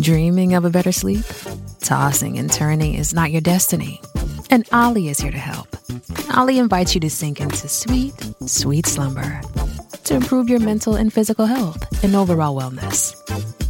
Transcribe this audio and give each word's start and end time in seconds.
Dreaming 0.00 0.54
of 0.54 0.64
a 0.64 0.70
better 0.70 0.92
sleep? 0.92 1.24
Tossing 1.80 2.38
and 2.38 2.50
turning 2.50 2.94
is 2.94 3.14
not 3.14 3.30
your 3.30 3.40
destiny. 3.40 4.00
And 4.50 4.68
Ollie 4.72 5.08
is 5.08 5.20
here 5.20 5.30
to 5.30 5.38
help. 5.38 5.68
Ollie 6.34 6.58
invites 6.58 6.94
you 6.94 7.00
to 7.00 7.10
sink 7.10 7.40
into 7.40 7.68
sweet, 7.68 8.14
sweet 8.46 8.86
slumber 8.86 9.40
to 10.04 10.14
improve 10.14 10.48
your 10.48 10.60
mental 10.60 10.94
and 10.94 11.12
physical 11.12 11.46
health 11.46 12.02
and 12.02 12.14
overall 12.14 12.58
wellness. 12.58 13.16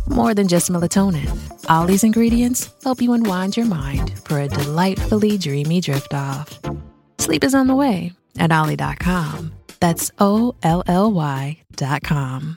More 0.08 0.34
than 0.34 0.48
just 0.48 0.70
melatonin, 0.70 1.28
Ollie's 1.68 2.04
ingredients 2.04 2.70
help 2.82 3.00
you 3.00 3.12
unwind 3.12 3.56
your 3.56 3.66
mind 3.66 4.18
for 4.24 4.41
a 4.41 4.48
delightfully 4.48 5.38
dreamy 5.38 5.80
drift 5.80 6.14
off. 6.14 6.58
Sleep 7.18 7.44
is 7.44 7.54
on 7.54 7.66
the 7.66 7.74
way 7.74 8.12
at 8.38 8.52
Ollie.com. 8.52 9.52
That's 9.80 10.10
O 10.18 10.54
L 10.62 10.82
L 10.86 11.12
Y.com. 11.12 12.56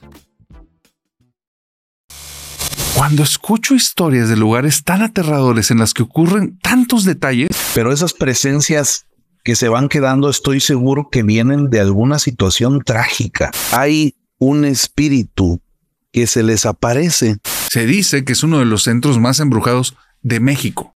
Cuando 2.96 3.24
escucho 3.24 3.74
historias 3.74 4.30
de 4.30 4.36
lugares 4.36 4.82
tan 4.82 5.02
aterradores 5.02 5.70
en 5.70 5.78
las 5.78 5.92
que 5.92 6.02
ocurren 6.02 6.58
tantos 6.60 7.04
detalles, 7.04 7.50
pero 7.74 7.92
esas 7.92 8.14
presencias 8.14 9.04
que 9.44 9.54
se 9.54 9.68
van 9.68 9.90
quedando, 9.90 10.30
estoy 10.30 10.60
seguro 10.60 11.10
que 11.12 11.22
vienen 11.22 11.68
de 11.68 11.80
alguna 11.80 12.18
situación 12.18 12.80
trágica. 12.80 13.50
Hay 13.72 14.14
un 14.38 14.64
espíritu 14.64 15.60
que 16.10 16.26
se 16.26 16.42
les 16.42 16.64
aparece. 16.64 17.36
Se 17.70 17.84
dice 17.84 18.24
que 18.24 18.32
es 18.32 18.42
uno 18.42 18.60
de 18.60 18.64
los 18.64 18.84
centros 18.84 19.18
más 19.18 19.40
embrujados 19.40 19.94
de 20.22 20.40
México. 20.40 20.94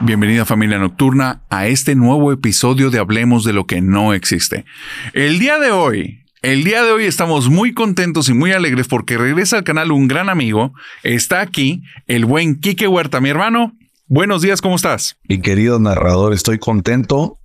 Bienvenida 0.00 0.44
familia 0.44 0.80
nocturna 0.80 1.44
a 1.48 1.68
este 1.68 1.94
nuevo 1.94 2.32
episodio 2.32 2.90
de 2.90 2.98
Hablemos 2.98 3.44
de 3.44 3.52
lo 3.52 3.68
que 3.68 3.80
no 3.80 4.14
existe. 4.14 4.64
El 5.12 5.38
día 5.38 5.60
de 5.60 5.70
hoy 5.70 6.21
el 6.42 6.64
día 6.64 6.82
de 6.82 6.90
hoy 6.90 7.04
estamos 7.04 7.48
muy 7.48 7.72
contentos 7.72 8.28
y 8.28 8.34
muy 8.34 8.50
alegres 8.52 8.88
porque 8.88 9.16
regresa 9.16 9.58
al 9.58 9.64
canal 9.64 9.92
un 9.92 10.08
gran 10.08 10.28
amigo. 10.28 10.72
Está 11.04 11.40
aquí 11.40 11.82
el 12.08 12.24
buen 12.24 12.60
Quique 12.60 12.88
Huerta, 12.88 13.20
mi 13.20 13.28
hermano. 13.28 13.76
Buenos 14.08 14.42
días, 14.42 14.60
¿cómo 14.60 14.74
estás? 14.74 15.16
Mi 15.28 15.40
querido 15.40 15.78
narrador, 15.78 16.34
estoy 16.34 16.58
contento, 16.58 17.38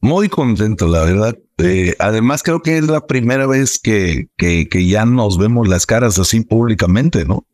muy 0.00 0.28
contento, 0.28 0.86
la 0.86 1.02
verdad. 1.02 1.36
Eh, 1.58 1.96
además, 1.98 2.42
creo 2.44 2.62
que 2.62 2.78
es 2.78 2.86
la 2.86 3.06
primera 3.06 3.46
vez 3.46 3.78
que, 3.78 4.28
que, 4.36 4.86
ya 4.86 5.04
nos 5.04 5.36
vemos 5.36 5.68
las 5.68 5.84
caras 5.84 6.18
así 6.18 6.40
públicamente, 6.40 7.24
¿no? 7.24 7.46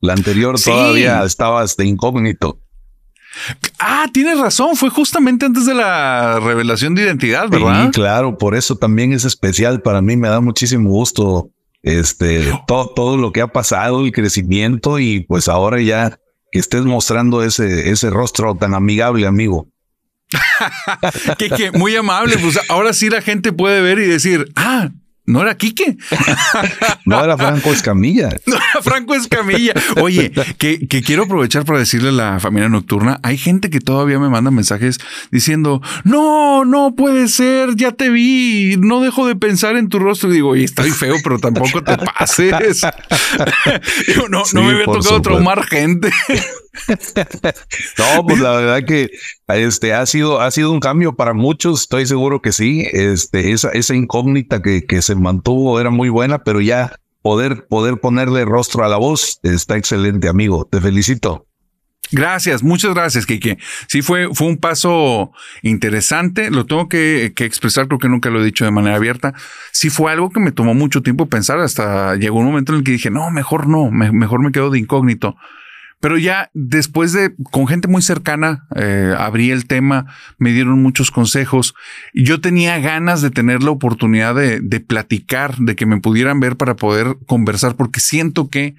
La 0.00 0.12
anterior 0.12 0.58
todavía 0.60 1.24
estabas 1.24 1.76
de 1.76 1.86
incógnito. 1.86 2.60
Ah, 3.78 4.06
tienes 4.12 4.38
razón, 4.38 4.76
fue 4.76 4.90
justamente 4.90 5.46
antes 5.46 5.66
de 5.66 5.74
la 5.74 6.40
revelación 6.40 6.94
de 6.94 7.02
identidad, 7.02 7.48
¿verdad? 7.48 7.86
Sí, 7.86 7.90
claro, 7.92 8.38
por 8.38 8.54
eso 8.54 8.76
también 8.76 9.12
es 9.12 9.24
especial 9.24 9.82
para 9.82 10.00
mí, 10.00 10.16
me 10.16 10.28
da 10.28 10.40
muchísimo 10.40 10.88
gusto 10.90 11.50
este 11.82 12.50
todo, 12.66 12.88
todo 12.94 13.16
lo 13.16 13.32
que 13.32 13.42
ha 13.42 13.48
pasado, 13.48 14.04
el 14.04 14.12
crecimiento 14.12 14.98
y 14.98 15.20
pues 15.20 15.48
ahora 15.48 15.80
ya 15.80 16.18
que 16.50 16.58
estés 16.58 16.84
mostrando 16.84 17.42
ese, 17.42 17.90
ese 17.90 18.10
rostro 18.10 18.54
tan 18.54 18.74
amigable, 18.74 19.26
amigo. 19.26 19.68
que, 21.38 21.72
muy 21.72 21.96
amable, 21.96 22.38
pues 22.38 22.58
ahora 22.68 22.92
sí 22.92 23.10
la 23.10 23.22
gente 23.22 23.52
puede 23.52 23.80
ver 23.82 23.98
y 23.98 24.06
decir, 24.06 24.52
ah, 24.56 24.90
no 25.26 25.40
era 25.40 25.56
Quique. 25.56 25.96
no 27.06 27.24
era 27.24 27.36
Franco 27.36 27.72
Escamilla. 27.72 28.28
No 28.46 28.56
era 28.56 28.82
Franco 28.82 29.14
Escamilla. 29.14 29.72
Oye, 30.00 30.30
que, 30.58 30.86
quiero 30.86 31.24
aprovechar 31.24 31.64
para 31.64 31.78
decirle 31.78 32.10
a 32.10 32.12
la 32.12 32.40
familia 32.40 32.68
nocturna, 32.68 33.20
hay 33.22 33.38
gente 33.38 33.70
que 33.70 33.80
todavía 33.80 34.18
me 34.18 34.28
manda 34.28 34.50
mensajes 34.50 34.98
diciendo, 35.30 35.80
no, 36.04 36.64
no 36.64 36.94
puede 36.94 37.28
ser, 37.28 37.74
ya 37.76 37.92
te 37.92 38.10
vi, 38.10 38.76
no 38.78 39.00
dejo 39.00 39.26
de 39.26 39.36
pensar 39.36 39.76
en 39.76 39.88
tu 39.88 39.98
rostro. 39.98 40.30
Y 40.30 40.34
digo, 40.34 40.50
oye, 40.50 40.64
estoy 40.64 40.90
feo, 40.90 41.16
pero 41.24 41.38
tampoco 41.38 41.82
te 41.82 41.96
pases. 41.96 42.82
no, 44.30 44.42
no 44.52 44.62
me 44.62 44.72
había 44.72 44.84
tocado 44.84 45.22
traumar 45.22 45.64
gente. 45.64 46.10
no, 47.98 48.26
pues 48.26 48.40
la 48.40 48.52
verdad 48.52 48.84
que 48.84 49.10
este 49.48 49.94
ha 49.94 50.04
sido, 50.06 50.40
ha 50.40 50.50
sido 50.50 50.72
un 50.72 50.80
cambio 50.80 51.14
para 51.14 51.32
muchos, 51.32 51.82
estoy 51.82 52.06
seguro 52.06 52.42
que 52.42 52.52
sí. 52.52 52.86
Este, 52.92 53.52
esa, 53.52 53.70
esa 53.70 53.94
incógnita 53.94 54.60
que, 54.60 54.84
que 54.84 55.02
se 55.02 55.14
mantuvo 55.14 55.80
era 55.80 55.90
muy 55.90 56.08
buena, 56.08 56.42
pero 56.42 56.60
ya 56.60 56.96
poder, 57.22 57.66
poder 57.68 58.00
ponerle 58.00 58.44
rostro 58.44 58.84
a 58.84 58.88
la 58.88 58.96
voz 58.96 59.38
está 59.42 59.76
excelente, 59.76 60.28
amigo. 60.28 60.66
Te 60.70 60.80
felicito. 60.80 61.46
Gracias, 62.12 62.62
muchas 62.62 62.92
gracias, 62.92 63.24
Kike. 63.24 63.58
Sí, 63.88 64.02
fue, 64.02 64.28
fue 64.34 64.46
un 64.46 64.58
paso 64.58 65.32
interesante. 65.62 66.50
Lo 66.50 66.66
tengo 66.66 66.88
que, 66.88 67.32
que, 67.34 67.44
expresar, 67.44 67.88
creo 67.88 67.98
que 67.98 68.08
nunca 68.08 68.30
lo 68.30 68.42
he 68.42 68.44
dicho 68.44 68.64
de 68.64 68.70
manera 68.70 68.96
abierta. 68.96 69.32
Sí 69.72 69.90
fue 69.90 70.12
algo 70.12 70.30
que 70.30 70.38
me 70.38 70.52
tomó 70.52 70.74
mucho 70.74 71.02
tiempo 71.02 71.26
pensar. 71.26 71.58
Hasta 71.60 72.14
llegó 72.16 72.38
un 72.38 72.46
momento 72.46 72.72
en 72.72 72.78
el 72.78 72.84
que 72.84 72.92
dije, 72.92 73.10
no, 73.10 73.30
mejor 73.30 73.68
no, 73.68 73.90
mejor 73.90 74.42
me 74.42 74.52
quedo 74.52 74.70
de 74.70 74.78
incógnito. 74.78 75.34
Pero 76.04 76.18
ya 76.18 76.50
después 76.52 77.14
de, 77.14 77.34
con 77.50 77.66
gente 77.66 77.88
muy 77.88 78.02
cercana, 78.02 78.66
eh, 78.76 79.14
abrí 79.18 79.50
el 79.50 79.64
tema, 79.64 80.04
me 80.36 80.52
dieron 80.52 80.82
muchos 80.82 81.10
consejos. 81.10 81.74
Yo 82.12 82.42
tenía 82.42 82.78
ganas 82.78 83.22
de 83.22 83.30
tener 83.30 83.62
la 83.62 83.70
oportunidad 83.70 84.34
de, 84.34 84.60
de 84.60 84.80
platicar, 84.80 85.56
de 85.56 85.74
que 85.76 85.86
me 85.86 86.02
pudieran 86.02 86.40
ver 86.40 86.58
para 86.58 86.76
poder 86.76 87.16
conversar, 87.24 87.76
porque 87.76 88.00
siento 88.00 88.50
que 88.50 88.74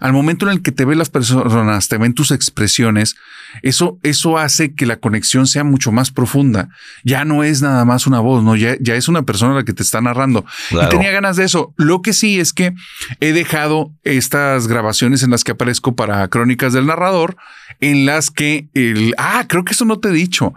al 0.00 0.12
momento 0.12 0.46
en 0.46 0.52
el 0.52 0.62
que 0.62 0.72
te 0.72 0.84
ven 0.84 0.98
las 0.98 1.10
personas, 1.10 1.88
te 1.88 1.98
ven 1.98 2.14
tus 2.14 2.30
expresiones, 2.30 3.16
eso, 3.62 3.98
eso 4.02 4.38
hace 4.38 4.74
que 4.74 4.86
la 4.86 4.96
conexión 4.96 5.46
sea 5.46 5.62
mucho 5.64 5.92
más 5.92 6.10
profunda. 6.10 6.68
Ya 7.04 7.24
no 7.24 7.44
es 7.44 7.62
nada 7.62 7.84
más 7.84 8.06
una 8.06 8.20
voz, 8.20 8.42
no, 8.42 8.56
ya, 8.56 8.76
ya 8.80 8.94
es 8.94 9.08
una 9.08 9.22
persona 9.22 9.54
la 9.54 9.64
que 9.64 9.72
te 9.72 9.82
está 9.82 10.00
narrando. 10.00 10.44
Y 10.70 10.88
tenía 10.88 11.10
ganas 11.10 11.36
de 11.36 11.44
eso. 11.44 11.74
Lo 11.76 12.00
que 12.00 12.12
sí 12.12 12.40
es 12.40 12.52
que 12.52 12.72
he 13.20 13.32
dejado 13.32 13.92
estas 14.04 14.66
grabaciones 14.68 15.22
en 15.22 15.30
las 15.30 15.44
que 15.44 15.52
aparezco 15.52 15.94
para 15.94 16.26
Crónicas 16.28 16.72
del 16.72 16.86
Narrador, 16.86 17.36
en 17.80 18.06
las 18.06 18.30
que 18.30 18.68
el, 18.74 19.14
ah, 19.18 19.44
creo 19.48 19.64
que 19.64 19.72
eso 19.72 19.84
no 19.84 19.98
te 19.98 20.08
he 20.08 20.12
dicho. 20.12 20.54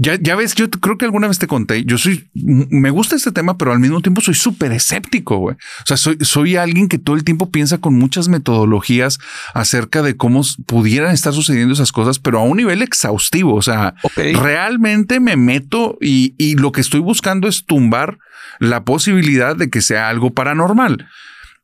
Ya, 0.00 0.16
ya 0.20 0.36
ves, 0.36 0.54
yo 0.54 0.70
creo 0.70 0.96
que 0.96 1.04
alguna 1.04 1.26
vez 1.26 1.40
te 1.40 1.48
conté, 1.48 1.84
yo 1.84 1.98
soy, 1.98 2.30
me 2.32 2.90
gusta 2.90 3.16
este 3.16 3.32
tema, 3.32 3.58
pero 3.58 3.72
al 3.72 3.80
mismo 3.80 4.00
tiempo 4.00 4.20
soy 4.20 4.34
súper 4.34 4.70
escéptico, 4.70 5.38
güey. 5.38 5.56
O 5.56 5.86
sea, 5.86 5.96
soy, 5.96 6.18
soy 6.20 6.54
alguien 6.54 6.88
que 6.88 6.98
todo 6.98 7.16
el 7.16 7.24
tiempo 7.24 7.50
piensa 7.50 7.78
con 7.78 7.94
muchas 7.94 8.28
metodologías 8.28 9.18
acerca 9.54 10.02
de 10.02 10.16
cómo 10.16 10.42
pudieran 10.66 11.12
estar 11.12 11.32
sucediendo 11.32 11.74
esas 11.74 11.90
cosas, 11.90 12.20
pero 12.20 12.38
a 12.38 12.44
un 12.44 12.58
nivel 12.58 12.80
exhaustivo. 12.80 13.56
O 13.56 13.62
sea, 13.62 13.94
realmente 14.14 15.18
me 15.18 15.36
meto 15.36 15.98
y, 16.00 16.36
y 16.38 16.54
lo 16.54 16.70
que 16.70 16.80
estoy 16.80 17.00
buscando 17.00 17.48
es 17.48 17.66
tumbar 17.66 18.18
la 18.60 18.84
posibilidad 18.84 19.56
de 19.56 19.68
que 19.68 19.82
sea 19.82 20.08
algo 20.08 20.30
paranormal. 20.30 21.08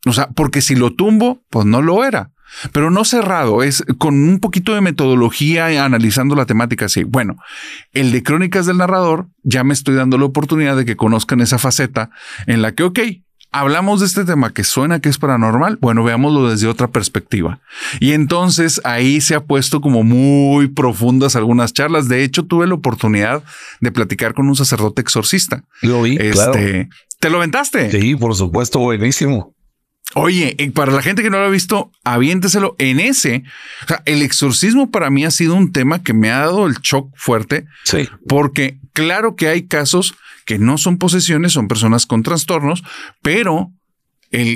O 0.07 0.13
sea, 0.13 0.29
porque 0.35 0.61
si 0.61 0.75
lo 0.75 0.93
tumbo, 0.93 1.45
pues 1.51 1.67
no 1.67 1.83
lo 1.83 2.05
era 2.05 2.34
pero 2.73 2.91
no 2.91 3.05
cerrado, 3.05 3.63
es 3.63 3.85
con 3.99 4.15
un 4.15 4.41
poquito 4.41 4.75
de 4.75 4.81
metodología 4.81 5.85
analizando 5.85 6.35
la 6.35 6.47
temática 6.47 6.87
así. 6.87 7.05
Bueno, 7.05 7.37
el 7.93 8.13
de 8.13 8.23
Crónicas 8.23 8.67
del 8.67 8.79
Narrador, 8.79 9.29
ya 9.43 9.65
me 9.65 9.75
estoy 9.75 9.95
dando 9.95 10.19
la 10.19 10.27
oportunidad 10.27 10.77
de 10.77 10.85
que 10.85 10.97
conozcan 10.97 11.41
esa 11.41 11.59
faceta 11.59 12.11
en 12.47 12.63
la 12.63 12.73
que, 12.73 12.83
ok, 12.83 13.01
hablamos 13.55 14.01
de 14.01 14.07
este 14.07 14.25
tema 14.25 14.53
que 14.53 14.65
suena 14.65 15.01
que 15.01 15.09
es 15.09 15.19
paranormal, 15.19 15.79
bueno, 15.81 16.03
veámoslo 16.03 16.51
desde 16.51 16.67
otra 16.67 16.89
perspectiva. 16.89 17.61
Y 18.01 18.13
entonces 18.13 18.81
ahí 18.83 19.21
se 19.21 19.37
ha 19.37 19.45
puesto 19.45 19.81
como 19.81 20.03
muy 20.03 20.69
profundas 20.69 21.37
algunas 21.37 21.73
charlas. 21.73 22.09
De 22.09 22.25
hecho, 22.25 22.45
tuve 22.45 22.67
la 22.67 22.75
oportunidad 22.75 23.45
de 23.81 23.93
platicar 23.93 24.35
con 24.35 24.49
un 24.49 24.57
sacerdote 24.57 25.03
exorcista. 25.03 25.63
Lo 25.83 26.03
vi. 26.03 26.17
Este, 26.19 26.89
¿Te 27.21 27.31
lo 27.31 27.39
aventaste? 27.39 27.91
Sí, 27.93 28.17
por 28.17 28.35
supuesto, 28.35 28.81
buenísimo. 28.81 29.54
Oye, 30.15 30.57
para 30.75 30.93
la 30.93 31.03
gente 31.03 31.23
que 31.23 31.31
no 31.31 31.39
lo 31.39 31.47
ha 31.47 31.51
visto, 31.51 31.91
aviénteselo 32.05 32.77
en 32.79 33.01
ese. 33.01 33.43
O 33.85 33.89
sea, 33.89 34.03
el 34.05 34.23
exorcismo 34.23 34.91
para 34.91 35.11
mí 35.11 35.25
ha 35.25 35.31
sido 35.31 35.55
un 35.55 35.73
tema 35.73 36.03
que 36.03 36.13
me 36.13 36.31
ha 36.31 36.41
dado 36.41 36.67
el 36.67 36.75
shock 36.75 37.11
fuerte. 37.17 37.67
Sí. 37.85 38.09
Porque 38.29 38.79
claro 38.93 39.35
que 39.35 39.49
hay 39.49 39.67
casos 39.67 40.15
que 40.45 40.59
no 40.59 40.79
son 40.79 40.99
posesiones, 40.99 41.53
son 41.53 41.69
personas 41.69 42.07
con 42.07 42.23
trastornos, 42.23 42.85
pero 43.23 43.73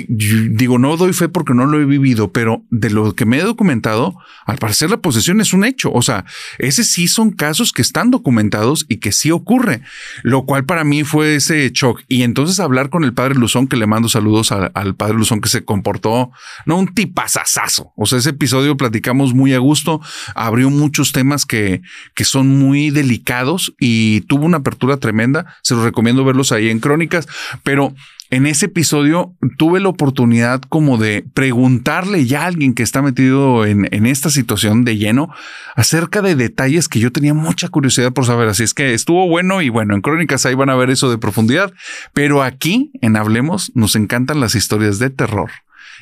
digo, 0.07 0.77
no 0.77 0.97
doy 0.97 1.13
fe 1.13 1.29
porque 1.29 1.53
no 1.53 1.65
lo 1.65 1.79
he 1.79 1.85
vivido, 1.85 2.31
pero 2.31 2.63
de 2.69 2.89
lo 2.89 3.15
que 3.15 3.25
me 3.25 3.37
he 3.37 3.43
documentado, 3.43 4.15
al 4.45 4.57
parecer 4.57 4.89
la 4.89 4.97
posesión 4.97 5.39
es 5.41 5.53
un 5.53 5.63
hecho. 5.63 5.91
O 5.93 6.01
sea, 6.01 6.25
ese 6.57 6.83
sí 6.83 7.07
son 7.07 7.31
casos 7.31 7.71
que 7.71 7.81
están 7.81 8.11
documentados 8.11 8.85
y 8.89 8.97
que 8.97 9.11
sí 9.11 9.31
ocurre, 9.31 9.81
lo 10.23 10.45
cual 10.45 10.65
para 10.65 10.83
mí 10.83 11.03
fue 11.03 11.35
ese 11.35 11.69
shock. 11.73 12.01
Y 12.07 12.23
entonces 12.23 12.59
hablar 12.59 12.89
con 12.89 13.03
el 13.03 13.13
padre 13.13 13.35
Luzón, 13.35 13.67
que 13.67 13.77
le 13.77 13.87
mando 13.87 14.09
saludos 14.09 14.51
al 14.51 14.95
padre 14.95 15.15
Luzón, 15.15 15.41
que 15.41 15.49
se 15.49 15.63
comportó, 15.63 16.31
no 16.65 16.77
un 16.77 16.93
tipazazazo. 16.93 17.93
O 17.95 18.05
sea, 18.05 18.19
ese 18.19 18.31
episodio 18.31 18.75
platicamos 18.75 19.33
muy 19.33 19.53
a 19.53 19.59
gusto, 19.59 20.01
abrió 20.35 20.69
muchos 20.69 21.11
temas 21.11 21.45
que, 21.45 21.81
que 22.15 22.25
son 22.25 22.47
muy 22.59 22.89
delicados 22.89 23.73
y 23.79 24.21
tuvo 24.21 24.45
una 24.45 24.57
apertura 24.57 24.97
tremenda. 24.97 25.55
Se 25.63 25.75
los 25.75 25.83
recomiendo 25.83 26.25
verlos 26.25 26.51
ahí 26.51 26.69
en 26.69 26.79
Crónicas, 26.79 27.27
pero 27.63 27.93
en 28.31 28.45
ese 28.45 28.67
episodio 28.67 29.35
tuve 29.57 29.79
la 29.79 29.89
oportunidad 29.89 30.61
como 30.61 30.97
de 30.97 31.25
preguntarle 31.33 32.25
ya 32.25 32.43
a 32.43 32.45
alguien 32.45 32.75
que 32.75 32.83
está 32.83 33.01
metido 33.01 33.65
en, 33.65 34.05
esta 34.05 34.29
situación 34.29 34.85
de 34.85 34.97
lleno 34.97 35.33
acerca 35.75 36.21
de 36.21 36.35
detalles 36.35 36.87
que 36.87 36.99
yo 36.99 37.11
tenía 37.11 37.33
mucha 37.33 37.69
curiosidad 37.69 38.13
por 38.13 38.25
saber. 38.25 38.47
Así 38.47 38.63
es 38.63 38.75
que 38.75 38.93
estuvo 38.93 39.27
bueno 39.27 39.63
y 39.63 39.69
bueno, 39.69 39.95
en 39.95 40.01
Crónicas 40.01 40.45
ahí 40.45 40.53
van 40.53 40.69
a 40.69 40.75
ver 40.75 40.91
eso 40.91 41.09
de 41.09 41.17
profundidad, 41.17 41.73
pero 42.13 42.43
aquí 42.43 42.91
en 43.01 43.17
Hablemos 43.17 43.71
nos 43.73 43.95
encantan 43.95 44.39
las 44.39 44.53
historias 44.53 44.99
de 44.99 45.09
terror. 45.09 45.49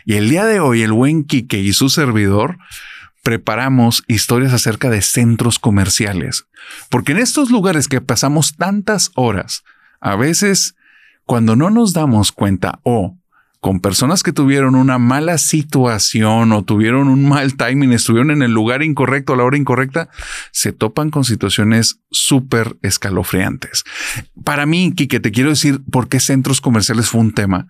Y 0.06 0.16
el 0.16 0.30
día 0.30 0.46
de 0.46 0.60
hoy 0.60 0.82
el 0.82 0.92
buen 0.92 1.24
Quique 1.24 1.60
y 1.60 1.72
su 1.72 1.90
servidor 1.90 2.58
preparamos 3.24 4.04
historias 4.08 4.54
acerca 4.54 4.90
de 4.90 5.02
centros 5.02 5.60
comerciales, 5.60 6.46
porque 6.90 7.14
en 7.14 7.20
estos 7.20 7.52
lugares 7.52 7.88
que 7.88 8.02
pasamos 8.02 8.56
tantas 8.56 9.12
horas, 9.16 9.64
a 10.00 10.16
veces 10.16 10.77
cuando 11.28 11.58
no 11.58 11.70
nos 11.70 11.94
damos 11.94 12.32
cuenta 12.32 12.80
o 12.84 13.20
con 13.60 13.82
personas 13.82 14.24
que 14.24 14.32
tuvieron 14.32 14.76
una 14.76 14.98
mala 14.98 15.38
situación 15.38 16.54
o 16.54 16.64
tuvieron 16.64 17.10
un 17.10 17.28
mal 17.28 17.58
timing, 17.58 17.92
estuvieron 17.92 18.32
en 18.32 18.44
el 18.44 18.52
lugar 18.52 18.82
incorrecto 18.82 19.34
a 19.34 19.36
la 19.36 19.44
hora 19.44 19.58
incorrecta, 19.58 20.10
se 20.52 20.72
topan 20.72 21.10
con 21.10 21.26
situaciones 21.26 22.00
súper 22.12 22.78
escalofriantes. 22.82 23.84
Para 24.46 24.66
mí, 24.66 24.94
Kike, 24.96 25.20
te 25.20 25.32
quiero 25.32 25.50
decir 25.50 25.82
por 25.92 26.08
qué 26.08 26.22
centros 26.22 26.62
comerciales 26.62 27.10
fue 27.10 27.20
un 27.20 27.34
tema. 27.34 27.68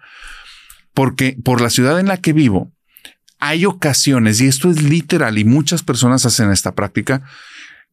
Porque 0.94 1.36
por 1.44 1.60
la 1.60 1.72
ciudad 1.72 2.00
en 2.00 2.08
la 2.08 2.18
que 2.18 2.34
vivo, 2.34 2.72
hay 3.40 3.66
ocasiones, 3.66 4.40
y 4.40 4.46
esto 4.46 4.70
es 4.70 4.84
literal, 4.84 5.40
y 5.40 5.46
muchas 5.46 5.82
personas 5.82 6.26
hacen 6.26 6.52
esta 6.52 6.76
práctica, 6.76 7.24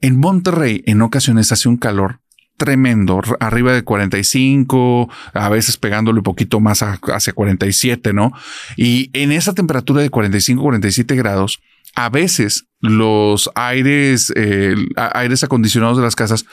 en 0.03 0.19
Monterrey 0.19 0.83
en 0.87 1.01
ocasiones 1.01 1.53
hace 1.53 1.71
un 1.71 1.79
calor 1.79 2.21
tremendo, 2.57 3.21
arriba 3.41 3.73
de 3.73 3.83
45, 3.83 5.09
a 5.33 5.49
veces 5.49 5.77
pegándole 5.77 6.19
un 6.19 6.25
poquito 6.25 6.61
más 6.61 6.83
hacia 6.83 7.33
47, 7.33 8.13
¿no? 8.13 8.33
Y 8.77 9.11
en 9.13 9.33
esa 9.33 9.53
temperatura 9.55 10.03
de 10.03 10.11
45, 10.11 10.63
47 10.63 11.17
grados, 11.17 11.61
a 11.95 12.09
veces 12.09 12.67
los 12.81 13.51
aires, 13.55 14.33
eh, 14.37 14.75
aires 14.97 15.45
acondicionados 15.45 15.97
de 15.97 16.03
las 16.03 16.17
casas 16.17 16.45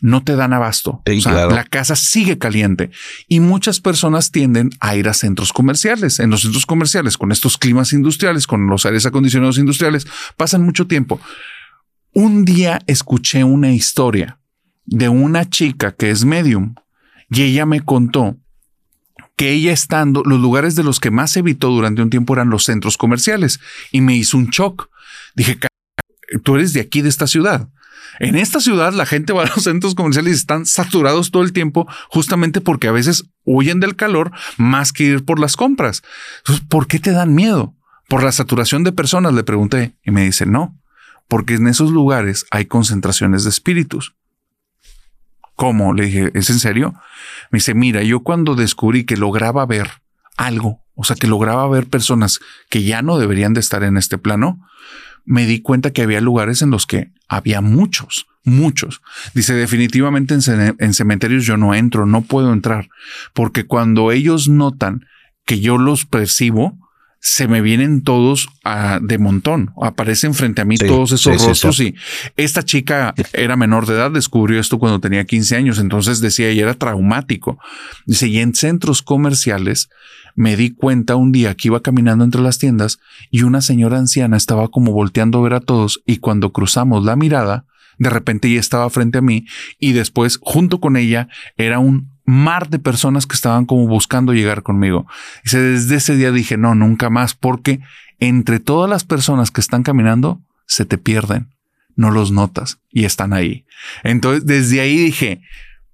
no 0.00 0.22
te 0.22 0.36
dan 0.36 0.52
abasto. 0.52 1.02
o 1.04 1.20
sea, 1.20 1.46
la 1.46 1.64
casa 1.64 1.96
sigue 1.96 2.38
caliente 2.38 2.90
y 3.26 3.40
muchas 3.40 3.80
personas 3.80 4.30
tienden 4.30 4.70
a 4.80 4.94
ir 4.94 5.08
a 5.08 5.14
centros 5.14 5.52
comerciales. 5.52 6.20
En 6.20 6.30
los 6.30 6.42
centros 6.42 6.66
comerciales, 6.66 7.16
con 7.16 7.32
estos 7.32 7.58
climas 7.58 7.92
industriales, 7.92 8.46
con 8.46 8.68
los 8.68 8.86
aires 8.86 9.06
acondicionados 9.06 9.58
industriales, 9.58 10.06
pasan 10.36 10.62
mucho 10.62 10.86
tiempo. 10.86 11.20
Un 12.12 12.44
día 12.44 12.80
escuché 12.86 13.42
una 13.42 13.72
historia 13.72 14.38
de 14.90 15.08
una 15.08 15.48
chica 15.48 15.92
que 15.92 16.10
es 16.10 16.24
medium 16.24 16.74
y 17.30 17.42
ella 17.42 17.66
me 17.66 17.80
contó 17.80 18.36
que 19.36 19.52
ella 19.52 19.72
estando, 19.72 20.22
los 20.24 20.40
lugares 20.40 20.74
de 20.74 20.82
los 20.82 20.98
que 20.98 21.10
más 21.10 21.36
evitó 21.36 21.68
durante 21.68 22.02
un 22.02 22.10
tiempo 22.10 22.32
eran 22.32 22.50
los 22.50 22.64
centros 22.64 22.96
comerciales 22.96 23.60
y 23.92 24.00
me 24.00 24.16
hizo 24.16 24.36
un 24.36 24.46
shock. 24.46 24.90
Dije, 25.36 25.58
tú 26.42 26.56
eres 26.56 26.72
de 26.72 26.80
aquí, 26.80 27.02
de 27.02 27.08
esta 27.08 27.26
ciudad. 27.26 27.68
En 28.18 28.34
esta 28.34 28.60
ciudad 28.60 28.92
la 28.94 29.06
gente 29.06 29.32
va 29.32 29.44
a 29.44 29.46
los 29.54 29.64
centros 29.64 29.94
comerciales 29.94 30.32
y 30.32 30.36
están 30.36 30.66
saturados 30.66 31.30
todo 31.30 31.42
el 31.42 31.52
tiempo 31.52 31.86
justamente 32.08 32.60
porque 32.60 32.88
a 32.88 32.92
veces 32.92 33.26
huyen 33.44 33.78
del 33.78 33.94
calor 33.94 34.32
más 34.56 34.92
que 34.92 35.04
ir 35.04 35.24
por 35.24 35.38
las 35.38 35.54
compras. 35.54 36.02
Entonces, 36.38 36.64
¿por 36.68 36.86
qué 36.86 36.98
te 36.98 37.12
dan 37.12 37.34
miedo? 37.34 37.74
Por 38.08 38.24
la 38.24 38.32
saturación 38.32 38.84
de 38.84 38.92
personas, 38.92 39.34
le 39.34 39.44
pregunté 39.44 39.94
y 40.02 40.10
me 40.10 40.24
dice, 40.24 40.46
no, 40.46 40.80
porque 41.28 41.54
en 41.54 41.68
esos 41.68 41.90
lugares 41.90 42.46
hay 42.50 42.64
concentraciones 42.64 43.44
de 43.44 43.50
espíritus. 43.50 44.14
¿Cómo? 45.58 45.92
Le 45.92 46.04
dije, 46.04 46.30
¿es 46.34 46.50
en 46.50 46.60
serio? 46.60 46.94
Me 47.50 47.56
dice, 47.56 47.74
mira, 47.74 48.04
yo 48.04 48.20
cuando 48.20 48.54
descubrí 48.54 49.02
que 49.02 49.16
lograba 49.16 49.66
ver 49.66 49.90
algo, 50.36 50.84
o 50.94 51.02
sea, 51.02 51.16
que 51.16 51.26
lograba 51.26 51.66
ver 51.68 51.88
personas 51.88 52.38
que 52.70 52.84
ya 52.84 53.02
no 53.02 53.18
deberían 53.18 53.54
de 53.54 53.60
estar 53.60 53.82
en 53.82 53.96
este 53.96 54.18
plano, 54.18 54.64
me 55.24 55.46
di 55.46 55.60
cuenta 55.60 55.90
que 55.90 56.02
había 56.02 56.20
lugares 56.20 56.62
en 56.62 56.70
los 56.70 56.86
que 56.86 57.10
había 57.26 57.60
muchos, 57.60 58.28
muchos. 58.44 59.02
Dice, 59.34 59.52
definitivamente 59.54 60.32
en, 60.32 60.94
cementerios 60.94 61.44
yo 61.44 61.56
no 61.56 61.74
entro, 61.74 62.06
no 62.06 62.22
puedo 62.22 62.52
entrar, 62.52 62.88
porque 63.32 63.66
cuando 63.66 64.12
ellos 64.12 64.48
notan 64.48 65.06
que 65.44 65.58
yo 65.58 65.76
los 65.76 66.06
percibo, 66.06 66.78
se 67.20 67.48
me 67.48 67.60
vienen 67.60 68.02
todos 68.02 68.48
ah, 68.64 69.00
de 69.02 69.18
montón. 69.18 69.72
Aparecen 69.82 70.34
frente 70.34 70.62
a 70.62 70.64
mí 70.64 70.76
todos 70.76 71.12
esos 71.12 71.44
rostros 71.44 71.80
y 71.80 71.94
esta 72.36 72.62
chica 72.62 73.14
era 73.32 73.56
menor 73.56 73.86
de 73.86 73.94
edad, 73.94 74.10
descubrió 74.10 74.60
esto 74.60 74.78
cuando 74.78 75.00
tenía 75.00 75.24
15 75.24 75.56
años, 75.56 75.78
entonces 75.78 76.20
decía, 76.20 76.52
y 76.52 76.60
era 76.60 76.74
traumático. 76.74 77.58
Dice, 78.06 78.28
y 78.28 78.38
en 78.38 78.54
centros 78.54 79.02
comerciales 79.02 79.88
me 80.36 80.56
di 80.56 80.70
cuenta 80.70 81.16
un 81.16 81.32
día 81.32 81.54
que 81.56 81.68
iba 81.68 81.82
caminando 81.82 82.24
entre 82.24 82.40
las 82.40 82.58
tiendas 82.58 82.98
y 83.30 83.42
una 83.42 83.60
señora 83.60 83.98
anciana 83.98 84.36
estaba 84.36 84.68
como 84.68 84.92
volteando 84.92 85.38
a 85.38 85.42
ver 85.42 85.54
a 85.54 85.60
todos 85.60 86.00
y 86.06 86.18
cuando 86.18 86.52
cruzamos 86.52 87.04
la 87.04 87.16
mirada, 87.16 87.66
de 87.98 88.10
repente 88.10 88.46
ella 88.46 88.60
estaba 88.60 88.88
frente 88.90 89.18
a 89.18 89.22
mí 89.22 89.46
y 89.80 89.92
después 89.92 90.38
junto 90.40 90.78
con 90.78 90.96
ella 90.96 91.28
era 91.56 91.80
un 91.80 92.17
mar 92.28 92.68
de 92.68 92.78
personas 92.78 93.26
que 93.26 93.34
estaban 93.34 93.64
como 93.64 93.86
buscando 93.86 94.34
llegar 94.34 94.62
conmigo. 94.62 95.06
Y 95.46 95.56
desde 95.56 95.96
ese 95.96 96.14
día 96.14 96.30
dije, 96.30 96.58
no, 96.58 96.74
nunca 96.74 97.08
más, 97.08 97.34
porque 97.34 97.80
entre 98.20 98.60
todas 98.60 98.90
las 98.90 99.04
personas 99.04 99.50
que 99.50 99.62
están 99.62 99.82
caminando, 99.82 100.38
se 100.66 100.84
te 100.84 100.98
pierden, 100.98 101.48
no 101.96 102.10
los 102.10 102.30
notas 102.30 102.80
y 102.90 103.06
están 103.06 103.32
ahí. 103.32 103.64
Entonces, 104.04 104.44
desde 104.44 104.82
ahí 104.82 104.98
dije, 104.98 105.40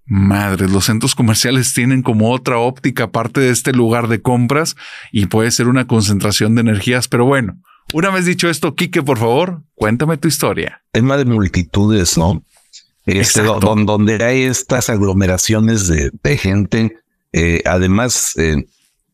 madre, 0.06 0.68
los 0.68 0.86
centros 0.86 1.14
comerciales 1.14 1.72
tienen 1.72 2.02
como 2.02 2.32
otra 2.32 2.58
óptica 2.58 3.04
aparte 3.04 3.38
de 3.38 3.50
este 3.50 3.72
lugar 3.72 4.08
de 4.08 4.20
compras 4.20 4.74
y 5.12 5.26
puede 5.26 5.52
ser 5.52 5.68
una 5.68 5.86
concentración 5.86 6.56
de 6.56 6.62
energías, 6.62 7.06
pero 7.06 7.24
bueno. 7.26 7.60
Una 7.92 8.10
vez 8.10 8.24
dicho 8.24 8.48
esto, 8.48 8.74
Quique, 8.74 9.04
por 9.04 9.18
favor, 9.18 9.62
cuéntame 9.76 10.16
tu 10.16 10.26
historia. 10.26 10.82
Tema 10.90 11.16
de 11.16 11.26
multitudes, 11.26 12.18
¿no? 12.18 12.42
Este, 13.06 13.42
donde, 13.42 14.24
hay 14.24 14.42
estas 14.42 14.88
aglomeraciones 14.88 15.88
de, 15.88 16.38
gente, 16.38 16.96
eh, 17.32 17.62
además 17.66 18.32
eh, 18.36 18.66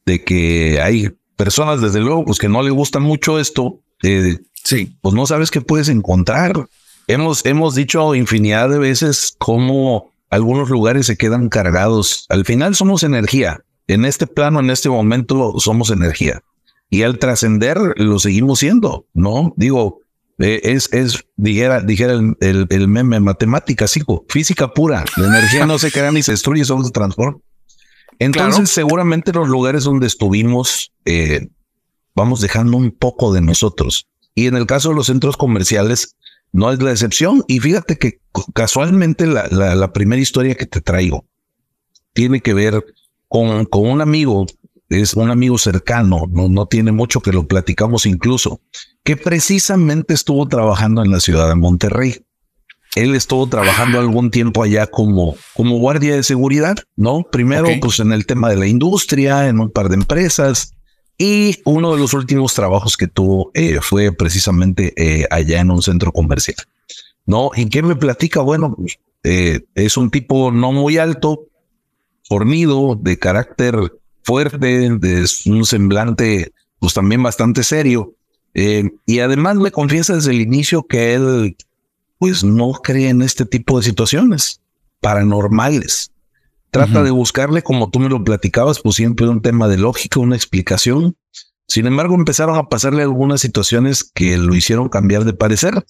de 0.06 0.24
que 0.24 0.80
hay 0.80 1.10
personas, 1.36 1.80
desde 1.80 2.00
luego, 2.00 2.24
pues 2.24 2.38
que 2.38 2.48
no 2.48 2.62
le 2.62 2.70
gusta 2.70 3.00
mucho 3.00 3.40
esto, 3.40 3.80
eh, 4.02 4.38
sí. 4.62 4.96
pues 5.00 5.14
no 5.14 5.26
sabes 5.26 5.50
qué 5.50 5.60
puedes 5.60 5.88
encontrar. 5.88 6.68
Hemos, 7.08 7.44
hemos 7.44 7.74
dicho 7.74 8.14
infinidad 8.14 8.70
de 8.70 8.78
veces 8.78 9.34
cómo 9.38 10.12
algunos 10.28 10.70
lugares 10.70 11.06
se 11.06 11.16
quedan 11.16 11.48
cargados. 11.48 12.26
Al 12.28 12.44
final 12.44 12.76
somos 12.76 13.02
energía. 13.02 13.64
En 13.88 14.04
este 14.04 14.28
plano, 14.28 14.60
en 14.60 14.70
este 14.70 14.88
momento, 14.88 15.54
somos 15.58 15.90
energía. 15.90 16.42
Y 16.90 17.02
al 17.02 17.18
trascender, 17.18 17.78
lo 17.96 18.20
seguimos 18.20 18.60
siendo, 18.60 19.06
¿no? 19.14 19.52
Digo, 19.56 20.00
eh, 20.40 20.60
es, 20.64 20.92
es, 20.92 21.24
dijera, 21.36 21.82
dijera 21.82 22.14
el, 22.14 22.66
el, 22.68 22.88
meme, 22.88 23.20
matemáticas, 23.20 23.96
hijo, 23.96 24.24
física 24.28 24.72
pura. 24.72 25.04
La 25.16 25.26
energía 25.26 25.66
no 25.66 25.78
se 25.78 25.92
crea 25.92 26.10
ni 26.10 26.22
se 26.22 26.32
destruye, 26.32 26.64
solo 26.64 26.84
se 26.84 26.90
transforma. 26.90 27.38
Entonces, 28.18 28.70
seguramente 28.70 29.32
los 29.32 29.48
lugares 29.48 29.84
donde 29.84 30.06
estuvimos, 30.06 30.92
eh, 31.04 31.48
vamos 32.14 32.40
dejando 32.40 32.76
un 32.76 32.90
poco 32.90 33.32
de 33.32 33.42
nosotros. 33.42 34.08
Y 34.34 34.46
en 34.46 34.56
el 34.56 34.66
caso 34.66 34.90
de 34.90 34.94
los 34.94 35.06
centros 35.06 35.36
comerciales, 35.36 36.16
no 36.52 36.72
es 36.72 36.82
la 36.82 36.90
excepción. 36.90 37.44
Y 37.46 37.60
fíjate 37.60 37.98
que 37.98 38.20
casualmente 38.54 39.26
la, 39.26 39.46
la, 39.50 39.74
la 39.74 39.92
primera 39.92 40.20
historia 40.20 40.54
que 40.54 40.66
te 40.66 40.80
traigo 40.80 41.26
tiene 42.12 42.40
que 42.40 42.54
ver 42.54 42.84
con, 43.28 43.66
con 43.66 43.86
un 43.86 44.00
amigo 44.00 44.46
es 44.90 45.14
un 45.14 45.30
amigo 45.30 45.56
cercano, 45.56 46.24
no, 46.28 46.48
no 46.48 46.66
tiene 46.66 46.90
mucho 46.90 47.20
que 47.20 47.32
lo 47.32 47.46
platicamos 47.46 48.06
incluso, 48.06 48.60
que 49.04 49.16
precisamente 49.16 50.14
estuvo 50.14 50.46
trabajando 50.48 51.02
en 51.02 51.10
la 51.10 51.20
ciudad 51.20 51.48
de 51.48 51.54
Monterrey. 51.54 52.24
Él 52.96 53.14
estuvo 53.14 53.48
trabajando 53.48 54.00
algún 54.00 54.30
tiempo 54.30 54.62
allá 54.62 54.86
como, 54.86 55.36
como 55.54 55.78
guardia 55.78 56.16
de 56.16 56.22
seguridad, 56.24 56.76
¿no? 56.96 57.22
Primero, 57.22 57.68
pues 57.80 58.00
en 58.00 58.12
el 58.12 58.26
tema 58.26 58.50
de 58.50 58.56
la 58.56 58.66
industria, 58.66 59.48
en 59.48 59.60
un 59.60 59.70
par 59.70 59.88
de 59.88 59.94
empresas. 59.94 60.74
Y 61.16 61.58
uno 61.64 61.92
de 61.94 62.00
los 62.00 62.14
últimos 62.14 62.54
trabajos 62.54 62.96
que 62.96 63.06
tuvo 63.06 63.52
eh, 63.54 63.78
fue 63.80 64.10
precisamente 64.10 64.92
eh, 64.96 65.26
allá 65.30 65.60
en 65.60 65.70
un 65.70 65.82
centro 65.82 66.12
comercial. 66.12 66.56
¿No? 67.26 67.50
¿Y 67.54 67.68
qué 67.68 67.82
me 67.82 67.94
platica? 67.94 68.40
Bueno, 68.40 68.76
eh, 69.22 69.60
es 69.74 69.96
un 69.96 70.10
tipo 70.10 70.50
no 70.50 70.72
muy 70.72 70.98
alto, 70.98 71.46
fornido, 72.24 72.98
de 73.00 73.18
carácter 73.18 73.76
fuerte, 74.24 74.90
de 74.98 75.26
un 75.46 75.64
semblante 75.64 76.52
pues 76.80 76.94
también 76.94 77.22
bastante 77.22 77.62
serio. 77.62 78.14
Eh, 78.54 78.90
y 79.06 79.20
además 79.20 79.56
me 79.56 79.70
confiesa 79.70 80.14
desde 80.14 80.32
el 80.32 80.40
inicio 80.40 80.82
que 80.84 81.14
él 81.14 81.56
pues 82.18 82.44
no 82.44 82.72
cree 82.72 83.08
en 83.08 83.22
este 83.22 83.46
tipo 83.46 83.78
de 83.78 83.84
situaciones 83.84 84.60
paranormales. 85.00 86.12
Trata 86.70 87.02
de 87.02 87.10
buscarle, 87.10 87.62
como 87.62 87.90
tú 87.90 87.98
me 87.98 88.08
lo 88.08 88.22
platicabas, 88.22 88.80
pues 88.80 88.94
siempre 88.94 89.28
un 89.28 89.42
tema 89.42 89.66
de 89.66 89.76
lógica, 89.76 90.20
una 90.20 90.36
explicación. 90.36 91.16
Sin 91.66 91.86
embargo, 91.86 92.14
empezaron 92.14 92.56
a 92.56 92.68
pasarle 92.68 93.02
algunas 93.02 93.40
situaciones 93.40 94.04
que 94.04 94.36
lo 94.36 94.54
hicieron 94.54 94.88
cambiar 94.88 95.24
de 95.24 95.32
parecer. 95.32 95.84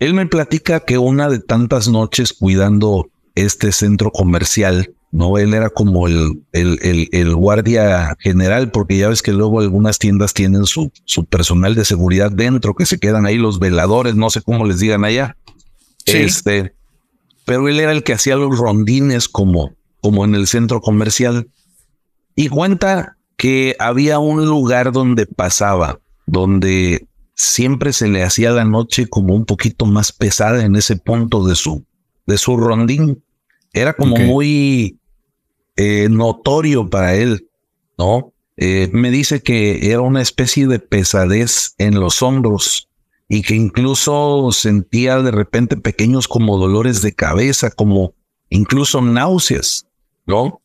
Él 0.00 0.14
me 0.14 0.26
platica 0.26 0.80
que 0.80 0.98
una 0.98 1.28
de 1.28 1.38
tantas 1.38 1.86
noches 1.86 2.32
cuidando 2.32 3.10
este 3.36 3.70
centro 3.70 4.10
comercial, 4.10 4.94
¿no? 5.14 5.38
Él 5.38 5.54
era 5.54 5.70
como 5.70 6.08
el, 6.08 6.42
el, 6.50 7.08
el, 7.12 7.36
guardia 7.36 8.16
general, 8.18 8.72
porque 8.72 8.98
ya 8.98 9.08
ves 9.08 9.22
que 9.22 9.32
luego 9.32 9.60
algunas 9.60 10.00
tiendas 10.00 10.34
tienen 10.34 10.66
su, 10.66 10.90
su 11.04 11.24
personal 11.24 11.76
de 11.76 11.84
seguridad 11.84 12.32
dentro, 12.32 12.74
que 12.74 12.84
se 12.84 12.98
quedan 12.98 13.24
ahí 13.24 13.38
los 13.38 13.60
veladores, 13.60 14.16
no 14.16 14.28
sé 14.28 14.42
cómo 14.42 14.66
les 14.66 14.80
digan 14.80 15.04
allá. 15.04 15.36
Este, 16.04 16.74
pero 17.44 17.68
él 17.68 17.78
era 17.78 17.92
el 17.92 18.02
que 18.02 18.12
hacía 18.12 18.34
los 18.34 18.58
rondines 18.58 19.28
como, 19.28 19.76
como 20.00 20.24
en 20.24 20.34
el 20.34 20.48
centro 20.48 20.80
comercial. 20.80 21.46
Y 22.34 22.48
cuenta 22.48 23.16
que 23.36 23.76
había 23.78 24.18
un 24.18 24.44
lugar 24.44 24.90
donde 24.90 25.26
pasaba, 25.26 26.00
donde 26.26 27.06
siempre 27.36 27.92
se 27.92 28.08
le 28.08 28.24
hacía 28.24 28.50
la 28.50 28.64
noche 28.64 29.06
como 29.06 29.36
un 29.36 29.44
poquito 29.44 29.86
más 29.86 30.10
pesada 30.10 30.64
en 30.64 30.74
ese 30.74 30.96
punto 30.96 31.46
de 31.46 31.54
su, 31.54 31.84
de 32.26 32.36
su 32.36 32.56
rondín. 32.56 33.22
Era 33.72 33.92
como 33.92 34.16
muy 34.16 34.98
eh, 35.76 36.08
notorio 36.10 36.88
para 36.88 37.14
él, 37.14 37.48
¿no? 37.98 38.32
Eh, 38.56 38.88
me 38.92 39.10
dice 39.10 39.42
que 39.42 39.90
era 39.90 40.00
una 40.00 40.22
especie 40.22 40.66
de 40.66 40.78
pesadez 40.78 41.74
en 41.78 41.98
los 41.98 42.22
hombros 42.22 42.88
y 43.28 43.42
que 43.42 43.54
incluso 43.54 44.50
sentía 44.52 45.20
de 45.20 45.32
repente 45.32 45.76
pequeños 45.76 46.28
como 46.28 46.56
dolores 46.58 47.02
de 47.02 47.14
cabeza, 47.14 47.70
como 47.70 48.14
incluso 48.50 49.00
náuseas, 49.00 49.86
¿no? 50.26 50.60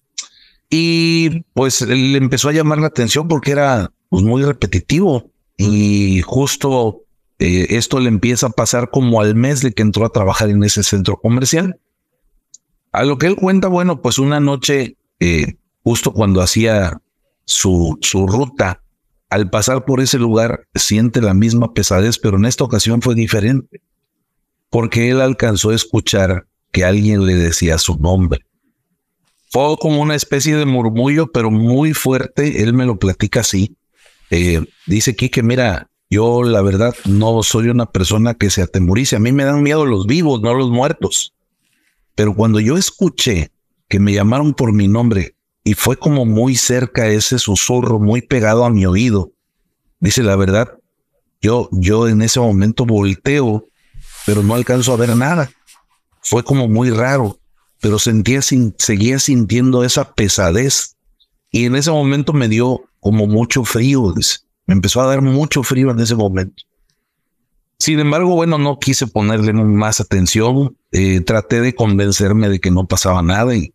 Y 0.69 1.41
pues 1.53 1.81
le 1.81 2.17
empezó 2.17 2.49
a 2.49 2.53
llamar 2.53 2.77
la 2.77 2.87
atención 2.87 3.27
porque 3.27 3.51
era 3.51 3.91
pues, 4.09 4.23
muy 4.23 4.43
repetitivo 4.43 5.31
y 5.57 6.21
justo 6.21 7.03
eh, 7.39 7.67
esto 7.71 7.99
le 7.99 8.09
empieza 8.09 8.47
a 8.47 8.51
pasar 8.51 8.91
como 8.91 9.21
al 9.21 9.33
mes 9.33 9.61
de 9.61 9.71
que 9.71 9.81
entró 9.81 10.05
a 10.05 10.11
trabajar 10.11 10.49
en 10.49 10.63
ese 10.63 10.83
centro 10.83 11.17
comercial. 11.17 11.79
A 12.91 13.03
lo 13.03 13.17
que 13.17 13.27
él 13.27 13.35
cuenta, 13.35 13.67
bueno, 13.67 14.01
pues 14.01 14.19
una 14.19 14.39
noche, 14.39 14.97
eh, 15.19 15.57
justo 15.83 16.13
cuando 16.13 16.41
hacía 16.41 17.01
su, 17.45 17.97
su 18.01 18.27
ruta, 18.27 18.83
al 19.29 19.49
pasar 19.49 19.85
por 19.85 20.01
ese 20.01 20.17
lugar 20.17 20.67
siente 20.73 21.21
la 21.21 21.33
misma 21.33 21.73
pesadez, 21.73 22.17
pero 22.19 22.37
en 22.37 22.45
esta 22.45 22.63
ocasión 22.63 23.01
fue 23.01 23.15
diferente, 23.15 23.81
porque 24.69 25.09
él 25.09 25.21
alcanzó 25.21 25.69
a 25.69 25.75
escuchar 25.75 26.47
que 26.71 26.83
alguien 26.83 27.25
le 27.25 27.35
decía 27.35 27.77
su 27.77 27.97
nombre. 27.97 28.45
Fue 29.51 29.77
como 29.77 30.01
una 30.01 30.15
especie 30.15 30.55
de 30.55 30.65
murmullo, 30.65 31.31
pero 31.31 31.49
muy 31.49 31.93
fuerte. 31.93 32.61
Él 32.61 32.73
me 32.73 32.85
lo 32.85 32.99
platica 32.99 33.39
así. 33.39 33.75
Eh, 34.29 34.63
dice 34.85 35.15
que 35.15 35.41
mira, 35.41 35.89
yo 36.09 36.43
la 36.43 36.61
verdad 36.61 36.95
no 37.05 37.41
soy 37.41 37.69
una 37.69 37.87
persona 37.87 38.35
que 38.35 38.51
se 38.51 38.61
atemorice. 38.61 39.15
A 39.15 39.19
mí 39.19 39.31
me 39.31 39.45
dan 39.45 39.63
miedo 39.63 39.85
los 39.85 40.05
vivos, 40.05 40.41
no 40.41 40.53
los 40.53 40.69
muertos. 40.69 41.33
Pero 42.13 42.35
cuando 42.35 42.59
yo 42.59 42.77
escuché 42.77 43.51
que 43.89 43.99
me 43.99 44.13
llamaron 44.13 44.53
por 44.53 44.71
mi 44.71 44.87
nombre 44.87 45.35
y 45.63 45.73
fue 45.73 45.97
como 45.97 46.25
muy 46.25 46.55
cerca 46.55 47.07
ese 47.07 47.37
susurro, 47.37 47.99
muy 47.99 48.21
pegado 48.21 48.63
a 48.63 48.69
mi 48.69 48.85
oído, 48.85 49.33
dice 49.99 50.23
la 50.23 50.35
verdad, 50.35 50.79
yo, 51.41 51.69
yo 51.71 52.07
en 52.07 52.21
ese 52.21 52.39
momento 52.39 52.85
volteo, 52.85 53.67
pero 54.25 54.43
no 54.43 54.55
alcanzo 54.55 54.93
a 54.93 54.97
ver 54.97 55.15
nada. 55.15 55.51
Fue 56.21 56.43
como 56.43 56.67
muy 56.67 56.89
raro, 56.89 57.39
pero 57.81 57.97
sentía, 57.97 58.41
seguía 58.41 59.19
sintiendo 59.19 59.83
esa 59.83 60.13
pesadez. 60.13 60.95
Y 61.51 61.65
en 61.65 61.75
ese 61.75 61.91
momento 61.91 62.33
me 62.33 62.47
dio 62.47 62.83
como 62.99 63.25
mucho 63.25 63.63
frío, 63.63 64.13
me 64.65 64.73
empezó 64.73 65.01
a 65.01 65.07
dar 65.07 65.21
mucho 65.21 65.63
frío 65.63 65.89
en 65.91 65.99
ese 65.99 66.15
momento. 66.15 66.63
Sin 67.79 67.99
embargo, 67.99 68.35
bueno, 68.35 68.57
no 68.57 68.77
quise 68.77 69.07
ponerle 69.07 69.53
más 69.53 70.01
atención, 70.01 70.77
eh, 70.91 71.21
traté 71.21 71.61
de 71.61 71.73
convencerme 71.73 72.49
de 72.49 72.59
que 72.59 72.69
no 72.69 72.85
pasaba 72.85 73.21
nada 73.21 73.55
y, 73.55 73.73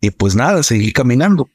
y 0.00 0.10
pues 0.10 0.34
nada, 0.34 0.62
seguí 0.62 0.92
caminando. 0.92 1.48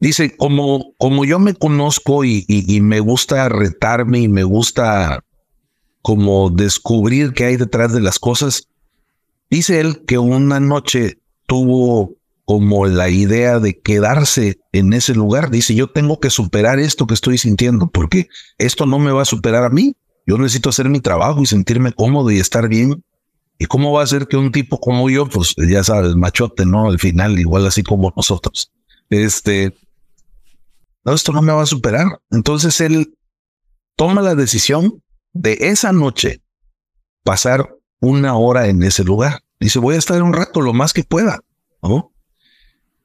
Dice, 0.00 0.36
como, 0.36 0.92
como 0.98 1.24
yo 1.24 1.38
me 1.38 1.54
conozco 1.54 2.24
y, 2.24 2.44
y, 2.48 2.80
me 2.80 3.00
gusta 3.00 3.48
retarme 3.48 4.20
y 4.20 4.28
me 4.28 4.42
gusta 4.42 5.24
como 6.02 6.50
descubrir 6.50 7.32
qué 7.32 7.44
hay 7.44 7.56
detrás 7.56 7.94
de 7.94 8.02
las 8.02 8.18
cosas, 8.18 8.68
dice 9.48 9.80
él 9.80 10.04
que 10.06 10.18
una 10.18 10.60
noche 10.60 11.18
tuvo 11.46 12.16
como 12.44 12.86
la 12.86 13.08
idea 13.08 13.58
de 13.58 13.80
quedarse 13.80 14.58
en 14.72 14.92
ese 14.92 15.14
lugar. 15.14 15.50
Dice, 15.50 15.74
yo 15.74 15.88
tengo 15.88 16.20
que 16.20 16.30
superar 16.30 16.78
esto 16.78 17.06
que 17.06 17.14
estoy 17.14 17.38
sintiendo, 17.38 17.88
porque 17.88 18.28
esto 18.58 18.86
no 18.86 18.98
me 18.98 19.12
va 19.12 19.22
a 19.22 19.26
superar 19.26 19.64
a 19.64 19.70
mí. 19.70 19.96
Yo 20.26 20.36
necesito 20.38 20.68
hacer 20.68 20.88
mi 20.88 21.00
trabajo 21.00 21.42
y 21.42 21.46
sentirme 21.46 21.92
cómodo 21.92 22.30
y 22.30 22.38
estar 22.38 22.68
bien. 22.68 23.02
¿Y 23.58 23.66
cómo 23.66 23.92
va 23.92 24.02
a 24.02 24.06
ser 24.06 24.26
que 24.26 24.36
un 24.36 24.50
tipo 24.50 24.80
como 24.80 25.08
yo, 25.08 25.28
pues 25.28 25.54
ya 25.56 25.84
sabes, 25.84 26.16
machote, 26.16 26.66
¿no? 26.66 26.88
Al 26.88 26.98
final, 26.98 27.38
igual 27.38 27.66
así 27.66 27.82
como 27.82 28.12
nosotros, 28.16 28.72
este, 29.10 29.74
no, 31.04 31.12
esto 31.12 31.32
no 31.32 31.42
me 31.42 31.52
va 31.52 31.62
a 31.62 31.66
superar. 31.66 32.20
Entonces 32.30 32.80
él 32.80 33.16
toma 33.96 34.22
la 34.22 34.34
decisión 34.34 35.02
de 35.32 35.58
esa 35.60 35.92
noche 35.92 36.42
pasar 37.22 37.76
una 38.00 38.36
hora 38.36 38.68
en 38.68 38.82
ese 38.82 39.04
lugar. 39.04 39.40
Dice, 39.60 39.78
voy 39.78 39.94
a 39.94 39.98
estar 39.98 40.22
un 40.22 40.32
rato 40.32 40.60
lo 40.60 40.72
más 40.72 40.92
que 40.92 41.04
pueda, 41.04 41.40
¿no? 41.82 42.12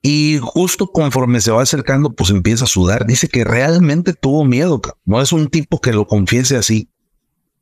Y 0.01 0.39
justo 0.41 0.87
conforme 0.87 1.41
se 1.41 1.51
va 1.51 1.61
acercando, 1.61 2.13
pues 2.13 2.29
empieza 2.29 2.63
a 2.63 2.67
sudar. 2.67 3.05
Dice 3.05 3.27
que 3.27 3.43
realmente 3.43 4.13
tuvo 4.13 4.45
miedo. 4.45 4.81
No 5.03 5.21
es 5.21 5.33
un 5.33 5.49
tipo 5.49 5.81
que 5.81 5.91
lo 5.91 6.07
confiese 6.07 6.55
así, 6.55 6.89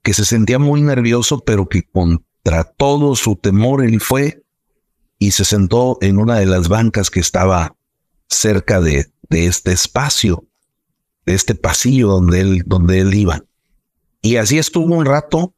que 0.03 0.13
se 0.13 0.23
sentía 0.23 0.59
muy 0.59 0.81
nervioso, 0.81 1.39
pero 1.39 1.67
que 1.67 1.83
contra 2.47 2.63
todo 2.63 3.15
su 3.15 3.35
temor 3.35 3.83
él 3.83 3.99
fue 3.99 4.43
y 5.19 5.31
se 5.31 5.43
sentó 5.43 5.97
en 6.01 6.17
una 6.17 6.39
de 6.39 6.45
las 6.45 6.69
bancas 6.69 7.09
que 7.09 7.19
estaba 7.19 7.75
cerca 8.29 8.79
de, 8.79 9.11
de 9.29 9.47
este 9.47 9.73
espacio, 9.73 10.45
de 11.25 11.33
este 11.33 11.55
pasillo 11.55 12.07
donde 12.07 12.39
él, 12.39 12.63
donde 12.65 12.99
él 12.99 13.13
iba. 13.13 13.43
Y 14.21 14.37
así 14.37 14.59
estuvo 14.59 14.95
un 14.95 15.05
rato 15.05 15.53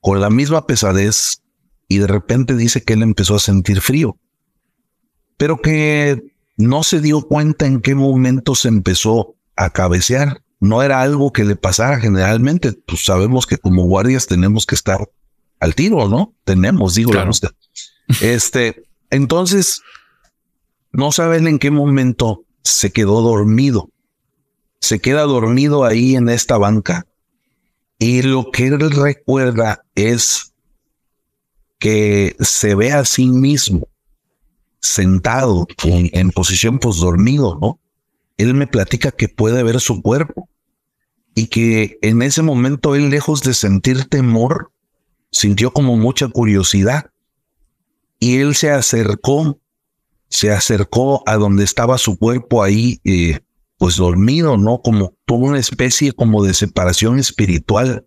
con 0.00 0.20
la 0.20 0.30
misma 0.30 0.66
pesadez 0.66 1.42
y 1.88 1.98
de 1.98 2.06
repente 2.08 2.56
dice 2.56 2.82
que 2.82 2.94
él 2.94 3.02
empezó 3.02 3.36
a 3.36 3.40
sentir 3.40 3.80
frío 3.80 4.18
pero 5.36 5.60
que 5.60 6.22
no 6.56 6.82
se 6.82 7.00
dio 7.00 7.22
cuenta 7.22 7.66
en 7.66 7.80
qué 7.80 7.94
momento 7.94 8.54
se 8.54 8.68
empezó 8.68 9.36
a 9.54 9.70
cabecear. 9.70 10.42
No 10.60 10.82
era 10.82 11.02
algo 11.02 11.32
que 11.32 11.44
le 11.44 11.56
pasara 11.56 12.00
generalmente. 12.00 12.72
Pues 12.72 13.04
sabemos 13.04 13.46
que 13.46 13.58
como 13.58 13.84
guardias 13.84 14.26
tenemos 14.26 14.64
que 14.64 14.74
estar 14.74 15.10
al 15.60 15.74
tiro, 15.74 16.08
¿no? 16.08 16.34
Tenemos, 16.44 16.94
digo 16.94 17.12
la 17.12 17.28
usted. 17.28 17.50
Este, 18.20 18.84
entonces, 19.10 19.82
no 20.92 21.12
saben 21.12 21.46
en 21.46 21.58
qué 21.58 21.70
momento 21.70 22.44
se 22.62 22.92
quedó 22.92 23.20
dormido. 23.20 23.90
Se 24.80 25.00
queda 25.00 25.22
dormido 25.22 25.84
ahí 25.84 26.16
en 26.16 26.28
esta 26.28 26.58
banca. 26.58 27.06
Y 27.98 28.22
lo 28.22 28.50
que 28.50 28.66
él 28.66 28.90
recuerda 28.90 29.84
es 29.94 30.52
que 31.78 32.36
se 32.40 32.74
ve 32.74 32.92
a 32.92 33.04
sí 33.04 33.28
mismo 33.28 33.88
sentado 34.80 35.66
en, 35.84 36.30
posición 36.30 36.78
pues 36.78 36.96
dormido, 36.96 37.58
¿no? 37.60 37.80
Él 38.36 38.54
me 38.54 38.66
platica 38.66 39.10
que 39.10 39.28
puede 39.28 39.62
ver 39.62 39.80
su 39.80 40.02
cuerpo 40.02 40.48
y 41.34 41.48
que 41.48 41.98
en 42.02 42.22
ese 42.22 42.42
momento 42.42 42.94
él 42.94 43.10
lejos 43.10 43.42
de 43.42 43.54
sentir 43.54 44.04
temor, 44.04 44.72
sintió 45.30 45.72
como 45.72 45.96
mucha 45.96 46.28
curiosidad 46.28 47.10
y 48.18 48.38
él 48.38 48.54
se 48.54 48.70
acercó, 48.70 49.60
se 50.28 50.50
acercó 50.50 51.22
a 51.26 51.36
donde 51.36 51.64
estaba 51.64 51.98
su 51.98 52.18
cuerpo 52.18 52.62
ahí, 52.62 53.00
eh, 53.04 53.40
pues 53.78 53.96
dormido, 53.96 54.56
¿no? 54.56 54.80
Como 54.82 55.14
tuvo 55.24 55.46
una 55.46 55.58
especie 55.58 56.12
como 56.12 56.42
de 56.42 56.54
separación 56.54 57.18
espiritual, 57.18 58.06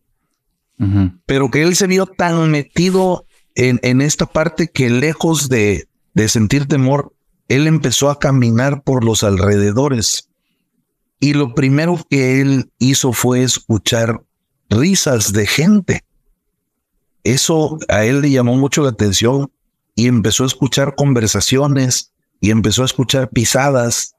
pero 1.25 1.51
que 1.51 1.61
él 1.61 1.75
se 1.75 1.87
vio 1.87 2.05
tan 2.05 2.49
metido 2.51 3.25
en, 3.53 3.81
en 3.83 3.99
esta 3.99 4.25
parte 4.25 4.69
que 4.69 4.89
lejos 4.89 5.49
de, 5.49 5.89
de 6.13 6.29
sentir 6.29 6.67
temor, 6.67 7.13
él 7.49 7.67
empezó 7.67 8.09
a 8.09 8.19
caminar 8.19 8.83
por 8.83 9.03
los 9.03 9.23
alrededores. 9.23 10.29
Y 11.19 11.33
lo 11.33 11.53
primero 11.53 11.99
que 12.09 12.39
él 12.39 12.71
hizo 12.79 13.11
fue 13.11 13.43
escuchar 13.43 14.23
risas 14.69 15.33
de 15.33 15.47
gente. 15.47 16.05
Eso 17.29 17.77
a 17.89 18.05
él 18.05 18.21
le 18.21 18.31
llamó 18.31 18.55
mucho 18.55 18.81
la 18.81 18.89
atención 18.89 19.51
y 19.93 20.07
empezó 20.07 20.45
a 20.45 20.47
escuchar 20.47 20.95
conversaciones 20.95 22.11
y 22.41 22.49
empezó 22.49 22.81
a 22.81 22.85
escuchar 22.85 23.29
pisadas 23.29 24.15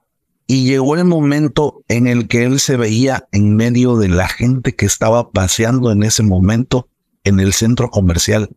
Y 0.46 0.64
llegó 0.64 0.94
el 0.94 1.04
momento 1.06 1.82
en 1.88 2.06
el 2.06 2.28
que 2.28 2.44
él 2.44 2.60
se 2.60 2.76
veía 2.76 3.26
en 3.32 3.56
medio 3.56 3.96
de 3.96 4.06
la 4.08 4.28
gente 4.28 4.76
que 4.76 4.86
estaba 4.86 5.32
paseando 5.32 5.90
en 5.90 6.04
ese 6.04 6.22
momento 6.22 6.88
en 7.24 7.40
el 7.40 7.52
centro 7.52 7.90
comercial. 7.90 8.50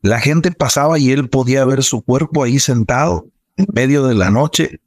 La 0.00 0.18
gente 0.18 0.50
pasaba 0.50 0.98
y 0.98 1.10
él 1.10 1.28
podía 1.28 1.66
ver 1.66 1.82
su 1.82 2.00
cuerpo 2.00 2.42
ahí 2.42 2.60
sentado 2.60 3.26
en 3.58 3.66
medio 3.74 4.06
de 4.06 4.14
la 4.14 4.30
noche 4.30 4.80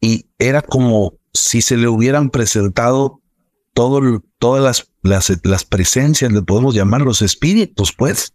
y 0.00 0.26
era 0.38 0.62
como 0.62 1.14
si 1.32 1.60
se 1.60 1.76
le 1.76 1.88
hubieran 1.88 2.30
presentado 2.30 3.20
todas 3.72 4.62
las, 4.62 4.88
las, 5.02 5.40
las 5.42 5.64
presencias, 5.64 6.32
le 6.32 6.42
podemos 6.42 6.72
llamar 6.72 7.00
los 7.00 7.20
espíritus, 7.20 7.92
pues, 7.92 8.33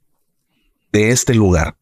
de 0.92 1.12
este 1.12 1.34
lugar. 1.34 1.78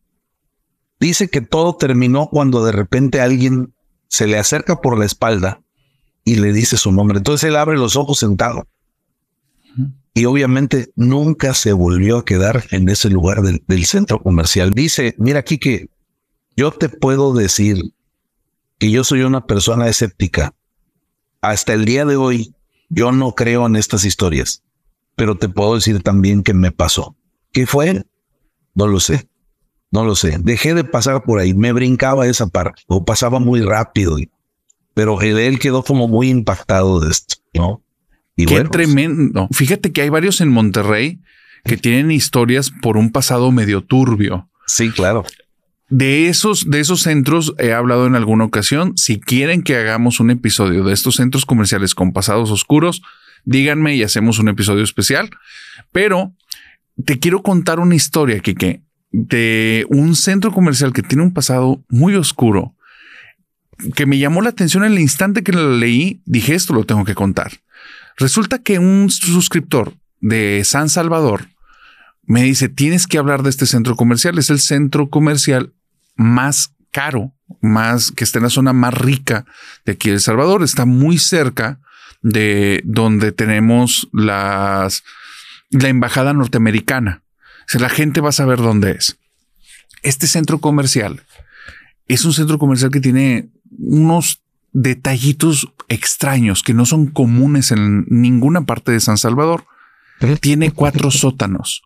Dice 0.99 1.29
que 1.29 1.41
todo 1.41 1.75
terminó 1.75 2.27
cuando 2.27 2.65
de 2.65 2.71
repente 2.71 3.21
alguien 3.21 3.73
se 4.07 4.27
le 4.27 4.37
acerca 4.37 4.81
por 4.81 4.97
la 4.97 5.05
espalda 5.05 5.61
y 6.23 6.35
le 6.35 6.53
dice 6.53 6.77
su 6.77 6.91
nombre. 6.91 7.17
Entonces 7.17 7.47
él 7.47 7.55
abre 7.55 7.77
los 7.77 7.95
ojos 7.95 8.19
sentado. 8.19 8.67
Y 10.13 10.25
obviamente 10.25 10.91
nunca 10.95 11.53
se 11.53 11.73
volvió 11.73 12.17
a 12.17 12.25
quedar 12.25 12.63
en 12.71 12.89
ese 12.89 13.09
lugar 13.09 13.43
del, 13.43 13.85
centro 13.85 14.19
comercial. 14.19 14.71
Dice, 14.71 15.13
mira 15.19 15.39
aquí 15.39 15.59
que 15.59 15.89
yo 16.55 16.71
te 16.71 16.89
puedo 16.89 17.35
decir 17.35 17.93
que 18.79 18.89
yo 18.89 19.03
soy 19.03 19.21
una 19.21 19.45
persona 19.45 19.87
escéptica. 19.87 20.55
Hasta 21.41 21.73
el 21.73 21.85
día 21.85 22.03
de 22.03 22.15
hoy, 22.15 22.55
yo 22.89 23.11
no 23.11 23.35
creo 23.35 23.67
en 23.67 23.75
estas 23.75 24.05
historias, 24.05 24.63
pero 25.15 25.37
te 25.37 25.49
puedo 25.49 25.75
decir 25.75 26.01
también 26.01 26.41
que 26.41 26.55
me 26.55 26.71
pasó. 26.71 27.15
¿Qué 27.51 27.67
fue? 27.67 28.03
No 28.77 28.85
lo 28.85 28.99
sé. 28.99 29.27
No 29.89 30.05
lo 30.05 30.15
sé. 30.15 30.37
Dejé 30.39 30.75
de 30.75 30.83
pasar 30.83 31.23
por 31.23 31.39
ahí. 31.39 31.55
Me 31.55 31.73
brincaba 31.73 32.27
esa 32.27 32.45
parte 32.47 32.83
o 32.85 33.03
pasaba 33.03 33.39
muy 33.39 33.61
rápido. 33.61 34.17
Pero 34.93 35.19
él 35.19 35.57
quedó 35.57 35.83
como 35.83 36.07
muy 36.07 36.29
impactado 36.29 36.99
de 36.99 37.09
esto, 37.09 37.37
¿no? 37.55 37.81
Y 38.35 38.45
Qué 38.45 38.63
tremendo. 38.65 39.47
Fíjate 39.51 39.91
que 39.91 40.01
hay 40.01 40.09
varios 40.09 40.41
en 40.41 40.49
Monterrey 40.49 41.19
que 41.65 41.77
tienen 41.77 42.11
historias 42.11 42.69
por 42.69 42.97
un 42.97 43.11
pasado 43.11 43.51
medio 43.51 43.83
turbio. 43.83 44.47
Sí, 44.67 44.91
claro. 44.91 45.25
De 45.89 46.27
esos, 46.27 46.69
de 46.69 46.79
esos 46.79 47.01
centros 47.01 47.55
he 47.57 47.73
hablado 47.73 48.05
en 48.05 48.13
alguna 48.13 48.43
ocasión. 48.43 48.95
Si 48.95 49.19
quieren 49.19 49.63
que 49.63 49.75
hagamos 49.75 50.19
un 50.19 50.29
episodio 50.29 50.83
de 50.83 50.93
estos 50.93 51.15
centros 51.15 51.47
comerciales 51.47 51.95
con 51.95 52.13
pasados 52.13 52.51
oscuros, 52.51 53.01
díganme 53.43 53.95
y 53.95 54.03
hacemos 54.03 54.37
un 54.37 54.49
episodio 54.49 54.83
especial. 54.83 55.31
Pero 55.91 56.35
te 57.05 57.19
quiero 57.19 57.41
contar 57.41 57.79
una 57.79 57.95
historia, 57.95 58.39
Kike, 58.39 58.81
de 59.11 59.85
un 59.89 60.15
centro 60.15 60.51
comercial 60.51 60.93
que 60.93 61.03
tiene 61.03 61.23
un 61.23 61.33
pasado 61.33 61.83
muy 61.89 62.15
oscuro, 62.15 62.75
que 63.95 64.05
me 64.05 64.17
llamó 64.17 64.41
la 64.41 64.49
atención 64.49 64.83
en 64.83 64.93
el 64.93 64.99
instante 64.99 65.43
que 65.43 65.51
lo 65.51 65.77
leí, 65.77 66.21
dije 66.25 66.55
esto 66.55 66.73
lo 66.73 66.85
tengo 66.85 67.05
que 67.05 67.15
contar. 67.15 67.51
Resulta 68.17 68.59
que 68.59 68.79
un 68.79 69.09
suscriptor 69.09 69.93
de 70.19 70.63
San 70.65 70.89
Salvador 70.89 71.49
me 72.23 72.43
dice, 72.43 72.67
tienes 72.67 73.07
que 73.07 73.19
hablar 73.19 73.43
de 73.43 73.51
este 73.51 73.67
centro 73.67 73.95
comercial, 73.95 74.37
es 74.37 74.49
el 74.49 74.59
centro 74.59 75.09
comercial 75.09 75.73
más 76.15 76.73
caro, 76.91 77.33
más 77.61 78.11
que 78.11 78.23
está 78.23 78.39
en 78.39 78.43
la 78.43 78.49
zona 78.49 78.73
más 78.73 78.93
rica 78.93 79.45
de 79.85 79.93
aquí 79.93 80.09
de 80.09 80.15
El 80.15 80.21
Salvador, 80.21 80.63
está 80.63 80.85
muy 80.85 81.19
cerca 81.19 81.79
de 82.21 82.81
donde 82.83 83.31
tenemos 83.31 84.09
las, 84.11 85.03
la 85.69 85.89
embajada 85.89 86.33
norteamericana. 86.33 87.23
Si 87.67 87.79
la 87.79 87.89
gente 87.89 88.21
va 88.21 88.29
a 88.29 88.33
saber 88.33 88.59
dónde 88.59 88.91
es. 88.91 89.19
Este 90.03 90.27
centro 90.27 90.59
comercial 90.59 91.23
es 92.07 92.23
un 92.25 92.33
centro 92.33 92.57
comercial 92.57 92.91
que 92.91 93.01
tiene 93.01 93.49
unos 93.77 94.41
detallitos 94.71 95.73
extraños 95.89 96.63
que 96.63 96.73
no 96.73 96.85
son 96.85 97.07
comunes 97.07 97.71
en 97.71 98.05
ninguna 98.09 98.61
parte 98.61 98.91
de 98.91 98.99
San 98.99 99.17
Salvador. 99.17 99.65
Tiene 100.39 100.71
cuatro 100.71 101.11
sótanos. 101.11 101.83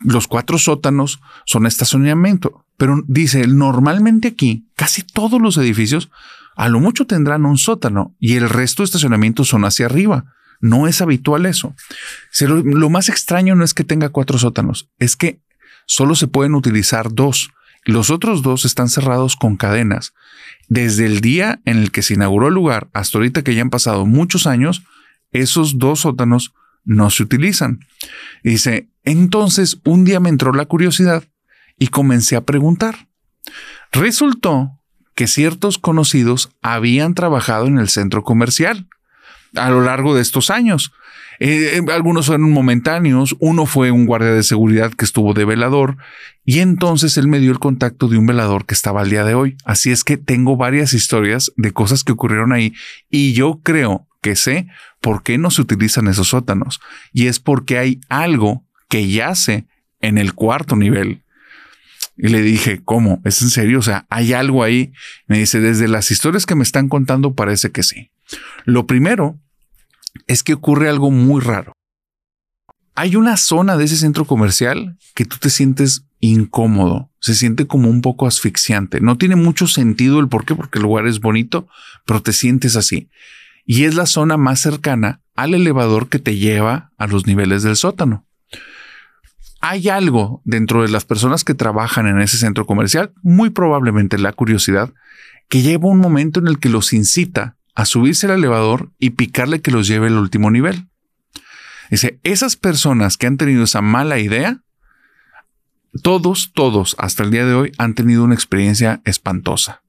Los 0.00 0.26
cuatro 0.26 0.58
sótanos 0.58 1.20
son 1.46 1.66
estacionamiento, 1.66 2.66
pero 2.76 3.02
dice, 3.06 3.46
normalmente 3.46 4.28
aquí 4.28 4.68
casi 4.74 5.02
todos 5.02 5.40
los 5.40 5.56
edificios 5.56 6.10
a 6.54 6.68
lo 6.68 6.80
mucho 6.80 7.06
tendrán 7.06 7.44
un 7.44 7.58
sótano 7.58 8.14
y 8.18 8.36
el 8.36 8.48
resto 8.48 8.82
de 8.82 8.86
estacionamientos 8.86 9.48
son 9.48 9.64
hacia 9.64 9.86
arriba. 9.86 10.34
No 10.60 10.86
es 10.86 11.00
habitual 11.00 11.46
eso. 11.46 11.74
Lo, 12.40 12.90
más 12.90 13.08
extraño 13.08 13.54
no 13.54 13.64
es 13.64 13.74
que 13.74 13.84
tenga 13.84 14.08
cuatro 14.08 14.38
sótanos, 14.38 14.88
es 14.98 15.16
que 15.16 15.40
solo 15.86 16.14
se 16.14 16.28
pueden 16.28 16.54
utilizar 16.54 17.12
dos. 17.12 17.50
Los 17.84 18.10
otros 18.10 18.42
dos 18.42 18.64
están 18.64 18.88
cerrados 18.88 19.36
con 19.36 19.56
cadenas. 19.56 20.12
Desde 20.68 21.06
el 21.06 21.20
día 21.20 21.60
en 21.64 21.78
el 21.78 21.92
que 21.92 22.02
se 22.02 22.14
inauguró 22.14 22.48
el 22.48 22.54
lugar 22.54 22.88
hasta 22.92 23.18
ahorita 23.18 23.42
que 23.42 23.54
ya 23.54 23.62
han 23.62 23.70
pasado 23.70 24.06
muchos 24.06 24.46
años, 24.46 24.82
esos 25.30 25.78
dos 25.78 26.00
sótanos 26.00 26.52
no 26.84 27.10
se 27.10 27.22
utilizan. 27.22 27.80
dice, 28.42 28.88
entonces 29.04 29.80
un 29.84 30.04
día 30.04 30.20
me 30.20 30.28
entró 30.28 30.52
la 30.52 30.66
curiosidad 30.66 31.24
y 31.78 31.88
comencé 31.88 32.36
a 32.36 32.44
preguntar. 32.44 33.08
Resultó 33.92 34.80
que 35.14 35.26
ciertos 35.26 35.78
conocidos 35.78 36.50
habían 36.62 37.14
trabajado 37.14 37.66
en 37.66 37.78
el 37.78 37.88
centro 37.88 38.22
comercial 38.22 38.88
a 39.56 39.70
lo 39.70 39.82
largo 39.82 40.14
de 40.14 40.22
estos 40.22 40.50
años. 40.50 40.92
Eh, 41.38 41.78
eh, 41.78 41.92
algunos 41.92 42.26
fueron 42.26 42.50
momentáneos, 42.50 43.36
uno 43.40 43.66
fue 43.66 43.90
un 43.90 44.06
guardia 44.06 44.32
de 44.32 44.42
seguridad 44.42 44.92
que 44.92 45.04
estuvo 45.04 45.34
de 45.34 45.44
velador 45.44 45.98
y 46.44 46.60
entonces 46.60 47.18
él 47.18 47.28
me 47.28 47.40
dio 47.40 47.50
el 47.50 47.58
contacto 47.58 48.08
de 48.08 48.16
un 48.16 48.26
velador 48.26 48.64
que 48.64 48.74
estaba 48.74 49.02
al 49.02 49.10
día 49.10 49.24
de 49.24 49.34
hoy. 49.34 49.56
Así 49.64 49.90
es 49.90 50.02
que 50.02 50.16
tengo 50.16 50.56
varias 50.56 50.94
historias 50.94 51.52
de 51.56 51.72
cosas 51.72 52.04
que 52.04 52.12
ocurrieron 52.12 52.52
ahí 52.52 52.72
y 53.10 53.34
yo 53.34 53.60
creo 53.62 54.06
que 54.22 54.34
sé 54.34 54.66
por 55.00 55.22
qué 55.22 55.36
no 55.36 55.50
se 55.50 55.62
utilizan 55.62 56.08
esos 56.08 56.28
sótanos 56.28 56.80
y 57.12 57.26
es 57.26 57.38
porque 57.38 57.78
hay 57.78 58.00
algo 58.08 58.64
que 58.88 59.08
yace 59.08 59.66
en 60.00 60.18
el 60.18 60.34
cuarto 60.34 60.76
nivel. 60.76 61.22
Y 62.18 62.28
le 62.28 62.40
dije, 62.40 62.80
¿cómo? 62.82 63.20
¿Es 63.24 63.42
en 63.42 63.50
serio? 63.50 63.80
O 63.80 63.82
sea, 63.82 64.06
¿hay 64.08 64.32
algo 64.32 64.64
ahí? 64.64 64.92
Me 65.26 65.38
dice, 65.38 65.60
desde 65.60 65.86
las 65.86 66.10
historias 66.10 66.46
que 66.46 66.54
me 66.54 66.62
están 66.62 66.88
contando 66.88 67.34
parece 67.34 67.70
que 67.72 67.82
sí. 67.82 68.10
Lo 68.64 68.86
primero 68.86 69.38
es 70.26 70.42
que 70.42 70.54
ocurre 70.54 70.88
algo 70.88 71.10
muy 71.10 71.40
raro. 71.40 71.72
Hay 72.94 73.16
una 73.16 73.36
zona 73.36 73.76
de 73.76 73.84
ese 73.84 73.96
centro 73.96 74.24
comercial 74.24 74.96
que 75.14 75.24
tú 75.24 75.36
te 75.38 75.50
sientes 75.50 76.06
incómodo, 76.20 77.10
se 77.20 77.34
siente 77.34 77.66
como 77.66 77.90
un 77.90 78.00
poco 78.00 78.26
asfixiante. 78.26 79.00
No 79.00 79.18
tiene 79.18 79.36
mucho 79.36 79.66
sentido 79.66 80.18
el 80.18 80.28
por 80.28 80.44
qué, 80.44 80.54
porque 80.54 80.78
el 80.78 80.84
lugar 80.84 81.06
es 81.06 81.20
bonito, 81.20 81.68
pero 82.06 82.22
te 82.22 82.32
sientes 82.32 82.76
así. 82.76 83.10
Y 83.64 83.84
es 83.84 83.94
la 83.94 84.06
zona 84.06 84.36
más 84.36 84.60
cercana 84.60 85.20
al 85.34 85.54
elevador 85.54 86.08
que 86.08 86.18
te 86.18 86.36
lleva 86.36 86.92
a 86.96 87.06
los 87.06 87.26
niveles 87.26 87.62
del 87.62 87.76
sótano. 87.76 88.26
Hay 89.60 89.88
algo 89.88 90.42
dentro 90.44 90.82
de 90.82 90.88
las 90.88 91.04
personas 91.04 91.44
que 91.44 91.54
trabajan 91.54 92.06
en 92.06 92.20
ese 92.20 92.36
centro 92.36 92.66
comercial, 92.66 93.12
muy 93.22 93.50
probablemente 93.50 94.18
la 94.18 94.32
curiosidad, 94.32 94.92
que 95.48 95.62
lleva 95.62 95.88
un 95.88 95.98
momento 95.98 96.40
en 96.40 96.46
el 96.46 96.58
que 96.58 96.68
los 96.68 96.92
incita 96.92 97.56
a 97.76 97.84
subirse 97.84 98.26
al 98.26 98.32
elevador 98.32 98.90
y 98.98 99.10
picarle 99.10 99.60
que 99.60 99.70
los 99.70 99.86
lleve 99.86 100.08
al 100.08 100.18
último 100.18 100.50
nivel. 100.50 100.88
Dice, 101.90 102.18
esas 102.24 102.56
personas 102.56 103.16
que 103.16 103.26
han 103.26 103.36
tenido 103.36 103.64
esa 103.64 103.82
mala 103.82 104.18
idea, 104.18 104.62
todos, 106.02 106.52
todos 106.54 106.96
hasta 106.98 107.22
el 107.22 107.30
día 107.30 107.44
de 107.44 107.54
hoy 107.54 107.72
han 107.78 107.94
tenido 107.94 108.24
una 108.24 108.34
experiencia 108.34 109.02
espantosa. 109.04 109.82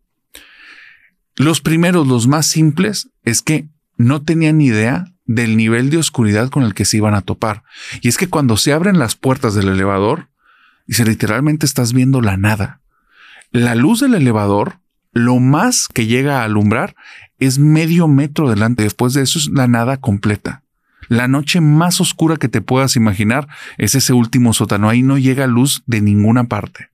Los 1.38 1.62
primeros, 1.62 2.08
los 2.08 2.28
más 2.28 2.45
simples, 2.45 3.10
es 3.23 3.41
que 3.41 3.69
no 3.95 4.21
tenían 4.21 4.62
idea 4.62 5.06
del 5.26 5.58
nivel 5.58 5.89
de 5.89 5.97
oscuridad 5.97 6.50
con 6.50 6.63
el 6.63 6.73
que 6.73 6.86
se 6.86 6.97
iban 6.97 7.15
a 7.15 7.21
topar. 7.21 7.63
Y 8.02 8.10
es 8.10 8.17
que 8.17 8.30
cuando 8.30 8.58
se 8.58 8.73
abren 8.73 9.00
las 9.00 9.15
puertas 9.15 9.56
del 9.56 9.69
elevador, 9.69 10.30
dice 10.88 11.06
literalmente 11.06 11.65
estás 11.65 11.93
viendo 11.93 12.21
la 12.21 12.38
nada. 12.38 12.82
La 13.52 13.76
luz 13.76 14.02
del 14.02 14.13
elevador, 14.13 14.80
lo 15.17 15.39
más 15.39 15.88
que 15.88 16.06
llega 16.06 16.41
a 16.41 16.43
alumbrar 16.45 16.95
es 17.39 17.60
medio 17.60 18.08
metro 18.08 18.49
delante. 18.49 18.84
Después 18.84 19.13
de 19.13 19.21
eso 19.21 19.39
es 19.39 19.49
la 19.49 19.67
nada 19.67 19.97
completa. 19.97 20.63
La 21.10 21.27
noche 21.27 21.62
más 21.62 22.01
oscura 22.01 22.38
que 22.38 22.49
te 22.49 22.62
puedas 22.62 22.95
imaginar 22.95 23.47
es 23.77 23.95
ese 23.95 24.13
último 24.13 24.53
sótano. 24.53 24.89
Ahí 24.89 25.03
no 25.03 25.17
llega 25.17 25.47
luz 25.47 25.84
de 25.86 26.01
ninguna 26.01 26.45
parte. 26.45 26.89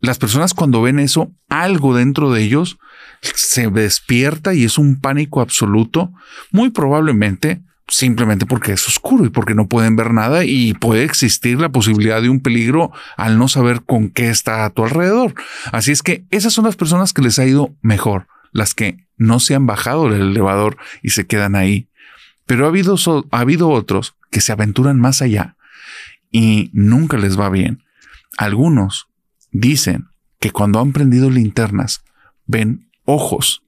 Las 0.00 0.18
personas 0.18 0.52
cuando 0.52 0.82
ven 0.82 0.98
eso, 0.98 1.32
algo 1.48 1.94
dentro 1.94 2.32
de 2.32 2.42
ellos 2.42 2.78
se 3.22 3.70
despierta 3.70 4.52
y 4.52 4.64
es 4.64 4.76
un 4.76 5.00
pánico 5.00 5.40
absoluto, 5.40 6.12
muy 6.50 6.70
probablemente 6.70 7.62
simplemente 7.92 8.46
porque 8.46 8.72
es 8.72 8.88
oscuro 8.88 9.26
y 9.26 9.28
porque 9.28 9.54
no 9.54 9.68
pueden 9.68 9.96
ver 9.96 10.14
nada 10.14 10.44
y 10.46 10.72
puede 10.72 11.04
existir 11.04 11.60
la 11.60 11.68
posibilidad 11.68 12.22
de 12.22 12.30
un 12.30 12.40
peligro 12.40 12.90
al 13.18 13.36
no 13.36 13.48
saber 13.48 13.82
con 13.82 14.08
qué 14.08 14.30
está 14.30 14.64
a 14.64 14.70
tu 14.70 14.82
alrededor. 14.82 15.34
Así 15.72 15.92
es 15.92 16.02
que 16.02 16.24
esas 16.30 16.54
son 16.54 16.64
las 16.64 16.74
personas 16.74 17.12
que 17.12 17.20
les 17.20 17.38
ha 17.38 17.44
ido 17.44 17.74
mejor 17.82 18.26
las 18.52 18.74
que 18.74 19.06
no 19.16 19.40
se 19.40 19.54
han 19.54 19.66
bajado 19.66 20.08
del 20.08 20.22
elevador 20.22 20.76
y 21.02 21.10
se 21.10 21.26
quedan 21.26 21.54
ahí. 21.54 21.88
Pero 22.46 22.64
ha 22.64 22.68
habido, 22.68 22.96
ha 23.30 23.38
habido 23.40 23.68
otros 23.68 24.14
que 24.30 24.40
se 24.40 24.52
aventuran 24.52 24.98
más 24.98 25.22
allá 25.22 25.56
y 26.30 26.70
nunca 26.72 27.18
les 27.18 27.38
va 27.38 27.50
bien. 27.50 27.82
Algunos 28.38 29.08
dicen 29.50 30.08
que 30.40 30.50
cuando 30.50 30.80
han 30.80 30.92
prendido 30.92 31.30
linternas 31.30 32.04
ven 32.46 32.90
ojos 33.04 33.61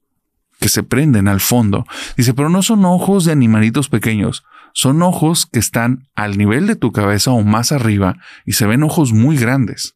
que 0.64 0.70
se 0.70 0.82
prenden 0.82 1.28
al 1.28 1.42
fondo. 1.42 1.86
Dice, 2.16 2.32
pero 2.32 2.48
no 2.48 2.62
son 2.62 2.86
ojos 2.86 3.26
de 3.26 3.32
animalitos 3.32 3.90
pequeños, 3.90 4.44
son 4.72 5.02
ojos 5.02 5.44
que 5.44 5.58
están 5.58 6.08
al 6.14 6.38
nivel 6.38 6.66
de 6.66 6.74
tu 6.74 6.90
cabeza 6.90 7.32
o 7.32 7.42
más 7.42 7.70
arriba 7.70 8.16
y 8.46 8.52
se 8.52 8.64
ven 8.64 8.82
ojos 8.82 9.12
muy 9.12 9.36
grandes 9.36 9.94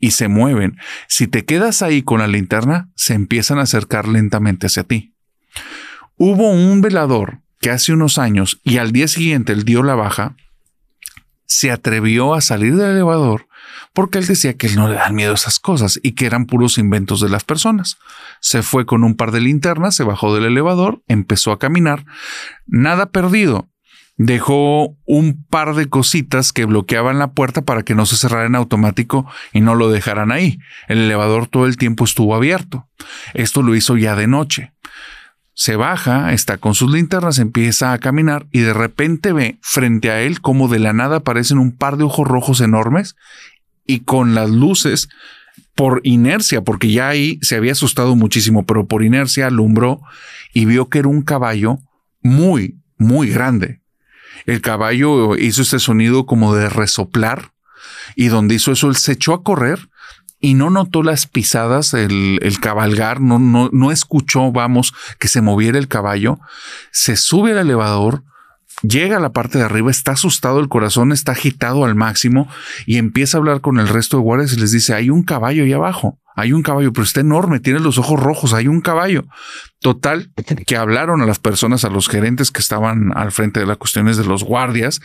y 0.00 0.12
se 0.12 0.28
mueven. 0.28 0.78
Si 1.06 1.26
te 1.26 1.44
quedas 1.44 1.82
ahí 1.82 2.00
con 2.00 2.20
la 2.20 2.28
linterna, 2.28 2.88
se 2.94 3.12
empiezan 3.12 3.58
a 3.58 3.64
acercar 3.64 4.08
lentamente 4.08 4.68
hacia 4.68 4.84
ti. 4.84 5.12
Hubo 6.16 6.48
un 6.48 6.80
velador 6.80 7.42
que 7.60 7.68
hace 7.68 7.92
unos 7.92 8.16
años 8.16 8.58
y 8.64 8.78
al 8.78 8.92
día 8.92 9.08
siguiente 9.08 9.52
él 9.52 9.64
dio 9.64 9.82
la 9.82 9.96
baja, 9.96 10.34
se 11.44 11.70
atrevió 11.70 12.32
a 12.32 12.40
salir 12.40 12.74
del 12.76 12.92
elevador 12.92 13.45
porque 13.92 14.18
él 14.18 14.26
decía 14.26 14.54
que 14.54 14.66
él 14.66 14.76
no 14.76 14.88
le 14.88 14.96
dan 14.96 15.14
miedo 15.14 15.34
esas 15.34 15.58
cosas 15.58 15.98
y 16.02 16.12
que 16.12 16.26
eran 16.26 16.46
puros 16.46 16.78
inventos 16.78 17.20
de 17.20 17.28
las 17.28 17.44
personas. 17.44 17.98
Se 18.40 18.62
fue 18.62 18.86
con 18.86 19.04
un 19.04 19.16
par 19.16 19.30
de 19.30 19.40
linternas, 19.40 19.94
se 19.94 20.04
bajó 20.04 20.34
del 20.34 20.44
elevador, 20.44 21.02
empezó 21.08 21.52
a 21.52 21.58
caminar, 21.58 22.04
nada 22.66 23.06
perdido. 23.06 23.68
Dejó 24.18 24.96
un 25.04 25.44
par 25.50 25.74
de 25.74 25.90
cositas 25.90 26.52
que 26.52 26.64
bloqueaban 26.64 27.18
la 27.18 27.32
puerta 27.32 27.62
para 27.62 27.82
que 27.82 27.94
no 27.94 28.06
se 28.06 28.16
cerrara 28.16 28.46
en 28.46 28.54
automático 28.54 29.26
y 29.52 29.60
no 29.60 29.74
lo 29.74 29.90
dejaran 29.90 30.32
ahí. 30.32 30.58
El 30.88 31.00
elevador 31.00 31.48
todo 31.48 31.66
el 31.66 31.76
tiempo 31.76 32.04
estuvo 32.04 32.34
abierto. 32.34 32.88
Esto 33.34 33.60
lo 33.60 33.74
hizo 33.74 33.98
ya 33.98 34.16
de 34.16 34.26
noche 34.26 34.72
se 35.58 35.74
baja, 35.74 36.34
está 36.34 36.58
con 36.58 36.74
sus 36.74 36.92
linternas, 36.92 37.38
empieza 37.38 37.94
a 37.94 37.98
caminar 37.98 38.46
y 38.52 38.60
de 38.60 38.74
repente 38.74 39.32
ve 39.32 39.58
frente 39.62 40.10
a 40.10 40.20
él 40.20 40.42
como 40.42 40.68
de 40.68 40.78
la 40.78 40.92
nada 40.92 41.16
aparecen 41.16 41.58
un 41.58 41.74
par 41.74 41.96
de 41.96 42.04
ojos 42.04 42.28
rojos 42.28 42.60
enormes 42.60 43.16
y 43.86 44.00
con 44.00 44.34
las 44.34 44.50
luces 44.50 45.08
por 45.74 46.00
inercia, 46.04 46.62
porque 46.62 46.90
ya 46.90 47.08
ahí 47.08 47.38
se 47.42 47.56
había 47.56 47.72
asustado 47.72 48.16
muchísimo, 48.16 48.64
pero 48.64 48.86
por 48.86 49.04
inercia 49.04 49.46
alumbró 49.46 50.00
y 50.54 50.64
vio 50.64 50.88
que 50.88 51.00
era 51.00 51.08
un 51.08 51.22
caballo 51.22 51.78
muy, 52.22 52.80
muy 52.96 53.28
grande. 53.28 53.82
El 54.46 54.60
caballo 54.60 55.36
hizo 55.36 55.62
este 55.62 55.78
sonido 55.78 56.24
como 56.24 56.54
de 56.54 56.68
resoplar 56.68 57.52
y 58.14 58.28
donde 58.28 58.54
hizo 58.54 58.72
eso, 58.72 58.88
él 58.88 58.96
se 58.96 59.12
echó 59.12 59.34
a 59.34 59.42
correr 59.42 59.88
y 60.38 60.54
no 60.54 60.70
notó 60.70 61.02
las 61.02 61.26
pisadas, 61.26 61.94
el, 61.94 62.58
cabalgar, 62.60 63.20
no, 63.20 63.38
no, 63.38 63.70
no 63.72 63.90
escuchó, 63.90 64.52
vamos, 64.52 64.94
que 65.18 65.28
se 65.28 65.40
moviera 65.40 65.78
el 65.78 65.88
caballo, 65.88 66.38
se 66.90 67.16
sube 67.16 67.52
al 67.52 67.58
elevador, 67.58 68.22
llega 68.82 69.16
a 69.16 69.20
la 69.20 69.32
parte 69.32 69.58
de 69.58 69.64
arriba, 69.64 69.90
está 69.90 70.12
asustado, 70.12 70.60
el 70.60 70.68
corazón 70.68 71.12
está 71.12 71.32
agitado 71.32 71.84
al 71.84 71.94
máximo 71.94 72.48
y 72.86 72.98
empieza 72.98 73.36
a 73.36 73.40
hablar 73.40 73.60
con 73.60 73.78
el 73.78 73.88
resto 73.88 74.16
de 74.16 74.22
guardias 74.22 74.52
y 74.52 74.60
les 74.60 74.72
dice, 74.72 74.94
hay 74.94 75.10
un 75.10 75.22
caballo 75.22 75.64
ahí 75.64 75.72
abajo 75.72 76.18
hay 76.36 76.52
un 76.52 76.62
caballo, 76.62 76.92
pero 76.92 77.04
está 77.04 77.20
enorme, 77.20 77.60
tiene 77.60 77.80
los 77.80 77.96
ojos 77.96 78.20
rojos, 78.20 78.52
hay 78.52 78.68
un 78.68 78.82
caballo. 78.82 79.24
Total, 79.80 80.30
que 80.66 80.76
hablaron 80.76 81.22
a 81.22 81.26
las 81.26 81.38
personas, 81.38 81.86
a 81.86 81.88
los 81.88 82.10
gerentes 82.10 82.50
que 82.50 82.60
estaban 82.60 83.10
al 83.16 83.32
frente 83.32 83.58
de 83.58 83.64
las 83.64 83.78
cuestiones 83.78 84.18
de 84.18 84.26
los 84.26 84.44
guardias 84.44 85.00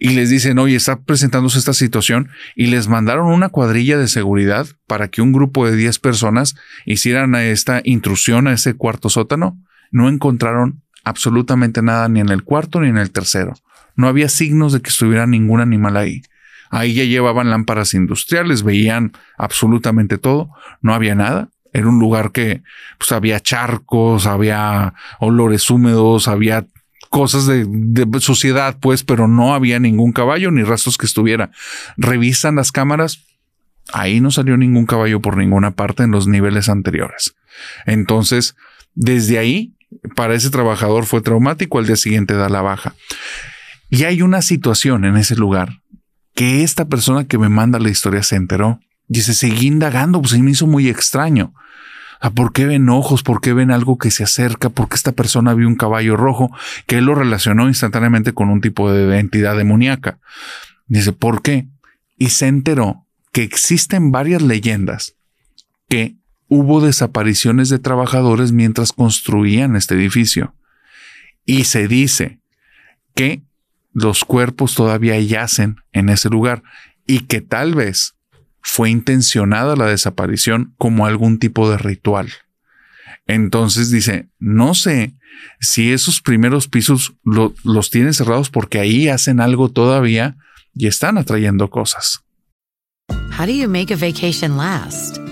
y 0.00 0.10
les 0.10 0.28
dicen, 0.28 0.58
oye, 0.58 0.74
está 0.74 1.00
presentándose 1.00 1.60
esta 1.60 1.72
situación 1.72 2.30
y 2.56 2.66
les 2.66 2.88
mandaron 2.88 3.28
una 3.28 3.48
cuadrilla 3.48 3.96
de 3.96 4.08
seguridad 4.08 4.66
para 4.88 5.06
que 5.06 5.22
un 5.22 5.32
grupo 5.32 5.64
de 5.66 5.76
10 5.76 6.00
personas 6.00 6.56
hicieran 6.84 7.36
esta 7.36 7.80
intrusión 7.84 8.48
a 8.48 8.52
ese 8.52 8.74
cuarto 8.74 9.08
sótano. 9.08 9.62
No 9.92 10.08
encontraron 10.08 10.82
absolutamente 11.04 11.82
nada 11.82 12.08
ni 12.08 12.20
en 12.20 12.28
el 12.28 12.42
cuarto 12.44 12.80
ni 12.80 12.88
en 12.88 12.98
el 12.98 13.10
tercero. 13.10 13.54
No 13.96 14.08
había 14.08 14.28
signos 14.28 14.72
de 14.72 14.80
que 14.80 14.90
estuviera 14.90 15.26
ningún 15.26 15.60
animal 15.60 15.96
ahí. 15.96 16.22
Ahí 16.70 16.94
ya 16.94 17.04
llevaban 17.04 17.50
lámparas 17.50 17.92
industriales, 17.92 18.62
veían 18.62 19.12
absolutamente 19.36 20.16
todo, 20.16 20.50
no 20.80 20.94
había 20.94 21.14
nada. 21.14 21.50
Era 21.74 21.88
un 21.88 21.98
lugar 21.98 22.32
que 22.32 22.62
pues, 22.98 23.12
había 23.12 23.40
charcos, 23.40 24.26
había 24.26 24.94
olores 25.20 25.68
húmedos, 25.70 26.28
había 26.28 26.66
cosas 27.10 27.46
de, 27.46 27.66
de, 27.68 28.20
suciedad, 28.20 28.78
pues, 28.80 29.04
pero 29.04 29.28
no 29.28 29.54
había 29.54 29.78
ningún 29.78 30.12
caballo 30.12 30.50
ni 30.50 30.62
rastros 30.62 30.96
que 30.96 31.04
estuviera. 31.04 31.50
Revisan 31.98 32.56
las 32.56 32.72
cámaras, 32.72 33.26
ahí 33.92 34.20
no 34.20 34.30
salió 34.30 34.56
ningún 34.56 34.86
caballo 34.86 35.20
por 35.20 35.36
ninguna 35.36 35.72
parte 35.72 36.04
en 36.04 36.10
los 36.10 36.26
niveles 36.26 36.70
anteriores. 36.70 37.34
Entonces, 37.84 38.56
desde 38.94 39.38
ahí, 39.38 39.74
para 40.14 40.34
ese 40.34 40.50
trabajador 40.50 41.06
fue 41.06 41.20
traumático, 41.20 41.78
al 41.78 41.86
día 41.86 41.96
siguiente 41.96 42.34
da 42.34 42.48
la 42.48 42.62
baja. 42.62 42.94
Y 43.90 44.04
hay 44.04 44.22
una 44.22 44.42
situación 44.42 45.04
en 45.04 45.16
ese 45.16 45.36
lugar 45.36 45.82
que 46.34 46.62
esta 46.62 46.86
persona 46.86 47.26
que 47.26 47.38
me 47.38 47.48
manda 47.48 47.78
la 47.78 47.90
historia 47.90 48.22
se 48.22 48.36
enteró. 48.36 48.80
Y 49.08 49.20
se 49.20 49.34
seguí 49.34 49.66
indagando, 49.66 50.20
pues 50.20 50.32
se 50.32 50.42
me 50.42 50.50
hizo 50.50 50.66
muy 50.66 50.88
extraño. 50.88 51.52
¿Por 52.34 52.52
qué 52.52 52.66
ven 52.66 52.88
ojos? 52.88 53.22
¿Por 53.22 53.40
qué 53.40 53.52
ven 53.52 53.70
algo 53.70 53.98
que 53.98 54.10
se 54.10 54.22
acerca? 54.22 54.70
¿Por 54.70 54.88
qué 54.88 54.94
esta 54.94 55.12
persona 55.12 55.54
vio 55.54 55.66
un 55.66 55.74
caballo 55.74 56.16
rojo? 56.16 56.50
Que 56.86 56.98
él 56.98 57.04
lo 57.04 57.14
relacionó 57.14 57.68
instantáneamente 57.68 58.32
con 58.32 58.48
un 58.48 58.60
tipo 58.60 58.92
de 58.92 59.18
entidad 59.18 59.56
demoníaca. 59.56 60.18
Dice, 60.86 61.12
¿por 61.12 61.42
qué? 61.42 61.66
Y 62.16 62.30
se 62.30 62.46
enteró 62.46 63.06
que 63.32 63.42
existen 63.42 64.12
varias 64.12 64.40
leyendas 64.40 65.16
que 65.88 66.16
hubo 66.54 66.82
desapariciones 66.82 67.70
de 67.70 67.78
trabajadores 67.78 68.52
mientras 68.52 68.92
construían 68.92 69.74
este 69.74 69.94
edificio. 69.94 70.54
Y 71.46 71.64
se 71.64 71.88
dice 71.88 72.40
que 73.14 73.42
los 73.94 74.26
cuerpos 74.26 74.74
todavía 74.74 75.18
yacen 75.18 75.76
en 75.92 76.10
ese 76.10 76.28
lugar 76.28 76.62
y 77.06 77.20
que 77.20 77.40
tal 77.40 77.74
vez 77.74 78.16
fue 78.60 78.90
intencionada 78.90 79.76
la 79.76 79.86
desaparición 79.86 80.74
como 80.76 81.06
algún 81.06 81.38
tipo 81.38 81.70
de 81.70 81.78
ritual. 81.78 82.30
Entonces 83.26 83.90
dice, 83.90 84.28
no 84.38 84.74
sé 84.74 85.14
si 85.58 85.90
esos 85.90 86.20
primeros 86.20 86.68
pisos 86.68 87.14
los 87.24 87.90
tienen 87.90 88.12
cerrados 88.12 88.50
porque 88.50 88.78
ahí 88.78 89.08
hacen 89.08 89.40
algo 89.40 89.70
todavía 89.70 90.36
y 90.74 90.86
están 90.86 91.16
atrayendo 91.16 91.70
cosas. 91.70 92.20
How 93.38 93.46
do 93.46 93.52
you 93.52 93.68
make 93.68 93.90
a 93.90 93.96
vacation 93.96 94.58
last? 94.58 95.31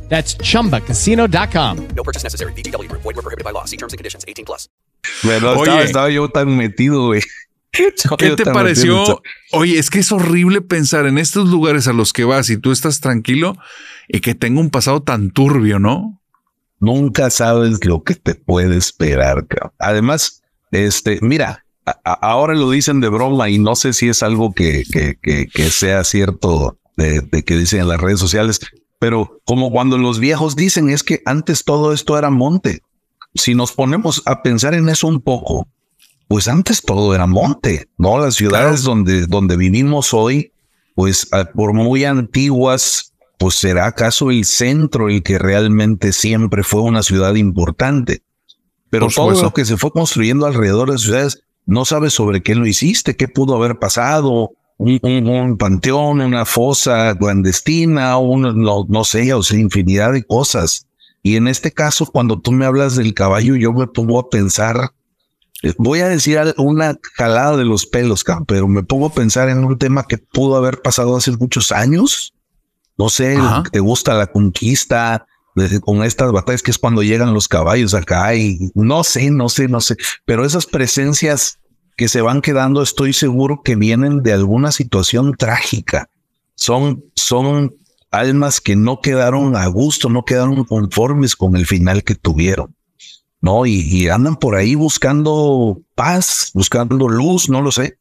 That's 0.11 0.37
chumbacasino.com. 0.37 1.77
No 1.95 2.03
purchase 2.03 2.23
necessary. 2.23 2.53
BGW. 2.53 2.87
Void 2.91 3.15
were 3.15 3.23
prohibited 3.23 3.43
by 3.45 3.51
law. 3.53 3.65
See 3.65 3.77
terms 3.77 3.93
and 3.93 3.97
conditions 3.97 4.23
18 4.27 4.45
plus. 4.45 4.69
Bueno, 5.23 5.51
Oye. 5.53 5.61
estaba, 5.63 5.83
estaba 5.83 6.09
yo 6.11 6.29
tan 6.29 6.55
metido, 6.55 7.07
güey. 7.07 7.21
¿Qué 7.71 7.91
te 8.35 8.43
pareció? 8.45 8.97
metido. 8.99 9.21
Oye, 9.53 9.79
es 9.79 9.89
que 9.89 9.99
es 9.99 10.11
horrible 10.11 10.59
pensar 10.61 11.05
en 11.07 11.17
estos 11.17 11.47
lugares 11.49 11.87
a 11.87 11.93
los 11.93 12.11
que 12.11 12.25
vas 12.25 12.49
y 12.49 12.57
tú 12.57 12.71
estás 12.73 12.99
tranquilo 12.99 13.55
y 14.09 14.19
que 14.19 14.35
tenga 14.35 14.59
un 14.59 14.69
pasado 14.69 15.01
tan 15.01 15.31
turbio, 15.31 15.79
¿no? 15.79 16.21
Nunca 16.81 17.29
sabes 17.29 17.85
lo 17.85 18.03
que 18.03 18.15
te 18.15 18.35
puede 18.35 18.75
esperar, 18.75 19.47
cabrón. 19.47 19.71
Además, 19.79 20.41
este, 20.71 21.19
mira, 21.21 21.65
a- 21.85 21.99
a- 22.03 22.13
ahora 22.31 22.53
lo 22.55 22.69
dicen 22.71 22.99
de 22.99 23.07
broma 23.07 23.49
y 23.49 23.57
no 23.59 23.75
sé 23.75 23.93
si 23.93 24.09
es 24.09 24.21
algo 24.23 24.51
que, 24.53 24.83
que, 24.91 25.17
que, 25.21 25.47
que 25.47 25.69
sea 25.69 26.03
cierto 26.03 26.77
de, 26.97 27.21
de 27.21 27.43
que 27.43 27.55
dicen 27.55 27.79
en 27.81 27.87
las 27.87 28.01
redes 28.01 28.19
sociales, 28.19 28.59
pero 29.01 29.41
como 29.45 29.71
cuando 29.71 29.97
los 29.97 30.19
viejos 30.19 30.55
dicen 30.55 30.91
es 30.91 31.01
que 31.01 31.23
antes 31.25 31.63
todo 31.63 31.91
esto 31.91 32.19
era 32.19 32.29
monte. 32.29 32.83
Si 33.33 33.55
nos 33.55 33.71
ponemos 33.71 34.21
a 34.27 34.43
pensar 34.43 34.75
en 34.75 34.89
eso 34.89 35.07
un 35.07 35.21
poco, 35.21 35.67
pues 36.27 36.47
antes 36.47 36.83
todo 36.83 37.15
era 37.15 37.25
monte, 37.25 37.89
¿no? 37.97 38.19
Las 38.19 38.35
ciudades 38.35 38.83
donde, 38.83 39.25
donde 39.25 39.57
vivimos 39.57 40.13
hoy, 40.13 40.53
pues 40.93 41.27
ah, 41.31 41.45
por 41.51 41.73
muy 41.73 42.05
antiguas, 42.05 43.13
pues 43.39 43.55
será 43.55 43.87
acaso 43.87 44.29
el 44.29 44.45
centro 44.45 45.09
el 45.09 45.23
que 45.23 45.39
realmente 45.39 46.13
siempre 46.13 46.61
fue 46.61 46.83
una 46.83 47.01
ciudad 47.01 47.33
importante. 47.33 48.21
Pero 48.91 49.07
Por 49.07 49.15
todo 49.15 49.25
supuesto. 49.29 49.45
lo 49.45 49.53
que 49.55 49.65
se 49.65 49.77
fue 49.77 49.89
construyendo 49.89 50.45
alrededor 50.45 50.89
de 50.89 50.93
las 50.93 51.01
ciudades, 51.01 51.43
no 51.65 51.85
sabes 51.85 52.13
sobre 52.13 52.43
qué 52.43 52.53
lo 52.53 52.67
hiciste, 52.67 53.17
qué 53.17 53.27
pudo 53.27 53.55
haber 53.55 53.79
pasado, 53.79 54.51
un, 54.83 54.99
un- 55.03 55.27
un 55.29 55.57
panteón, 55.57 56.21
una 56.21 56.45
fosa 56.45 57.15
clandestina, 57.17 58.17
un, 58.17 58.41
no, 58.63 58.85
no 58.87 59.03
sé, 59.03 59.33
o 59.33 59.43
sea, 59.43 59.59
infinidad 59.59 60.13
de 60.13 60.23
cosas. 60.23 60.87
Y 61.23 61.35
en 61.35 61.47
este 61.47 61.71
caso, 61.71 62.05
cuando 62.07 62.39
tú 62.39 62.51
me 62.51 62.65
hablas 62.65 62.95
del 62.95 63.13
caballo, 63.13 63.55
yo 63.55 63.71
me 63.73 63.85
pongo 63.87 64.19
a 64.19 64.29
pensar, 64.29 64.91
eh, 65.61 65.73
voy 65.77 65.99
a 65.99 66.07
decir 66.07 66.39
una 66.57 66.97
jalada 67.15 67.57
de 67.57 67.65
los 67.65 67.85
pelos, 67.85 68.23
pero 68.47 68.67
me 68.67 68.81
pongo 68.83 69.07
a 69.07 69.13
pensar 69.13 69.49
en 69.49 69.63
un 69.63 69.77
tema 69.77 70.05
que 70.07 70.17
pudo 70.17 70.55
haber 70.55 70.81
pasado 70.81 71.15
hace 71.15 71.31
muchos 71.37 71.71
años. 71.71 72.33
No 72.97 73.09
sé, 73.09 73.35
Ajá. 73.37 73.63
te 73.71 73.79
gusta 73.79 74.13
la 74.15 74.27
conquista, 74.27 75.25
con 75.81 76.01
estas 76.03 76.31
batallas 76.31 76.61
que 76.63 76.71
es 76.71 76.77
cuando 76.77 77.03
llegan 77.03 77.33
los 77.33 77.47
caballos 77.47 77.93
acá 77.93 78.33
y 78.35 78.71
no 78.73 79.03
sé, 79.03 79.29
no 79.31 79.49
sé, 79.49 79.67
no 79.67 79.81
sé, 79.81 79.97
pero 80.25 80.45
esas 80.45 80.65
presencias 80.65 81.59
que 81.95 82.07
se 82.07 82.21
van 82.21 82.41
quedando, 82.41 82.81
estoy 82.81 83.13
seguro 83.13 83.61
que 83.63 83.75
vienen 83.75 84.23
de 84.23 84.33
alguna 84.33 84.71
situación 84.71 85.35
trágica. 85.37 86.09
Son, 86.55 87.03
son 87.15 87.75
almas 88.11 88.61
que 88.61 88.75
no 88.75 89.01
quedaron 89.01 89.55
a 89.55 89.65
gusto, 89.67 90.09
no 90.09 90.25
quedaron 90.25 90.63
conformes 90.65 91.35
con 91.35 91.55
el 91.55 91.65
final 91.65 92.03
que 92.03 92.15
tuvieron. 92.15 92.75
No, 93.39 93.65
y, 93.65 93.81
y 93.81 94.07
andan 94.09 94.35
por 94.35 94.55
ahí 94.55 94.75
buscando 94.75 95.81
paz, 95.95 96.51
buscando 96.53 97.09
luz, 97.09 97.49
no 97.49 97.61
lo 97.61 97.71
sé. 97.71 97.97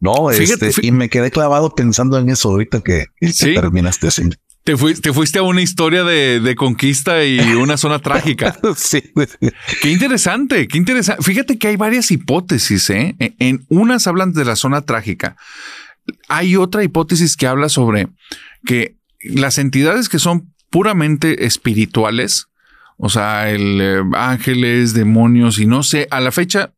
No, 0.00 0.30
Fíjate, 0.30 0.68
este, 0.68 0.86
y 0.86 0.92
me 0.92 1.10
quedé 1.10 1.30
clavado 1.30 1.74
pensando 1.74 2.18
en 2.18 2.30
eso 2.30 2.48
ahorita 2.48 2.80
que, 2.80 3.06
que 3.20 3.30
terminaste 3.30 4.08
así. 4.08 4.22
Te, 4.64 4.76
fuiste, 4.76 5.00
te 5.02 5.12
fuiste 5.14 5.38
a 5.38 5.42
una 5.42 5.62
historia 5.62 6.04
de, 6.04 6.38
de 6.40 6.54
conquista 6.54 7.24
y 7.24 7.38
una 7.54 7.76
zona 7.76 7.98
trágica. 8.02 8.56
sí. 8.76 9.02
Qué 9.82 9.90
interesante, 9.90 10.68
qué 10.68 10.76
interesante. 10.78 11.22
Fíjate 11.22 11.58
que 11.58 11.68
hay 11.68 11.76
varias 11.76 12.10
hipótesis, 12.10 12.90
¿eh? 12.90 13.16
En- 13.18 13.34
En 13.38 13.66
unas 13.68 14.06
hablan 14.06 14.32
de 14.32 14.44
la 14.44 14.56
zona 14.56 14.82
trágica. 14.82 15.36
Hay 16.28 16.56
otra 16.56 16.84
hipótesis 16.84 17.36
que 17.36 17.46
habla 17.46 17.68
sobre 17.68 18.08
que 18.64 18.96
las 19.22 19.58
entidades 19.58 20.08
que 20.08 20.18
son 20.18 20.52
puramente 20.70 21.46
espirituales, 21.46 22.46
o 22.96 23.08
sea, 23.08 23.50
el 23.50 23.80
eh, 23.80 24.02
ángeles, 24.14 24.92
demonios 24.92 25.58
y 25.58 25.66
no 25.66 25.82
sé, 25.82 26.06
a 26.10 26.20
la 26.20 26.32
fecha 26.32 26.72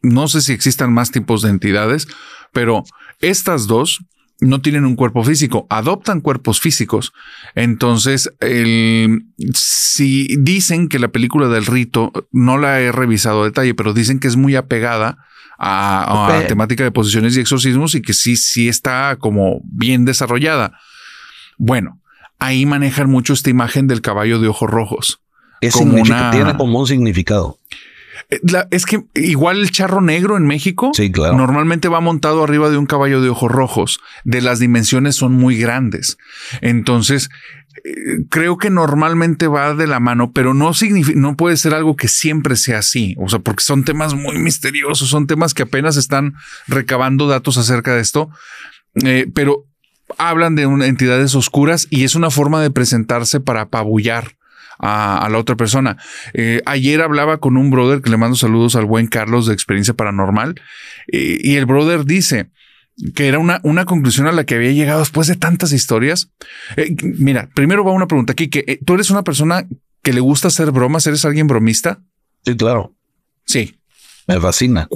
no 0.00 0.28
sé 0.28 0.40
si 0.42 0.52
existan 0.52 0.92
más 0.92 1.10
tipos 1.10 1.42
de 1.42 1.50
entidades, 1.50 2.06
pero 2.52 2.84
estas 3.20 3.66
dos 3.66 4.00
no 4.40 4.60
tienen 4.60 4.84
un 4.84 4.94
cuerpo 4.94 5.24
físico, 5.24 5.66
adoptan 5.68 6.20
cuerpos 6.20 6.60
físicos. 6.60 7.12
Entonces, 7.54 8.30
el- 8.40 9.26
si 9.54 10.28
dicen 10.38 10.88
que 10.88 10.98
la 10.98 11.08
película 11.08 11.48
del 11.48 11.66
rito, 11.66 12.12
no 12.30 12.56
la 12.58 12.80
he 12.80 12.92
revisado 12.92 13.42
a 13.42 13.46
detalle, 13.46 13.74
pero 13.74 13.92
dicen 13.94 14.20
que 14.20 14.28
es 14.28 14.36
muy 14.36 14.54
apegada 14.56 15.18
a, 15.58 16.04
a 16.04 16.38
Ok. 16.40 16.46
temática 16.46 16.84
de 16.84 16.92
posesiones 16.92 17.36
y 17.36 17.40
exorcismos 17.40 17.94
y 17.96 18.02
que 18.02 18.12
sí, 18.14 18.36
sí 18.36 18.68
está 18.68 19.16
como 19.18 19.60
bien 19.64 20.04
desarrollada. 20.04 20.78
Bueno, 21.56 22.00
ahí 22.38 22.64
manejan 22.64 23.10
mucho 23.10 23.32
esta 23.32 23.50
imagen 23.50 23.88
del 23.88 24.00
caballo 24.02 24.38
de 24.38 24.46
ojos 24.46 24.70
rojos. 24.70 25.20
Es 25.60 25.74
Como 25.74 26.00
una- 26.00 26.30
tiene 26.30 26.56
como 26.56 26.78
un 26.78 26.86
significado. 26.86 27.58
Eh, 28.30 28.40
la- 28.42 28.66
es 28.70 28.86
que 28.86 29.04
igual 29.14 29.58
el 29.60 29.70
charro 29.70 30.00
negro 30.00 30.36
en 30.36 30.46
México 30.46 30.90
Sí, 30.94 31.10
claro. 31.12 31.36
normalmente 31.36 31.88
va 31.88 32.00
montado 32.00 32.42
arriba 32.44 32.70
de 32.70 32.76
un 32.78 32.86
caballo 32.86 33.20
de 33.20 33.28
ojos 33.30 33.50
rojos. 33.50 34.00
De 34.24 34.40
las 34.40 34.58
dimensiones 34.58 35.16
son 35.16 35.32
muy 35.32 35.58
grandes. 35.58 36.18
Entonces, 36.60 37.28
eh, 37.84 38.24
creo 38.28 38.58
que 38.58 38.70
normalmente 38.70 39.46
va 39.46 39.74
de 39.74 39.86
la 39.86 40.00
mano, 40.00 40.32
pero 40.32 40.52
no 40.54 40.74
significa, 40.74 41.18
no 41.18 41.36
puede 41.36 41.56
ser 41.56 41.74
algo 41.74 41.96
que 41.96 42.08
siempre 42.08 42.56
sea 42.56 42.78
así. 42.78 43.14
O 43.18 43.28
sea, 43.28 43.38
porque 43.38 43.62
son 43.62 43.84
temas 43.84 44.14
muy 44.14 44.38
misteriosos, 44.38 45.08
son 45.08 45.26
temas 45.26 45.54
que 45.54 45.62
apenas 45.62 45.96
están 45.96 46.34
recabando 46.66 47.28
datos 47.28 47.56
acerca 47.56 47.94
de 47.94 48.00
esto. 48.00 48.30
Eh, 49.04 49.30
pero 49.34 49.64
hablan 50.16 50.54
de 50.56 50.66
una- 50.66 50.86
entidades 50.86 51.34
oscuras 51.34 51.86
y 51.90 52.04
es 52.04 52.14
una 52.14 52.30
forma 52.30 52.62
de 52.62 52.70
presentarse 52.70 53.40
para 53.40 53.60
apabullar 53.62 54.37
a, 54.78 55.24
a 55.24 55.28
la 55.28 55.38
otra 55.38 55.56
persona. 55.56 55.96
Eh, 56.34 56.62
ayer 56.66 57.02
hablaba 57.02 57.38
con 57.38 57.56
un 57.56 57.70
brother 57.70 58.00
que 58.00 58.10
le 58.10 58.16
mando 58.16 58.36
saludos 58.36 58.76
al 58.76 58.84
buen 58.84 59.06
Carlos 59.06 59.46
de 59.46 59.54
Experiencia 59.54 59.94
Paranormal 59.94 60.60
eh, 61.08 61.38
y 61.40 61.56
el 61.56 61.66
brother 61.66 62.04
dice 62.04 62.50
que 63.14 63.28
era 63.28 63.38
una, 63.38 63.60
una 63.62 63.84
conclusión 63.84 64.26
a 64.26 64.32
la 64.32 64.44
que 64.44 64.56
había 64.56 64.72
llegado 64.72 65.00
después 65.00 65.28
de 65.28 65.36
tantas 65.36 65.72
historias. 65.72 66.30
Eh, 66.76 66.96
mira, 67.18 67.48
primero 67.54 67.84
va 67.84 67.92
una 67.92 68.08
pregunta 68.08 68.32
aquí, 68.32 68.48
que 68.48 68.64
eh, 68.66 68.80
tú 68.84 68.94
eres 68.94 69.10
una 69.10 69.22
persona 69.22 69.66
que 70.02 70.12
le 70.12 70.20
gusta 70.20 70.48
hacer 70.48 70.70
bromas, 70.72 71.06
¿eres 71.06 71.24
alguien 71.24 71.46
bromista? 71.46 72.00
Sí, 72.44 72.56
claro. 72.56 72.94
Sí. 73.44 73.78
Me 74.26 74.40
fascina. 74.40 74.88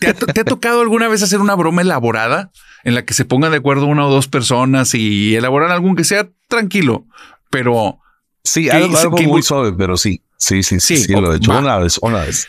¿Te 0.00 0.08
ha, 0.08 0.14
te 0.14 0.40
ha 0.40 0.44
tocado 0.44 0.80
alguna 0.80 1.08
vez 1.08 1.22
hacer 1.22 1.40
una 1.40 1.54
broma 1.54 1.82
elaborada 1.82 2.50
en 2.84 2.94
la 2.94 3.04
que 3.04 3.14
se 3.14 3.24
pongan 3.24 3.50
de 3.50 3.58
acuerdo 3.58 3.86
una 3.86 4.06
o 4.06 4.10
dos 4.10 4.28
personas 4.28 4.94
y 4.94 5.34
elaboran 5.34 5.70
algún 5.70 5.96
que 5.96 6.04
sea 6.04 6.28
tranquilo, 6.48 7.06
pero 7.50 7.98
Sí, 8.44 8.64
Que- 8.64 8.72
algo, 8.72 8.96
algo 8.96 9.16
que 9.16 9.26
muy 9.26 9.42
suave, 9.42 9.72
pero 9.72 9.96
sí. 9.96 10.22
Sí, 10.36 10.62
sí, 10.62 10.80
sí, 10.80 10.96
Sí, 10.96 11.12
lo 11.12 11.32
he 11.32 11.36
hecho 11.36 11.52
va. 11.52 11.58
una 11.58 11.78
vez, 11.78 11.98
una 12.00 12.20
vez. 12.24 12.48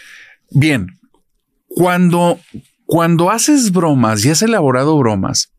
Bien, 0.50 0.88
cuando, 1.68 2.40
cuando 2.86 3.30
haces 3.30 3.72
bromas 3.72 4.24
y 4.26 4.30
has 4.30 4.42
elaborado 4.42 4.98
bromas, 4.98 5.52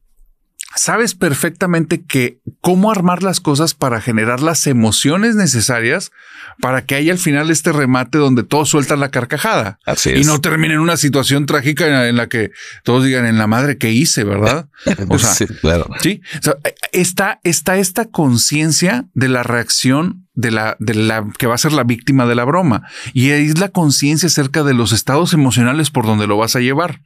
sabes 0.74 1.14
perfectamente 1.14 2.02
que 2.02 2.40
cómo 2.60 2.90
armar 2.90 3.22
las 3.22 3.40
cosas 3.40 3.74
para 3.74 4.00
generar 4.00 4.40
las 4.40 4.66
emociones 4.66 5.34
necesarias 5.34 6.12
para 6.60 6.84
que 6.84 6.94
haya 6.94 7.12
al 7.12 7.18
final 7.18 7.50
este 7.50 7.72
remate 7.72 8.18
donde 8.18 8.42
todos 8.42 8.68
sueltan 8.68 9.00
la 9.00 9.10
carcajada 9.10 9.78
Así 9.84 10.10
y 10.10 10.20
es. 10.20 10.26
no 10.26 10.40
termine 10.40 10.74
en 10.74 10.80
una 10.80 10.96
situación 10.96 11.46
trágica 11.46 11.86
en 11.86 11.92
la, 11.92 12.08
en 12.08 12.16
la 12.16 12.28
que 12.28 12.52
todos 12.84 13.04
digan 13.04 13.26
en 13.26 13.38
la 13.38 13.46
madre 13.46 13.78
que 13.78 13.90
hice, 13.90 14.24
¿verdad? 14.24 14.68
O 15.08 15.18
sea, 15.18 15.30
sí, 15.30 15.46
claro. 15.46 15.88
Sí, 16.00 16.22
o 16.38 16.42
sea, 16.42 16.56
está, 16.92 17.40
está 17.44 17.76
esta 17.76 18.06
conciencia 18.06 19.06
de 19.14 19.28
la 19.28 19.42
reacción 19.42 20.26
de 20.34 20.50
la, 20.50 20.76
de 20.78 20.94
la 20.94 21.26
que 21.38 21.46
va 21.46 21.54
a 21.54 21.58
ser 21.58 21.72
la 21.72 21.84
víctima 21.84 22.26
de 22.26 22.34
la 22.34 22.44
broma. 22.44 22.88
Y 23.12 23.30
es 23.30 23.58
la 23.58 23.68
conciencia 23.68 24.26
acerca 24.26 24.62
de 24.62 24.74
los 24.74 24.92
estados 24.92 25.32
emocionales 25.32 25.90
por 25.90 26.06
donde 26.06 26.26
lo 26.26 26.36
vas 26.36 26.56
a 26.56 26.60
llevar. 26.60 27.00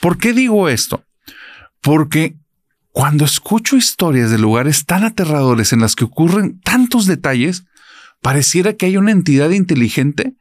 ¿Por 0.00 0.18
qué 0.18 0.32
digo 0.32 0.68
esto? 0.68 1.04
Porque 1.80 2.36
cuando 2.94 3.24
escucho 3.24 3.76
historias 3.76 4.30
de 4.30 4.38
lugares 4.38 4.86
tan 4.86 5.02
aterradores 5.02 5.72
en 5.72 5.80
las 5.80 5.96
que 5.96 6.04
ocurren 6.04 6.60
tantos 6.60 7.06
detalles, 7.06 7.64
pareciera 8.22 8.74
que 8.74 8.86
hay 8.86 8.96
una 8.96 9.10
entidad 9.10 9.50
inteligente 9.50 10.36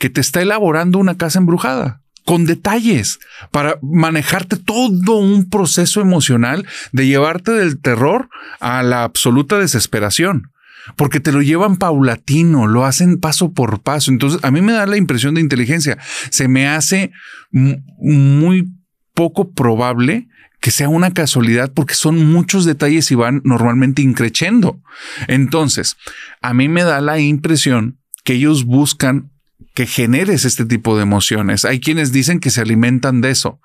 que 0.00 0.10
te 0.10 0.20
está 0.20 0.42
elaborando 0.42 0.98
una 0.98 1.16
casa 1.16 1.38
embrujada 1.38 2.02
con 2.24 2.44
detalles 2.44 3.20
para 3.52 3.78
manejarte 3.82 4.56
todo 4.56 5.18
un 5.18 5.48
proceso 5.48 6.00
emocional 6.00 6.66
de 6.90 7.06
llevarte 7.06 7.52
del 7.52 7.80
terror 7.80 8.28
a 8.58 8.82
la 8.82 9.04
absoluta 9.04 9.60
desesperación. 9.60 10.50
Porque 10.96 11.20
te 11.20 11.30
lo 11.30 11.40
llevan 11.40 11.76
paulatino, 11.76 12.66
lo 12.66 12.84
hacen 12.84 13.20
paso 13.20 13.52
por 13.52 13.80
paso. 13.80 14.10
Entonces, 14.10 14.42
a 14.42 14.50
mí 14.50 14.60
me 14.60 14.72
da 14.72 14.86
la 14.86 14.96
impresión 14.96 15.36
de 15.36 15.40
inteligencia. 15.40 15.98
Se 16.30 16.48
me 16.48 16.66
hace 16.66 17.12
muy 17.52 18.72
poco 19.14 19.52
probable 19.52 20.26
que 20.62 20.70
sea 20.70 20.88
una 20.88 21.12
casualidad 21.12 21.72
porque 21.74 21.94
son 21.94 22.24
muchos 22.32 22.64
detalles 22.64 23.10
y 23.10 23.16
van 23.16 23.42
normalmente 23.44 24.00
increciendo. 24.00 24.80
Entonces, 25.26 25.96
a 26.40 26.54
mí 26.54 26.68
me 26.68 26.84
da 26.84 27.00
la 27.00 27.18
impresión 27.18 27.98
que 28.22 28.34
ellos 28.34 28.64
buscan 28.64 29.32
que 29.74 29.86
generes 29.86 30.44
este 30.44 30.64
tipo 30.64 30.96
de 30.96 31.02
emociones. 31.02 31.64
Hay 31.64 31.80
quienes 31.80 32.12
dicen 32.12 32.38
que 32.38 32.50
se 32.50 32.60
alimentan 32.60 33.20
de 33.20 33.30
eso. 33.30 33.60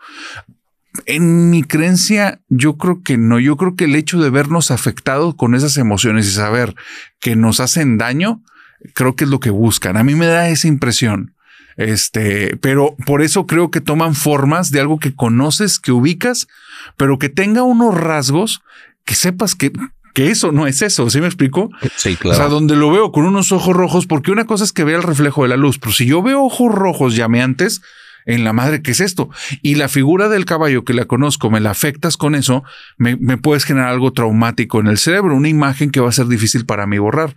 En 1.05 1.51
mi 1.51 1.61
creencia, 1.61 2.41
yo 2.49 2.77
creo 2.77 3.03
que 3.03 3.15
no. 3.15 3.39
Yo 3.39 3.57
creo 3.57 3.75
que 3.75 3.85
el 3.85 3.95
hecho 3.95 4.19
de 4.19 4.31
vernos 4.31 4.71
afectados 4.71 5.35
con 5.35 5.53
esas 5.53 5.77
emociones 5.77 6.25
y 6.25 6.31
saber 6.31 6.75
que 7.19 7.35
nos 7.35 7.59
hacen 7.59 7.99
daño, 7.99 8.41
creo 8.95 9.15
que 9.15 9.25
es 9.25 9.29
lo 9.29 9.39
que 9.39 9.51
buscan. 9.51 9.97
A 9.97 10.03
mí 10.03 10.15
me 10.15 10.25
da 10.25 10.49
esa 10.49 10.67
impresión. 10.67 11.35
Este, 11.77 12.57
pero 12.57 12.95
por 13.05 13.21
eso 13.21 13.45
creo 13.45 13.69
que 13.71 13.81
toman 13.81 14.15
formas 14.15 14.71
de 14.71 14.79
algo 14.79 14.99
que 14.99 15.15
conoces, 15.15 15.79
que 15.79 15.91
ubicas, 15.91 16.47
pero 16.97 17.19
que 17.19 17.29
tenga 17.29 17.63
unos 17.63 17.95
rasgos 17.95 18.61
que 19.05 19.15
sepas 19.15 19.55
que, 19.55 19.71
que 20.13 20.31
eso 20.31 20.51
no 20.51 20.67
es 20.67 20.81
eso. 20.81 21.09
¿Sí 21.09 21.21
me 21.21 21.27
explico? 21.27 21.69
Sí, 21.95 22.17
O 22.19 22.23
sea, 22.23 22.35
claro. 22.35 22.49
donde 22.49 22.75
lo 22.75 22.91
veo 22.91 23.11
con 23.11 23.25
unos 23.25 23.51
ojos 23.51 23.75
rojos, 23.75 24.07
porque 24.07 24.31
una 24.31 24.45
cosa 24.45 24.63
es 24.63 24.73
que 24.73 24.83
vea 24.83 24.97
el 24.97 25.03
reflejo 25.03 25.43
de 25.43 25.49
la 25.49 25.57
luz, 25.57 25.77
pero 25.79 25.93
si 25.93 26.07
yo 26.07 26.21
veo 26.23 26.43
ojos 26.43 26.73
rojos 26.73 27.15
llameantes, 27.15 27.81
en 28.25 28.43
la 28.43 28.51
madre, 28.51 28.81
¿qué 28.81 28.91
es 28.91 28.99
esto? 28.99 29.29
Y 29.61 29.75
la 29.75 29.87
figura 29.87 30.27
del 30.27 30.43
caballo 30.43 30.83
que 30.83 30.93
la 30.93 31.05
conozco, 31.05 31.49
me 31.49 31.61
la 31.61 31.71
afectas 31.71 32.17
con 32.17 32.35
eso, 32.35 32.63
me, 32.97 33.15
me 33.15 33.37
puedes 33.37 33.63
generar 33.63 33.87
algo 33.87 34.11
traumático 34.11 34.81
en 34.81 34.87
el 34.87 34.97
cerebro, 34.97 35.33
una 35.33 35.47
imagen 35.47 35.91
que 35.91 36.01
va 36.01 36.09
a 36.09 36.11
ser 36.11 36.27
difícil 36.27 36.65
para 36.65 36.85
mí 36.87 36.97
borrar. 36.97 37.33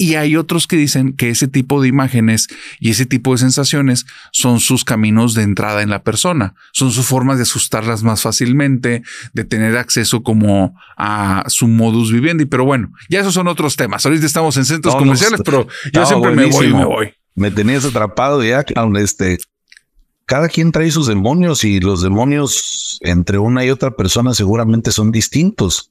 Y 0.00 0.14
hay 0.14 0.36
otros 0.36 0.68
que 0.68 0.76
dicen 0.76 1.12
que 1.12 1.28
ese 1.28 1.48
tipo 1.48 1.82
de 1.82 1.88
imágenes 1.88 2.46
y 2.78 2.90
ese 2.90 3.04
tipo 3.04 3.32
de 3.32 3.38
sensaciones 3.38 4.06
son 4.30 4.60
sus 4.60 4.84
caminos 4.84 5.34
de 5.34 5.42
entrada 5.42 5.82
en 5.82 5.90
la 5.90 6.04
persona, 6.04 6.54
son 6.72 6.92
sus 6.92 7.04
formas 7.04 7.38
de 7.38 7.42
asustarlas 7.42 8.04
más 8.04 8.22
fácilmente, 8.22 9.02
de 9.32 9.44
tener 9.44 9.76
acceso 9.76 10.22
como 10.22 10.78
a 10.96 11.42
su 11.48 11.66
modus 11.66 12.12
vivendi. 12.12 12.44
Pero 12.44 12.64
bueno, 12.64 12.92
ya 13.10 13.20
esos 13.20 13.34
son 13.34 13.48
otros 13.48 13.74
temas. 13.74 14.06
Ahorita 14.06 14.24
estamos 14.24 14.56
en 14.56 14.66
centros 14.66 14.94
No, 14.94 15.00
no, 15.00 15.06
comerciales, 15.06 15.40
pero 15.44 15.66
yo 15.66 16.02
estaba 16.02 16.06
siempre 16.06 16.30
me 16.30 16.46
voy 16.46 16.72
me 16.72 16.84
voy. 16.84 17.14
Me 17.34 17.50
tenías 17.50 17.84
atrapado 17.84 18.44
ya, 18.44 18.64
este. 19.00 19.38
cada 20.26 20.48
quien 20.48 20.70
trae 20.70 20.92
sus 20.92 21.08
demonios 21.08 21.64
y 21.64 21.80
los 21.80 22.02
demonios 22.02 22.98
entre 23.00 23.38
una 23.38 23.64
y 23.64 23.70
otra 23.70 23.90
persona 23.90 24.32
seguramente 24.32 24.92
son 24.92 25.10
distintos. 25.10 25.90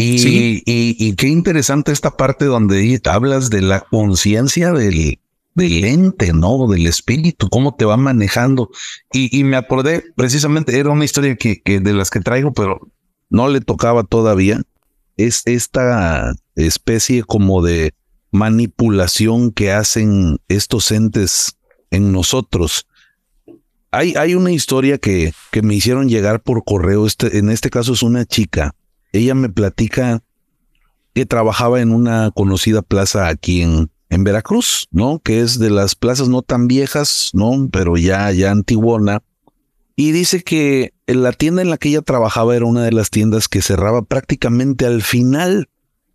Y, 0.00 0.62
y, 0.64 1.16
qué 1.16 1.26
interesante 1.26 1.90
esta 1.90 2.16
parte 2.16 2.44
donde 2.44 3.00
hablas 3.06 3.50
de 3.50 3.62
la 3.62 3.80
conciencia 3.80 4.72
del, 4.72 5.18
del 5.56 5.84
ente, 5.84 6.32
¿no? 6.32 6.68
Del 6.68 6.86
espíritu, 6.86 7.48
cómo 7.48 7.74
te 7.74 7.84
va 7.84 7.96
manejando. 7.96 8.70
Y, 9.12 9.36
y 9.36 9.42
me 9.42 9.56
acordé, 9.56 10.04
precisamente, 10.14 10.78
era 10.78 10.90
una 10.90 11.04
historia 11.04 11.34
que, 11.34 11.60
que, 11.60 11.80
de 11.80 11.92
las 11.94 12.10
que 12.10 12.20
traigo, 12.20 12.52
pero 12.52 12.78
no 13.28 13.48
le 13.48 13.60
tocaba 13.60 14.04
todavía. 14.04 14.62
Es 15.16 15.42
esta 15.46 16.32
especie 16.54 17.24
como 17.24 17.60
de 17.60 17.92
manipulación 18.30 19.50
que 19.50 19.72
hacen 19.72 20.38
estos 20.46 20.92
entes 20.92 21.56
en 21.90 22.12
nosotros. 22.12 22.86
Hay, 23.90 24.14
hay 24.14 24.36
una 24.36 24.52
historia 24.52 24.98
que, 24.98 25.32
que 25.50 25.62
me 25.62 25.74
hicieron 25.74 26.08
llegar 26.08 26.40
por 26.40 26.62
correo. 26.62 27.04
Este, 27.04 27.38
en 27.38 27.50
este 27.50 27.68
caso 27.68 27.94
es 27.94 28.04
una 28.04 28.24
chica. 28.26 28.76
Ella 29.12 29.34
me 29.34 29.48
platica 29.48 30.22
que 31.14 31.26
trabajaba 31.26 31.80
en 31.80 31.92
una 31.92 32.30
conocida 32.30 32.82
plaza 32.82 33.28
aquí 33.28 33.62
en, 33.62 33.90
en 34.10 34.24
Veracruz, 34.24 34.88
¿no? 34.90 35.20
Que 35.20 35.40
es 35.40 35.58
de 35.58 35.70
las 35.70 35.94
plazas 35.94 36.28
no 36.28 36.42
tan 36.42 36.68
viejas, 36.68 37.30
¿no? 37.32 37.68
Pero 37.72 37.96
ya, 37.96 38.30
ya 38.32 38.50
antiguona. 38.50 39.22
Y 39.96 40.12
dice 40.12 40.42
que 40.42 40.92
la 41.06 41.32
tienda 41.32 41.62
en 41.62 41.70
la 41.70 41.76
que 41.76 41.88
ella 41.88 42.02
trabajaba 42.02 42.54
era 42.54 42.66
una 42.66 42.84
de 42.84 42.92
las 42.92 43.10
tiendas 43.10 43.48
que 43.48 43.62
cerraba 43.62 44.02
prácticamente 44.02 44.86
al 44.86 45.02
final, 45.02 45.68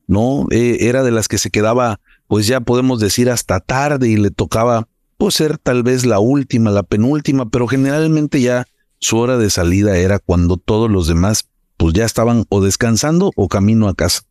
¿no? 0.07 0.47
Eh, 0.51 0.77
era 0.81 1.03
de 1.03 1.11
las 1.11 1.27
que 1.27 1.37
se 1.37 1.49
quedaba, 1.49 1.99
pues 2.27 2.47
ya 2.47 2.61
podemos 2.61 2.99
decir, 2.99 3.29
hasta 3.29 3.59
tarde 3.59 4.07
y 4.07 4.15
le 4.15 4.31
tocaba, 4.31 4.87
pues 5.17 5.35
ser 5.35 5.57
tal 5.57 5.83
vez 5.83 6.05
la 6.05 6.19
última, 6.19 6.71
la 6.71 6.83
penúltima, 6.83 7.49
pero 7.49 7.67
generalmente 7.67 8.39
ya 8.39 8.67
su 8.99 9.17
hora 9.17 9.37
de 9.37 9.49
salida 9.49 9.97
era 9.97 10.19
cuando 10.19 10.55
todos 10.55 10.89
los 10.89 11.07
demás, 11.07 11.49
pues 11.83 11.95
ya 11.95 12.05
estaban 12.05 12.45
o 12.47 12.61
descansando 12.63 13.33
o 13.35 13.49
camino 13.49 13.89
a 13.89 13.93
casa. 13.93 14.21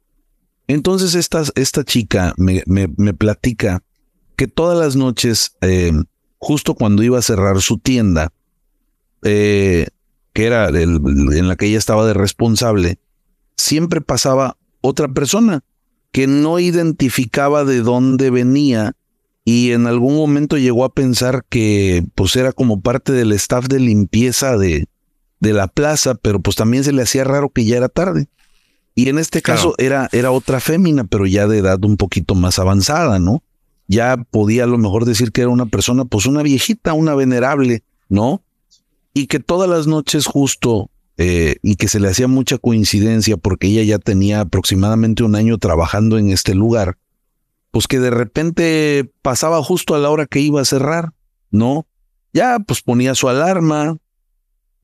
Entonces 0.69 1.15
esta, 1.15 1.43
esta 1.55 1.85
chica 1.85 2.33
me, 2.39 2.63
me, 2.67 3.13
platica 3.13 3.83
que 4.37 4.47
todas 4.47 4.79
las 4.79 4.97
noches, 4.97 5.55
eh, 5.61 5.93
justo 6.39 6.75
cuando 6.75 7.03
iba 7.03 7.19
a 7.19 7.23
cerrar 7.23 7.61
su 7.61 7.77
tienda, 7.77 8.33
eh, 9.23 9.89
que 10.33 10.47
era 10.47 10.71
en 10.71 11.47
la 11.47 11.57
que 11.57 11.67
ella 11.67 11.77
estaba 11.77 12.07
de 12.07 12.15
responsable, 12.15 12.99
siempre 13.59 14.01
pasaba 14.01 14.57
otra 14.81 15.09
persona 15.09 15.63
que 16.11 16.27
no 16.27 16.59
identificaba 16.59 17.67
de 17.67 17.83
dónde 17.83 18.31
venía 18.31 18.97
y 19.45 19.73
en 19.73 19.87
algún 19.87 20.17
momento 20.17 20.57
llegó 20.57 20.87
a 20.87 20.95
pensar 20.95 21.45
que 21.51 22.03
pues 22.15 22.35
era 22.35 22.55
como 22.55 22.81
parte 22.81 23.13
del 23.13 23.31
staff 23.33 23.67
de 23.67 23.79
limpieza 23.79 24.57
de, 24.57 24.87
de 25.43 25.53
la 25.53 25.67
plaza, 25.67 26.15
pero 26.15 26.41
pues 26.41 26.55
también 26.55 26.85
se 26.85 26.93
le 26.93 27.03
hacía 27.03 27.25
raro 27.25 27.51
que 27.51 27.65
ya 27.65 27.77
era 27.77 27.89
tarde. 27.89 28.29
Y 28.95 29.09
en 29.09 29.19
este 29.19 29.43
caso 29.43 29.75
era, 29.77 30.09
era 30.13 30.31
otra 30.31 30.61
fémina, 30.61 31.03
pero 31.03 31.27
ya 31.27 31.49
de 31.49 31.59
edad 31.59 31.85
un 31.85 31.97
poquito 31.97 32.37
más 32.37 32.61
avanzada, 32.61 33.19
¿no? 33.19 33.43
Ya 33.89 34.17
podía 34.31 34.65
a 34.65 34.67
lo 34.69 34.79
mejor 34.79 35.05
decir 35.05 35.33
que 35.33 35.41
era 35.41 35.51
una 35.51 35.67
persona, 35.67 36.05
pues 36.05 36.27
una 36.27 36.43
viejita, 36.43 36.93
una 36.93 37.17
venerable, 37.17 37.83
¿no? 38.09 38.43
Y 39.15 39.27
que 39.27 39.41
todas 39.41 39.69
las 39.69 39.89
noches 39.89 40.27
justo, 40.27 40.91
eh, 41.17 41.57
y 41.61 41.75
que 41.75 41.89
se 41.89 41.99
le 41.99 42.09
hacía 42.09 42.29
mucha 42.29 42.59
coincidencia 42.59 43.37
porque 43.37 43.67
ella 43.67 43.83
ya 43.83 43.99
tenía 43.99 44.43
aproximadamente 44.43 45.25
un 45.25 45.35
año 45.35 45.59
trabajando 45.59 46.19
en 46.19 46.31
este 46.31 46.55
lugar, 46.55 46.99
pues 47.73 47.89
que 47.89 47.99
de 47.99 48.11
repente 48.11 49.11
pasaba 49.23 49.61
justo 49.65 49.97
a 49.97 49.99
la 49.99 50.11
hora 50.11 50.27
que 50.27 50.39
iba 50.39 50.61
a 50.61 50.65
cerrar, 50.65 51.15
¿no? 51.51 51.89
Ya 52.33 52.61
pues 52.61 52.83
ponía 52.83 53.17
su 53.17 53.29
alarma, 53.29 53.97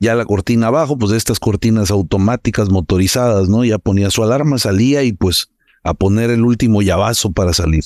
ya 0.01 0.15
la 0.15 0.25
cortina 0.25 0.69
abajo, 0.69 0.97
pues 0.97 1.13
estas 1.13 1.41
cortinas 1.41 1.91
automáticas 1.91 2.71
motorizadas, 2.71 3.49
¿no? 3.49 3.65
Ya 3.65 3.79
ponía 3.79 4.11
su 4.11 4.23
alarma, 4.23 4.59
salía 4.59 5.03
y 5.03 5.13
pues 5.13 5.51
a 5.83 5.95
poner 5.95 6.31
el 6.31 6.45
último 6.45 6.83
llavazo 6.83 7.33
para 7.33 7.53
salir. 7.53 7.85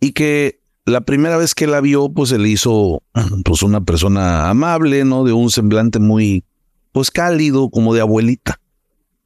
Y 0.00 0.12
que 0.12 0.60
la 0.86 1.00
primera 1.02 1.36
vez 1.36 1.54
que 1.54 1.66
la 1.66 1.80
vio, 1.80 2.10
pues 2.12 2.30
se 2.30 2.38
le 2.38 2.48
hizo 2.48 3.02
pues 3.44 3.62
una 3.62 3.80
persona 3.80 4.48
amable, 4.48 5.04
¿no? 5.04 5.24
De 5.24 5.32
un 5.32 5.50
semblante 5.50 5.98
muy, 5.98 6.44
pues 6.92 7.10
cálido, 7.10 7.68
como 7.70 7.94
de 7.94 8.00
abuelita. 8.00 8.60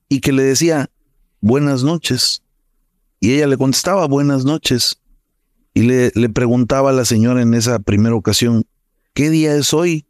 Y 0.09 0.21
que 0.21 0.33
le 0.33 0.43
decía, 0.43 0.91
buenas 1.41 1.83
noches. 1.83 2.43
Y 3.21 3.33
ella 3.33 3.47
le 3.47 3.57
contestaba, 3.57 4.07
buenas 4.07 4.45
noches. 4.45 5.01
Y 5.75 5.83
le, 5.83 6.11
le 6.15 6.29
preguntaba 6.29 6.91
a 6.91 6.93
la 6.93 7.05
señora 7.05 7.43
en 7.43 7.53
esa 7.53 7.79
primera 7.81 8.15
ocasión, 8.15 8.65
¿qué 9.13 9.29
día 9.29 9.55
es 9.57 9.75
hoy? 9.75 10.07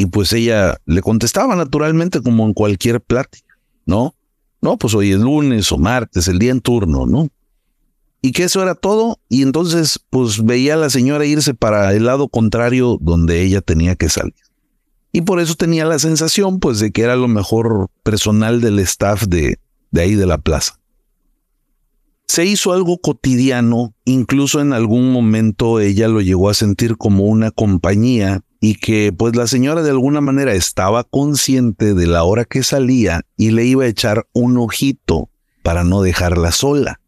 Y 0.00 0.06
pues 0.06 0.32
ella 0.32 0.78
le 0.86 1.02
contestaba 1.02 1.54
naturalmente 1.56 2.22
como 2.22 2.46
en 2.46 2.54
cualquier 2.54 3.02
plática, 3.02 3.58
¿no? 3.84 4.14
No, 4.62 4.78
pues 4.78 4.94
hoy 4.94 5.10
es 5.12 5.20
lunes 5.20 5.70
o 5.72 5.76
martes, 5.76 6.26
el 6.26 6.38
día 6.38 6.52
en 6.52 6.62
turno, 6.62 7.04
¿no? 7.04 7.28
Y 8.22 8.32
que 8.32 8.44
eso 8.44 8.62
era 8.62 8.74
todo. 8.74 9.18
Y 9.28 9.42
entonces, 9.42 10.00
pues 10.08 10.42
veía 10.42 10.72
a 10.72 10.78
la 10.78 10.88
señora 10.88 11.26
irse 11.26 11.52
para 11.52 11.92
el 11.92 12.06
lado 12.06 12.28
contrario 12.28 12.96
donde 12.98 13.42
ella 13.42 13.60
tenía 13.60 13.94
que 13.94 14.08
salir. 14.08 14.32
Y 15.12 15.20
por 15.20 15.38
eso 15.38 15.54
tenía 15.54 15.84
la 15.84 15.98
sensación, 15.98 16.60
pues, 16.60 16.80
de 16.80 16.92
que 16.92 17.02
era 17.02 17.14
lo 17.14 17.28
mejor 17.28 17.90
personal 18.02 18.62
del 18.62 18.78
staff 18.78 19.26
de, 19.26 19.58
de 19.90 20.00
ahí 20.00 20.14
de 20.14 20.24
la 20.24 20.38
plaza. 20.38 20.80
Se 22.26 22.46
hizo 22.46 22.72
algo 22.72 22.96
cotidiano, 22.96 23.92
incluso 24.06 24.62
en 24.62 24.72
algún 24.72 25.12
momento 25.12 25.78
ella 25.78 26.08
lo 26.08 26.22
llegó 26.22 26.48
a 26.48 26.54
sentir 26.54 26.96
como 26.96 27.24
una 27.24 27.50
compañía 27.50 28.40
y 28.60 28.74
que 28.74 29.12
pues 29.16 29.34
la 29.34 29.46
señora 29.46 29.82
de 29.82 29.90
alguna 29.90 30.20
manera 30.20 30.52
estaba 30.52 31.04
consciente 31.04 31.94
de 31.94 32.06
la 32.06 32.24
hora 32.24 32.44
que 32.44 32.62
salía 32.62 33.22
y 33.36 33.50
le 33.50 33.64
iba 33.64 33.84
a 33.84 33.88
echar 33.88 34.28
un 34.32 34.58
ojito 34.58 35.30
para 35.62 35.82
no 35.82 36.02
dejarla 36.02 36.52
sola, 36.52 37.00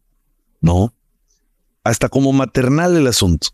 ¿no? 0.61 0.93
Hasta 1.83 2.09
como 2.09 2.33
maternal 2.33 2.97
el 2.97 3.07
asunto. 3.07 3.49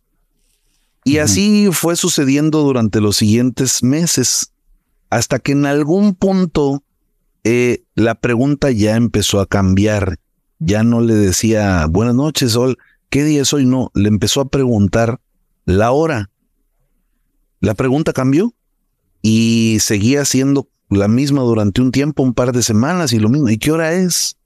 Y 1.04 1.18
así 1.18 1.70
fue 1.72 1.96
sucediendo 1.96 2.62
durante 2.62 3.02
los 3.02 3.18
siguientes 3.18 3.84
meses, 3.84 4.52
hasta 5.10 5.40
que 5.40 5.54
en 5.54 5.66
algún 5.66 6.14
punto 6.14 6.84
eh, 7.44 7.84
la 7.96 8.16
pregunta 8.16 8.70
ya 8.72 8.96
empezó 8.96 9.40
a 9.40 9.48
cambiar. 9.48 10.20
Ya 10.60 10.84
no 10.84 11.02
le 11.02 11.16
decía, 11.16 11.88
buenas 11.90 12.16
noches, 12.16 12.52
Sol, 12.52 12.78
¿qué 13.10 13.24
día 13.24 13.42
es 13.42 13.54
hoy? 13.54 13.66
No, 13.66 13.92
le 13.94 14.10
empezó 14.10 14.42
a 14.42 14.50
preguntar 14.50 15.20
la 15.66 15.92
hora. 15.92 16.30
La 17.62 17.74
pregunta 17.74 18.14
cambió 18.14 18.54
y 19.22 19.78
seguía 19.82 20.24
siendo 20.26 20.70
la 20.90 21.08
misma 21.08 21.42
durante 21.42 21.82
un 21.82 21.92
tiempo, 21.92 22.24
un 22.24 22.34
par 22.34 22.52
de 22.52 22.64
semanas 22.64 23.14
y 23.14 23.20
lo 23.20 23.30
mismo. 23.30 23.50
¿Y 23.50 23.58
qué 23.58 23.72
hora 23.72 23.94
es? 23.94 24.38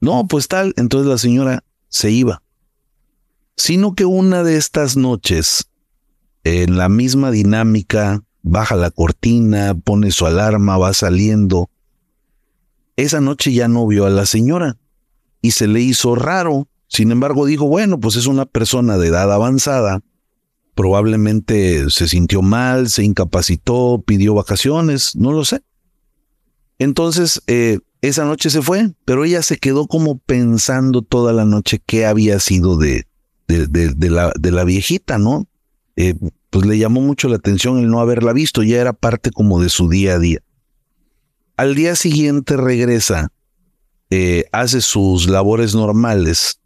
No, 0.00 0.26
pues 0.26 0.48
tal. 0.48 0.74
Entonces 0.76 1.08
la 1.08 1.18
señora 1.18 1.64
se 1.88 2.10
iba. 2.10 2.42
Sino 3.56 3.94
que 3.94 4.04
una 4.04 4.42
de 4.42 4.56
estas 4.56 4.96
noches, 4.96 5.68
en 6.42 6.76
la 6.76 6.88
misma 6.88 7.30
dinámica, 7.30 8.22
baja 8.42 8.74
la 8.74 8.90
cortina, 8.90 9.74
pone 9.74 10.10
su 10.10 10.26
alarma, 10.26 10.78
va 10.78 10.92
saliendo. 10.94 11.70
Esa 12.96 13.20
noche 13.20 13.52
ya 13.52 13.68
no 13.68 13.86
vio 13.86 14.04
a 14.04 14.10
la 14.10 14.26
señora 14.26 14.78
y 15.40 15.52
se 15.52 15.68
le 15.68 15.80
hizo 15.80 16.16
raro. 16.16 16.68
Sin 16.88 17.12
embargo, 17.12 17.46
dijo, 17.46 17.66
bueno, 17.66 18.00
pues 18.00 18.16
es 18.16 18.26
una 18.26 18.46
persona 18.46 18.98
de 18.98 19.08
edad 19.08 19.32
avanzada 19.32 20.02
probablemente 20.74 21.90
se 21.90 22.08
sintió 22.08 22.42
mal, 22.42 22.88
se 22.88 23.04
incapacitó, 23.04 24.02
pidió 24.06 24.34
vacaciones, 24.34 25.16
no 25.16 25.32
lo 25.32 25.44
sé. 25.44 25.62
Entonces, 26.78 27.42
eh, 27.46 27.78
esa 28.00 28.24
noche 28.24 28.50
se 28.50 28.62
fue, 28.62 28.92
pero 29.04 29.24
ella 29.24 29.42
se 29.42 29.58
quedó 29.58 29.86
como 29.86 30.18
pensando 30.18 31.02
toda 31.02 31.32
la 31.32 31.44
noche 31.44 31.80
qué 31.84 32.06
había 32.06 32.40
sido 32.40 32.76
de, 32.76 33.06
de, 33.46 34.10
la, 34.10 34.32
de 34.38 34.50
la, 34.50 34.64
viejita, 34.64 35.18
¿no? 35.18 35.46
Eh, 35.96 36.14
pues 36.50 36.66
le 36.66 36.78
llamó 36.78 37.00
mucho 37.00 37.28
la 37.28 37.36
atención 37.36 37.78
el 37.78 37.88
no 37.88 38.00
haberla 38.00 38.32
visto, 38.32 38.62
ya 38.62 38.80
era 38.80 38.92
parte 38.92 39.30
como 39.30 39.60
de 39.60 39.68
su 39.68 39.88
día 39.88 40.14
a 40.14 40.18
día. 40.18 40.40
Al 41.56 41.74
día 41.74 41.94
siguiente 41.94 42.56
regresa, 42.56 43.30
eh, 44.10 44.46
hace 44.52 44.80
sus 44.80 45.28
labores 45.28 45.74
normales 45.74 46.60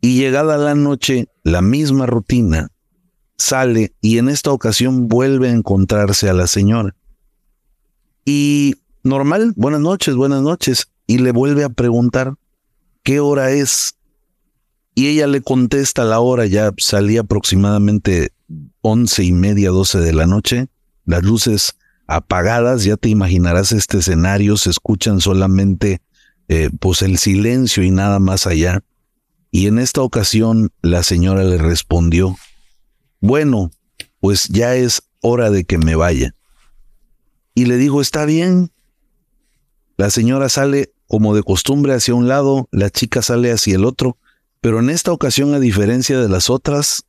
y 0.00 0.18
llegada 0.18 0.56
la 0.56 0.74
noche, 0.74 1.28
la 1.42 1.62
misma 1.62 2.06
rutina, 2.06 2.68
sale 3.36 3.92
y 4.00 4.18
en 4.18 4.28
esta 4.28 4.52
ocasión 4.52 5.08
vuelve 5.08 5.48
a 5.48 5.52
encontrarse 5.52 6.28
a 6.28 6.34
la 6.34 6.46
señora. 6.46 6.94
Y 8.24 8.74
normal, 9.02 9.52
buenas 9.56 9.80
noches, 9.80 10.14
buenas 10.14 10.42
noches. 10.42 10.88
Y 11.06 11.18
le 11.18 11.32
vuelve 11.32 11.64
a 11.64 11.68
preguntar, 11.68 12.34
¿qué 13.02 13.20
hora 13.20 13.50
es? 13.50 13.96
Y 14.94 15.08
ella 15.08 15.26
le 15.26 15.42
contesta 15.42 16.04
la 16.04 16.20
hora, 16.20 16.46
ya 16.46 16.72
salía 16.78 17.20
aproximadamente 17.20 18.32
once 18.80 19.24
y 19.24 19.32
media, 19.32 19.70
doce 19.70 19.98
de 19.98 20.12
la 20.12 20.26
noche, 20.26 20.68
las 21.04 21.22
luces 21.24 21.76
apagadas, 22.06 22.84
ya 22.84 22.96
te 22.96 23.08
imaginarás 23.08 23.72
este 23.72 23.98
escenario, 23.98 24.56
se 24.56 24.70
escuchan 24.70 25.20
solamente 25.20 26.00
eh, 26.48 26.70
pues 26.78 27.02
el 27.02 27.18
silencio 27.18 27.82
y 27.82 27.90
nada 27.90 28.18
más 28.18 28.46
allá. 28.46 28.82
Y 29.50 29.66
en 29.66 29.78
esta 29.78 30.02
ocasión 30.02 30.70
la 30.82 31.02
señora 31.02 31.44
le 31.44 31.58
respondió, 31.58 32.36
bueno, 33.24 33.70
pues 34.20 34.48
ya 34.48 34.76
es 34.76 35.02
hora 35.22 35.48
de 35.48 35.64
que 35.64 35.78
me 35.78 35.94
vaya. 35.94 36.34
Y 37.54 37.64
le 37.64 37.78
digo, 37.78 38.02
está 38.02 38.26
bien. 38.26 38.70
La 39.96 40.10
señora 40.10 40.50
sale 40.50 40.92
como 41.06 41.34
de 41.34 41.42
costumbre 41.42 41.94
hacia 41.94 42.14
un 42.14 42.28
lado, 42.28 42.68
la 42.70 42.90
chica 42.90 43.22
sale 43.22 43.50
hacia 43.50 43.76
el 43.76 43.86
otro, 43.86 44.18
pero 44.60 44.80
en 44.80 44.90
esta 44.90 45.10
ocasión, 45.10 45.54
a 45.54 45.58
diferencia 45.58 46.20
de 46.20 46.28
las 46.28 46.50
otras, 46.50 47.04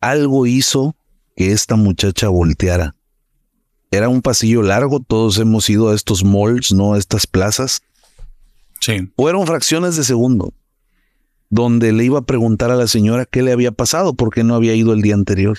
algo 0.00 0.46
hizo 0.46 0.96
que 1.36 1.52
esta 1.52 1.76
muchacha 1.76 2.28
volteara. 2.28 2.96
Era 3.90 4.08
un 4.08 4.22
pasillo 4.22 4.62
largo, 4.62 5.00
todos 5.00 5.38
hemos 5.38 5.68
ido 5.68 5.90
a 5.90 5.94
estos 5.94 6.24
malls, 6.24 6.72
¿no? 6.72 6.94
A 6.94 6.98
estas 6.98 7.26
plazas. 7.26 7.82
Sí. 8.80 9.12
Fueron 9.14 9.46
fracciones 9.46 9.96
de 9.96 10.04
segundo, 10.04 10.54
donde 11.50 11.92
le 11.92 12.04
iba 12.04 12.20
a 12.20 12.26
preguntar 12.26 12.70
a 12.70 12.76
la 12.76 12.86
señora 12.86 13.26
qué 13.26 13.42
le 13.42 13.52
había 13.52 13.72
pasado, 13.72 14.14
porque 14.14 14.44
no 14.44 14.54
había 14.54 14.74
ido 14.74 14.92
el 14.92 15.02
día 15.02 15.14
anterior. 15.14 15.58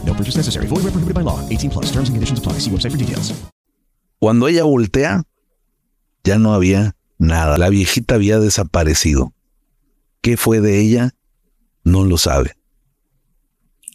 No 0.11 0.17
purchase 0.17 0.37
necessary. 0.37 0.67
Void 0.67 0.83
where 0.83 0.91
prohibited 0.91 1.15
by 1.15 1.23
law. 1.23 1.39
18 1.49 1.69
plus. 1.69 1.85
Terms 1.91 2.09
and 2.09 2.15
conditions 2.15 2.39
apply. 2.39 2.59
See 2.59 2.69
website 2.69 2.91
for 2.91 2.97
details. 2.97 3.33
Cuando 4.19 4.47
ella 4.47 4.63
voltea, 4.63 5.23
ya 6.23 6.37
no 6.37 6.53
había 6.53 6.95
nada. 7.17 7.57
La 7.57 7.69
viejita 7.69 8.15
había 8.15 8.39
desaparecido. 8.39 9.33
¿Qué 10.21 10.37
fue 10.37 10.59
de 10.59 10.79
ella? 10.79 11.15
No 11.83 12.03
lo 12.03 12.17
sabe. 12.17 12.55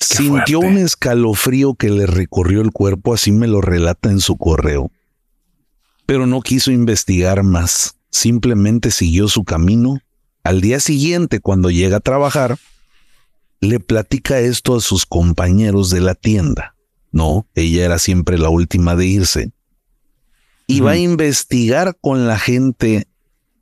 Sintió 0.00 0.60
fuerte. 0.60 0.76
un 0.78 0.84
escalofrío 0.84 1.74
que 1.74 1.90
le 1.90 2.06
recorrió 2.06 2.60
el 2.60 2.72
cuerpo, 2.72 3.14
así 3.14 3.30
me 3.30 3.46
lo 3.46 3.60
relata 3.60 4.10
en 4.10 4.20
su 4.20 4.36
correo. 4.36 4.90
Pero 6.06 6.26
no 6.26 6.40
quiso 6.40 6.70
investigar 6.72 7.42
más, 7.42 7.96
simplemente 8.10 8.90
siguió 8.90 9.28
su 9.28 9.44
camino. 9.44 10.00
Al 10.42 10.60
día 10.60 10.80
siguiente, 10.80 11.40
cuando 11.40 11.70
llega 11.70 11.98
a 11.98 12.00
trabajar, 12.00 12.58
le 13.66 13.80
platica 13.80 14.40
esto 14.40 14.76
a 14.76 14.80
sus 14.80 15.06
compañeros 15.06 15.90
de 15.90 16.00
la 16.00 16.14
tienda. 16.14 16.74
No, 17.12 17.46
ella 17.54 17.84
era 17.84 17.98
siempre 17.98 18.38
la 18.38 18.48
última 18.48 18.96
de 18.96 19.06
irse. 19.06 19.52
Y 20.66 20.80
va 20.80 20.92
a 20.92 20.98
investigar 20.98 21.96
con 22.00 22.26
la 22.26 22.38
gente 22.38 23.06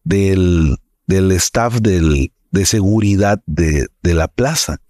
del, 0.05 0.79
del 1.07 1.33
staff 1.33 1.81
del, 1.81 2.33
de 2.51 2.67
seguridad 2.67 3.43
de, 3.47 3.89
de 4.03 4.15
la 4.15 4.29
plaza. 4.29 4.81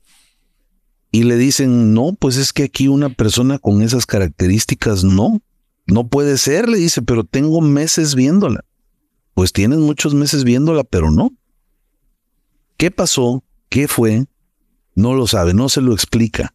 Y 1.11 1.25
le 1.25 1.37
dicen, 1.37 1.93
no, 1.93 2.13
pues 2.19 2.37
es 2.37 2.53
que 2.53 2.65
aquí 2.65 2.89
una 2.89 3.09
persona 3.09 3.59
con 3.59 3.83
esas 3.83 4.07
características 4.07 5.05
no, 5.05 5.43
no 5.87 6.09
puede 6.09 6.39
ser, 6.39 6.69
le 6.69 6.79
dice, 6.79 7.03
pero 7.03 7.25
tengo 7.25 7.61
meses 7.61 8.15
viéndola. 8.15 8.65
Pues 9.35 9.53
tienes 9.53 9.79
muchos 9.79 10.15
meses 10.15 10.45
viéndola, 10.45 10.85
pero 10.85 11.11
no. 11.11 11.33
¿Qué 12.77 12.91
pasó? 12.91 13.45
¿Qué 13.69 13.89
fue? 13.89 14.27
No 14.95 15.15
lo 15.15 15.27
sabe, 15.27 15.55
no 15.55 15.69
se 15.69 15.81
lo 15.81 15.93
explica. 15.93 16.55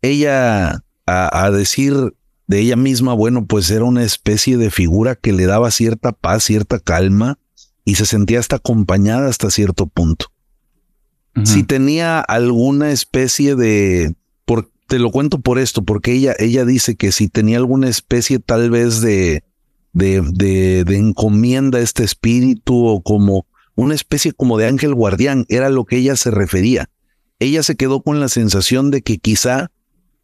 Ella, 0.00 0.82
a, 1.06 1.44
a 1.44 1.50
decir 1.50 2.14
de 2.46 2.60
ella 2.60 2.76
misma, 2.76 3.14
bueno, 3.14 3.46
pues 3.46 3.70
era 3.70 3.84
una 3.84 4.04
especie 4.04 4.56
de 4.56 4.70
figura 4.70 5.14
que 5.14 5.32
le 5.32 5.46
daba 5.46 5.70
cierta 5.70 6.12
paz, 6.12 6.44
cierta 6.44 6.80
calma 6.80 7.38
y 7.84 7.94
se 7.96 8.06
sentía 8.06 8.40
hasta 8.40 8.56
acompañada 8.56 9.28
hasta 9.28 9.50
cierto 9.50 9.86
punto. 9.86 10.26
Si 11.44 11.62
tenía 11.62 12.20
alguna 12.20 12.92
especie 12.92 13.56
de, 13.56 14.14
por, 14.44 14.70
te 14.86 14.98
lo 14.98 15.10
cuento 15.10 15.40
por 15.40 15.58
esto, 15.58 15.82
porque 15.82 16.12
ella, 16.12 16.34
ella 16.38 16.66
dice 16.66 16.94
que 16.94 17.10
si 17.10 17.28
tenía 17.28 17.56
alguna 17.56 17.88
especie 17.88 18.38
tal 18.38 18.70
vez 18.70 19.00
de, 19.00 19.42
de, 19.94 20.20
de, 20.20 20.84
de 20.84 20.96
encomienda 20.98 21.78
a 21.78 21.82
este 21.82 22.04
espíritu 22.04 22.86
o 22.86 23.02
como 23.02 23.46
una 23.74 23.94
especie 23.94 24.32
como 24.32 24.58
de 24.58 24.66
ángel 24.66 24.94
guardián, 24.94 25.46
era 25.48 25.70
lo 25.70 25.86
que 25.86 25.96
ella 25.96 26.16
se 26.16 26.30
refería. 26.30 26.90
Ella 27.42 27.62
se 27.62 27.76
quedó 27.76 28.02
con 28.02 28.20
la 28.20 28.28
sensación 28.28 28.90
de 28.90 29.02
que 29.02 29.18
quizá 29.18 29.70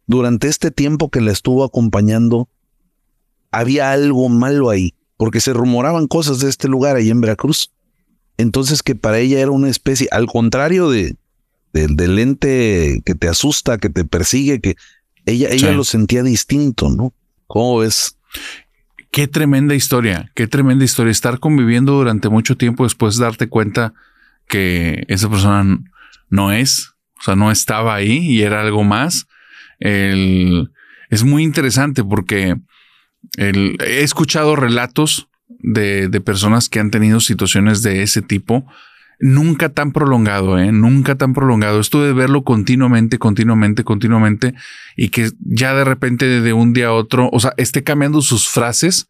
durante 0.07 0.47
este 0.47 0.71
tiempo 0.71 1.09
que 1.09 1.21
la 1.21 1.31
estuvo 1.31 1.63
acompañando 1.63 2.47
había 3.51 3.91
algo 3.91 4.29
malo 4.29 4.69
ahí, 4.69 4.93
porque 5.17 5.39
se 5.41 5.53
rumoraban 5.53 6.07
cosas 6.07 6.39
de 6.39 6.49
este 6.49 6.67
lugar 6.67 6.95
ahí 6.95 7.09
en 7.09 7.21
Veracruz. 7.21 7.71
Entonces 8.37 8.83
que 8.83 8.95
para 8.95 9.19
ella 9.19 9.39
era 9.39 9.51
una 9.51 9.69
especie, 9.69 10.07
al 10.11 10.27
contrario 10.27 10.89
de, 10.89 11.15
de- 11.73 11.87
del 11.87 12.19
ente 12.19 13.01
que 13.05 13.15
te 13.15 13.27
asusta, 13.27 13.77
que 13.77 13.89
te 13.89 14.05
persigue, 14.05 14.61
que 14.61 14.75
ella, 15.25 15.49
ella 15.49 15.69
Sí. 15.69 15.75
lo 15.75 15.83
sentía 15.83 16.23
distinto, 16.23 16.89
¿no? 16.89 17.13
¿Cómo 17.47 17.79
ves? 17.79 18.15
Qué 19.11 19.27
tremenda 19.27 19.73
historia, 19.75 20.31
qué 20.35 20.47
tremenda 20.47 20.85
historia. 20.85 21.11
Estar 21.11 21.39
conviviendo 21.39 21.93
durante 21.93 22.29
mucho 22.29 22.55
tiempo 22.55 22.83
después 22.83 23.17
darte 23.17 23.49
cuenta 23.49 23.93
que 24.47 25.03
esa 25.07 25.29
persona 25.29 25.79
no 26.29 26.51
es, 26.51 26.93
o 27.19 27.23
sea, 27.23 27.35
no 27.35 27.51
estaba 27.51 27.95
ahí 27.95 28.17
y 28.19 28.41
era 28.43 28.61
algo 28.61 28.83
más. 28.83 29.27
El- 29.79 30.71
es 31.09 31.23
muy 31.23 31.43
interesante 31.43 32.03
porque 32.03 32.55
he 33.37 34.03
escuchado 34.03 34.55
relatos 34.55 35.27
de, 35.47 36.07
de 36.07 36.21
personas 36.21 36.69
que 36.69 36.79
han 36.79 36.91
tenido 36.91 37.19
situaciones 37.19 37.81
de 37.81 38.03
ese 38.03 38.21
tipo. 38.21 38.65
Nunca 39.21 39.67
tan 39.69 39.91
prolongado, 39.91 40.57
¿eh? 40.59 40.71
Nunca 40.71 41.15
tan 41.15 41.33
prolongado. 41.33 41.81
Esto 41.81 42.01
de 42.03 42.13
verlo 42.13 42.43
continuamente, 42.43 43.17
continuamente, 43.17 43.83
continuamente 43.83 44.53
y 44.95 45.09
que 45.09 45.31
ya 45.41 45.73
de 45.73 45.83
repente 45.83 46.25
de 46.41 46.53
un 46.53 46.71
día 46.71 46.87
a 46.87 46.93
otro, 46.93 47.29
o 47.33 47.39
sea, 47.39 47.53
esté 47.57 47.83
cambiando 47.83 48.21
sus 48.21 48.47
frases. 48.47 49.07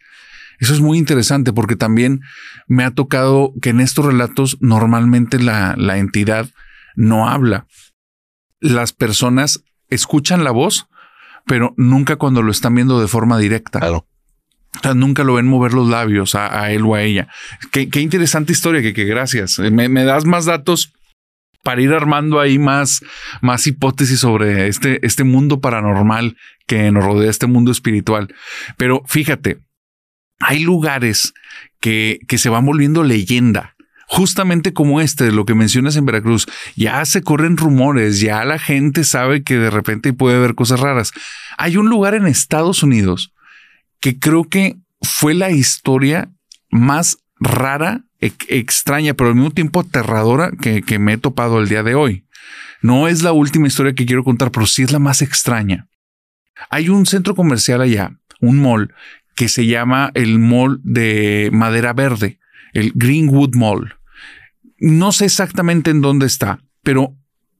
Eso 0.60 0.74
es 0.74 0.82
muy 0.82 0.98
interesante 0.98 1.54
porque 1.54 1.76
también 1.76 2.22
me 2.68 2.84
ha 2.84 2.92
tocado 2.92 3.54
que 3.62 3.70
en 3.70 3.82
estos 3.82 4.04
relatos 4.06 4.58
normalmente 4.62 5.38
la, 5.40 5.76
la 5.78 6.00
entidad 6.00 6.50
no 6.96 7.30
habla. 7.30 7.68
Las 8.60 8.94
personas 8.94 9.64
escuchan 9.90 10.44
la 10.44 10.52
voz, 10.52 10.88
pero 11.46 11.74
nunca 11.78 12.18
cuando 12.18 12.42
lo 12.42 12.52
están 12.52 12.76
viendo 12.76 13.00
de 13.00 13.08
forma 13.08 13.38
directa. 13.38 13.80
Claro. 13.80 14.06
O 14.78 14.80
sea, 14.82 14.94
nunca 14.94 15.24
lo 15.24 15.34
ven 15.34 15.48
mover 15.48 15.74
los 15.74 15.90
labios 15.90 16.36
a, 16.36 16.62
a 16.62 16.72
él 16.72 16.84
o 16.86 16.96
a 16.96 17.02
ella. 17.02 17.28
Qué, 17.72 17.90
qué 17.90 18.02
interesante 18.02 18.52
historia, 18.52 18.82
que, 18.82 18.94
que 18.94 19.06
gracias. 19.06 19.58
Me, 19.60 19.90
me 19.90 20.04
das 20.04 20.26
más 20.26 20.46
datos 20.46 20.94
para 21.64 21.82
ir 21.82 21.92
armando 21.94 22.40
ahí 22.40 22.60
más, 22.60 23.04
más 23.42 23.68
hipótesis 23.68 24.20
sobre 24.20 24.68
este, 24.68 25.06
este 25.06 25.24
mundo 25.24 25.60
paranormal 25.60 26.38
que 26.68 26.92
nos 26.92 27.04
rodea, 27.04 27.30
este 27.30 27.48
mundo 27.48 27.72
espiritual. 27.72 28.34
Pero 28.78 29.04
fíjate, 29.08 29.60
hay 30.40 30.62
lugares 30.62 31.34
que, 31.80 32.20
que 32.28 32.38
se 32.38 32.50
van 32.50 32.66
volviendo 32.66 33.04
leyenda. 33.04 33.76
Justamente 34.12 34.74
como 34.74 35.02
este, 35.02 35.32
lo 35.32 35.46
que 35.46 35.54
mencionas 35.54 35.96
en 35.96 36.06
Veracruz, 36.06 36.48
ya 36.76 37.06
se 37.06 37.22
corren 37.22 37.58
rumores, 37.58 38.20
ya 38.20 38.44
la 38.44 38.58
gente 38.58 39.04
sabe 39.04 39.44
que 39.44 39.56
de 39.58 39.70
repente 39.70 40.14
puede 40.14 40.38
haber 40.38 40.56
cosas 40.56 40.80
raras. 40.80 41.12
Hay 41.60 41.78
un 41.78 41.90
lugar 41.90 42.16
en 42.16 42.26
Estados 42.26 42.82
Unidos 42.82 43.34
que 44.00 44.18
creo 44.18 44.46
que 44.46 44.78
fue 45.02 45.36
la 45.36 45.52
historia 45.52 46.32
más 46.72 47.20
rara, 47.40 48.04
extraña, 48.20 49.14
pero 49.14 49.30
al 49.30 49.36
mismo 49.36 49.52
tiempo 49.52 49.80
aterradora 49.80 50.52
que, 50.60 50.82
que 50.82 50.98
me 50.98 51.14
he 51.14 51.18
topado 51.18 51.60
el 51.60 51.70
día 51.70 51.84
de 51.84 51.94
hoy. 51.94 52.26
No 52.82 53.08
es 53.08 53.22
la 53.22 53.32
última 53.32 53.68
historia 53.68 53.94
que 53.94 54.08
quiero 54.08 54.24
contar, 54.24 54.50
pero 54.50 54.66
sí 54.66 54.82
es 54.82 54.92
la 54.92 55.00
más 55.00 55.22
extraña. 55.22 55.88
Hay 56.72 56.90
un 56.90 57.06
centro 57.06 57.36
comercial 57.36 57.82
allá, 57.82 58.18
un 58.42 58.60
mall, 58.60 58.92
que 59.36 59.50
se 59.50 59.68
llama 59.68 60.12
el 60.16 60.40
Mall 60.40 60.82
de 60.84 61.50
Madera 61.54 61.94
Verde, 61.94 62.40
el 62.74 62.92
Greenwood 62.96 63.56
Mall. 63.56 63.99
No 64.80 65.12
sé 65.12 65.26
exactamente 65.26 65.92
en 65.92 66.02
dónde 66.02 66.26
está, 66.26 66.60
pero 66.84 67.16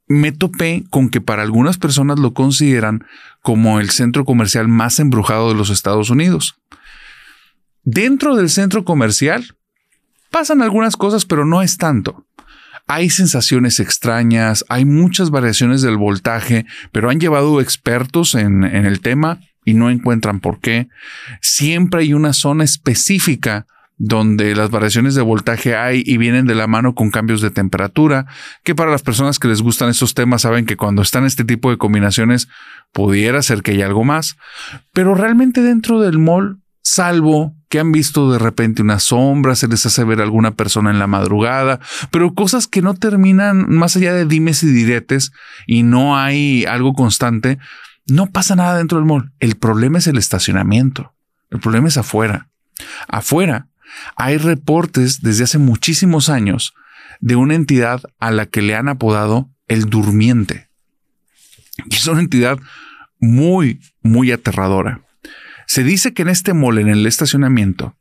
me 0.08 0.32
topé 0.32 0.84
con 0.90 1.10
que 1.10 1.22
para 1.22 1.44
algunas 1.44 1.78
personas 1.78 2.18
lo 2.20 2.34
consideran 2.34 3.06
como 3.42 3.80
el 3.80 3.92
centro 3.92 4.26
comercial 4.26 4.68
más 4.68 5.00
embrujado 5.00 5.50
de 5.50 5.56
los 5.56 5.70
Estados 5.70 6.10
Unidos. 6.10 6.56
Dentro 7.84 8.36
del 8.36 8.50
centro 8.50 8.84
comercial 8.84 9.56
pasan 10.32 10.62
algunas 10.62 10.98
cosas, 10.98 11.26
pero 11.26 11.46
no 11.46 11.62
es 11.62 11.78
tanto. 11.78 12.26
Hay 12.88 13.12
sensaciones 13.12 13.80
extrañas, 13.80 14.66
hay 14.68 14.84
muchas 14.84 15.30
variaciones 15.30 15.84
del 15.84 15.98
voltaje, 15.98 16.66
pero 16.92 17.12
han 17.12 17.20
llevado 17.20 17.62
expertos 17.62 18.34
en, 18.34 18.64
en 18.64 18.88
el 18.88 19.02
tema 19.02 19.40
y 19.64 19.76
no 19.76 19.92
encuentran 19.92 20.40
por 20.40 20.60
qué. 20.60 20.88
Siempre 21.40 22.02
hay 22.02 22.14
una 22.14 22.34
zona 22.34 22.64
específica 22.64 23.68
donde 24.00 24.56
las 24.56 24.72
variaciones 24.72 25.14
de 25.14 25.22
voltaje 25.22 25.76
hay 25.76 26.02
y 26.06 26.18
vienen 26.18 26.46
de 26.46 26.56
la 26.56 26.68
mano 26.68 26.96
con 26.96 27.12
cambios 27.12 27.42
de 27.42 27.52
temperatura, 27.52 28.26
que 28.64 28.74
para 28.74 28.90
las 28.90 29.04
personas 29.04 29.40
que 29.40 29.50
les 29.50 29.62
gustan 29.62 29.90
estos 29.90 30.14
temas 30.14 30.44
saben 30.44 30.66
que 30.66 30.78
cuando 30.78 31.02
están 31.02 31.26
este 31.26 31.44
tipo 31.44 31.70
de 31.70 31.78
combinaciones 31.78 32.48
pudiera 32.94 33.42
ser 33.42 33.62
que 33.62 33.72
hay 33.72 33.82
algo 33.82 34.06
más, 34.06 34.38
pero 34.94 35.16
realmente 35.16 35.62
dentro 35.62 36.00
del 36.00 36.18
mall, 36.18 36.62
salvo 36.82 37.54
que 37.68 37.80
han 37.80 37.92
visto 37.92 38.32
de 38.32 38.40
repente 38.40 38.82
una 38.82 39.00
sombra, 39.00 39.56
se 39.56 39.68
les 39.68 39.86
hace 39.86 40.06
ver 40.06 40.22
alguna 40.22 40.56
persona 40.56 40.92
en 40.92 40.98
la 40.98 41.08
madrugada, 41.08 41.82
pero 42.10 42.34
cosas 42.34 42.68
que 42.68 42.82
no 42.82 42.94
terminan 42.94 43.70
más 43.70 43.98
allá 43.98 44.14
de 44.14 44.26
dimes 44.26 44.64
y 44.64 44.72
diretes 44.72 45.34
y 45.68 45.84
no 45.84 46.18
hay 46.18 46.64
algo 46.66 46.94
constante, 46.94 47.60
no 48.08 48.28
pasa 48.28 48.56
nada 48.56 48.78
dentro 48.78 48.98
del 48.98 49.06
mall. 49.06 49.34
El 49.40 49.58
problema 49.58 49.98
es 49.98 50.08
el 50.08 50.18
estacionamiento. 50.18 51.14
El 51.52 51.60
problema 51.60 51.90
es 51.90 51.98
afuera. 51.98 52.50
Afuera 53.08 53.69
hay 54.16 54.38
reportes 54.38 55.22
desde 55.22 55.44
hace 55.44 55.58
muchísimos 55.58 56.30
años 56.30 56.74
de 57.20 57.36
una 57.36 57.56
entidad 57.56 58.02
a 58.20 58.32
la 58.32 58.46
que 58.46 58.62
le 58.62 58.76
han 58.76 58.88
apodado 58.88 59.50
el 59.68 59.86
durmiente. 59.86 60.70
Y 61.90 61.96
es 61.96 62.08
una 62.08 62.22
entidad 62.22 62.60
muy, 63.20 63.82
muy 64.02 64.32
aterradora. 64.32 65.02
Se 65.68 65.84
dice 65.84 66.14
que 66.14 66.24
en 66.24 66.30
este 66.30 66.54
mall, 66.54 66.80
en 66.80 66.88
el 66.88 67.06
estacionamiento, 67.06 67.96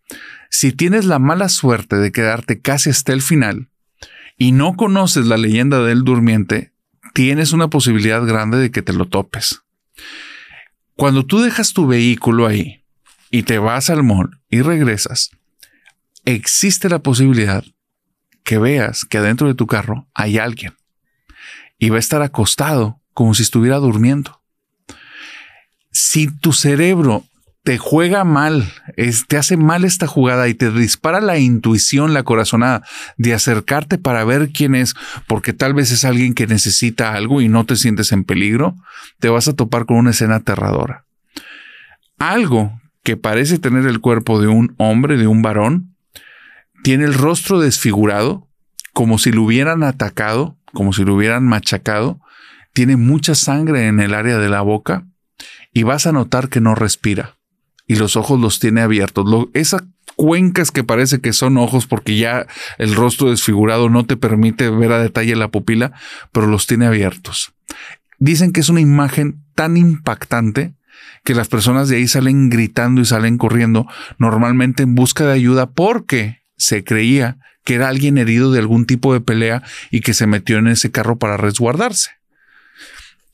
si 0.51 0.73
tienes 0.73 1.05
la 1.05 1.19
mala 1.19 1.49
suerte 1.49 1.97
de 1.97 2.13
quedarte 2.13 2.61
casi 2.61 2.91
hasta 2.91 3.13
el 3.13 3.21
final 3.21 3.69
y 4.39 4.53
no 4.53 4.75
conoces 4.75 5.27
la 5.27 5.37
leyenda 5.37 5.83
del 5.83 6.05
durmiente, 6.05 6.73
tienes 7.13 7.53
una 7.53 7.69
posibilidad 7.69 8.25
grande 8.25 8.59
de 8.59 8.71
que 8.71 8.83
te 8.83 8.93
lo 8.93 9.07
topes. 9.07 9.63
Cuando 10.95 11.27
tú 11.27 11.41
dejas 11.41 11.75
tu 11.75 11.87
vehículo 11.87 12.47
ahí 12.47 12.85
y 13.31 13.43
te 13.43 13.59
vas 13.59 13.91
al 13.91 14.03
mall 14.03 14.41
y 14.49 14.63
regresas, 14.63 15.31
existe 16.35 16.89
la 16.89 16.99
posibilidad 17.01 17.65
que 18.45 18.59
veas 18.59 19.05
que 19.05 19.19
adentro 19.19 19.49
de 19.49 19.55
tu 19.55 19.67
carro 19.67 20.09
hay 20.15 20.39
alguien 20.39 20.75
y 21.79 21.91
va 21.91 21.97
a 21.97 22.01
estar 22.01 22.23
acostado 22.23 23.01
como 23.15 23.35
si 23.35 23.43
estuviera 23.43 23.77
durmiendo. 23.77 24.43
Si 25.91 26.31
tu 26.31 26.53
cerebro 26.53 27.25
te 27.63 27.79
juega 27.79 28.25
mal, 28.25 28.73
te 29.27 29.37
hace 29.37 29.57
mal 29.57 29.85
esta 29.85 30.07
jugada 30.07 30.49
y 30.49 30.55
te 30.55 30.71
dispara 30.71 31.21
la 31.21 31.39
intuición, 31.39 32.15
la 32.15 32.23
corazonada 32.23 32.83
de 33.17 33.35
acercarte 33.35 33.99
para 33.99 34.25
ver 34.25 34.51
quién 34.53 34.75
es, 34.75 34.95
porque 35.27 35.53
tal 35.53 35.75
vez 35.75 35.91
es 35.91 36.05
alguien 36.05 36.35
que 36.35 36.47
necesita 36.47 37.15
algo 37.15 37.41
y 37.41 37.49
no 37.49 37.67
te 37.67 37.77
sientes 37.77 38.13
en 38.13 38.25
peligro, 38.25 38.77
te 39.19 39.29
vas 39.29 39.49
a 39.49 39.55
topar 39.55 39.85
con 39.85 39.97
una 39.97 40.11
escena 40.11 40.37
aterradora. 40.37 41.05
Algo 42.19 42.81
que 43.03 43.17
parece 43.17 43.59
tener 43.59 43.87
el 43.87 44.01
cuerpo 44.01 44.41
de 44.41 44.49
un 44.49 44.75
hombre, 44.79 45.17
de 45.17 45.27
un 45.27 45.43
varón, 45.43 45.95
tiene 46.83 47.05
el 47.05 47.15
rostro 47.15 47.61
desfigurado, 47.61 48.49
como 48.93 49.19
si 49.19 49.33
lo 49.33 49.43
hubieran 49.43 49.83
atacado, 49.83 50.57
como 50.73 50.93
si 50.93 51.05
lo 51.05 51.15
hubieran 51.15 51.45
machacado, 51.47 52.21
tiene 52.73 52.97
mucha 52.97 53.35
sangre 53.35 53.87
en 53.87 54.01
el 54.01 54.15
área 54.15 54.39
de 54.39 54.49
la 54.49 54.63
boca 54.63 55.07
y 55.73 55.83
vas 55.83 56.07
a 56.07 56.13
notar 56.13 56.49
que 56.49 56.61
no 56.61 56.75
respira 56.75 57.39
y 57.89 57.97
los 57.97 58.17
ojos 58.17 58.39
los 58.39 58.61
tiene 58.61 58.83
abiertos. 58.83 59.27
esas 59.55 59.83
cuencas 60.15 60.71
que 60.71 60.85
parece 60.85 61.21
que 61.21 61.33
son 61.33 61.57
ojos 61.57 61.87
porque 61.87 62.17
ya 62.17 62.47
el 62.77 62.95
rostro 62.95 63.31
desfigurado 63.31 63.89
no 63.89 64.05
te 64.05 64.17
permite 64.17 64.69
ver 64.69 64.93
a 64.93 65.03
detalle 65.03 65.35
la 65.37 65.49
pupila, 65.49 65.93
pero 66.33 66.47
los 66.47 66.67
tiene 66.67 66.87
abiertos. 66.87 67.53
Dicen 68.19 68.53
que 68.53 68.61
es 68.61 68.69
una 68.69 68.81
imagen 68.81 69.43
tan 69.55 69.77
impactante 69.77 70.75
que 71.25 71.35
las 71.35 71.49
personas 71.49 71.89
de 71.89 71.97
ahí 71.97 72.09
salen 72.09 72.51
gritando 72.51 73.01
y 73.01 73.05
salen 73.05 73.39
corriendo, 73.39 73.87
normalmente 74.19 74.83
en 74.83 74.95
busca 74.95 75.25
de 75.25 75.33
ayuda 75.33 75.71
porque 75.71 76.43
se 76.59 76.85
creía 76.85 77.39
que 77.65 77.75
era 77.75 77.89
alguien 77.89 78.19
herido 78.19 78.53
de 78.53 78.59
algún 78.59 78.87
tipo 78.87 79.13
de 79.13 79.21
pelea 79.21 79.63
y 79.91 80.01
que 80.01 80.15
se 80.15 80.27
metió 80.27 80.59
en 80.59 80.69
ese 80.69 80.91
carro 80.91 81.19
para 81.19 81.37
resguardarse. 81.37 82.11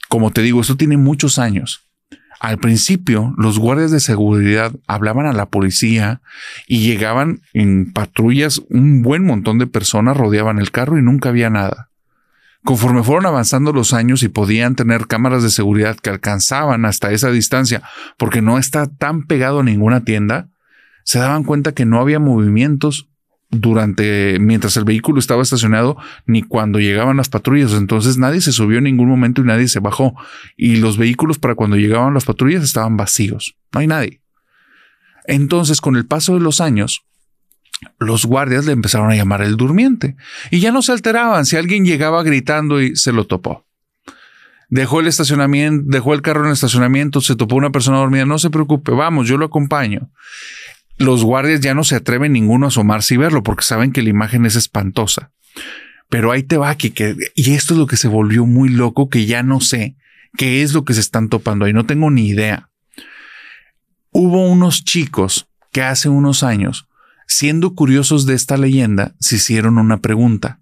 Como 0.08 0.32
te 0.32 0.42
digo, 0.42 0.60
esto 0.60 0.76
tiene 0.76 0.96
muchos 0.96 1.38
años. 1.38 1.88
Al 2.40 2.58
principio, 2.58 3.32
los 3.38 3.58
guardias 3.58 3.90
de 3.90 4.00
seguridad 4.00 4.72
hablaban 4.86 5.26
a 5.26 5.32
la 5.32 5.46
policía 5.46 6.20
y 6.66 6.80
llegaban 6.80 7.40
en 7.52 7.92
patrullas, 7.92 8.60
un 8.68 9.02
buen 9.02 9.24
montón 9.24 9.58
de 9.58 9.66
personas 9.66 10.16
rodeaban 10.16 10.58
el 10.58 10.70
carro 10.70 10.98
y 10.98 11.02
nunca 11.02 11.30
había 11.30 11.48
nada. 11.48 11.90
Conforme 12.64 13.02
fueron 13.02 13.26
avanzando 13.26 13.72
los 13.72 13.92
años 13.92 14.22
y 14.22 14.28
podían 14.28 14.74
tener 14.74 15.06
cámaras 15.06 15.42
de 15.42 15.50
seguridad 15.50 15.96
que 15.96 16.10
alcanzaban 16.10 16.86
hasta 16.86 17.12
esa 17.12 17.30
distancia, 17.30 17.82
porque 18.18 18.42
no 18.42 18.58
está 18.58 18.86
tan 18.86 19.26
pegado 19.26 19.60
a 19.60 19.64
ninguna 19.64 20.04
tienda, 20.04 20.48
se 21.04 21.18
daban 21.18 21.44
cuenta 21.44 21.72
que 21.72 21.84
no 21.84 22.00
había 22.00 22.18
movimientos 22.18 23.10
durante 23.54 24.38
mientras 24.40 24.76
el 24.76 24.84
vehículo 24.84 25.18
estaba 25.18 25.42
estacionado 25.42 25.96
ni 26.26 26.42
cuando 26.42 26.78
llegaban 26.78 27.16
las 27.16 27.28
patrullas. 27.28 27.72
Entonces 27.72 28.18
nadie 28.18 28.40
se 28.40 28.52
subió 28.52 28.78
en 28.78 28.84
ningún 28.84 29.08
momento 29.08 29.42
y 29.42 29.44
nadie 29.44 29.68
se 29.68 29.80
bajó. 29.80 30.14
Y 30.56 30.76
los 30.76 30.98
vehículos 30.98 31.38
para 31.38 31.54
cuando 31.54 31.76
llegaban 31.76 32.14
las 32.14 32.24
patrullas 32.24 32.62
estaban 32.62 32.96
vacíos. 32.96 33.56
No 33.72 33.80
hay 33.80 33.86
nadie. 33.86 34.20
Entonces, 35.26 35.80
con 35.80 35.96
el 35.96 36.06
paso 36.06 36.34
de 36.34 36.40
los 36.40 36.60
años, 36.60 37.04
los 37.98 38.26
guardias 38.26 38.66
le 38.66 38.72
empezaron 38.72 39.10
a 39.10 39.16
llamar 39.16 39.42
el 39.42 39.56
durmiente 39.56 40.16
y 40.50 40.60
ya 40.60 40.70
no 40.70 40.82
se 40.82 40.92
alteraban 40.92 41.46
si 41.46 41.56
alguien 41.56 41.84
llegaba 41.84 42.22
gritando 42.22 42.80
y 42.80 42.96
se 42.96 43.12
lo 43.12 43.26
topó. 43.26 43.64
Dejó 44.68 45.00
el 45.00 45.06
estacionamiento, 45.06 45.84
dejó 45.86 46.14
el 46.14 46.22
carro 46.22 46.40
en 46.40 46.46
el 46.46 46.52
estacionamiento, 46.52 47.20
se 47.20 47.36
topó 47.36 47.56
una 47.56 47.70
persona 47.70 47.98
dormida. 47.98 48.26
No 48.26 48.38
se 48.38 48.50
preocupe, 48.50 48.92
vamos, 48.92 49.28
yo 49.28 49.36
lo 49.36 49.46
acompaño 49.46 50.10
los 50.96 51.24
guardias 51.24 51.60
ya 51.60 51.74
no 51.74 51.84
se 51.84 51.96
atreven 51.96 52.32
ninguno 52.32 52.66
a 52.66 52.68
asomarse 52.68 53.14
y 53.14 53.16
verlo 53.18 53.42
porque 53.42 53.64
saben 53.64 53.92
que 53.92 54.02
la 54.02 54.10
imagen 54.10 54.46
es 54.46 54.56
espantosa. 54.56 55.32
Pero 56.08 56.30
ahí 56.30 56.42
te 56.42 56.56
va, 56.56 56.76
que, 56.76 57.16
y 57.34 57.54
esto 57.54 57.74
es 57.74 57.78
lo 57.78 57.86
que 57.86 57.96
se 57.96 58.08
volvió 58.08 58.46
muy 58.46 58.68
loco, 58.68 59.08
que 59.08 59.26
ya 59.26 59.42
no 59.42 59.60
sé 59.60 59.96
qué 60.36 60.62
es 60.62 60.72
lo 60.72 60.84
que 60.84 60.94
se 60.94 61.00
están 61.00 61.28
topando 61.28 61.64
ahí, 61.64 61.72
no 61.72 61.86
tengo 61.86 62.10
ni 62.10 62.28
idea. 62.28 62.70
Hubo 64.10 64.46
unos 64.48 64.84
chicos 64.84 65.48
que 65.72 65.82
hace 65.82 66.08
unos 66.08 66.42
años, 66.42 66.88
siendo 67.26 67.74
curiosos 67.74 68.26
de 68.26 68.34
esta 68.34 68.56
leyenda, 68.56 69.14
se 69.18 69.36
hicieron 69.36 69.78
una 69.78 70.00
pregunta. 70.00 70.60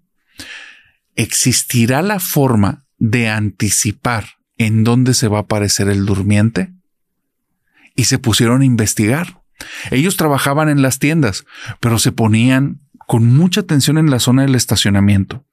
¿Existirá 1.15 2.01
la 2.01 2.19
forma 2.19 2.85
de 2.97 3.29
anticipar 3.29 4.37
en 4.57 4.83
dónde 4.83 5.13
se 5.13 5.27
va 5.27 5.39
a 5.39 5.41
aparecer 5.41 5.89
el 5.89 6.05
durmiente? 6.05 6.73
Y 7.95 8.05
se 8.05 8.17
pusieron 8.17 8.61
a 8.61 8.65
investigar. 8.65 9.42
Ellos 9.91 10.17
trabajaban 10.17 10.69
en 10.69 10.81
las 10.81 10.99
tiendas, 10.99 11.45
pero 11.79 11.99
se 11.99 12.11
ponían 12.11 12.81
con 13.07 13.25
mucha 13.25 13.61
atención 13.61 13.97
en 13.97 14.09
la 14.09 14.19
zona 14.19 14.43
del 14.43 14.55
estacionamiento. 14.55 15.45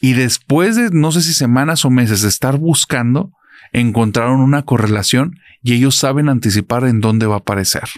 Y 0.00 0.12
después 0.12 0.76
de 0.76 0.90
no 0.90 1.12
sé 1.12 1.22
si 1.22 1.32
semanas 1.32 1.84
o 1.84 1.90
meses 1.90 2.22
de 2.22 2.28
estar 2.28 2.58
buscando, 2.58 3.32
encontraron 3.72 4.40
una 4.40 4.62
correlación 4.62 5.38
y 5.62 5.74
ellos 5.74 5.96
saben 5.96 6.28
anticipar 6.28 6.84
en 6.84 7.00
dónde 7.00 7.26
va 7.26 7.36
a 7.36 7.38
aparecer. 7.38 7.88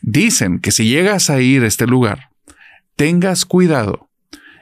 Dicen 0.00 0.58
que 0.58 0.72
si 0.72 0.88
llegas 0.88 1.30
a 1.30 1.40
ir 1.40 1.62
a 1.62 1.66
este 1.66 1.86
lugar, 1.86 2.30
tengas 2.96 3.44
cuidado 3.44 4.08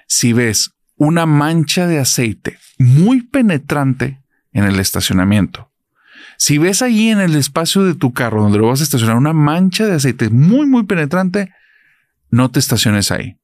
si 0.06 0.32
ves 0.32 0.72
una 0.96 1.24
mancha 1.26 1.86
de 1.86 1.98
aceite 1.98 2.58
muy 2.78 3.22
penetrante 3.22 4.20
en 4.52 4.64
el 4.64 4.80
estacionamiento 4.80 5.69
si 6.40 6.56
ves 6.56 6.80
allí 6.80 7.10
en 7.10 7.20
el 7.20 7.36
espacio 7.36 7.84
de 7.84 7.94
tu 7.94 8.14
carro 8.14 8.40
donde 8.42 8.56
lo 8.56 8.68
vas 8.68 8.80
a 8.80 8.84
estacionar 8.84 9.18
una 9.18 9.34
mancha 9.34 9.84
de 9.84 9.96
aceite 9.96 10.30
muy, 10.30 10.66
muy 10.66 10.84
penetrante, 10.84 11.52
no 12.30 12.50
te 12.50 12.58
estaciones 12.58 13.10
ahí. 13.10 13.36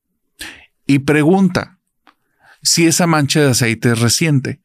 Y 0.87 1.01
pregunta 1.01 1.79
si 2.63 2.87
esa 2.87 3.07
mancha 3.07 3.41
de 3.41 3.51
aceite 3.51 3.93
es 3.93 4.01
reciente. 4.01 4.63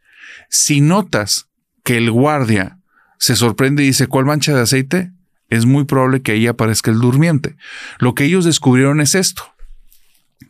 Si 0.47 0.79
notas 0.79 1.49
que 1.83 1.97
el 1.97 2.09
guardia 2.09 2.79
se 3.19 3.35
sorprende 3.35 3.83
y 3.83 3.87
dice, 3.87 4.07
¿cuál 4.07 4.23
mancha 4.23 4.55
de 4.55 4.61
aceite? 4.61 5.11
Es 5.49 5.65
muy 5.65 5.83
probable 5.83 6.21
que 6.21 6.31
ahí 6.31 6.47
aparezca 6.47 6.89
el 6.89 7.01
durmiente. 7.01 7.57
Lo 7.99 8.15
que 8.15 8.23
ellos 8.23 8.45
descubrieron 8.45 9.01
es 9.01 9.13
esto. 9.13 9.43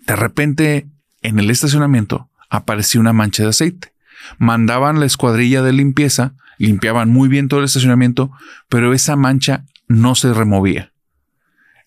De 0.05 0.15
repente, 0.15 0.85
en 1.23 1.39
el 1.39 1.49
estacionamiento 1.49 2.29
apareció 2.47 3.01
una 3.01 3.11
mancha 3.11 3.41
de 3.41 3.49
aceite. 3.49 3.91
Mandaban 4.37 4.99
la 4.99 5.07
escuadrilla 5.07 5.63
de 5.63 5.73
limpieza 5.73 6.35
limpiaban 6.61 7.09
muy 7.09 7.29
bien 7.29 7.47
todo 7.47 7.59
el 7.59 7.65
estacionamiento, 7.65 8.31
pero 8.69 8.93
esa 8.93 9.15
mancha 9.15 9.65
no 9.87 10.15
se 10.15 10.33
removía. 10.33 10.93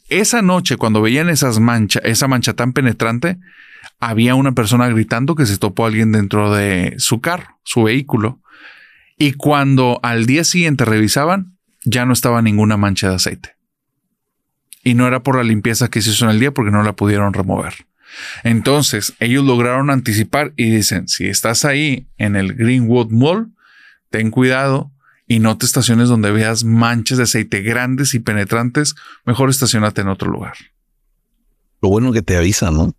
Esa 0.08 0.42
noche, 0.42 0.76
cuando 0.76 1.00
veían 1.00 1.30
esas 1.30 1.60
manchas, 1.60 2.02
esa 2.04 2.28
mancha 2.28 2.52
tan 2.52 2.72
penetrante, 2.72 3.38
había 4.00 4.34
una 4.34 4.52
persona 4.52 4.88
gritando 4.88 5.34
que 5.34 5.46
se 5.46 5.58
topó 5.58 5.86
alguien 5.86 6.12
dentro 6.12 6.52
de 6.52 6.94
su 6.98 7.20
carro, 7.20 7.58
su 7.62 7.84
vehículo. 7.84 8.40
Y 9.16 9.32
cuando 9.32 10.00
al 10.02 10.26
día 10.26 10.44
siguiente 10.44 10.84
revisaban, 10.84 11.56
ya 11.84 12.04
no 12.04 12.12
estaba 12.12 12.42
ninguna 12.42 12.76
mancha 12.76 13.08
de 13.08 13.16
aceite. 13.16 13.56
Y 14.82 14.94
no 14.94 15.06
era 15.06 15.22
por 15.22 15.36
la 15.36 15.44
limpieza 15.44 15.88
que 15.88 16.02
se 16.02 16.10
hizo 16.10 16.26
en 16.26 16.32
el 16.32 16.40
día 16.40 16.52
porque 16.52 16.70
no 16.70 16.82
la 16.82 16.92
pudieron 16.92 17.32
remover. 17.32 17.74
Entonces, 18.42 19.14
ellos 19.18 19.44
lograron 19.44 19.90
anticipar 19.90 20.52
y 20.56 20.70
dicen, 20.70 21.08
si 21.08 21.26
estás 21.26 21.64
ahí 21.64 22.06
en 22.18 22.36
el 22.36 22.54
Greenwood 22.54 23.10
Mall, 23.10 23.53
ten 24.14 24.30
cuidado 24.30 24.92
y 25.26 25.40
no 25.40 25.58
te 25.58 25.66
estaciones 25.66 26.08
donde 26.08 26.30
veas 26.30 26.62
manchas 26.62 27.18
de 27.18 27.24
aceite 27.24 27.62
grandes 27.62 28.14
y 28.14 28.20
penetrantes, 28.20 28.94
mejor 29.24 29.50
estacionate 29.50 30.02
en 30.02 30.08
otro 30.08 30.30
lugar. 30.30 30.54
Lo 31.82 31.88
bueno 31.88 32.12
que 32.12 32.22
te 32.22 32.36
avisa, 32.36 32.70
¿no? 32.70 32.94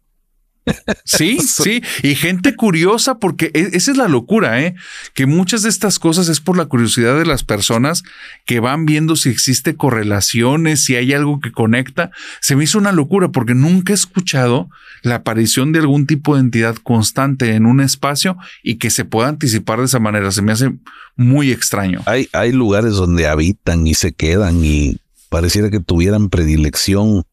Sí, 1.04 1.40
sí, 1.46 1.82
y 2.04 2.16
gente 2.16 2.56
curiosa 2.56 3.20
porque 3.20 3.52
e- 3.54 3.70
esa 3.74 3.92
es 3.92 3.98
la 3.98 4.08
locura, 4.08 4.62
¿eh? 4.62 4.76
Que 5.14 5.26
muchas 5.26 5.64
de 5.64 5.70
estas 5.70 6.00
cosas 6.00 6.28
es 6.30 6.40
por 6.40 6.58
la 6.58 6.66
curiosidad 6.66 7.18
de 7.18 7.26
las 7.26 7.44
personas 7.44 8.04
que 8.46 8.60
van 8.60 8.86
viendo 8.86 9.16
si 9.16 9.30
existe 9.30 9.76
correlaciones, 9.76 10.84
si 10.84 10.96
hay 10.96 11.14
algo 11.14 11.40
que 11.40 11.52
conecta. 11.52 12.12
Se 12.42 12.56
me 12.56 12.64
hizo 12.64 12.78
una 12.78 12.92
locura 12.92 13.30
porque 13.30 13.56
nunca 13.56 13.94
he 13.94 13.96
escuchado 13.96 14.70
la 15.02 15.16
aparición 15.16 15.72
de 15.72 15.80
algún 15.80 16.08
tipo 16.08 16.36
de 16.36 16.42
entidad 16.42 16.76
constante 16.76 17.54
en 17.54 17.66
un 17.66 17.80
espacio 17.82 18.38
y 18.64 18.76
que 18.76 18.90
se 18.90 19.06
pueda 19.06 19.30
anticipar 19.30 19.80
de 19.80 19.86
esa 19.86 20.00
manera. 20.00 20.32
Se 20.32 20.42
me 20.42 20.52
hace 20.52 20.72
muy 21.16 21.52
extraño. 21.52 22.02
Hay, 22.06 22.28
hay 22.34 22.52
lugares 22.52 22.94
donde 22.94 23.28
habitan 23.28 23.86
y 23.88 23.94
se 23.94 24.14
quedan 24.14 24.64
y 24.64 24.98
pareciera 25.30 25.70
que 25.70 25.80
tuvieran 25.80 26.30
predilección 26.30 27.24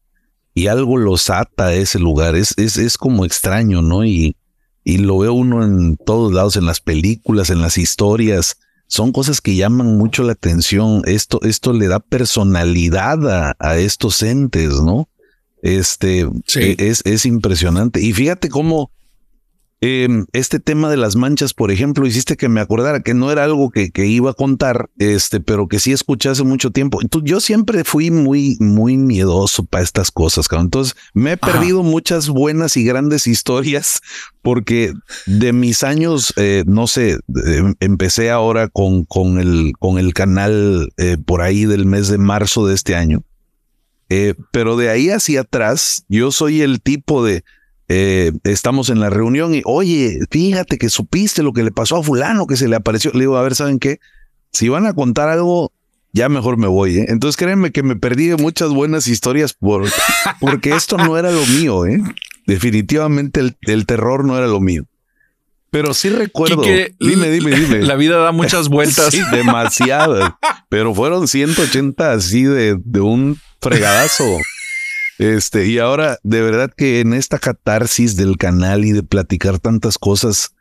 y 0.53 0.67
algo 0.67 0.97
los 0.97 1.29
ata 1.29 1.67
a 1.67 1.73
ese 1.75 1.99
lugar. 1.99 2.35
Es, 2.35 2.53
es, 2.57 2.77
es 2.77 2.97
como 2.97 3.25
extraño, 3.25 3.81
¿no? 3.81 4.05
Y, 4.05 4.35
y 4.83 4.97
lo 4.97 5.17
veo 5.19 5.33
uno 5.33 5.63
en 5.63 5.97
todos 5.97 6.31
lados, 6.33 6.55
en 6.55 6.65
las 6.65 6.79
películas, 6.79 7.49
en 7.49 7.61
las 7.61 7.77
historias. 7.77 8.57
Son 8.87 9.11
cosas 9.11 9.41
que 9.41 9.55
llaman 9.55 9.97
mucho 9.97 10.23
la 10.23 10.33
atención. 10.33 11.01
Esto, 11.05 11.39
esto 11.43 11.73
le 11.73 11.87
da 11.87 11.99
personalidad 11.99 13.27
a, 13.29 13.55
a 13.59 13.77
estos 13.77 14.21
entes, 14.21 14.81
¿no? 14.81 15.09
Este 15.61 16.29
Sí. 16.45 16.75
es, 16.77 17.01
es 17.05 17.25
impresionante. 17.25 18.01
Y 18.01 18.13
fíjate 18.13 18.49
cómo 18.49 18.91
eh, 19.85 20.07
este 20.31 20.61
tema 20.61 20.89
de 20.89 20.95
las 20.95 21.17
manchas, 21.17 21.53
por 21.53 21.69
ejemplo, 21.69 22.07
hiciste 22.07 22.37
que 22.37 22.47
me 22.47 22.61
acordara 22.61 23.01
que 23.01 23.13
no 23.13 23.33
era 23.33 23.43
algo 23.43 23.69
que, 23.69 23.91
que 23.91 24.05
iba 24.05 24.31
a 24.31 24.33
contar, 24.33 24.89
este, 24.97 25.41
pero 25.41 25.67
que 25.67 25.77
sí 25.77 25.91
escuché 25.91 26.29
hace 26.29 26.45
mucho 26.45 26.71
tiempo. 26.71 27.01
Entonces, 27.01 27.29
yo 27.29 27.41
siempre 27.41 27.83
fui 27.83 28.09
muy, 28.09 28.55
muy 28.61 28.95
miedoso 28.95 29.65
para 29.65 29.83
estas 29.83 30.09
cosas, 30.09 30.47
cabrón. 30.47 30.67
Entonces, 30.67 30.95
me 31.13 31.31
he 31.31 31.37
Ajá. 31.41 31.51
perdido 31.51 31.83
muchas 31.83 32.29
buenas 32.29 32.77
y 32.77 32.85
grandes 32.85 33.27
historias 33.27 33.99
porque 34.41 34.93
de 35.25 35.51
mis 35.51 35.83
años, 35.83 36.33
eh, 36.37 36.63
no 36.65 36.87
sé, 36.87 37.17
eh, 37.45 37.73
empecé 37.81 38.31
ahora 38.31 38.69
con, 38.69 39.03
con, 39.03 39.37
el, 39.37 39.73
con 39.79 39.99
el 39.99 40.13
canal 40.13 40.93
eh, 40.95 41.17
por 41.17 41.41
ahí 41.41 41.65
del 41.65 41.85
mes 41.85 42.07
de 42.07 42.19
marzo 42.19 42.65
de 42.65 42.75
este 42.75 42.95
año. 42.95 43.21
Pero 44.51 44.77
de 44.77 44.91
ahí 44.91 45.09
hacia 45.09 45.41
atrás, 45.41 46.05
yo 46.07 46.31
soy 46.31 46.61
el 46.61 46.81
tipo 46.81 47.25
de, 47.25 47.43
eh, 47.89 48.31
estamos 48.43 48.89
en 48.89 48.99
la 48.99 49.09
reunión 49.09 49.53
y, 49.53 49.61
oye, 49.65 50.19
fíjate 50.29 50.77
que 50.77 50.89
supiste 50.89 51.43
lo 51.43 51.53
que 51.53 51.63
le 51.63 51.71
pasó 51.71 51.97
a 51.97 52.03
fulano, 52.03 52.47
que 52.47 52.57
se 52.57 52.67
le 52.67 52.75
apareció. 52.75 53.11
Le 53.13 53.21
digo, 53.21 53.37
a 53.37 53.41
ver, 53.41 53.55
¿saben 53.55 53.79
qué? 53.79 53.99
Si 54.51 54.69
van 54.69 54.85
a 54.85 54.93
contar 54.93 55.29
algo, 55.29 55.71
ya 56.13 56.29
mejor 56.29 56.57
me 56.57 56.67
voy. 56.67 56.99
¿eh? 56.99 57.05
Entonces 57.09 57.37
créanme 57.37 57.71
que 57.71 57.83
me 57.83 57.95
perdí 57.95 58.27
de 58.27 58.37
muchas 58.37 58.69
buenas 58.69 59.07
historias 59.07 59.53
por, 59.53 59.89
porque 60.39 60.71
esto 60.75 60.97
no 60.97 61.17
era 61.17 61.31
lo 61.31 61.45
mío. 61.47 61.85
¿eh? 61.85 62.01
Definitivamente 62.45 63.39
el, 63.39 63.57
el 63.63 63.85
terror 63.85 64.25
no 64.25 64.37
era 64.37 64.47
lo 64.47 64.61
mío. 64.61 64.85
Pero 65.73 65.95
sí 65.95 66.09
recuerdo. 66.09 66.61
Quique, 66.61 66.93
dime, 66.99 67.31
dime, 67.31 67.59
dime. 67.59 67.81
La 67.81 67.95
vida 67.95 68.17
da 68.17 68.31
muchas 68.31 68.69
vueltas. 68.69 69.07
Sí, 69.11 69.21
demasiadas. 69.31 70.33
pero 70.69 70.93
fueron 70.93 71.27
180 71.27 72.11
así 72.11 72.43
de, 72.43 72.77
de 72.83 73.01
un 73.01 73.39
fregadazo. 73.59 74.37
Este, 75.19 75.67
y 75.67 75.77
ahora, 75.77 76.17
de 76.23 76.41
verdad 76.41 76.71
que 76.75 76.99
en 76.99 77.13
esta 77.13 77.39
catarsis 77.39 78.15
del 78.15 78.37
canal 78.37 78.83
y 78.85 78.91
de 78.91 79.03
platicar 79.03 79.59
tantas 79.59 79.97
cosas, 79.97 80.55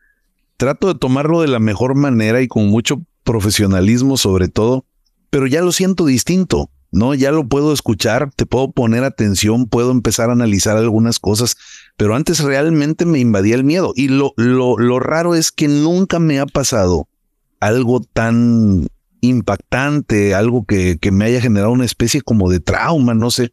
trato 0.56 0.92
de 0.92 0.98
tomarlo 0.98 1.40
de 1.40 1.48
la 1.48 1.58
mejor 1.58 1.94
manera 1.94 2.42
y 2.42 2.48
con 2.48 2.66
mucho 2.66 3.02
profesionalismo 3.24 4.16
sobre 4.16 4.48
todo, 4.48 4.84
pero 5.30 5.46
ya 5.46 5.62
lo 5.62 5.72
siento 5.72 6.04
distinto, 6.04 6.70
¿no? 6.90 7.14
Ya 7.14 7.32
lo 7.32 7.48
puedo 7.48 7.72
escuchar, 7.72 8.30
te 8.36 8.46
puedo 8.46 8.70
poner 8.70 9.04
atención, 9.04 9.66
puedo 9.66 9.90
empezar 9.90 10.28
a 10.28 10.34
analizar 10.34 10.76
algunas 10.76 11.18
cosas, 11.18 11.56
pero 11.96 12.14
antes 12.14 12.40
realmente 12.40 13.06
me 13.06 13.18
invadía 13.18 13.54
el 13.54 13.64
miedo. 13.64 13.92
Y 13.96 14.08
lo, 14.08 14.34
lo, 14.36 14.76
lo 14.76 15.00
raro 15.00 15.34
es 15.34 15.50
que 15.50 15.68
nunca 15.68 16.18
me 16.18 16.38
ha 16.38 16.46
pasado 16.46 17.08
algo 17.60 18.00
tan 18.00 18.88
impactante, 19.22 20.34
algo 20.34 20.64
que, 20.64 20.98
que 21.00 21.12
me 21.12 21.24
haya 21.24 21.40
generado 21.40 21.72
una 21.72 21.84
especie 21.84 22.20
como 22.20 22.50
de 22.50 22.60
trauma, 22.60 23.14
no 23.14 23.30
sé. 23.30 23.52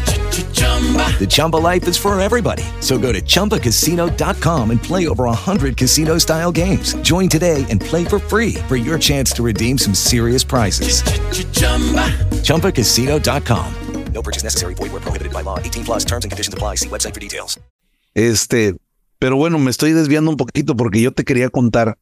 The 0.31 1.27
Chumba 1.29 1.57
life 1.57 1.87
is 1.87 1.97
for 1.97 2.19
everybody. 2.19 2.63
So 2.79 2.97
go 2.97 3.11
to 3.11 3.21
ChumbaCasino.com 3.21 4.71
and 4.71 4.81
play 4.81 5.07
over 5.07 5.25
100 5.25 5.77
casino 5.77 6.17
style 6.17 6.51
games. 6.51 6.95
Join 7.03 7.29
today 7.29 7.63
and 7.69 7.79
play 7.79 8.05
for 8.05 8.17
free 8.17 8.55
for 8.67 8.75
your 8.75 8.97
chance 8.97 9.31
to 9.33 9.43
redeem 9.43 9.77
some 9.77 9.93
serious 9.93 10.43
prizes. 10.43 11.03
ChumbaCasino.com. 12.41 13.75
No 14.13 14.21
purchase 14.21 14.43
necessary. 14.43 14.73
Void 14.73 14.91
were 14.91 14.99
prohibited 14.99 15.31
by 15.33 15.41
law. 15.41 15.57
18 15.59 15.85
plus 15.85 16.05
terms 16.05 16.25
and 16.25 16.31
conditions 16.31 16.53
apply. 16.53 16.75
See 16.75 16.89
website 16.89 17.13
for 17.13 17.19
details. 17.19 17.59
Este, 18.13 18.75
pero 19.19 19.37
bueno, 19.37 19.57
me 19.57 19.71
estoy 19.71 19.93
desviando 19.93 20.31
un 20.31 20.37
poquito 20.37 20.75
porque 20.75 21.01
yo 21.01 21.11
te 21.11 21.23
quería 21.23 21.49
contar 21.49 21.97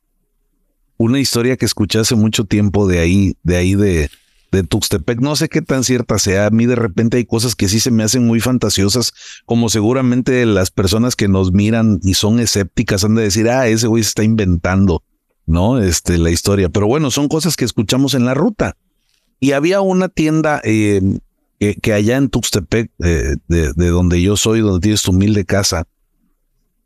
una 0.97 1.19
historia 1.19 1.55
que 1.55 1.65
escuché 1.65 1.99
hace 1.99 2.15
mucho 2.15 2.45
tiempo 2.45 2.87
de 2.87 2.99
ahí, 2.99 3.35
de 3.43 3.57
ahí 3.57 3.75
de, 3.75 4.09
de 4.51 4.63
Tuxtepec. 4.63 5.19
No 5.19 5.35
sé 5.35 5.49
qué 5.49 5.61
tan 5.61 5.83
cierta 5.83 6.19
sea. 6.19 6.47
A 6.47 6.49
mí 6.49 6.65
de 6.65 6.75
repente 6.75 7.17
hay 7.17 7.25
cosas 7.25 7.55
que 7.55 7.67
sí 7.67 7.79
se 7.79 7.91
me 7.91 8.03
hacen 8.03 8.25
muy 8.25 8.39
fantasiosas, 8.39 9.13
como 9.45 9.69
seguramente 9.69 10.45
las 10.45 10.71
personas 10.71 11.15
que 11.15 11.27
nos 11.27 11.51
miran 11.51 11.99
y 12.03 12.13
son 12.13 12.39
escépticas 12.39 13.03
han 13.03 13.15
de 13.15 13.23
decir, 13.23 13.49
ah, 13.49 13.67
ese 13.67 13.87
güey 13.87 14.03
se 14.03 14.09
está 14.09 14.23
inventando, 14.23 15.03
¿no? 15.45 15.79
Este, 15.79 16.17
la 16.17 16.31
historia. 16.31 16.69
Pero 16.69 16.87
bueno, 16.87 17.11
son 17.11 17.27
cosas 17.27 17.55
que 17.55 17.65
escuchamos 17.65 18.13
en 18.13 18.25
la 18.25 18.33
ruta. 18.33 18.75
Y 19.39 19.53
había 19.53 19.81
una 19.81 20.09
tienda 20.09 20.61
eh, 20.63 21.01
que, 21.59 21.75
que 21.75 21.93
allá 21.93 22.17
en 22.17 22.29
Tuxtepec, 22.29 22.91
eh, 23.03 23.35
de, 23.47 23.73
de 23.73 23.87
donde 23.87 24.21
yo 24.21 24.35
soy, 24.35 24.59
donde 24.61 24.81
tienes 24.81 25.01
tu 25.01 25.11
humilde 25.11 25.45
casa, 25.45 25.85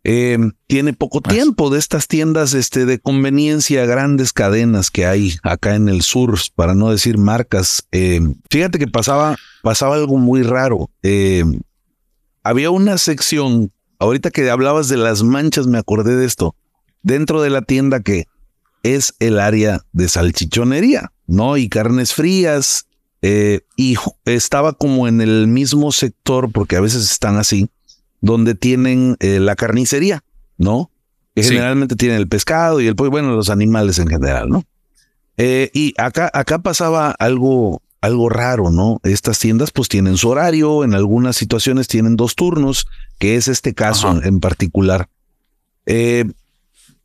eh, 0.06 0.38
tiene 0.68 0.93
poco 0.93 1.22
tiempo 1.22 1.70
de 1.70 1.80
estas 1.80 2.08
tiendas 2.08 2.54
este, 2.54 2.86
de 2.86 2.99
conveniencia, 2.99 3.86
grandes 3.86 4.34
cadenas 4.34 4.91
que 4.91 5.06
hay 5.06 5.36
acá 5.43 5.76
en 5.76 5.88
el 5.88 6.01
sur, 6.01 6.38
para 6.56 6.76
no 6.76 6.89
decir 6.91 7.18
marcas. 7.18 7.88
Eh, 7.91 8.20
fíjate 8.49 8.80
que 8.80 8.88
pasaba, 8.88 9.38
pasaba 9.62 9.95
algo 9.95 10.18
muy 10.18 10.43
raro. 10.43 10.89
Eh, 11.04 11.43
había 12.43 12.70
una 12.70 12.97
sección, 12.97 13.72
ahorita 13.99 14.32
que 14.32 14.49
hablabas 14.49 14.89
de 14.89 14.97
las 14.97 15.24
manchas, 15.24 15.68
me 15.68 15.78
acordé 15.78 16.16
de 16.18 16.26
esto, 16.26 16.56
dentro 17.01 17.41
de 17.41 17.49
la 17.49 17.62
tienda 17.62 18.01
que 18.01 18.26
es 18.84 19.16
el 19.20 19.39
área 19.39 19.86
de 19.93 20.10
salchichonería, 20.10 21.14
¿no? 21.28 21.56
Y 21.56 21.70
carnes 21.70 22.14
frías. 22.14 22.88
eh, 23.22 23.62
y 23.78 23.95
estaba 24.26 24.74
como 24.74 25.08
en 25.08 25.22
el 25.22 25.47
mismo 25.47 25.93
sector, 25.93 26.51
porque 26.51 26.76
a 26.76 26.82
veces 26.82 27.10
están 27.10 27.38
así, 27.38 27.70
donde 28.24 28.56
tienen 28.56 29.18
eh, 29.20 29.42
la 29.42 29.56
carnicería, 29.58 30.24
¿no? 30.58 30.90
Que 31.36 31.44
Sí. 31.44 31.50
generalmente 31.50 31.98
tienen 31.98 32.18
el 32.18 32.30
pescado 32.30 32.80
y 32.80 32.88
el 32.88 32.96
pollo, 32.96 33.12
bueno, 33.12 33.36
los 33.36 33.50
animales 33.50 34.00
en 34.00 34.08
general, 34.08 34.48
¿no? 34.48 34.64
Eh, 35.36 35.70
y 35.74 35.94
acá, 35.98 36.32
acá 36.34 36.60
pasaba 36.60 37.12
algo, 37.12 37.82
algo 38.00 38.30
raro, 38.30 38.72
¿no? 38.72 39.02
Estas 39.04 39.40
tiendas 39.40 39.72
pues 39.72 39.90
tienen 39.90 40.16
su 40.16 40.30
horario, 40.30 40.86
en 40.86 40.94
algunas 40.94 41.36
situaciones 41.36 41.90
tienen 41.90 42.16
dos 42.16 42.36
turnos, 42.36 42.88
que 43.20 43.36
es 43.36 43.50
este 43.50 43.74
caso 43.74 44.08
Ajá. 44.08 44.22
en 44.26 44.40
particular. 44.40 45.10
Eh, 45.86 46.24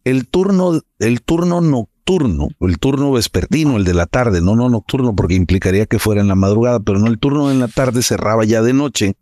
el 0.04 0.28
turno, 0.28 0.80
el 1.00 1.20
turno 1.22 1.60
nocturno, 1.60 2.48
el 2.60 2.78
turno 2.78 3.10
vespertino, 3.10 3.76
el 3.76 3.82
de 3.84 3.94
la 3.94 4.06
tarde, 4.06 4.40
no, 4.40 4.54
no 4.54 4.68
nocturno, 4.70 5.16
porque 5.16 5.34
implicaría 5.34 5.86
que 5.86 5.98
fuera 5.98 6.20
en 6.20 6.28
la 6.28 6.36
madrugada, 6.36 6.78
pero 6.78 7.00
no, 7.00 7.08
el 7.08 7.18
turno 7.18 7.50
en 7.50 7.58
la 7.58 7.66
tarde 7.66 8.02
cerraba 8.04 8.44
ya 8.44 8.62
de 8.62 8.72
noche. 8.72 9.16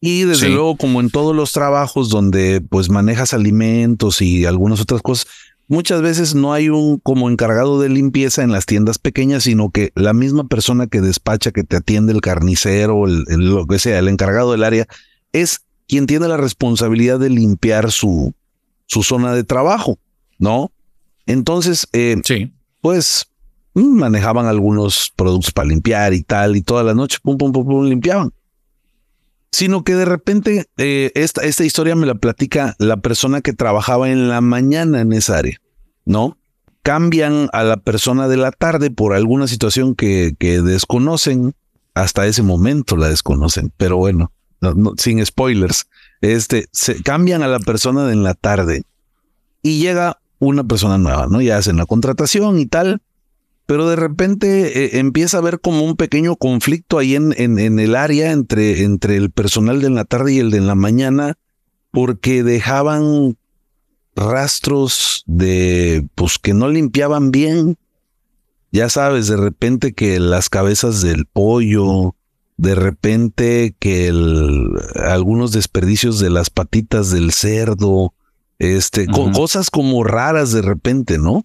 Y 0.00 0.22
desde 0.24 0.46
Sí. 0.46 0.52
luego, 0.52 0.76
como 0.76 1.00
en 1.00 1.10
todos 1.10 1.34
los 1.34 1.52
trabajos 1.52 2.08
donde 2.08 2.60
pues 2.60 2.88
manejas 2.88 3.34
alimentos 3.34 4.22
y 4.22 4.44
algunas 4.44 4.80
otras 4.80 5.02
cosas, 5.02 5.26
muchas 5.66 6.02
veces 6.02 6.34
no 6.36 6.52
hay 6.52 6.68
un 6.68 6.98
como 6.98 7.28
encargado 7.28 7.80
de 7.80 7.88
limpieza 7.88 8.42
en 8.42 8.52
las 8.52 8.64
tiendas 8.64 8.98
pequeñas, 8.98 9.42
sino 9.44 9.70
que 9.70 9.90
la 9.96 10.12
misma 10.12 10.46
persona 10.46 10.86
que 10.86 11.00
despacha, 11.00 11.50
que 11.50 11.64
te 11.64 11.76
atiende 11.76 12.12
el 12.12 12.20
carnicero, 12.20 13.06
el, 13.06 13.24
el- 13.28 13.50
lo 13.50 13.66
que 13.66 13.78
sea, 13.80 13.98
el 13.98 14.08
encargado 14.08 14.52
del 14.52 14.62
área, 14.64 14.86
es 15.32 15.60
quien 15.88 16.06
tiene 16.06 16.28
la 16.28 16.36
responsabilidad 16.36 17.18
de 17.18 17.30
limpiar 17.30 17.90
su, 17.90 18.34
su 18.86 19.02
zona 19.02 19.34
de 19.34 19.42
trabajo, 19.44 19.98
¿no? 20.38 20.70
Entonces, 21.26 21.88
eh, 21.92 22.16
sí. 22.24 22.52
pues 22.80 23.26
mm, 23.74 23.98
manejaban 23.98 24.46
algunos 24.46 25.12
productos 25.16 25.52
para 25.52 25.68
limpiar 25.68 26.14
y 26.14 26.22
tal, 26.22 26.56
y 26.56 26.62
toda 26.62 26.82
la 26.84 26.94
noche, 26.94 27.18
pum, 27.22 27.36
pum, 27.36 27.52
pum, 27.52 27.66
pum, 27.66 27.84
limpiaban. 27.84 28.30
Sino 29.50 29.82
que 29.82 29.94
de 29.94 30.04
repente, 30.04 30.66
eh, 30.76 31.10
esta, 31.14 31.42
esta 31.42 31.64
historia 31.64 31.94
me 31.94 32.06
la 32.06 32.14
platica 32.14 32.74
la 32.78 32.98
persona 32.98 33.40
que 33.40 33.52
trabajaba 33.52 34.10
en 34.10 34.28
la 34.28 34.40
mañana 34.40 35.00
en 35.00 35.12
esa 35.12 35.38
área, 35.38 35.58
¿no? 36.04 36.36
Cambian 36.82 37.48
a 37.52 37.64
la 37.64 37.78
persona 37.78 38.28
de 38.28 38.36
la 38.36 38.52
tarde 38.52 38.90
por 38.90 39.14
alguna 39.14 39.46
situación 39.46 39.94
que, 39.94 40.34
que 40.38 40.60
desconocen, 40.60 41.54
hasta 41.94 42.26
ese 42.26 42.42
momento 42.42 42.96
la 42.96 43.08
desconocen, 43.08 43.72
pero 43.76 43.96
bueno, 43.96 44.32
sin 44.96 45.24
spoilers, 45.24 45.86
este, 46.20 46.68
se 46.72 47.02
cambian 47.02 47.42
a 47.42 47.48
la 47.48 47.60
persona 47.60 48.06
de 48.06 48.12
en 48.12 48.22
la 48.22 48.34
tarde 48.34 48.82
y 49.62 49.80
llega 49.80 50.20
una 50.38 50.64
persona 50.64 50.98
nueva, 50.98 51.26
¿no? 51.26 51.40
Ya 51.40 51.56
hacen 51.56 51.76
la 51.76 51.86
contratación 51.86 52.58
y 52.58 52.66
tal, 52.66 53.02
pero 53.68 53.86
de 53.86 53.96
repente 53.96 54.86
eh, 54.86 54.98
empieza 54.98 55.36
a 55.36 55.40
haber 55.40 55.60
como 55.60 55.84
un 55.84 55.94
pequeño 55.94 56.36
conflicto 56.36 56.96
ahí 56.96 57.14
en, 57.14 57.34
en, 57.36 57.78
el 57.78 57.96
área 57.96 58.32
entre, 58.32 58.82
entre 58.82 59.16
el 59.16 59.30
personal 59.30 59.82
de 59.82 59.90
la 59.90 60.06
tarde 60.06 60.32
y 60.32 60.38
el 60.38 60.50
de 60.50 60.62
la 60.62 60.74
mañana, 60.74 61.36
porque 61.90 62.42
dejaban 62.42 63.36
rastros 64.16 65.22
de, 65.26 66.08
pues 66.14 66.38
que 66.38 66.54
no 66.54 66.70
limpiaban 66.70 67.30
bien. 67.30 67.76
Ya 68.72 68.88
sabes, 68.88 69.26
de 69.28 69.36
repente 69.36 69.92
que 69.92 70.18
las 70.18 70.48
cabezas 70.48 71.02
del 71.02 71.26
pollo, 71.26 72.14
de 72.56 72.74
repente 72.74 73.76
que 73.78 74.06
el, 74.06 74.78
algunos 74.94 75.52
desperdicios 75.52 76.20
de 76.20 76.30
las 76.30 76.48
patitas 76.48 77.10
del 77.10 77.32
cerdo, 77.32 78.14
este, 78.58 79.06
cosas 79.08 79.68
como 79.68 80.04
raras 80.04 80.52
de 80.52 80.62
repente, 80.62 81.18
¿no? 81.18 81.44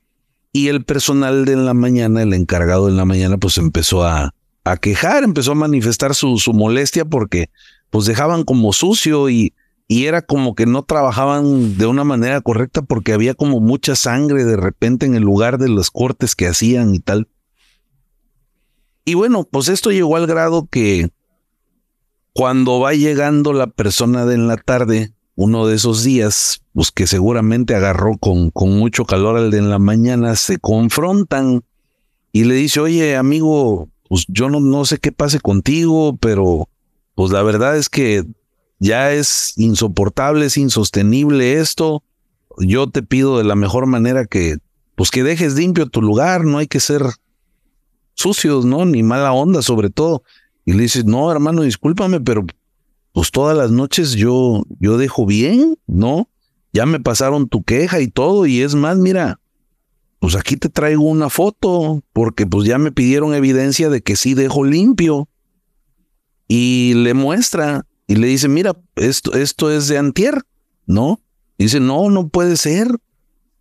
Y 0.54 0.68
el 0.68 0.86
personal 0.86 1.46
de 1.46 1.56
la 1.56 1.74
mañana, 1.74 2.22
el 2.22 2.34
encargado 2.34 2.86
de 2.86 2.94
la 2.94 3.06
mañana, 3.06 3.38
pues 3.38 3.58
empezó 3.58 4.06
a, 4.06 4.34
a 4.64 4.78
quejar, 4.78 5.24
empezó 5.24 5.52
a 5.52 5.56
manifestar 5.56 6.16
su, 6.16 6.40
molestia 6.54 7.06
porque 7.06 7.50
pues 7.90 8.06
dejaban 8.06 8.44
como 8.44 8.74
sucio 8.74 9.30
y, 9.30 9.54
y 9.88 10.06
era 10.06 10.22
como 10.22 10.56
que 10.56 10.66
no 10.66 10.84
trabajaban 10.84 11.78
de 11.78 11.86
una 11.86 12.04
manera 12.04 12.40
correcta 12.42 12.82
porque 12.82 13.14
había 13.14 13.34
como 13.34 13.60
mucha 13.60 13.96
sangre 13.96 14.46
de 14.46 14.56
repente 14.56 15.06
en 15.06 15.16
el 15.16 15.24
lugar 15.24 15.58
de 15.58 15.70
los 15.70 15.92
cortes 15.92 16.36
que 16.36 16.48
hacían 16.48 16.96
y 16.96 17.00
tal. 17.00 17.28
Y 19.06 19.16
bueno, 19.16 19.44
pues 19.44 19.68
esto 19.68 19.92
llegó 19.92 20.16
al 20.16 20.28
grado 20.28 20.68
que 20.72 21.10
cuando 22.32 22.80
va 22.80 22.94
llegando 22.94 23.54
la 23.54 23.68
persona 23.68 24.26
de 24.26 24.38
la 24.38 24.58
tarde, 24.58 25.14
uno 25.36 25.68
de 25.68 25.76
esos 25.76 26.04
días, 26.04 26.62
pues 26.74 26.92
que 26.92 27.08
seguramente 27.08 27.76
agarró 27.76 28.18
con, 28.18 28.52
con 28.52 28.78
mucho 28.78 29.06
calor 29.06 29.38
al 29.38 29.52
de 29.52 29.58
en 29.58 29.70
la 29.70 29.80
mañana, 29.80 30.36
se 30.36 30.58
confrontan 30.60 31.64
y 32.32 32.44
le 32.44 32.56
dice, 32.56 32.80
oye 32.80 33.16
amigo, 33.16 33.90
pues 34.10 34.26
yo 34.28 34.50
no, 34.50 34.60
no 34.60 34.86
sé 34.86 35.00
qué 35.00 35.12
pase 35.12 35.40
contigo, 35.40 36.18
pero 36.18 36.70
pues 37.16 37.32
la 37.32 37.44
verdad 37.44 37.78
es 37.78 37.90
que 37.90 38.24
ya 38.80 39.12
es 39.14 39.54
insoportable, 39.58 40.46
es 40.46 40.58
insostenible 40.58 41.54
esto. 41.54 42.04
Yo 42.60 42.90
te 42.90 43.02
pido 43.02 43.38
de 43.38 43.44
la 43.44 43.56
mejor 43.56 43.86
manera 43.86 44.26
que, 44.26 44.58
pues 44.96 45.10
que 45.10 45.24
dejes 45.24 45.56
limpio 45.56 45.88
tu 45.88 46.02
lugar, 46.02 46.44
no 46.44 46.58
hay 46.58 46.68
que 46.68 46.80
ser 46.80 47.02
sucios, 48.14 48.66
¿no? 48.66 48.86
Ni 48.86 49.02
mala 49.02 49.32
onda 49.32 49.62
sobre 49.62 49.90
todo. 49.90 50.24
Y 50.66 50.74
le 50.74 50.84
dices, 50.84 51.06
no, 51.06 51.32
hermano, 51.32 51.64
discúlpame, 51.64 52.20
pero 52.22 52.46
pues 53.14 53.32
todas 53.32 53.58
las 53.58 53.72
noches 53.72 54.14
yo, 54.14 54.64
yo 54.80 54.98
dejo 54.98 55.26
bien, 55.26 55.78
¿no? 55.88 56.30
Ya 56.74 56.86
me 56.86 57.00
pasaron 57.00 57.48
tu 57.48 57.64
queja 57.64 58.02
y 58.02 58.08
todo, 58.08 58.46
y 58.46 58.62
es 58.62 58.76
más, 58.76 58.98
mira, 58.98 59.40
pues 60.20 60.36
aquí 60.36 60.58
te 60.58 60.70
traigo 60.70 61.04
una 61.04 61.30
foto, 61.30 62.04
porque 62.12 62.46
pues 62.46 62.68
ya 62.68 62.78
me 62.78 62.92
pidieron 62.92 63.34
evidencia 63.34 63.90
de 63.90 64.02
que 64.02 64.16
sí 64.16 64.34
dejo 64.34 64.64
limpio. 64.64 65.30
Y 66.48 66.94
le 66.96 67.14
muestra, 67.14 67.86
y 68.08 68.16
le 68.16 68.28
dice, 68.28 68.48
mira, 68.48 68.76
esto, 68.96 69.34
esto 69.34 69.72
es 69.72 69.88
de 69.88 69.98
antier, 69.98 70.42
¿no? 70.86 71.20
dice, 71.58 71.80
no, 71.80 72.10
no 72.10 72.28
puede 72.28 72.58
ser. 72.58 72.88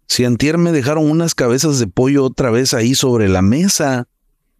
Si 0.08 0.24
antier 0.24 0.58
me 0.58 0.72
dejaron 0.72 1.08
unas 1.08 1.34
cabezas 1.34 1.78
de 1.78 1.86
pollo 1.86 2.24
otra 2.24 2.50
vez 2.50 2.74
ahí 2.74 2.96
sobre 2.96 3.28
la 3.28 3.42
mesa. 3.42 4.08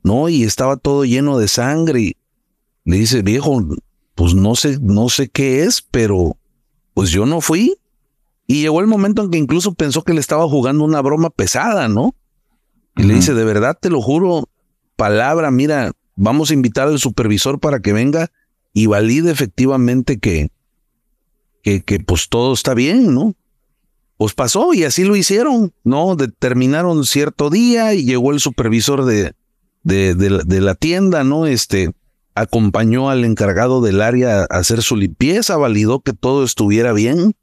¿no? 0.03 0.29
Y 0.29 0.45
estaba 0.45 0.77
todo 0.77 1.05
lleno 1.05 1.39
de 1.39 1.49
sangre. 1.49 2.01
Y 2.01 2.17
le 2.85 2.99
dice, 2.99 3.23
viejo, 3.23 3.61
pues 4.15 4.35
no 4.35 4.55
sé, 4.55 4.79
no 4.81 5.09
sé 5.09 5.29
qué 5.29 5.63
es, 5.63 5.83
pero 5.83 6.37
pues 6.95 7.11
yo 7.11 7.27
no 7.27 7.41
fui. 7.41 7.77
Y 8.47 8.63
llegó 8.63 8.81
el 8.81 8.87
momento 8.87 9.23
en 9.23 9.31
que 9.31 9.39
incluso 9.39 9.75
pensó 9.75 10.03
que 10.03 10.15
le 10.15 10.21
estaba 10.21 10.49
jugando 10.49 10.85
una 10.85 11.01
broma 11.01 11.31
pesada, 11.31 11.89
¿no? 11.89 12.15
Y 12.97 13.05
le 13.05 13.15
dice, 13.15 13.33
de 13.33 13.45
verdad, 13.45 13.79
te 13.81 13.89
lo 13.89 14.03
juro, 14.03 14.49
palabra, 14.97 15.51
mira, 15.51 15.93
vamos 16.17 16.51
a 16.51 16.55
invitar 16.55 16.89
al 16.89 16.99
supervisor 16.99 17.59
para 17.59 17.81
que 17.81 17.93
venga 17.93 18.31
y 18.75 18.87
valide 18.87 19.31
efectivamente 19.31 20.19
que, 20.19 20.51
que, 21.63 21.83
que 21.83 22.01
pues 22.01 22.29
todo 22.29 22.53
está 22.53 22.75
bien, 22.75 23.15
¿no? 23.15 23.35
Pues 24.19 24.35
pasó 24.35 24.75
y 24.75 24.85
así 24.85 25.05
lo 25.05 25.17
hicieron, 25.17 25.73
¿no? 25.85 26.15
Determinaron 26.17 27.05
cierto 27.05 27.51
día 27.51 27.95
y 27.95 28.05
llegó 28.05 28.33
el 28.33 28.41
supervisor 28.41 29.05
de, 29.05 29.35
de, 29.83 30.61
la, 30.61 30.75
tienda, 30.75 31.25
¿no? 31.25 31.47
Este 31.47 31.93
acompañó 32.35 33.11
al 33.11 33.25
encargado 33.25 33.81
del 33.81 34.01
área 34.01 34.43
a 34.43 34.45
hacer 34.45 34.83
su 34.83 34.97
limpieza, 34.97 35.57
validó 35.57 36.01
que 36.01 36.13
todo 36.13 36.45
estuviera 36.45 36.93
bien. 36.93 37.35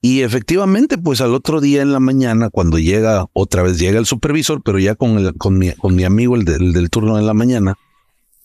Y 0.00 0.22
efectivamente, 0.22 0.98
pues 0.98 1.20
al 1.20 1.34
otro 1.34 1.60
día 1.60 1.82
en 1.82 1.92
la 1.92 2.00
mañana, 2.00 2.50
cuando 2.50 2.78
llega, 2.78 3.26
otra 3.32 3.62
vez 3.62 3.78
llega 3.78 3.98
el 3.98 4.06
supervisor, 4.06 4.62
pero 4.62 4.78
ya 4.78 4.94
con, 4.94 5.18
el, 5.18 5.34
con, 5.34 5.58
mi, 5.58 5.72
con 5.72 5.94
mi 5.94 6.04
amigo, 6.04 6.36
el, 6.36 6.44
del 6.44 6.90
turno 6.90 7.16
de 7.16 7.22
la 7.22 7.34
mañana. 7.34 7.74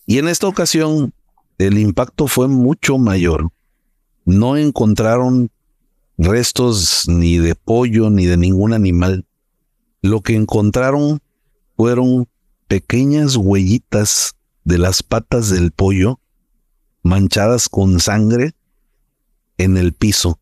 Y 0.06 0.18
en 0.18 0.28
esta 0.28 0.48
ocasión, 0.48 1.12
el 1.58 1.78
impacto 1.78 2.26
fue 2.26 2.48
mucho 2.48 2.98
mayor. 2.98 3.50
No 4.24 4.56
encontraron 4.56 5.50
restos 6.18 7.04
ni 7.08 7.38
de 7.38 7.54
pollo 7.54 8.10
ni 8.10 8.26
de 8.26 8.36
ningún 8.36 8.72
animal. 8.72 9.26
Lo 10.00 10.20
que 10.20 10.34
encontraron 10.34 11.20
fueron 11.76 12.28
pequeñas 12.66 13.36
huellitas 13.36 14.34
de 14.64 14.78
las 14.78 15.02
patas 15.02 15.50
del 15.50 15.72
pollo 15.72 16.20
manchadas 17.02 17.68
con 17.68 18.00
sangre 18.00 18.54
en 19.58 19.76
el 19.76 19.92
piso, 19.92 20.40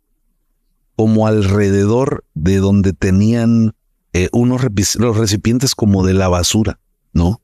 como 0.97 1.27
alrededor 1.27 2.25
de 2.35 2.59
donde 2.59 2.93
tenían 2.93 3.75
eh, 4.13 4.29
unos 4.33 4.63
los 4.97 5.17
recipientes 5.17 5.75
como 5.75 6.05
de 6.05 6.15
la 6.15 6.29
basura, 6.29 6.79
¿no? 7.13 7.41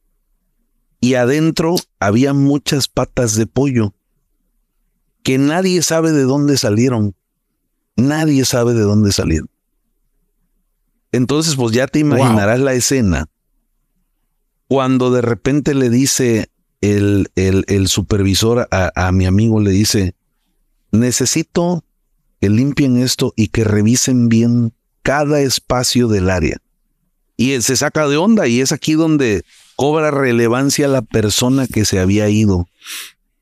Y 1.01 1.14
adentro 1.14 1.77
había 2.01 2.33
muchas 2.33 2.89
patas 2.89 3.37
de 3.37 3.47
pollo 3.47 3.95
que 5.22 5.39
nadie 5.39 5.83
sabe 5.83 6.12
de 6.12 6.22
dónde 6.22 6.57
salieron. 6.57 7.14
Nadie 7.97 8.45
sabe 8.45 8.74
de 8.74 8.83
dónde 8.83 9.12
salieron. 9.12 9.49
Entonces, 11.12 11.57
pues 11.57 11.72
ya 11.72 11.87
te 11.87 11.99
imaginarás 11.99 12.61
la 12.61 12.74
escena 12.74 13.27
cuando 14.68 15.11
de 15.11 15.22
repente 15.22 15.74
le 15.74 15.91
dice 15.91 16.51
el, 16.93 17.30
el, 17.37 17.64
el 17.68 17.89
supervisor 17.89 18.68
a, 18.70 18.93
a, 18.95 19.12
mi 19.12 19.26
amigo, 19.26 19.61
le 19.61 19.70
dice, 19.70 20.14
necesito 20.91 21.84
que 22.41 22.49
limpien 22.51 22.97
esto 22.99 23.32
y 23.37 23.49
que 23.49 23.64
revisen 23.64 24.28
bien 24.28 24.72
cada 25.03 25.41
espacio 25.41 26.09
del 26.09 26.30
área. 26.30 26.59
Y 27.37 27.53
él 27.53 27.62
se 27.62 27.76
saca 27.76 28.09
de 28.09 28.16
onda 28.16 28.49
y 28.49 28.61
es 28.61 28.72
aquí 28.72 28.95
donde 28.95 29.45
cobra 29.76 30.11
relevancia 30.11 30.89
la 30.89 31.03
persona 31.03 31.66
que 31.66 31.84
se 31.84 31.99
había 31.99 32.28
ido 32.28 32.66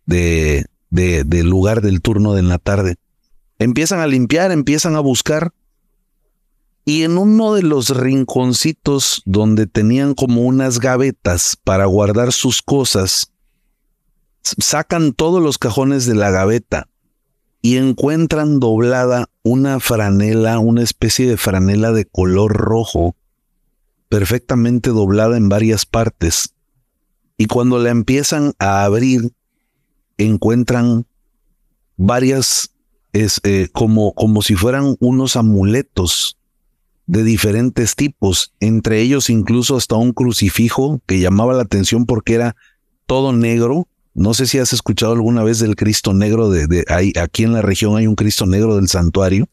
de, 0.04 0.66
de, 0.90 1.24
del 1.24 1.48
lugar 1.48 1.80
del 1.80 2.00
turno 2.00 2.34
de 2.34 2.42
la 2.42 2.58
tarde. 2.58 2.96
Empiezan 3.58 4.00
a 4.00 4.06
limpiar, 4.06 4.50
empiezan 4.50 4.96
a 4.96 5.00
buscar 5.00 5.52
y 6.84 7.04
en 7.04 7.16
uno 7.16 7.54
de 7.54 7.62
los 7.62 7.90
rinconcitos 7.90 9.22
donde 9.24 9.66
tenían 9.66 10.14
como 10.14 10.42
unas 10.42 10.80
gavetas 10.80 11.56
para 11.64 11.86
guardar 11.86 12.32
sus 12.32 12.60
cosas, 12.60 13.32
sacan 14.44 15.12
todos 15.12 15.42
los 15.42 15.58
cajones 15.58 16.06
de 16.06 16.14
la 16.14 16.30
gaveta 16.30 16.88
y 17.62 17.78
encuentran 17.78 18.60
doblada 18.60 19.30
una 19.42 19.80
franela, 19.80 20.58
una 20.58 20.82
especie 20.82 21.26
de 21.26 21.36
franela 21.36 21.92
de 21.92 22.04
color 22.04 22.52
rojo, 22.52 23.16
perfectamente 24.08 24.90
doblada 24.90 25.36
en 25.36 25.48
varias 25.48 25.86
partes. 25.86 26.54
Y 27.38 27.46
cuando 27.46 27.78
la 27.78 27.90
empiezan 27.90 28.52
a 28.58 28.84
abrir, 28.84 29.32
encuentran 30.18 31.06
varias, 31.96 32.70
eh, 33.12 33.68
como, 33.72 34.12
como 34.12 34.42
si 34.42 34.54
fueran 34.54 34.96
unos 35.00 35.36
amuletos 35.36 36.38
de 37.06 37.22
diferentes 37.22 37.96
tipos, 37.96 38.54
entre 38.60 39.00
ellos 39.00 39.30
incluso 39.30 39.76
hasta 39.76 39.96
un 39.96 40.12
crucifijo 40.12 41.00
que 41.06 41.20
llamaba 41.20 41.54
la 41.54 41.62
atención 41.62 42.06
porque 42.06 42.34
era 42.34 42.56
todo 43.06 43.32
negro. 43.32 43.88
No 44.14 44.32
sé 44.32 44.46
si 44.46 44.58
has 44.58 44.72
escuchado 44.72 45.12
alguna 45.12 45.42
vez 45.42 45.58
del 45.58 45.76
Cristo 45.76 46.14
negro 46.14 46.48
de, 46.48 46.66
de 46.66 46.84
aquí 47.20 47.42
en 47.42 47.52
la 47.52 47.62
región 47.62 47.96
hay 47.96 48.06
un 48.06 48.14
Cristo 48.14 48.46
negro 48.46 48.76
del 48.76 48.88
santuario. 48.88 49.48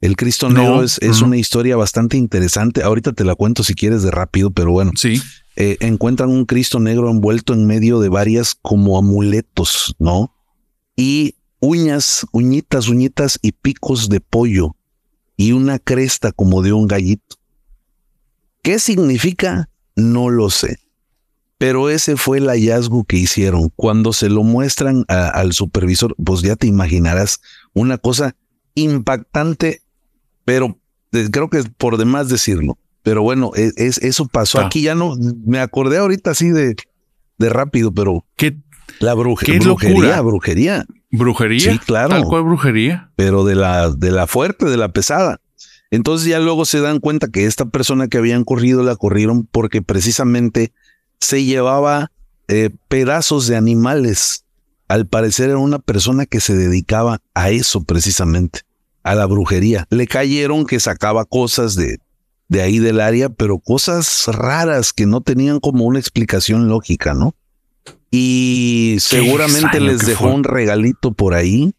El 0.00 0.16
Cristo 0.16 0.50
No, 0.50 0.60
Negro 0.60 0.82
es, 0.82 0.98
es 1.00 1.20
no. 1.20 1.28
una 1.28 1.38
historia 1.38 1.76
bastante 1.76 2.18
interesante. 2.18 2.82
Ahorita 2.82 3.12
te 3.12 3.24
la 3.24 3.34
cuento 3.34 3.62
si 3.64 3.74
quieres 3.74 4.02
de 4.02 4.10
rápido, 4.10 4.50
pero 4.50 4.70
bueno. 4.72 4.90
Sí. 4.96 5.22
Eh, 5.56 5.78
encuentran 5.80 6.28
un 6.28 6.44
Cristo 6.44 6.78
Negro 6.78 7.10
envuelto 7.10 7.54
en 7.54 7.64
medio 7.66 8.00
de 8.00 8.10
varias 8.10 8.54
como 8.60 8.98
amuletos, 8.98 9.94
¿no? 9.98 10.34
Y 10.96 11.36
uñas, 11.60 12.26
uñitas, 12.32 12.88
uñitas 12.88 13.38
y 13.40 13.52
picos 13.52 14.10
de 14.10 14.20
pollo 14.20 14.76
y 15.38 15.52
una 15.52 15.78
cresta 15.78 16.32
como 16.32 16.60
de 16.60 16.72
un 16.74 16.86
gallito. 16.86 17.36
¿Qué 18.62 18.78
significa? 18.78 19.70
No 19.96 20.28
lo 20.28 20.50
sé. 20.50 20.80
Pero 21.58 21.88
ese 21.88 22.16
fue 22.16 22.38
el 22.38 22.48
hallazgo 22.48 23.04
que 23.04 23.16
hicieron. 23.16 23.70
Cuando 23.76 24.12
se 24.12 24.28
lo 24.28 24.42
muestran 24.42 25.04
a- 25.08 25.28
al 25.28 25.52
supervisor, 25.52 26.14
pues 26.22 26.42
ya 26.42 26.56
te 26.56 26.66
imaginarás 26.66 27.40
una 27.72 27.96
cosa 27.98 28.34
impactante, 28.74 29.82
pero 30.44 30.78
eh, 31.12 31.28
creo 31.30 31.48
que 31.48 31.58
es 31.58 31.66
por 31.76 31.96
demás 31.96 32.28
decirlo. 32.28 32.76
Pero 33.02 33.22
bueno, 33.22 33.52
e- 33.54 33.72
es, 33.76 33.98
eso 33.98 34.26
pasó 34.26 34.58
Ah. 34.60 34.66
aquí. 34.66 34.82
Ya 34.82 34.94
no, 34.94 35.14
me 35.46 35.60
acordé 35.60 35.98
ahorita 35.98 36.30
así 36.32 36.50
de, 36.50 36.74
de 37.38 37.48
rápido, 37.48 37.92
pero 37.92 38.24
¿Qué 38.36 38.56
la 39.00 39.14
bruje- 39.14 39.44
Qué 39.46 39.58
brujería, 39.58 39.94
locura. 39.96 40.20
brujería. 40.22 40.86
brujería? 41.10 41.72
Sí, 41.72 41.78
claro. 41.78 42.08
Tal 42.10 42.24
cual 42.24 42.42
brujería. 42.44 43.10
pero 43.16 43.44
de 43.44 43.54
la, 43.54 43.90
de 43.90 44.10
la 44.10 44.26
fuerte, 44.26 44.66
de 44.66 44.76
la 44.76 44.88
pesada. 44.92 45.40
Entonces 45.90 46.26
ya 46.26 46.40
luego 46.40 46.64
se 46.64 46.80
dan 46.80 46.98
cuenta 46.98 47.28
que 47.28 47.44
esta 47.46 47.66
persona 47.66 48.08
que 48.08 48.18
habían 48.18 48.42
corrido 48.42 48.82
la 48.82 48.96
corrieron 48.96 49.46
porque 49.46 49.80
precisamente 49.82 50.72
se 51.20 51.44
llevaba 51.44 52.10
eh, 52.48 52.70
pedazos 52.88 53.46
de 53.46 53.56
animales. 53.56 54.44
Al 54.88 55.06
parecer 55.06 55.50
era 55.50 55.58
una 55.58 55.78
persona 55.78 56.26
que 56.26 56.40
se 56.40 56.54
dedicaba 56.54 57.20
a 57.34 57.50
eso 57.50 57.84
precisamente, 57.84 58.60
a 59.02 59.14
la 59.14 59.26
brujería. 59.26 59.86
Le 59.90 60.06
cayeron 60.06 60.66
que 60.66 60.78
sacaba 60.78 61.24
cosas 61.24 61.74
de, 61.74 61.98
de 62.48 62.62
ahí 62.62 62.78
del 62.78 63.00
área, 63.00 63.28
pero 63.30 63.58
cosas 63.58 64.26
raras 64.26 64.92
que 64.92 65.06
no 65.06 65.20
tenían 65.20 65.60
como 65.60 65.84
una 65.84 65.98
explicación 65.98 66.68
lógica, 66.68 67.14
¿no? 67.14 67.34
Y 68.10 68.96
seguramente 69.00 69.80
les 69.80 70.06
dejó 70.06 70.24
fue. 70.24 70.34
un 70.34 70.44
regalito 70.44 71.12
por 71.12 71.34
ahí 71.34 71.74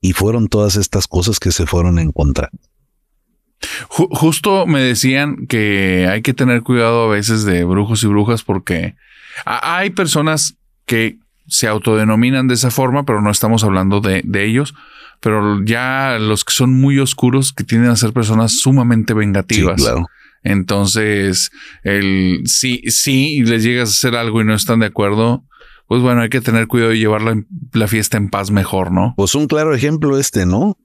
y 0.00 0.12
fueron 0.12 0.46
todas 0.46 0.76
estas 0.76 1.08
cosas 1.08 1.40
que 1.40 1.50
se 1.50 1.66
fueron 1.66 1.98
a 1.98 2.02
encontrar. 2.02 2.50
Ju- 3.88 4.08
justo 4.10 4.66
me 4.66 4.80
decían 4.80 5.46
que 5.48 6.08
hay 6.10 6.22
que 6.22 6.34
tener 6.34 6.62
cuidado 6.62 7.04
a 7.04 7.08
veces 7.14 7.44
de 7.44 7.64
brujos 7.64 8.02
y 8.02 8.06
brujas 8.06 8.42
porque 8.42 8.94
hay 9.44 9.90
personas 9.90 10.56
que 10.86 11.16
se 11.48 11.66
autodenominan 11.68 12.48
de 12.48 12.54
esa 12.54 12.70
forma, 12.70 13.04
pero 13.04 13.20
no 13.22 13.30
estamos 13.30 13.64
hablando 13.64 14.00
de, 14.00 14.22
de 14.24 14.44
ellos. 14.44 14.74
Pero 15.20 15.62
ya 15.64 16.18
los 16.20 16.44
que 16.44 16.52
son 16.52 16.72
muy 16.74 16.98
oscuros, 16.98 17.52
que 17.52 17.64
tienden 17.64 17.90
a 17.90 17.96
ser 17.96 18.12
personas 18.12 18.58
sumamente 18.60 19.14
vengativas. 19.14 19.80
Sí, 19.80 19.86
claro. 19.86 20.06
Entonces, 20.42 21.50
el 21.84 22.42
si, 22.44 22.82
si 22.88 23.42
les 23.42 23.62
llegas 23.64 23.88
a 23.88 23.92
hacer 23.92 24.16
algo 24.16 24.40
y 24.40 24.44
no 24.44 24.54
están 24.54 24.80
de 24.80 24.86
acuerdo, 24.86 25.44
pues 25.86 26.02
bueno, 26.02 26.20
hay 26.22 26.28
que 26.28 26.40
tener 26.40 26.66
cuidado 26.66 26.92
y 26.92 26.98
llevar 26.98 27.22
la, 27.22 27.40
la 27.72 27.88
fiesta 27.88 28.16
en 28.16 28.28
paz 28.28 28.50
mejor, 28.50 28.90
¿no? 28.92 29.14
Pues 29.16 29.34
un 29.34 29.46
claro 29.46 29.74
ejemplo 29.74 30.18
este, 30.18 30.46
¿no? 30.46 30.76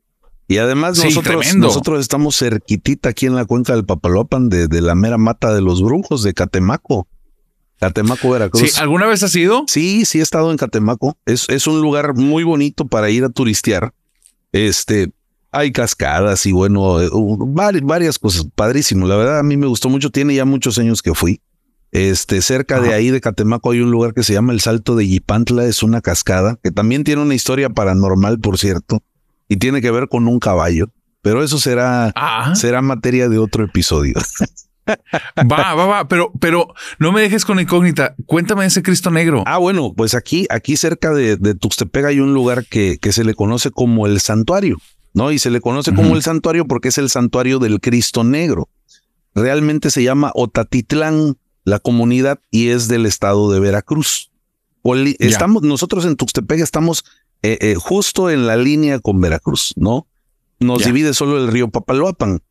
Y 0.52 0.58
además 0.58 0.98
Sí, 0.98 1.06
nosotros, 1.06 1.42
tremendo. 1.46 1.68
nosotros 1.68 2.02
estamos 2.02 2.38
cerquitita 2.38 3.10
aquí 3.10 3.26
en 3.26 3.36
la 3.36 3.46
cuenca 3.46 3.74
del 3.74 3.86
Papalopan 3.86 4.50
de, 4.50 4.68
de 4.68 4.82
la 4.82 4.96
mera 4.96 5.18
mata 5.18 5.54
de 5.54 5.62
los 5.62 5.82
brujos 5.82 6.24
de 6.24 6.34
Catemaco. 6.34 7.08
Catemaco, 7.80 8.30
Veracruz. 8.32 8.72
Sí, 8.74 8.80
¿alguna 8.82 9.08
vez 9.08 9.24
has 9.24 9.36
ido? 9.36 9.64
Sí, 9.68 10.06
sí 10.06 10.20
he 10.20 10.22
estado 10.22 10.52
en 10.52 10.58
Catemaco. 10.58 11.18
Es, 11.26 11.48
es 11.50 11.68
un 11.68 11.82
lugar 11.82 12.16
muy 12.16 12.44
bonito 12.44 12.86
para 12.86 13.10
ir 13.10 13.24
a 13.24 13.30
turistear. 13.30 13.94
Este, 14.52 15.12
hay 15.52 15.72
cascadas 15.72 16.46
y 16.46 16.52
bueno, 16.52 17.02
eh, 17.02 17.10
uh, 17.12 17.38
vari- 17.56 17.82
varias 17.84 18.20
cosas. 18.20 18.46
Padrísimo. 18.54 19.08
La 19.08 19.16
verdad, 19.16 19.40
a 19.40 19.44
mí 19.44 19.56
me 19.58 19.68
gustó 19.68 19.88
mucho. 19.90 20.10
Tiene 20.12 20.36
ya 20.36 20.46
muchos 20.46 20.78
años 20.78 21.02
que 21.02 21.14
fui. 21.16 21.42
Este, 21.94 22.42
cerca 22.42 22.80
de 22.80 22.94
ahí 22.94 23.10
de 23.10 23.20
Catemaco 23.20 23.72
hay 23.72 23.80
un 23.82 23.92
lugar 23.92 24.14
que 24.14 24.24
se 24.24 24.34
llama 24.34 24.54
el 24.54 24.60
Salto 24.62 24.96
de 24.96 25.08
Yipantla. 25.08 25.66
Es 25.66 25.82
una 25.82 26.02
cascada 26.02 26.60
que 26.62 26.72
también 26.72 27.04
tiene 27.04 27.22
una 27.22 27.36
historia 27.36 27.70
paranormal, 27.70 28.40
por 28.40 28.58
cierto, 28.58 29.02
y 29.52 29.58
tiene 29.58 29.82
que 29.82 29.92
ver 29.92 30.08
con 30.08 30.28
un 30.28 30.40
caballo. 30.40 30.88
Pero 31.22 31.44
eso 31.44 31.60
será, 31.60 32.12
Ah. 32.16 32.56
será 32.56 32.82
materia 32.82 33.30
de 33.30 33.38
otro 33.38 33.64
episodio. 33.66 34.16
Va, 35.38 35.74
va, 35.76 35.86
va, 35.86 36.08
pero, 36.08 36.32
pero 36.40 36.74
no 37.00 37.12
me 37.12 37.22
dejes 37.22 37.46
con 37.46 37.60
incógnita. 37.60 38.16
Cuéntame 38.26 38.66
ese 38.66 38.82
Cristo 38.82 39.12
Negro. 39.12 39.44
Ah, 39.46 39.58
bueno, 39.60 39.94
pues 39.96 40.16
aquí, 40.16 40.48
aquí 40.50 40.76
cerca 40.76 41.14
de, 41.14 41.38
de 41.38 41.54
Tuxtepec 41.56 42.06
hay 42.06 42.20
un 42.20 42.34
lugar 42.34 42.66
que, 42.66 42.98
que 43.00 43.14
se 43.14 43.24
le 43.24 43.34
conoce 43.36 43.70
como 43.72 44.08
el 44.08 44.20
santuario, 44.20 44.78
¿no? 45.14 45.32
Y 45.32 45.40
se 45.40 45.52
le 45.52 45.62
conoce 45.62 45.94
como 45.94 46.16
el 46.16 46.24
santuario 46.24 46.66
porque 46.66 46.90
es 46.90 46.98
el 46.98 47.10
santuario 47.10 47.60
del 47.60 47.80
Cristo 47.80 48.24
Negro. 48.24 48.70
Realmente 49.36 49.92
se 49.92 50.04
llama 50.04 50.32
Otatitlán, 50.34 51.38
la 51.64 51.80
comunidad, 51.80 52.40
y 52.50 52.70
es 52.70 52.88
del 52.88 53.06
estado 53.06 53.52
de 53.52 53.60
Veracruz. 53.60 54.32
Poli- 54.82 55.16
Ya. 55.20 55.28
estamos, 55.28 55.62
nosotros 55.62 56.06
en 56.06 56.16
Tuxtepec 56.16 56.60
estamos 56.60 57.06
eh, 57.44 57.58
eh, 57.62 57.76
justo 57.76 58.30
en 58.30 58.46
la 58.48 58.56
línea 58.56 59.00
con 59.00 59.20
Veracruz, 59.22 59.74
¿no? 59.76 60.08
Nos 60.60 60.82
divide 60.86 61.14
solo 61.14 61.38
el 61.38 61.48
río 61.48 61.70
Papaloapan. 61.70 62.42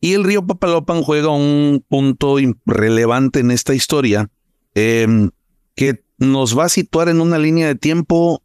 Y 0.00 0.12
el 0.12 0.24
río 0.24 0.46
Papaloapan 0.46 1.02
juega 1.02 1.30
un 1.30 1.84
punto 1.88 2.36
relevante 2.66 3.40
en 3.40 3.50
esta 3.50 3.74
historia 3.74 4.30
em, 4.74 5.30
que 5.74 6.04
nos 6.18 6.56
va 6.56 6.64
a 6.66 6.68
situar 6.68 7.08
en 7.08 7.20
una 7.20 7.38
línea 7.38 7.66
de 7.66 7.74
tiempo 7.74 8.42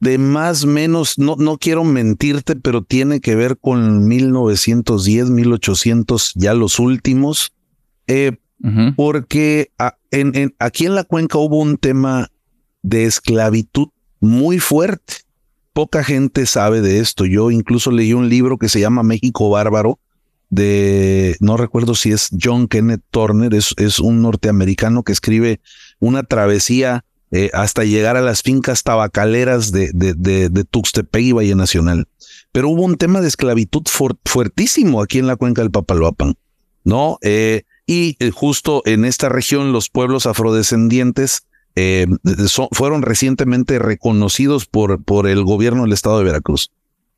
de 0.00 0.18
más 0.18 0.66
menos, 0.66 1.18
no, 1.18 1.36
no 1.38 1.56
quiero 1.56 1.82
mentirte, 1.84 2.56
pero 2.56 2.82
tiene 2.82 3.20
que 3.20 3.34
ver 3.36 3.56
con 3.58 4.06
1910, 4.06 5.30
1800, 5.30 6.32
ya 6.34 6.52
los 6.52 6.78
últimos, 6.78 7.54
eh, 8.06 8.32
porque 8.96 9.72
a- 9.78 9.96
en- 10.10 10.34
en- 10.36 10.54
aquí 10.58 10.86
en 10.86 10.94
la 10.94 11.04
cuenca 11.04 11.38
hubo 11.38 11.58
un 11.58 11.76
tema 11.78 12.28
de 12.82 13.04
esclavitud 13.04 13.88
muy 14.24 14.58
fuerte. 14.58 15.14
Poca 15.72 16.04
gente 16.04 16.46
sabe 16.46 16.80
de 16.80 17.00
esto. 17.00 17.26
Yo 17.26 17.50
incluso 17.50 17.90
leí 17.90 18.12
un 18.12 18.28
libro 18.28 18.58
que 18.58 18.68
se 18.68 18.80
llama 18.80 19.02
México 19.02 19.50
Bárbaro 19.50 19.98
de, 20.50 21.36
no 21.40 21.56
recuerdo 21.56 21.94
si 21.94 22.12
es 22.12 22.28
John 22.40 22.68
Kenneth 22.68 23.02
Turner, 23.10 23.52
es, 23.54 23.74
es 23.76 23.98
un 23.98 24.22
norteamericano 24.22 25.02
que 25.02 25.12
escribe 25.12 25.60
una 25.98 26.22
travesía 26.22 27.04
eh, 27.32 27.50
hasta 27.52 27.82
llegar 27.84 28.16
a 28.16 28.20
las 28.20 28.42
fincas 28.42 28.84
tabacaleras 28.84 29.72
de, 29.72 29.90
de, 29.92 30.14
de, 30.48 30.64
Tuxtepec 30.64 31.22
y 31.22 31.32
Valle 31.32 31.54
Nacional. 31.56 32.06
Pero 32.52 32.68
hubo 32.68 32.82
un 32.82 32.96
tema 32.96 33.20
de 33.20 33.26
esclavitud 33.26 33.82
fuer- 33.82 34.18
fuertísimo 34.24 35.02
aquí 35.02 35.18
en 35.18 35.26
la 35.26 35.34
cuenca 35.34 35.62
del 35.62 35.72
Papaloapan, 35.72 36.34
¿no? 36.84 37.18
Eh, 37.22 37.64
y 37.86 38.16
eh, 38.20 38.30
justo 38.30 38.82
en 38.84 39.04
esta 39.04 39.28
región 39.28 39.72
los 39.72 39.88
pueblos 39.90 40.26
afrodescendientes 40.26 41.46
eh, 41.76 42.06
son- 42.48 42.68
fueron 42.72 43.02
recientemente 43.02 43.78
reconocidos 43.78 44.66
por, 44.66 45.02
por 45.02 45.26
el 45.26 45.42
gobierno 45.44 45.82
del 45.82 45.92
estado 45.92 46.18
de 46.18 46.24
Veracruz 46.24 46.70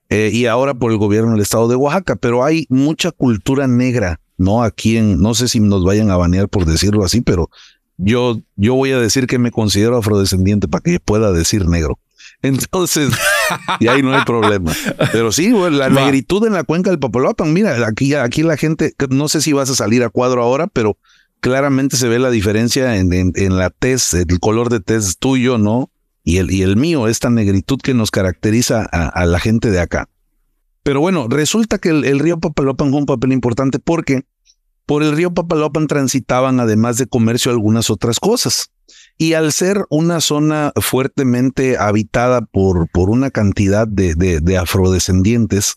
eh, 0.08 0.30
y 0.32 0.46
ahora 0.46 0.74
por 0.74 0.92
el 0.92 0.98
gobierno 0.98 1.32
del 1.32 1.40
estado 1.42 1.68
de 1.68 1.76
Oaxaca, 1.76 2.16
pero 2.16 2.44
hay 2.44 2.66
mucha 2.68 3.10
cultura 3.12 3.66
negra, 3.66 4.20
¿no? 4.38 4.62
Aquí 4.62 4.96
en, 4.96 5.20
no 5.20 5.34
sé 5.34 5.48
si 5.48 5.60
nos 5.60 5.84
vayan 5.84 6.10
a 6.10 6.16
banear 6.16 6.48
por 6.48 6.64
decirlo 6.64 7.04
así, 7.04 7.20
pero 7.20 7.50
yo, 7.98 8.40
yo 8.56 8.74
voy 8.74 8.92
a 8.92 8.98
decir 9.00 9.26
que 9.26 9.38
me 9.38 9.50
considero 9.50 9.96
afrodescendiente 9.96 10.68
para 10.68 10.82
que 10.82 11.00
pueda 11.00 11.32
decir 11.32 11.66
negro. 11.66 11.98
Entonces, 12.42 13.10
y 13.80 13.88
ahí 13.88 14.02
no 14.02 14.14
hay 14.14 14.24
problema. 14.24 14.72
Pero 15.12 15.32
sí, 15.32 15.50
güey, 15.52 15.72
la 15.72 15.88
negritud 15.90 16.46
en 16.46 16.52
la 16.52 16.64
cuenca 16.64 16.90
del 16.90 16.98
Papaloapan, 16.98 17.52
mira, 17.52 17.86
aquí, 17.86 18.14
aquí 18.14 18.42
la 18.42 18.56
gente, 18.56 18.94
no 19.10 19.28
sé 19.28 19.40
si 19.40 19.52
vas 19.52 19.70
a 19.70 19.74
salir 19.74 20.02
a 20.04 20.10
cuadro 20.10 20.42
ahora, 20.42 20.66
pero 20.66 20.98
claramente 21.46 21.96
se 21.96 22.08
ve 22.08 22.18
la 22.18 22.30
diferencia 22.30 22.96
en, 22.96 23.12
en, 23.12 23.56
la 23.56 23.70
tez, 23.70 24.14
el 24.14 24.40
color 24.40 24.68
de 24.68 24.80
tez 24.80 25.16
tuyo, 25.16 25.58
¿no? 25.58 25.92
Y 26.24 26.38
el, 26.38 26.50
y 26.50 26.62
el 26.62 26.76
mío, 26.76 27.06
esta 27.06 27.30
negritud 27.30 27.78
que 27.80 27.94
nos 27.94 28.10
caracteriza 28.10 28.82
a, 28.82 29.24
la 29.26 29.38
gente 29.38 29.70
de 29.70 29.78
acá. 29.78 30.08
Pero 30.82 30.98
bueno, 30.98 31.28
resulta 31.28 31.78
que 31.78 31.90
el, 31.90 32.04
el 32.04 32.18
río 32.18 32.40
Papaloapan 32.40 32.88
juega 32.88 32.98
un 32.98 33.06
papel 33.06 33.30
importante 33.30 33.78
porque 33.78 34.24
por 34.86 35.04
el 35.04 35.12
río 35.12 35.34
Papaloapan 35.34 35.86
transitaban, 35.86 36.58
además 36.58 36.98
de 36.98 37.06
comercio, 37.06 37.52
algunas 37.52 37.90
otras 37.90 38.18
cosas. 38.18 38.72
Y 39.16 39.34
al 39.34 39.52
ser 39.52 39.84
una 39.88 40.20
zona 40.20 40.72
fuertemente 40.74 41.78
habitada 41.78 42.40
por, 42.40 42.88
por 42.88 43.08
una 43.08 43.30
cantidad 43.30 43.86
de, 43.86 44.16
de, 44.16 44.40
de 44.40 44.58
afrodescendientes, 44.58 45.76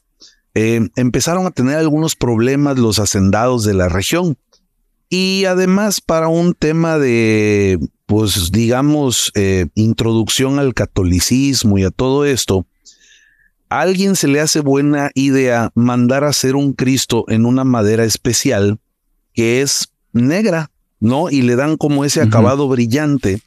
eh, 0.55 0.89
empezaron 0.95 1.45
a 1.45 1.51
tener 1.51 1.77
algunos 1.77 2.15
problemas 2.15 2.79
los 2.79 2.97
hacendados 2.97 3.65
de 3.65 3.75
la 3.75 3.87
región. 3.87 4.35
Y 5.09 5.45
además 5.45 6.01
para 6.01 6.27
un 6.27 6.53
tema 6.53 6.99
de, 6.99 7.79
pues 8.05 8.51
digamos, 8.51 9.31
eh, 9.35 9.65
introducción 9.73 10.59
al 10.59 10.75
catolicismo 10.75 11.79
y 11.79 11.83
a 11.83 11.89
todo 11.89 12.25
esto, 12.25 12.67
a 13.69 13.81
alguien 13.81 14.15
se 14.15 14.27
le 14.27 14.39
hace 14.39 14.59
buena 14.59 15.09
idea 15.15 15.71
mandar 15.73 16.23
a 16.23 16.29
hacer 16.29 16.55
un 16.55 16.73
Cristo 16.73 17.25
en 17.27 17.45
una 17.45 17.63
madera 17.63 18.03
especial 18.03 18.79
que 19.33 19.61
es 19.61 19.91
negra, 20.11 20.71
¿no? 20.99 21.29
Y 21.29 21.41
le 21.41 21.55
dan 21.55 21.77
como 21.77 22.05
ese 22.05 22.21
acabado 22.21 22.67
brillante. 22.67 23.41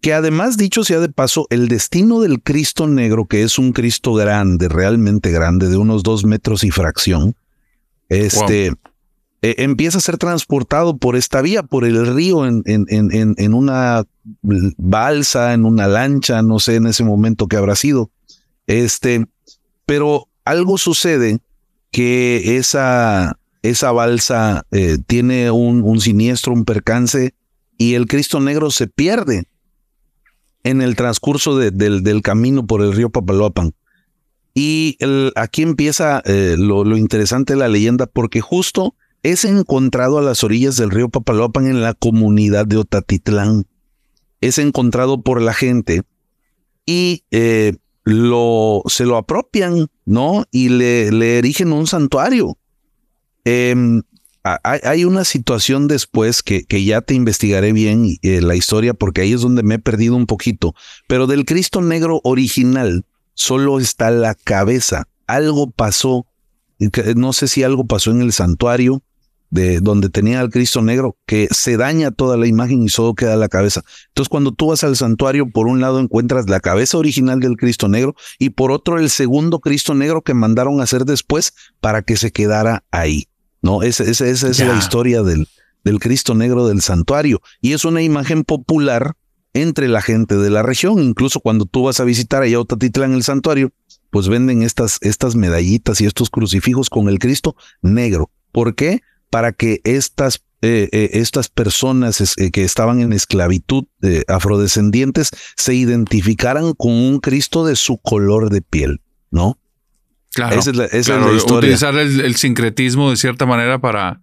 que 0.00 0.12
además, 0.12 0.58
dicho 0.58 0.84
sea 0.84 1.00
de 1.00 1.08
paso, 1.08 1.46
el 1.48 1.66
destino 1.68 2.20
del 2.20 2.42
Cristo 2.42 2.86
negro, 2.86 3.24
que 3.24 3.42
es 3.42 3.58
un 3.58 3.72
Cristo 3.72 4.12
grande, 4.12 4.68
realmente 4.68 5.30
grande, 5.30 5.70
de 5.70 5.78
unos 5.78 6.02
dos 6.02 6.26
metros 6.26 6.62
y 6.62 6.70
fracción, 6.70 7.34
este, 8.10 8.74
eh, 9.44 9.62
empieza 9.62 9.98
a 9.98 10.00
ser 10.00 10.16
transportado 10.16 10.96
por 10.96 11.16
esta 11.16 11.42
vía, 11.42 11.62
por 11.62 11.84
el 11.84 12.06
río, 12.14 12.46
en, 12.46 12.62
en, 12.64 12.86
en, 12.88 13.34
en, 13.36 13.52
una 13.52 14.04
balsa, 14.78 15.52
en 15.52 15.66
una 15.66 15.86
lancha, 15.86 16.40
no 16.40 16.58
sé 16.58 16.76
en 16.76 16.86
ese 16.86 17.04
momento 17.04 17.46
qué 17.46 17.58
habrá 17.58 17.76
sido. 17.76 18.10
Este, 18.66 19.26
pero 19.84 20.28
algo 20.46 20.78
sucede 20.78 21.40
que 21.90 22.56
esa, 22.56 23.38
esa 23.60 23.92
balsa 23.92 24.64
eh, 24.70 24.96
tiene 25.06 25.50
un, 25.50 25.82
un 25.82 26.00
siniestro, 26.00 26.54
un 26.54 26.64
percance, 26.64 27.34
y 27.76 27.92
el 27.96 28.06
Cristo 28.06 28.40
negro 28.40 28.70
se 28.70 28.86
pierde 28.86 29.44
en 30.62 30.80
el 30.80 30.96
transcurso 30.96 31.58
del, 31.58 32.02
del, 32.02 32.22
camino 32.22 32.66
por 32.66 32.80
el 32.80 32.94
río 32.94 33.10
Papaloapan. 33.10 33.74
Y 34.54 34.96
aquí 35.36 35.60
empieza 35.60 36.22
eh, 36.24 36.54
lo, 36.56 36.82
lo, 36.82 36.96
interesante 36.96 37.52
de 37.52 37.58
la 37.58 37.68
leyenda, 37.68 38.06
porque 38.06 38.40
justo 38.40 38.94
es 39.24 39.46
encontrado 39.46 40.18
a 40.18 40.22
las 40.22 40.44
orillas 40.44 40.76
del 40.76 40.90
río 40.90 41.08
Papaloapan 41.08 41.66
en 41.66 41.80
la 41.80 41.94
comunidad 41.94 42.66
de 42.66 42.76
Otatitlán. 42.76 43.66
Es 44.42 44.58
encontrado 44.58 45.22
por 45.22 45.40
la 45.40 45.54
gente 45.54 46.02
y 46.84 47.24
eh, 47.30 47.78
lo, 48.04 48.82
se 48.86 49.06
lo 49.06 49.16
apropian, 49.16 49.88
¿no? 50.04 50.44
Y 50.50 50.68
le, 50.68 51.10
le 51.10 51.38
erigen 51.38 51.72
un 51.72 51.86
santuario. 51.86 52.58
Eh, 53.46 53.74
hay 54.62 55.06
una 55.06 55.24
situación 55.24 55.88
después 55.88 56.42
que, 56.42 56.64
que 56.66 56.84
ya 56.84 57.00
te 57.00 57.14
investigaré 57.14 57.72
bien 57.72 58.18
eh, 58.20 58.42
la 58.42 58.54
historia 58.54 58.92
porque 58.92 59.22
ahí 59.22 59.32
es 59.32 59.40
donde 59.40 59.62
me 59.62 59.76
he 59.76 59.78
perdido 59.78 60.16
un 60.16 60.26
poquito, 60.26 60.74
pero 61.08 61.26
del 61.26 61.46
Cristo 61.46 61.80
negro 61.80 62.20
original 62.24 63.06
solo 63.32 63.80
está 63.80 64.10
la 64.10 64.34
cabeza. 64.34 65.08
Algo 65.26 65.70
pasó, 65.70 66.26
no 67.16 67.32
sé 67.32 67.48
si 67.48 67.62
algo 67.62 67.86
pasó 67.86 68.10
en 68.10 68.20
el 68.20 68.34
santuario 68.34 69.02
de 69.54 69.78
donde 69.78 70.08
tenía 70.08 70.40
al 70.40 70.50
Cristo 70.50 70.82
negro, 70.82 71.16
que 71.26 71.46
se 71.52 71.76
daña 71.76 72.10
toda 72.10 72.36
la 72.36 72.48
imagen 72.48 72.82
y 72.82 72.88
solo 72.88 73.14
queda 73.14 73.36
la 73.36 73.48
cabeza. 73.48 73.84
Entonces 74.08 74.28
cuando 74.28 74.50
tú 74.50 74.66
vas 74.66 74.82
al 74.82 74.96
santuario, 74.96 75.48
por 75.48 75.68
un 75.68 75.80
lado 75.80 76.00
encuentras 76.00 76.50
la 76.50 76.58
cabeza 76.58 76.98
original 76.98 77.38
del 77.38 77.56
Cristo 77.56 77.86
negro 77.86 78.16
y 78.40 78.50
por 78.50 78.72
otro 78.72 78.98
el 78.98 79.10
segundo 79.10 79.60
Cristo 79.60 79.94
negro 79.94 80.22
que 80.22 80.34
mandaron 80.34 80.80
a 80.80 80.82
hacer 80.82 81.04
después 81.04 81.54
para 81.80 82.02
que 82.02 82.16
se 82.16 82.32
quedara 82.32 82.82
ahí. 82.90 83.28
No, 83.62 83.84
esa, 83.84 84.02
esa, 84.02 84.26
esa 84.26 84.48
es 84.48 84.58
la 84.58 84.76
historia 84.76 85.22
del, 85.22 85.46
del 85.84 86.00
Cristo 86.00 86.34
Negro 86.34 86.66
del 86.66 86.82
santuario. 86.82 87.40
Y 87.60 87.74
es 87.74 87.84
una 87.84 88.02
imagen 88.02 88.42
popular 88.42 89.14
entre 89.52 89.86
la 89.86 90.02
gente 90.02 90.36
de 90.36 90.50
la 90.50 90.64
región. 90.64 90.98
Incluso 90.98 91.38
cuando 91.38 91.64
tú 91.64 91.84
vas 91.84 92.00
a 92.00 92.04
visitar 92.04 92.42
a 92.42 92.46
en 92.46 93.14
el 93.14 93.22
santuario, 93.22 93.70
pues 94.10 94.28
venden 94.28 94.64
estas, 94.64 94.98
estas 95.00 95.36
medallitas 95.36 96.00
y 96.00 96.06
estos 96.06 96.28
crucifijos 96.28 96.90
con 96.90 97.08
el 97.08 97.20
Cristo 97.20 97.54
negro. 97.82 98.30
¿Por 98.50 98.74
qué? 98.74 99.00
Para 99.34 99.50
que 99.50 99.80
estas, 99.82 100.44
eh, 100.62 100.88
eh, 100.92 101.10
estas 101.14 101.48
personas 101.48 102.38
eh, 102.38 102.52
que 102.52 102.62
estaban 102.62 103.00
en 103.00 103.12
esclavitud 103.12 103.82
afrodescendientes 104.28 105.32
se 105.56 105.74
identificaran 105.74 106.72
con 106.74 106.92
un 106.92 107.18
Cristo 107.18 107.66
de 107.66 107.74
su 107.74 107.98
color 107.98 108.48
de 108.48 108.62
piel, 108.62 109.00
¿no? 109.32 109.58
Claro, 110.34 110.56
esa 110.56 110.70
es 110.70 110.76
la, 110.76 110.84
historia. 110.84 111.56
Utilizar 111.56 111.96
el, 111.96 112.36
sincretismo 112.36 113.10
de 113.10 113.16
cierta 113.16 113.44
manera 113.44 113.80
para 113.80 114.20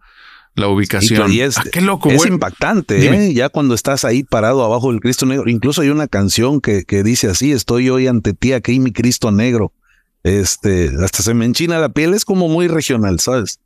la 0.56 0.70
ubicación. 0.70 1.30
Y, 1.30 1.42
es, 1.42 1.58
ah, 1.58 1.64
qué 1.70 1.82
loco, 1.82 2.10
es 2.10 2.26
impactante, 2.26 3.06
¿eh? 3.06 3.34
Ya 3.34 3.50
cuando 3.50 3.76
estás 3.76 4.06
ahí 4.06 4.24
parado 4.24 4.64
abajo 4.64 4.94
del 4.94 5.02
Cristo 5.02 5.26
Negro. 5.26 5.50
Incluso 5.50 5.82
hay 5.82 5.90
una 5.90 6.08
canción 6.08 6.62
que, 6.62 6.86
que 6.86 7.04
dice 7.04 7.28
así: 7.28 7.52
Estoy 7.52 7.90
hoy 7.90 8.08
ante 8.08 8.34
ti, 8.34 8.54
aquí 8.54 8.80
mi 8.80 8.94
Cristo 8.94 9.30
Negro. 9.30 9.74
Este, 10.24 10.90
hasta 11.04 11.22
se 11.22 11.34
me 11.34 11.44
enchina 11.44 11.80
la 11.80 11.90
piel, 11.90 12.14
es 12.14 12.24
como 12.24 12.48
muy 12.48 12.70
regional, 12.70 13.20
¿sabes? 13.20 13.60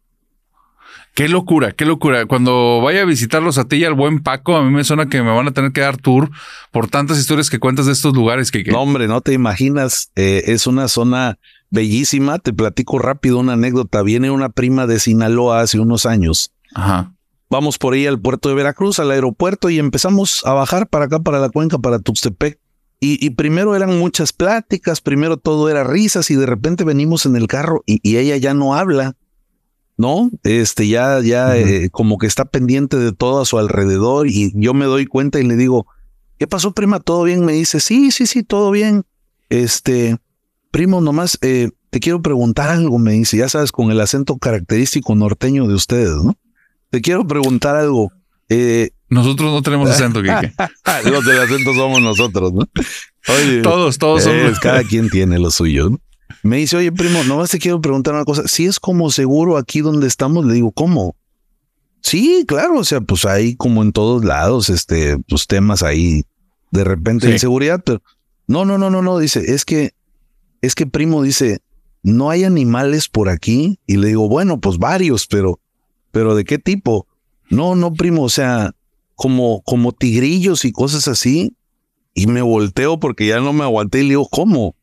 Qué 1.16 1.30
locura, 1.30 1.72
qué 1.72 1.86
locura. 1.86 2.26
Cuando 2.26 2.82
vaya 2.82 3.03
a 3.03 3.05
visitarlos 3.05 3.57
a 3.57 3.63
ti 3.63 3.78
y 3.78 3.86
al 3.86 3.93
buen 3.93 4.22
Paco, 4.22 4.57
a 4.57 4.63
mí 4.63 4.70
me 4.70 4.84
suena 4.84 5.07
que 5.07 5.22
me 5.24 5.32
van 5.32 5.47
a 5.47 5.51
tener 5.51 5.72
que 5.72 5.80
dar 5.80 5.95
tour 5.95 6.30
por 6.72 6.89
tantas 6.89 7.18
historias 7.18 7.49
que 7.49 7.57
cuentas 7.57 7.86
de 7.86 7.93
estos 7.93 8.13
lugares 8.13 8.51
que... 8.51 8.66
No, 8.66 8.82
hombre, 8.82 9.07
no 9.07 9.22
te 9.22 9.32
imaginas. 9.32 10.11
Eh, 10.18 10.43
es 10.47 10.68
una 10.68 10.89
zona 10.89 11.39
bellísima. 11.70 12.38
Te 12.39 12.51
platico 12.51 12.99
rápido 12.99 13.39
una 13.39 13.53
anécdota. 13.53 14.01
Viene 14.01 14.30
una 14.30 14.49
prima 14.49 14.88
de 14.88 14.99
Sinaloa 14.99 15.61
hace 15.61 15.80
unos 15.80 16.05
años. 16.05 16.51
Ajá. 16.74 17.13
Vamos 17.49 17.78
por 17.78 17.93
ahí 17.93 18.05
al 18.05 18.20
puerto 18.20 18.49
de 18.49 18.55
Veracruz, 18.55 18.99
al 18.99 19.11
aeropuerto, 19.11 19.70
y 19.70 19.80
empezamos 19.80 20.45
a 20.45 20.51
bajar 20.51 20.89
para 20.89 21.05
acá, 21.05 21.20
para 21.20 21.39
la 21.39 21.47
cuenca, 21.47 21.78
para 21.78 21.99
Tuxtepec. 21.99 22.59
Y, 22.99 23.30
primero 23.32 23.76
eran 23.76 23.99
muchas 23.99 24.34
pláticas, 24.34 24.99
primero 24.99 25.38
todo 25.38 25.70
era 25.70 25.84
risas, 25.84 26.32
y 26.32 26.36
de 26.36 26.47
repente 26.47 26.84
venimos 26.84 27.28
en 27.28 27.36
el 27.36 27.45
carro 27.45 27.84
y, 27.86 28.18
ella 28.18 28.36
ya 28.38 28.55
no 28.55 28.74
habla. 28.74 29.16
¿No? 29.97 30.29
Este 30.43 30.87
ya, 30.87 31.21
ya 31.21 31.57
eh, 31.57 31.89
como 31.89 32.17
que 32.17 32.27
está 32.27 32.45
pendiente 32.45 32.97
de 32.97 33.13
todo 33.13 33.41
a 33.41 33.45
su 33.45 33.57
alrededor 33.57 34.27
y 34.27 34.51
yo 34.55 34.73
me 34.73 34.85
doy 34.85 35.05
cuenta 35.05 35.39
y 35.39 35.43
le 35.43 35.55
digo, 35.55 35.87
¿qué 36.37 36.47
pasó, 36.47 36.73
prima? 36.73 36.99
¿Todo 36.99 37.23
bien? 37.23 37.45
Me 37.45 37.53
dice, 37.53 37.79
sí, 37.79 38.11
sí, 38.11 38.27
sí, 38.27 38.43
todo 38.43 38.71
bien. 38.71 39.03
Este, 39.49 40.17
primo, 40.71 41.01
nomás 41.01 41.37
eh, 41.41 41.69
te 41.89 41.99
quiero 41.99 42.21
preguntar 42.21 42.69
algo, 42.69 42.99
me 42.99 43.13
dice, 43.13 43.37
ya 43.37 43.47
sabes, 43.47 43.71
con 43.71 43.91
el 43.91 44.01
acento 44.01 44.37
característico 44.37 45.15
norteño 45.15 45.67
de 45.67 45.75
ustedes, 45.75 46.11
¿no? 46.11 46.37
Te 46.89 47.01
quiero 47.01 47.25
preguntar 47.25 47.75
algo. 47.75 48.11
Eh, 48.49 48.89
nosotros 49.09 49.51
no 49.51 49.61
tenemos 49.61 49.89
acento, 49.89 50.21
Kike. 50.23 50.53
Los 51.09 51.25
del 51.25 51.39
acento 51.39 51.73
somos 51.73 52.01
nosotros, 52.01 52.53
¿no? 52.53 52.67
Oye, 53.33 53.61
todos, 53.61 53.97
todos 53.97 54.23
somos. 54.23 54.59
Cada 54.59 54.83
quien 54.83 55.09
tiene 55.09 55.39
lo 55.39 55.49
suyo. 55.49 55.89
¿no? 55.89 55.99
Me 56.43 56.57
dice, 56.57 56.77
oye, 56.77 56.91
primo, 56.91 57.23
nomás 57.23 57.49
te 57.49 57.59
quiero 57.59 57.81
preguntar 57.81 58.13
una 58.13 58.25
cosa. 58.25 58.47
Si 58.47 58.65
es 58.65 58.79
como 58.79 59.09
seguro 59.11 59.57
aquí 59.57 59.81
donde 59.81 60.07
estamos, 60.07 60.45
le 60.45 60.53
digo, 60.53 60.71
¿cómo? 60.71 61.15
Sí, 62.01 62.45
claro, 62.47 62.79
o 62.79 62.83
sea, 62.83 63.01
pues 63.01 63.25
hay 63.25 63.55
como 63.55 63.81
en 63.81 63.91
todos 63.91 64.23
lados, 64.23 64.69
este, 64.69 65.17
pues 65.27 65.47
temas 65.47 65.81
ahí 65.81 66.23
de 66.71 66.83
repente 66.83 67.27
de 67.27 67.33
inseguridad, 67.33 67.81
pero 67.83 68.01
no, 68.47 68.63
no, 68.63 68.77
no, 68.77 68.91
no, 68.91 69.01
no, 69.01 69.17
dice, 69.17 69.53
es 69.53 69.65
que 69.65 69.93
es 70.61 70.75
que 70.75 70.88
primo 70.88 71.21
dice, 71.21 71.59
no 72.03 72.29
hay 72.29 72.43
animales 72.43 73.07
por 73.07 73.29
aquí. 73.29 73.79
Y 73.88 73.97
le 73.97 74.09
digo, 74.09 74.27
bueno, 74.29 74.59
pues 74.59 74.77
varios, 74.77 75.27
pero, 75.27 75.59
pero 76.11 76.36
¿de 76.36 76.43
qué 76.43 76.59
tipo? 76.59 77.07
No, 77.49 77.75
no, 77.75 77.93
primo, 77.93 78.23
o 78.23 78.29
sea, 78.29 78.71
como, 79.15 79.61
como 79.61 79.91
tigrillos 79.91 80.65
y 80.65 80.71
cosas 80.71 81.07
así. 81.07 81.55
Y 82.13 82.27
me 82.27 82.41
volteo 82.41 82.99
porque 82.99 83.27
ya 83.27 83.39
no 83.39 83.53
me 83.53 83.63
aguanté 83.63 83.99
y 83.99 84.03
le 84.03 84.09
digo, 84.09 84.27
¿cómo? 84.29 84.75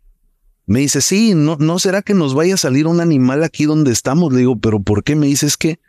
Me 0.66 0.80
dice, 0.80 1.00
sí, 1.00 1.34
no, 1.34 1.56
no 1.58 1.78
será 1.78 2.02
que 2.02 2.14
nos 2.14 2.34
vaya 2.34 2.54
a 2.54 2.58
salir 2.58 2.86
un 2.86 3.00
animal 3.00 3.42
aquí 3.42 3.64
donde 3.64 3.92
estamos. 3.92 4.32
Le 4.32 4.40
digo, 4.40 4.58
pero 4.58 4.80
¿por 4.80 5.02
qué? 5.02 5.16
Me 5.16 5.26
dice, 5.26 5.46
es 5.46 5.56
que 5.56 5.80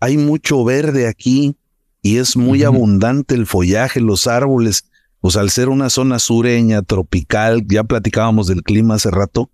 hay 0.00 0.16
mucho 0.16 0.64
verde 0.64 1.08
aquí 1.08 1.56
y 2.02 2.18
es 2.18 2.36
muy 2.36 2.64
abundante 2.64 3.34
el 3.34 3.46
follaje, 3.46 4.00
los 4.00 4.26
árboles 4.26 4.84
pues 5.22 5.36
al 5.36 5.50
ser 5.50 5.68
una 5.68 5.88
zona 5.88 6.18
sureña, 6.18 6.82
tropical, 6.82 7.64
ya 7.68 7.84
platicábamos 7.84 8.48
del 8.48 8.64
clima 8.64 8.96
hace 8.96 9.08
rato, 9.08 9.50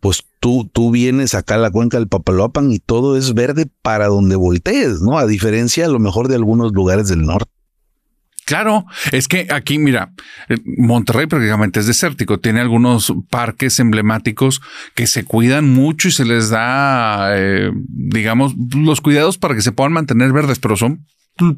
pues 0.00 0.24
tú, 0.40 0.68
tú 0.70 0.90
vienes 0.90 1.36
acá 1.36 1.54
a 1.54 1.58
la 1.58 1.70
cuenca 1.70 1.96
del 1.96 2.08
Papaloapan 2.08 2.72
y 2.72 2.80
todo 2.80 3.16
es 3.16 3.34
verde 3.34 3.70
para 3.82 4.08
donde 4.08 4.34
voltees, 4.34 5.00
¿no? 5.00 5.16
A 5.16 5.28
diferencia 5.28 5.86
a 5.86 5.88
lo 5.88 6.00
mejor 6.00 6.26
de 6.26 6.34
algunos 6.34 6.72
lugares 6.72 7.06
del 7.06 7.22
norte. 7.22 7.53
Claro, 8.44 8.84
es 9.12 9.28
que 9.28 9.46
aquí, 9.50 9.78
mira, 9.78 10.12
eh, 10.48 10.56
Monterrey 10.76 11.26
prácticamente 11.26 11.80
es 11.80 11.86
desértico, 11.86 12.40
tiene 12.40 12.60
algunos 12.60 13.12
parques 13.30 13.80
emblemáticos 13.80 14.60
que 14.94 15.06
se 15.06 15.24
cuidan 15.24 15.72
mucho 15.72 16.08
y 16.08 16.12
se 16.12 16.24
les 16.24 16.50
da, 16.50 17.36
eh, 17.36 17.70
digamos, 17.88 18.54
los 18.74 19.00
cuidados 19.00 19.38
para 19.38 19.54
que 19.54 19.62
se 19.62 19.72
puedan 19.72 19.92
mantener 19.92 20.32
verdes, 20.32 20.58
pero 20.58 20.76
son 20.76 21.06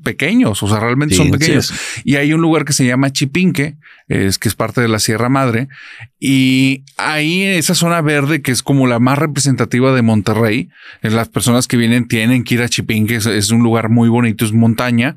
pequeños, 0.03 0.63
o 0.63 0.69
sea, 0.69 0.81
realmente 0.81 1.15
son 1.15 1.31
pequeños. 1.31 1.73
Y 2.05 2.17
hay 2.17 2.33
un 2.33 2.41
lugar 2.41 2.65
que 2.65 2.73
se 2.73 2.87
llama 2.87 3.13
Chipinque, 3.13 3.77
es 4.09 4.39
que 4.39 4.49
es 4.49 4.55
parte 4.55 4.81
de 4.81 4.89
la 4.89 4.99
Sierra 4.99 5.29
Madre, 5.29 5.69
y 6.19 6.85
ahí 6.97 7.43
esa 7.43 7.75
zona 7.75 8.01
verde 8.01 8.41
que 8.41 8.53
es 8.53 8.63
como 8.63 8.87
la 8.87 9.01
más 9.01 9.19
representativa 9.19 9.95
de 9.95 10.03
Monterrey, 10.03 10.71
las 11.03 11.29
personas 11.29 11.67
que 11.69 11.77
vienen 11.77 12.09
tienen 12.09 12.45
que 12.45 12.55
ir 12.55 12.63
a 12.63 12.69
Chipinque, 12.69 13.17
es, 13.17 13.51
un 13.51 13.63
lugar 13.63 13.91
muy 13.91 14.09
bonito, 14.09 14.45
es 14.45 14.53
montaña. 14.53 15.17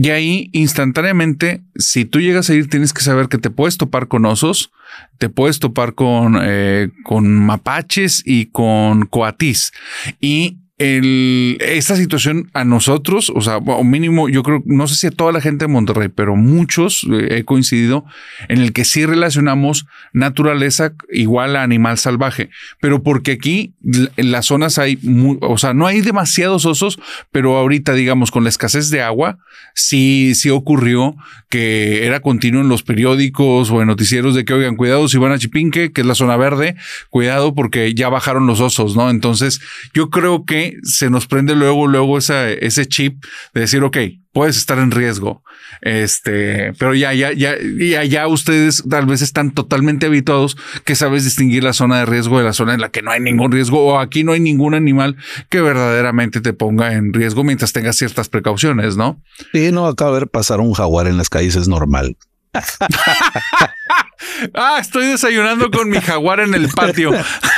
Y 0.00 0.10
ahí 0.10 0.48
instantáneamente, 0.52 1.60
si 1.74 2.04
tú 2.04 2.20
llegas 2.20 2.48
a 2.48 2.54
ir, 2.54 2.68
tienes 2.70 2.92
que 2.92 3.02
saber 3.02 3.26
que 3.26 3.36
te 3.36 3.50
puedes 3.50 3.78
topar 3.78 4.06
con 4.06 4.26
osos, 4.26 4.70
te 5.18 5.28
puedes 5.28 5.58
topar 5.58 5.94
con, 5.94 6.38
eh, 6.40 6.90
con 7.02 7.28
mapaches 7.34 8.22
y 8.24 8.46
con 8.46 9.06
coatís. 9.06 9.72
Y 10.20 10.58
esta 10.78 11.96
situación 11.96 12.50
a 12.54 12.64
nosotros, 12.64 13.32
o 13.34 13.40
sea, 13.40 13.56
o 13.56 13.82
mínimo, 13.82 14.28
yo 14.28 14.44
creo, 14.44 14.62
no 14.64 14.86
sé 14.86 14.94
si 14.94 15.06
a 15.08 15.10
toda 15.10 15.32
la 15.32 15.40
gente 15.40 15.64
de 15.64 15.72
Monterrey, 15.72 16.08
pero 16.08 16.36
muchos 16.36 17.04
eh, 17.10 17.38
he 17.38 17.44
coincidido 17.44 18.04
en 18.48 18.60
el 18.60 18.72
que 18.72 18.84
sí 18.84 19.04
relacionamos 19.04 19.86
naturaleza 20.12 20.92
igual 21.10 21.56
a 21.56 21.64
animal 21.64 21.98
salvaje, 21.98 22.50
pero 22.80 23.02
porque 23.02 23.32
aquí 23.32 23.74
en 23.82 24.30
las 24.30 24.46
zonas 24.46 24.78
hay, 24.78 25.00
o 25.40 25.58
sea, 25.58 25.74
no 25.74 25.86
hay 25.86 26.00
demasiados 26.00 26.64
osos, 26.64 27.00
pero 27.32 27.56
ahorita, 27.56 27.94
digamos, 27.94 28.30
con 28.30 28.44
la 28.44 28.50
escasez 28.50 28.90
de 28.90 29.02
agua, 29.02 29.38
sí, 29.74 30.34
sí 30.36 30.48
ocurrió 30.48 31.16
que 31.48 32.06
era 32.06 32.20
continuo 32.20 32.60
en 32.60 32.68
los 32.68 32.82
periódicos 32.84 33.70
o 33.70 33.80
en 33.80 33.88
noticieros 33.88 34.34
de 34.34 34.44
que, 34.44 34.52
oigan, 34.52 34.76
cuidado 34.76 35.08
si 35.08 35.18
van 35.18 35.32
a 35.32 35.38
Chipinque, 35.38 35.92
que 35.92 36.02
es 36.02 36.06
la 36.06 36.14
zona 36.14 36.36
verde, 36.36 36.76
cuidado 37.10 37.54
porque 37.54 37.94
ya 37.94 38.08
bajaron 38.08 38.46
los 38.46 38.60
osos, 38.60 38.94
¿no? 38.94 39.10
Entonces, 39.10 39.60
yo 39.94 40.10
creo 40.10 40.44
que 40.44 40.67
se 40.82 41.10
nos 41.10 41.26
prende 41.26 41.54
luego, 41.54 41.86
luego 41.86 42.18
esa, 42.18 42.50
ese 42.50 42.86
chip 42.86 43.24
de 43.54 43.62
decir, 43.62 43.82
ok, 43.82 43.96
puedes 44.32 44.56
estar 44.56 44.78
en 44.78 44.90
riesgo. 44.90 45.42
Este, 45.80 46.72
pero 46.78 46.94
ya, 46.94 47.12
ya, 47.12 47.32
ya, 47.32 47.56
ya, 47.60 48.04
ya 48.04 48.26
ustedes 48.26 48.84
tal 48.88 49.06
vez 49.06 49.22
están 49.22 49.52
totalmente 49.52 50.06
habituados 50.06 50.56
que 50.84 50.94
sabes 50.94 51.24
distinguir 51.24 51.64
la 51.64 51.72
zona 51.72 51.98
de 51.98 52.06
riesgo 52.06 52.38
de 52.38 52.44
la 52.44 52.52
zona 52.52 52.74
en 52.74 52.80
la 52.80 52.90
que 52.90 53.02
no 53.02 53.10
hay 53.10 53.20
ningún 53.20 53.52
riesgo 53.52 53.84
o 53.84 53.98
aquí 53.98 54.24
no 54.24 54.32
hay 54.32 54.40
ningún 54.40 54.74
animal 54.74 55.16
que 55.48 55.60
verdaderamente 55.60 56.40
te 56.40 56.52
ponga 56.52 56.94
en 56.94 57.12
riesgo 57.12 57.44
mientras 57.44 57.72
tengas 57.72 57.96
ciertas 57.96 58.28
precauciones, 58.28 58.96
¿no? 58.96 59.22
Sí, 59.52 59.70
no, 59.72 59.86
acá 59.86 60.10
ver 60.10 60.28
pasar 60.28 60.60
un 60.60 60.72
jaguar 60.72 61.06
en 61.06 61.16
las 61.16 61.28
calles 61.28 61.56
es 61.56 61.68
normal. 61.68 62.16
ah, 64.54 64.78
estoy 64.80 65.06
desayunando 65.06 65.70
con 65.70 65.90
mi 65.90 66.00
jaguar 66.00 66.40
en 66.40 66.54
el 66.54 66.68
patio. 66.68 67.12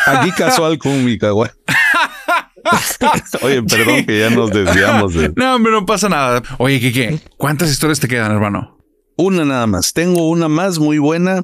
Aquí 0.07 0.33
casual 0.33 0.79
con 0.79 1.05
mi 1.05 1.19
jaguar. 1.19 1.55
Oye, 3.43 3.63
perdón 3.63 4.05
que 4.05 4.19
ya 4.19 4.31
nos 4.31 4.51
desviamos. 4.51 5.15
De... 5.15 5.33
No, 5.37 5.57
hombre, 5.57 5.73
no 5.73 5.87
pasa 5.87 6.09
nada. 6.09 6.43
Oye, 6.59 6.81
Kike, 6.81 7.21
¿cuántas 7.37 7.71
historias 7.71 8.01
te 8.01 8.09
quedan, 8.09 8.33
hermano? 8.33 8.79
Una 9.17 9.45
nada 9.45 9.67
más. 9.67 9.93
Tengo 9.93 10.29
una 10.29 10.49
más 10.49 10.79
muy 10.79 10.99
buena. 10.99 11.43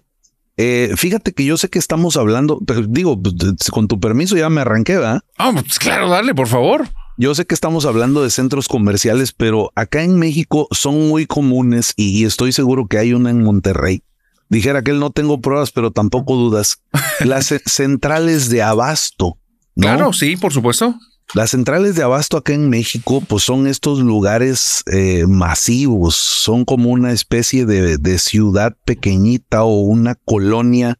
Eh, 0.56 0.92
fíjate 0.96 1.32
que 1.32 1.44
yo 1.44 1.58
sé 1.58 1.68
que 1.68 1.78
estamos 1.78 2.16
hablando, 2.16 2.58
digo, 2.88 3.20
pues, 3.20 3.34
con 3.70 3.88
tu 3.88 4.00
permiso 4.00 4.36
ya 4.36 4.48
me 4.48 4.62
arranqué, 4.62 4.94
¿verdad? 4.94 5.20
Ah, 5.36 5.52
pues 5.52 5.78
claro, 5.78 6.08
dale, 6.08 6.34
por 6.34 6.46
favor. 6.46 6.88
Yo 7.18 7.34
sé 7.34 7.46
que 7.46 7.54
estamos 7.54 7.84
hablando 7.86 8.22
de 8.22 8.30
centros 8.30 8.68
comerciales, 8.68 9.32
pero 9.32 9.72
acá 9.74 10.02
en 10.02 10.18
México 10.18 10.68
son 10.70 11.08
muy 11.08 11.26
comunes 11.26 11.92
y 11.96 12.24
estoy 12.24 12.52
seguro 12.52 12.88
que 12.88 12.98
hay 12.98 13.12
una 13.12 13.30
en 13.30 13.42
Monterrey. 13.42 14.02
Dijera 14.48 14.82
que 14.82 14.92
él 14.92 15.00
no 15.00 15.10
tengo 15.10 15.40
pruebas, 15.40 15.72
pero 15.72 15.90
tampoco 15.90 16.36
dudas. 16.36 16.82
Las 17.24 17.52
centrales 17.66 18.48
de 18.48 18.62
abasto. 18.62 19.38
Claro, 19.76 20.12
sí, 20.12 20.36
por 20.36 20.52
supuesto. 20.52 20.98
Las 21.34 21.50
centrales 21.50 21.96
de 21.96 22.02
abasto 22.02 22.36
acá 22.36 22.54
en 22.54 22.70
México, 22.70 23.22
pues 23.26 23.42
son 23.42 23.66
estos 23.66 23.98
lugares 23.98 24.84
eh, 24.90 25.26
masivos, 25.26 26.14
son 26.14 26.64
como 26.64 26.90
una 26.90 27.12
especie 27.12 27.66
de, 27.66 27.98
de, 27.98 28.18
ciudad 28.18 28.76
pequeñita 28.84 29.64
o 29.64 29.80
una 29.80 30.14
colonia 30.14 30.98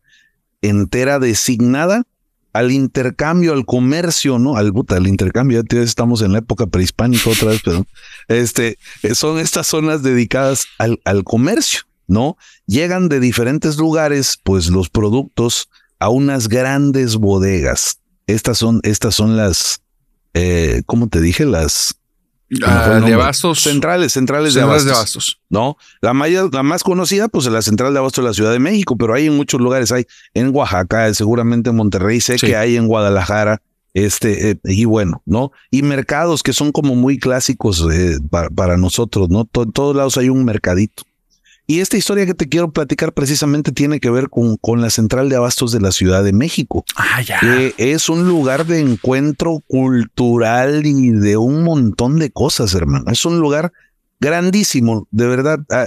entera 0.63 1.21
designada 1.21 2.03
al 2.53 2.73
intercambio, 2.73 3.53
al 3.53 3.67
comercio, 3.67 4.39
¿no? 4.39 4.57
Al, 4.57 4.73
puta, 4.73 4.97
al 4.97 5.07
intercambio, 5.07 5.63
ya 5.71 5.81
estamos 5.81 6.23
en 6.23 6.33
la 6.33 6.39
época 6.39 6.67
prehispánica 6.67 7.31
otra 7.31 7.51
vez, 7.51 7.61
pero 7.65 7.87
este, 8.29 8.79
son 9.15 9.39
estas 9.39 9.67
zonas 9.69 10.03
dedicadas 10.03 10.67
al, 10.79 10.99
al 11.05 11.23
comercio, 11.23 11.83
¿no? 12.09 12.37
Llegan 12.67 13.09
de 13.09 13.21
diferentes 13.21 13.77
lugares, 13.77 14.41
pues 14.43 14.69
los 14.71 14.89
productos 14.89 15.69
a 15.99 16.09
unas 16.09 16.49
grandes 16.49 17.17
bodegas. 17.17 18.01
Estas 18.27 18.59
son, 18.59 18.81
estas 18.83 19.15
son 19.15 19.37
las, 19.37 19.81
eh, 20.35 20.83
¿cómo 20.87 21.09
te 21.09 21.21
dije? 21.21 21.45
Las 21.45 21.97
ah, 22.63 23.01
de 23.05 23.15
abastos. 23.15 23.61
Centrales, 23.61 24.13
centrales, 24.13 24.55
de, 24.55 24.63
abastos, 24.63 25.41
No, 25.49 25.77
la, 26.01 26.13
la 26.13 26.63
más 26.63 26.83
conocida, 26.83 27.29
pues 27.29 27.47
es 27.47 27.53
la 27.53 27.63
central 27.63 27.93
de 27.93 27.99
abastos 28.01 28.25
de 28.25 28.29
la 28.29 28.35
Ciudad 28.35 28.53
de 28.53 28.59
México, 28.59 28.97
pero 28.97 29.15
hay 29.15 29.27
en 29.27 29.37
muchos 29.37 29.61
lugares, 29.61 29.93
hay 29.93 30.07
en 30.35 30.55
Oaxaca, 30.55 31.13
seguramente 31.15 31.71
en 31.71 31.77
Monterrey, 31.77 32.21
sé 32.21 32.37
que 32.37 32.57
hay 32.57 32.77
en 32.77 32.89
Guadalajara, 32.89 33.63
este, 33.95 34.51
eh, 34.51 34.61
y 34.65 34.85
bueno, 34.85 35.23
¿no? 35.25 35.53
Y 35.71 35.83
mercados 35.83 36.43
que 36.43 36.53
son 36.53 36.71
como 36.71 36.95
muy 36.95 37.19
clásicos 37.19 37.87
eh, 37.91 38.19
para, 38.31 38.77
nosotros, 38.77 39.31
¿no? 39.31 39.49
en 39.55 39.73
todos 39.73 39.97
lados 39.97 40.19
hay 40.19 40.29
un 40.29 40.45
mercadito. 40.45 41.05
Y 41.67 41.81
esta 41.81 41.97
historia 41.97 42.27
que 42.27 42.35
te 42.35 42.49
quiero 42.49 42.71
platicar 42.71 43.13
precisamente 43.13 43.73
tiene 43.73 43.99
que 43.99 44.11
ver 44.11 44.29
con, 44.31 44.57
con 44.57 44.81
la 44.81 44.91
central 44.91 45.29
de 45.29 45.37
abastos 45.37 45.73
de 45.73 45.81
la 45.81 45.91
Ciudad 45.91 46.23
de 46.23 46.33
México. 46.33 46.85
Ah, 46.95 47.21
ya. 47.23 47.41
Que 47.41 47.75
es 47.77 48.09
un 48.09 48.29
lugar 48.29 48.67
de 48.67 48.81
encuentro 48.81 49.61
cultural 49.67 50.87
y 50.87 51.11
de 51.11 51.37
un 51.37 51.65
montón 51.65 52.19
de 52.21 52.31
cosas, 52.31 52.73
hermano. 52.75 53.11
Es 53.11 53.25
un 53.25 53.41
lugar 53.41 53.73
grandísimo, 54.21 55.09
de 55.11 55.27
verdad. 55.27 55.59
Ah, 55.71 55.87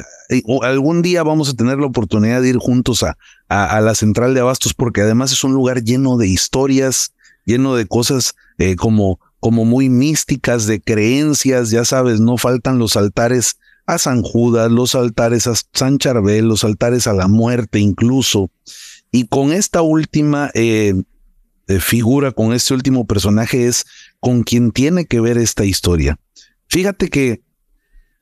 algún 0.64 1.02
día 1.02 1.24
vamos 1.24 1.50
a 1.50 1.54
tener 1.54 1.78
la 1.78 1.88
oportunidad 1.88 2.42
de 2.42 2.50
ir 2.50 2.58
juntos 2.58 3.04
a, 3.04 3.18
a, 3.48 3.80
la 3.82 3.96
central 3.96 4.34
de 4.34 4.42
abastos 4.42 4.74
porque 4.74 5.02
además 5.02 5.32
es 5.32 5.44
un 5.44 5.54
lugar 5.54 5.84
lleno 5.84 6.18
de 6.18 6.28
historias, 6.28 7.14
lleno 7.46 7.76
de 7.76 7.88
cosas 7.88 8.36
eh, 8.58 8.76
como, 8.76 9.20
como 9.40 9.66
muy 9.66 9.90
místicas, 9.90 10.68
de 10.68 10.82
creencias, 10.82 11.72
ya 11.72 11.86
sabes, 11.86 12.20
no 12.20 12.38
faltan 12.38 12.80
los 12.80 12.98
altares 12.98 13.58
a 13.90 13.98
San 13.98 14.22
Judas, 14.22 14.72
los 14.72 14.94
altares 14.94 15.48
a 15.48 15.54
San 15.74 15.98
Charbel, 15.98 16.48
los 16.48 16.64
altares 16.64 17.08
a 17.08 17.14
la 17.14 17.28
muerte 17.28 17.80
incluso. 17.80 18.52
Y 19.12 19.26
con 19.26 19.52
esta 19.52 19.82
última 19.82 20.52
eh, 20.54 20.94
eh, 21.68 21.80
figura, 21.80 22.32
con 22.32 22.54
este 22.54 22.76
último 22.76 23.08
personaje 23.08 23.66
es 23.66 23.86
con 24.20 24.44
quien 24.44 24.72
tiene 24.72 25.06
que 25.06 25.20
ver 25.20 25.40
esta 25.40 25.66
historia. 25.66 26.20
Fíjate 26.68 27.10
que 27.10 27.42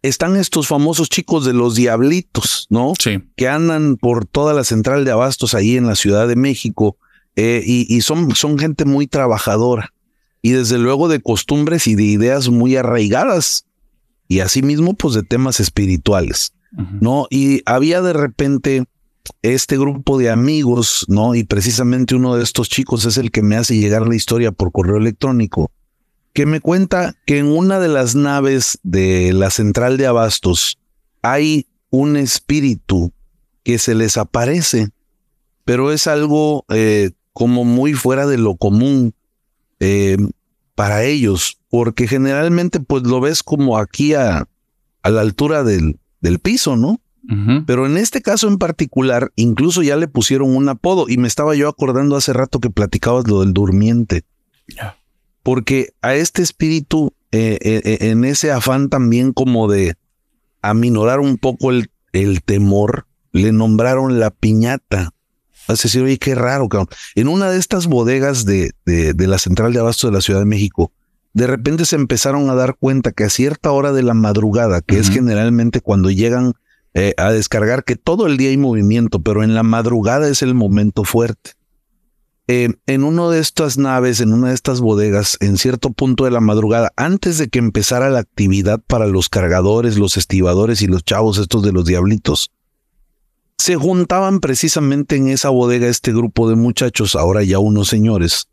están 0.02 0.38
estos 0.38 0.68
famosos 0.68 1.10
chicos 1.10 1.44
de 1.44 1.54
los 1.54 1.76
diablitos, 1.76 2.68
¿no? 2.70 2.94
Sí. 2.98 3.20
Que 3.36 3.50
andan 3.50 3.98
por 3.98 4.26
toda 4.26 4.54
la 4.54 4.64
central 4.64 5.04
de 5.04 5.12
abastos 5.12 5.54
ahí 5.54 5.76
en 5.76 5.86
la 5.86 5.96
Ciudad 5.96 6.30
de 6.30 6.38
México 6.38 6.98
eh, 7.36 7.62
y, 7.66 7.94
y 7.94 8.02
son, 8.02 8.34
son 8.36 8.58
gente 8.58 8.86
muy 8.86 9.06
trabajadora 9.06 9.94
y 10.42 10.52
desde 10.52 10.78
luego 10.78 11.10
de 11.10 11.20
costumbres 11.20 11.88
y 11.88 11.96
de 11.96 12.04
ideas 12.04 12.48
muy 12.48 12.78
arraigadas 12.78 13.67
y 14.28 14.40
asimismo 14.40 14.94
pues 14.94 15.14
de 15.14 15.24
temas 15.24 15.60
espirituales, 15.60 16.54
¿no? 17.00 17.28
Y 17.30 17.62
había 17.66 18.02
de 18.02 18.14
repente 18.14 18.86
este 19.42 19.78
grupo 19.78 20.18
de 20.18 20.30
amigos, 20.30 21.06
¿no? 21.08 21.36
Y 21.36 21.44
precisamente 21.44 22.16
uno 22.16 22.36
de 22.36 22.44
estos 22.44 22.70
chicos 22.70 23.06
es 23.06 23.18
el 23.18 23.32
que 23.32 23.42
me 23.42 23.56
hace 23.56 23.78
llegar 23.78 24.08
la 24.08 24.16
historia 24.16 24.52
por 24.52 24.72
correo 24.72 24.98
electrónico, 24.98 25.72
que 26.34 26.46
me 26.46 26.62
cuenta 26.62 27.16
que 27.26 27.40
en 27.40 27.48
una 27.48 27.80
de 27.80 27.88
las 27.88 28.16
naves 28.16 28.80
de 28.84 29.34
la 29.34 29.50
central 29.50 29.98
de 29.98 30.08
abastos 30.08 30.78
hay 31.22 31.68
un 31.90 32.18
espíritu 32.18 33.12
que 33.64 33.80
se 33.80 33.96
les 33.96 34.18
aparece, 34.18 34.90
pero 35.66 35.92
es 35.92 36.08
algo 36.08 36.66
eh, 36.70 37.12
como 37.34 37.66
muy 37.66 37.94
fuera 37.94 38.28
de 38.28 38.38
lo 38.38 38.56
común 38.56 39.14
eh, 39.80 40.18
para 40.76 41.04
ellos 41.04 41.57
porque 41.70 42.08
generalmente 42.08 42.80
pues 42.80 43.04
lo 43.04 43.20
ves 43.20 43.44
como 43.44 43.78
aquí 43.78 44.14
a, 44.14 44.48
a 45.02 45.10
la 45.10 45.22
altura 45.22 45.64
del, 45.64 46.00
del 46.22 46.40
piso, 46.40 46.76
¿no? 46.76 47.02
Pero 47.66 47.86
en 47.86 47.98
este 47.98 48.22
caso 48.22 48.48
en 48.48 48.58
particular, 48.58 49.34
incluso 49.36 49.84
ya 49.84 49.98
le 49.98 50.08
pusieron 50.08 50.56
un 50.56 50.70
apodo 50.70 51.10
y 51.10 51.18
me 51.18 51.28
estaba 51.28 51.56
yo 51.56 51.68
acordando 51.68 52.16
hace 52.16 52.32
rato 52.32 52.62
que 52.62 52.70
platicabas 52.70 53.28
lo 53.28 53.42
del 53.42 53.52
durmiente. 53.52 54.24
Porque 55.44 55.94
a 56.02 56.16
este 56.16 56.42
espíritu, 56.42 57.14
eh, 57.34 57.58
eh, 57.60 57.82
eh, 57.84 57.98
en 58.12 58.24
ese 58.24 58.52
afán 58.52 58.88
también 58.88 59.34
como 59.34 59.70
de 59.70 59.96
aminorar 60.62 61.20
un 61.20 61.38
poco 61.38 61.72
el, 61.72 61.92
el 62.14 62.44
temor, 62.44 63.08
le 63.34 63.52
nombraron 63.52 64.22
la 64.22 64.32
piñata. 64.32 65.14
Es 65.68 65.84
decir, 65.84 66.04
oye, 66.04 66.18
qué 66.18 66.34
raro, 66.34 66.70
cabrón. 66.70 66.88
En 67.16 67.28
una 67.28 67.50
de 67.50 67.60
estas 67.60 67.88
bodegas 67.88 68.46
de, 68.46 68.72
de, 68.86 69.14
de 69.14 69.28
la 69.28 69.38
central 69.38 69.74
de 69.74 69.80
abasto 69.80 70.08
de 70.08 70.14
la 70.14 70.22
Ciudad 70.22 70.40
de 70.40 70.46
México, 70.46 70.94
de 71.38 71.46
repente 71.46 71.86
se 71.86 71.96
empezaron 71.96 72.50
a 72.50 72.56
dar 72.56 72.78
cuenta 72.80 73.12
que 73.12 73.24
a 73.24 73.30
cierta 73.30 73.72
hora 73.72 73.92
de 73.92 74.02
la 74.02 74.16
madrugada, 74.16 74.82
que 74.82 74.98
es 74.98 75.12
generalmente 75.12 75.82
cuando 75.82 76.10
llegan 76.10 76.54
eh, 76.96 77.14
a 77.18 77.32
descargar, 77.32 77.84
que 77.84 77.96
todo 77.96 78.26
el 78.26 78.38
día 78.38 78.50
hay 78.50 78.58
movimiento, 78.58 79.22
pero 79.22 79.44
en 79.44 79.54
la 79.54 79.62
madrugada 79.62 80.28
es 80.30 80.42
el 80.42 80.56
momento 80.56 81.04
fuerte. 81.04 81.52
Eh, 82.48 82.74
en 82.88 83.04
una 83.04 83.30
de 83.30 83.40
estas 83.40 83.78
naves, 83.78 84.20
en 84.20 84.34
una 84.34 84.48
de 84.48 84.56
estas 84.56 84.82
bodegas, 84.82 85.38
en 85.40 85.60
cierto 85.60 85.92
punto 85.92 86.26
de 86.26 86.32
la 86.32 86.40
madrugada, 86.40 86.92
antes 86.96 87.38
de 87.38 87.50
que 87.50 87.60
empezara 87.60 88.10
la 88.10 88.18
actividad 88.18 88.82
para 88.88 89.06
los 89.06 89.30
cargadores, 89.30 89.96
los 89.96 90.18
estibadores 90.18 90.82
y 90.82 90.88
los 90.88 91.06
chavos 91.06 91.38
estos 91.38 91.62
de 91.62 91.72
los 91.72 91.86
diablitos, 91.86 92.52
se 93.60 93.76
juntaban 93.76 94.40
precisamente 94.40 95.18
en 95.18 95.28
esa 95.28 95.50
bodega 95.50 95.88
este 95.88 96.14
grupo 96.14 96.50
de 96.50 96.56
muchachos, 96.56 97.16
ahora 97.16 97.44
ya 97.44 97.60
unos 97.60 97.90
señores, 97.90 98.48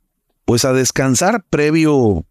pues 0.45 0.67
a 0.67 0.75
descansar 0.75 1.47
previo 1.49 2.27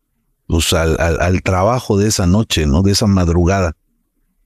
pues, 0.53 0.73
al, 0.73 1.41
trabajo 1.41 1.97
de 1.97 2.07
esa 2.07 2.27
noche, 2.27 2.67
¿no? 2.67 2.83
De 2.83 2.91
esa 2.91 3.07
madrugada. 3.07 3.75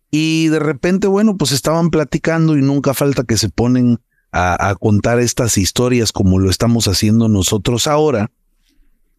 Y 0.09 0.47
de 0.47 0.59
repente, 0.59 1.07
bueno, 1.07 1.35
pues 1.35 1.51
estaban 1.51 1.89
platicando 1.89 2.57
y 2.57 2.61
nunca 2.61 2.93
falta 2.93 3.23
que 3.23 3.37
se 3.37 3.49
ponen 3.49 3.99
a, 4.31 4.75
contar 4.79 5.19
estas 5.19 5.57
historias 5.57 6.11
como 6.11 6.39
lo 6.39 6.49
estamos 6.49 6.87
haciendo 6.87 7.27
nosotros 7.27 7.87
ahora. 7.87 8.31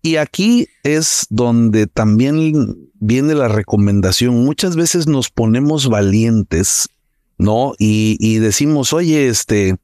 Y 0.01 0.17
aquí 0.17 0.69
es 0.83 1.27
donde 1.29 1.87
también 1.87 2.91
viene 2.95 3.35
la 3.35 3.49
recomendación. 3.49 4.43
Muchas 4.45 4.77
veces 4.77 5.07
nos 5.07 5.29
ponemos 5.29 5.89
valientes, 5.89 6.89
¿no? 7.37 7.75
Y, 7.79 8.17
y 8.19 8.39
decimos, 8.39 8.95
oye, 8.95 9.29
este, 9.29 9.77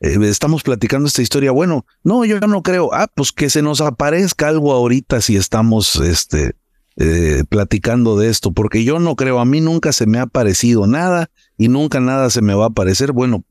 eh, 0.00 0.18
estamos 0.22 0.62
platicando 0.62 1.08
esta 1.08 1.22
historia. 1.22 1.50
Bueno, 1.50 1.86
no, 2.02 2.24
yo 2.24 2.40
no 2.40 2.62
creo. 2.62 2.92
Ah, 2.92 3.08
pues 3.12 3.32
que 3.32 3.50
se 3.50 3.62
nos 3.62 3.80
aparezca 3.80 4.48
algo 4.48 4.72
ahorita 4.72 5.20
si 5.20 5.36
estamos, 5.36 5.96
este, 5.96 6.56
eh, 6.96 7.42
platicando 7.48 8.16
de 8.16 8.28
esto, 8.28 8.52
porque 8.52 8.84
yo 8.84 9.00
no 9.00 9.16
creo, 9.16 9.40
a 9.40 9.44
mí 9.44 9.60
nunca 9.60 9.92
se 9.92 10.06
me 10.06 10.20
ha 10.20 10.26
parecido 10.26 10.86
nada 10.86 11.28
y 11.58 11.68
nunca 11.68 11.98
nada 11.98 12.30
se 12.30 12.40
me 12.40 12.54
va 12.54 12.64
a 12.64 12.68
aparecer. 12.68 13.12
Bueno, 13.12 13.44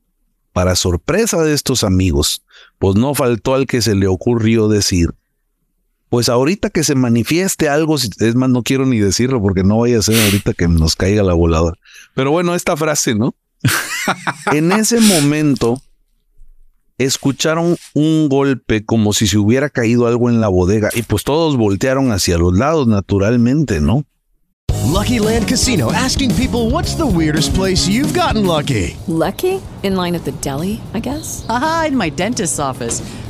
para 0.54 0.76
sorpresa 0.76 1.42
de 1.42 1.52
estos 1.52 1.84
amigos, 1.84 2.42
pues 2.78 2.94
no 2.94 3.14
faltó 3.14 3.54
al 3.54 3.66
que 3.66 3.82
se 3.82 3.94
le 3.94 4.06
ocurrió 4.06 4.68
decir, 4.68 5.10
pues 6.08 6.28
ahorita 6.28 6.70
que 6.70 6.84
se 6.84 6.94
manifieste 6.94 7.68
algo, 7.68 7.96
es 7.96 8.34
más, 8.34 8.48
no 8.48 8.62
quiero 8.62 8.86
ni 8.86 8.98
decirlo 8.98 9.42
porque 9.42 9.64
no 9.64 9.78
vaya 9.78 9.98
a 9.98 10.02
ser 10.02 10.18
ahorita 10.24 10.54
que 10.54 10.68
nos 10.68 10.96
caiga 10.96 11.22
la 11.22 11.34
voladora. 11.34 11.76
Pero 12.14 12.30
bueno, 12.30 12.54
esta 12.54 12.76
frase, 12.76 13.14
¿no? 13.14 13.34
en 14.52 14.72
ese 14.72 15.00
momento 15.00 15.82
escucharon 16.98 17.76
un 17.94 18.28
golpe 18.28 18.84
como 18.84 19.12
si 19.12 19.26
se 19.26 19.38
hubiera 19.38 19.70
caído 19.70 20.06
algo 20.06 20.28
en 20.28 20.40
la 20.40 20.48
bodega 20.48 20.90
y 20.94 21.02
pues 21.02 21.24
todos 21.24 21.56
voltearon 21.56 22.12
hacia 22.12 22.38
los 22.38 22.56
lados 22.56 22.86
naturalmente, 22.86 23.80
¿no? 23.80 24.04
Lucky 24.86 25.18
Land 25.18 25.48
Casino 25.48 25.90
asking 25.92 26.30
people 26.34 26.70
what's 26.70 26.94
the 26.94 27.06
weirdest 27.06 27.54
place 27.54 27.88
you've 27.88 28.14
gotten 28.14 28.46
lucky? 28.46 28.96
Lucky? 29.08 29.60
In 29.82 29.96
line 29.96 30.14
at 30.14 30.24
the 30.24 30.32
deli, 30.40 30.80
I 30.94 31.00
guess. 31.00 31.44
Aha, 31.48 31.86
in 31.88 31.96
my 31.96 32.10
dentist's 32.10 32.58
office. 32.58 33.02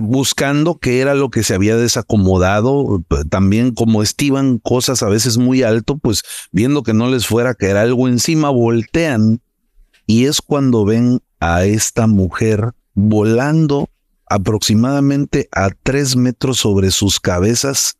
buscando 0.00 0.78
qué 0.78 1.00
era 1.00 1.14
lo 1.14 1.30
que 1.30 1.42
se 1.42 1.54
había 1.54 1.76
desacomodado, 1.76 3.04
también 3.28 3.74
como 3.74 4.02
estiban 4.02 4.58
cosas 4.58 5.02
a 5.02 5.08
veces 5.08 5.36
muy 5.36 5.62
alto, 5.62 5.98
pues 5.98 6.22
viendo 6.50 6.82
que 6.82 6.94
no 6.94 7.10
les 7.10 7.26
fuera 7.26 7.50
a 7.50 7.54
caer 7.54 7.76
algo 7.76 8.08
encima, 8.08 8.48
voltean 8.50 9.42
y 10.06 10.24
es 10.24 10.40
cuando 10.40 10.84
ven 10.84 11.20
a 11.40 11.64
esta 11.64 12.06
mujer 12.06 12.72
volando 12.94 13.88
aproximadamente 14.26 15.48
a 15.52 15.70
tres 15.70 16.16
metros 16.16 16.58
sobre 16.58 16.90
sus 16.90 17.20
cabezas, 17.20 17.98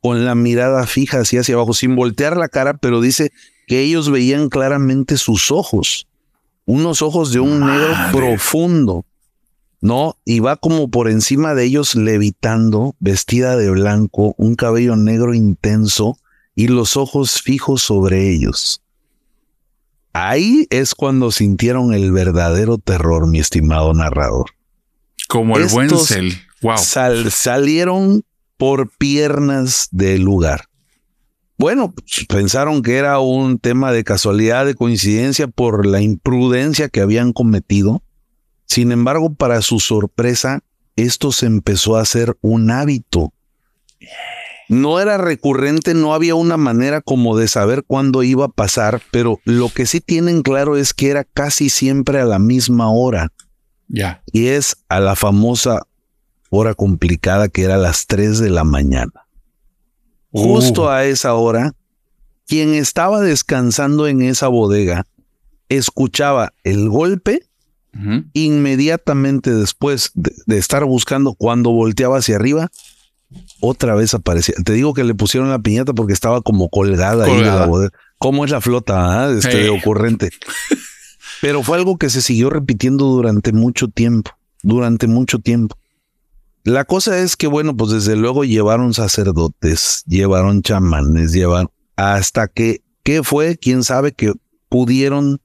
con 0.00 0.24
la 0.24 0.34
mirada 0.34 0.86
fija 0.86 1.20
hacia 1.20 1.40
hacia 1.40 1.56
abajo, 1.56 1.74
sin 1.74 1.96
voltear 1.96 2.36
la 2.36 2.48
cara, 2.48 2.78
pero 2.78 3.00
dice 3.00 3.32
que 3.66 3.80
ellos 3.80 4.10
veían 4.10 4.48
claramente 4.48 5.16
sus 5.18 5.50
ojos, 5.50 6.06
unos 6.64 7.02
ojos 7.02 7.32
de 7.32 7.40
un 7.40 7.60
negro 7.60 7.94
profundo 8.12 9.04
¿no? 9.86 10.18
Y 10.24 10.40
va 10.40 10.56
como 10.56 10.90
por 10.90 11.08
encima 11.08 11.54
de 11.54 11.64
ellos 11.64 11.94
levitando, 11.94 12.96
vestida 12.98 13.56
de 13.56 13.70
blanco, 13.70 14.34
un 14.36 14.56
cabello 14.56 14.96
negro 14.96 15.32
intenso 15.32 16.18
y 16.56 16.66
los 16.66 16.96
ojos 16.96 17.40
fijos 17.40 17.82
sobre 17.82 18.32
ellos. 18.32 18.82
Ahí 20.12 20.66
es 20.70 20.94
cuando 20.96 21.30
sintieron 21.30 21.94
el 21.94 22.10
verdadero 22.10 22.78
terror, 22.78 23.28
mi 23.28 23.38
estimado 23.38 23.94
narrador. 23.94 24.46
Como 25.28 25.56
el 25.56 25.68
buen 25.68 25.90
cel. 25.96 26.36
Wow. 26.62 26.78
salieron 27.30 28.24
por 28.56 28.90
piernas 28.96 29.88
del 29.92 30.22
lugar. 30.22 30.64
Bueno, 31.58 31.94
pues, 31.94 32.26
pensaron 32.26 32.82
que 32.82 32.96
era 32.96 33.20
un 33.20 33.58
tema 33.58 33.92
de 33.92 34.02
casualidad, 34.02 34.66
de 34.66 34.74
coincidencia 34.74 35.46
por 35.46 35.86
la 35.86 36.00
imprudencia 36.00 36.88
que 36.88 37.02
habían 37.02 37.32
cometido 37.32 38.02
sin 38.66 38.92
embargo, 38.92 39.34
para 39.34 39.62
su 39.62 39.80
sorpresa, 39.80 40.60
esto 40.96 41.32
se 41.32 41.46
empezó 41.46 41.96
a 41.96 42.02
hacer 42.02 42.36
un 42.40 42.70
hábito. 42.70 43.32
No 44.68 44.98
era 44.98 45.16
recurrente, 45.16 45.94
no 45.94 46.12
había 46.12 46.34
una 46.34 46.56
manera 46.56 47.00
como 47.00 47.36
de 47.36 47.46
saber 47.46 47.84
cuándo 47.84 48.22
iba 48.24 48.46
a 48.46 48.50
pasar, 48.50 49.00
pero 49.12 49.38
lo 49.44 49.68
que 49.68 49.86
sí 49.86 50.00
tienen 50.00 50.42
claro 50.42 50.76
es 50.76 50.92
que 50.92 51.10
era 51.10 51.22
casi 51.24 51.68
siempre 51.68 52.20
a 52.20 52.24
la 52.24 52.38
misma 52.40 52.90
hora. 52.90 53.32
Ya. 53.88 54.22
Y 54.32 54.48
es 54.48 54.76
a 54.88 54.98
la 54.98 55.14
famosa 55.14 55.82
hora 56.50 56.74
complicada 56.74 57.48
que 57.48 57.62
era 57.62 57.76
las 57.76 58.06
3 58.06 58.40
de 58.40 58.50
la 58.50 58.64
mañana. 58.64 59.12
Justo 60.32 60.84
Uh. 60.84 60.88
a 60.88 61.04
esa 61.04 61.34
hora, 61.34 61.74
quien 62.46 62.74
estaba 62.74 63.20
descansando 63.20 64.08
en 64.08 64.22
esa 64.22 64.48
bodega 64.48 65.06
escuchaba 65.68 66.52
el 66.64 66.88
golpe 66.88 67.46
inmediatamente 68.32 69.54
después 69.54 70.10
de, 70.14 70.32
de 70.46 70.58
estar 70.58 70.84
buscando 70.84 71.34
cuando 71.34 71.70
volteaba 71.70 72.18
hacia 72.18 72.36
arriba, 72.36 72.70
otra 73.60 73.94
vez 73.94 74.14
aparecía. 74.14 74.54
Te 74.64 74.72
digo 74.72 74.94
que 74.94 75.04
le 75.04 75.14
pusieron 75.14 75.50
la 75.50 75.58
piñata 75.58 75.92
porque 75.92 76.12
estaba 76.12 76.40
como 76.42 76.68
colgada, 76.68 77.24
ahí 77.24 77.40
la. 77.40 77.68
¿Cómo 78.18 78.44
es 78.44 78.50
la 78.50 78.60
flota? 78.60 79.26
ah? 79.26 79.30
Este, 79.30 79.68
ocurrente. 79.68 80.30
Pero 81.42 81.62
fue 81.62 81.76
algo 81.76 81.98
que 81.98 82.08
se 82.08 82.22
siguió 82.22 82.48
repitiendo 82.48 83.04
durante 83.06 83.52
mucho 83.52 83.88
tiempo, 83.88 84.30
durante 84.62 85.06
mucho 85.06 85.38
tiempo. 85.38 85.76
La 86.64 86.84
cosa 86.84 87.18
es 87.18 87.36
que, 87.36 87.46
bueno, 87.46 87.76
pues 87.76 87.92
desde 87.92 88.16
luego 88.16 88.44
llevaron 88.44 88.94
sacerdotes, 88.94 90.02
llevaron 90.06 90.62
chamanes, 90.62 91.32
llevaron 91.32 91.70
hasta 91.94 92.48
que, 92.48 92.82
¿qué 93.02 93.22
fue? 93.22 93.56
¿Quién 93.56 93.84
sabe 93.84 94.12
que 94.12 94.32
pudieron 94.68 95.40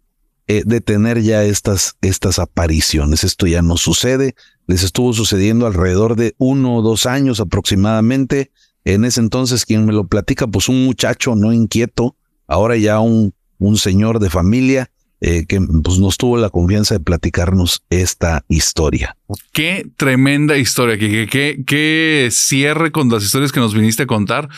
eh, 0.47 0.63
detener 0.65 1.21
ya 1.21 1.43
estas, 1.43 1.95
estas 2.01 2.39
apariciones? 2.39 3.23
Esto 3.23 3.47
ya 3.47 3.61
no 3.61 3.77
sucede. 3.77 4.35
Les 4.67 4.83
estuvo 4.83 5.13
sucediendo 5.13 5.67
alrededor 5.67 6.15
de 6.15 6.35
uno 6.37 6.75
o 6.75 6.81
dos 6.81 7.05
años 7.05 7.39
aproximadamente. 7.39 8.51
En 8.85 9.05
ese 9.05 9.19
entonces, 9.19 9.65
quien 9.65 9.85
me 9.85 9.93
lo 9.93 10.07
platica, 10.07 10.47
pues 10.47 10.69
un 10.69 10.83
muchacho 10.85 11.35
no 11.35 11.53
inquieto, 11.53 12.15
ahora 12.47 12.77
ya 12.77 12.99
un, 12.99 13.33
un 13.59 13.77
señor 13.77 14.19
de 14.19 14.29
familia, 14.29 14.89
eh, 15.23 15.45
que 15.45 15.61
pues 15.83 15.99
nos 15.99 16.17
tuvo 16.17 16.37
la 16.37 16.49
confianza 16.49 16.95
de 16.95 16.99
platicarnos 16.99 17.83
esta 17.91 18.43
historia. 18.47 19.15
Qué 19.53 19.87
tremenda 19.95 20.57
historia, 20.57 20.97
Kike. 20.97 21.27
Qué, 21.27 21.63
qué 21.63 22.29
cierre 22.31 22.91
con 22.91 23.07
las 23.09 23.23
historias 23.23 23.51
que 23.51 23.59
nos 23.59 23.75
viniste 23.75 24.03
a 24.03 24.07
contar. 24.07 24.49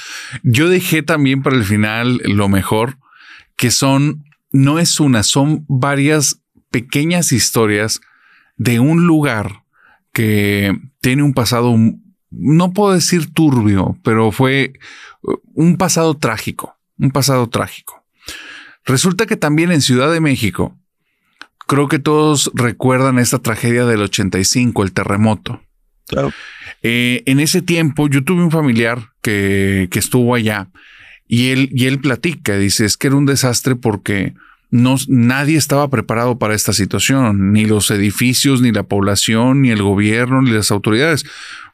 Yo 0.41 0.69
dejé 0.69 1.03
también 1.03 1.43
para 1.43 1.57
el 1.57 1.65
final 1.65 2.21
lo 2.23 2.47
mejor, 2.47 2.97
que 3.57 3.71
son, 3.71 4.23
no 4.53 4.79
es 4.79 4.99
una, 5.01 5.23
son 5.23 5.65
varias 5.67 6.39
pequeñas 6.71 7.33
historias 7.33 7.99
de 8.55 8.79
un 8.79 9.05
lugar 9.05 9.63
que 10.13 10.71
tiene 11.01 11.23
un 11.23 11.33
pasado, 11.33 11.75
no 12.29 12.71
puedo 12.71 12.93
decir 12.93 13.33
turbio, 13.33 13.97
pero 14.03 14.31
fue 14.31 14.73
uh, 15.23 15.33
un 15.55 15.75
pasado 15.75 16.15
trágico, 16.15 16.77
un 16.97 17.11
pasado 17.11 17.49
trágico. 17.49 18.05
Resulta 18.85 19.25
que 19.25 19.37
también 19.37 19.71
en 19.71 19.81
Ciudad 19.81 20.11
de 20.11 20.21
México, 20.21 20.77
creo 21.67 21.87
que 21.87 21.99
todos 21.99 22.51
recuerdan 22.53 23.17
esta 23.17 23.39
tragedia 23.39 23.85
del 23.85 24.03
85, 24.03 24.83
el 24.83 24.93
terremoto. 24.93 25.61
Claro. 26.07 26.31
Eh, 26.83 27.23
en 27.25 27.39
ese 27.39 27.61
tiempo 27.61 28.07
yo 28.07 28.23
tuve 28.23 28.43
un 28.43 28.51
familiar 28.51 29.13
que, 29.21 29.87
que 29.89 29.99
estuvo 29.99 30.35
allá 30.35 30.69
y 31.27 31.49
él, 31.49 31.69
y 31.73 31.85
él 31.85 31.99
platica, 31.99 32.57
dice, 32.57 32.85
es 32.85 32.97
que 32.97 33.07
era 33.07 33.15
un 33.15 33.25
desastre 33.25 33.75
porque 33.75 34.33
no, 34.69 34.95
nadie 35.07 35.57
estaba 35.57 35.87
preparado 35.89 36.39
para 36.39 36.55
esta 36.55 36.73
situación, 36.73 37.53
ni 37.53 37.65
los 37.65 37.91
edificios, 37.91 38.61
ni 38.61 38.71
la 38.71 38.83
población, 38.83 39.61
ni 39.61 39.69
el 39.69 39.83
gobierno, 39.83 40.41
ni 40.41 40.49
las 40.49 40.71
autoridades. 40.71 41.25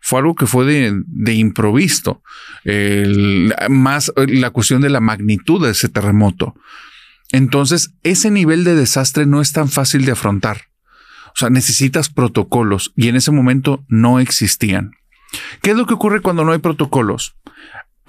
Fue 0.02 0.20
algo 0.20 0.36
que 0.36 0.48
fue 0.48 0.66
de, 0.66 1.02
de 1.06 1.34
improviso. 1.34 2.22
Más 3.70 4.12
la 4.16 4.50
cuestión 4.50 4.82
de 4.82 4.90
la 4.90 5.00
magnitud 5.00 5.64
de 5.64 5.72
ese 5.72 5.88
terremoto. 5.88 6.56
Entonces, 7.32 7.94
ese 8.04 8.32
nivel 8.32 8.64
de 8.64 8.76
desastre 8.76 9.26
no 9.26 9.40
es 9.40 9.54
tan 9.54 9.70
fácil 9.70 10.04
de 10.04 10.12
afrontar. 10.12 10.64
O 11.28 11.38
sea, 11.40 11.50
necesitas 11.50 12.10
protocolos 12.10 12.92
y 12.98 13.08
en 13.08 13.16
ese 13.16 13.32
momento 13.32 13.86
no 13.88 14.20
existían. 14.20 14.92
¿Qué 15.62 15.72
es 15.72 15.78
lo 15.78 15.86
que 15.86 15.94
ocurre 15.94 16.22
cuando 16.22 16.44
no 16.44 16.52
hay 16.52 16.60
protocolos? 16.60 17.36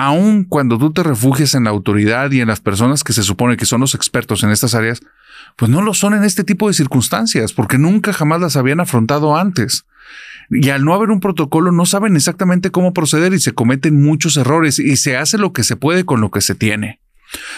Aun 0.03 0.45
cuando 0.45 0.79
tú 0.79 0.95
te 0.95 1.03
refugies 1.03 1.55
en 1.55 1.65
la 1.65 1.71
autoridad 1.71 2.31
y 2.31 2.41
en 2.41 2.49
las 2.49 2.61
personas 2.61 3.05
que 3.05 3.13
se 3.13 3.23
supone 3.23 3.59
que 3.59 3.67
son 3.67 3.83
los 3.83 3.95
expertos 3.95 4.43
en 4.43 4.49
estas 4.49 4.75
áreas, 4.75 5.03
pues 5.57 5.71
no 5.71 5.83
lo 5.83 5.93
son 5.93 6.15
en 6.15 6.25
este 6.25 6.43
tipo 6.43 6.69
de 6.69 6.73
circunstancias, 6.73 7.53
porque 7.53 7.77
nunca 7.77 8.15
jamás 8.15 8.41
las 8.41 8.57
habían 8.57 8.81
afrontado 8.81 9.37
antes. 9.37 9.85
Y 10.49 10.71
al 10.71 10.87
no 10.87 10.95
haber 10.95 11.11
un 11.11 11.21
protocolo 11.21 11.71
no 11.71 11.85
saben 11.85 12.17
exactamente 12.17 12.71
cómo 12.71 12.95
proceder 12.95 13.35
y 13.35 13.41
se 13.41 13.53
cometen 13.53 14.01
muchos 14.01 14.39
errores 14.39 14.79
y 14.79 14.97
se 14.97 15.19
hace 15.19 15.37
lo 15.37 15.53
que 15.53 15.65
se 15.65 15.77
puede 15.77 16.07
con 16.07 16.23
lo 16.23 16.31
que 16.31 16.41
se 16.41 16.55
tiene. 16.55 16.99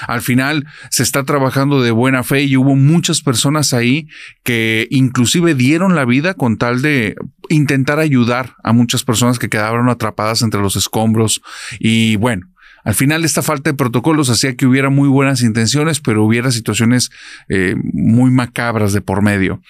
Al 0.06 0.22
final 0.22 0.66
se 0.90 1.02
está 1.02 1.24
trabajando 1.24 1.82
de 1.82 1.90
buena 1.90 2.22
fe 2.22 2.42
y 2.42 2.56
hubo 2.56 2.76
muchas 2.76 3.22
personas 3.22 3.72
ahí 3.72 4.08
que 4.42 4.86
inclusive 4.90 5.54
dieron 5.54 5.94
la 5.94 6.04
vida 6.04 6.34
con 6.34 6.58
tal 6.58 6.82
de 6.82 7.16
intentar 7.48 7.98
ayudar 7.98 8.56
a 8.62 8.72
muchas 8.72 9.04
personas 9.04 9.38
que 9.38 9.48
quedaron 9.48 9.88
atrapadas 9.88 10.42
entre 10.42 10.60
los 10.60 10.76
escombros. 10.76 11.42
Y 11.78 12.16
bueno, 12.16 12.48
al 12.84 12.94
final 12.94 13.24
esta 13.24 13.42
falta 13.42 13.70
de 13.70 13.76
protocolos 13.76 14.28
hacía 14.28 14.56
que 14.56 14.66
hubiera 14.66 14.90
muy 14.90 15.08
buenas 15.08 15.42
intenciones, 15.42 16.00
pero 16.00 16.24
hubiera 16.24 16.50
situaciones 16.50 17.10
eh, 17.48 17.76
muy 17.92 18.30
macabras 18.30 18.92
de 18.92 19.00
por 19.00 19.22
medio. 19.22 19.62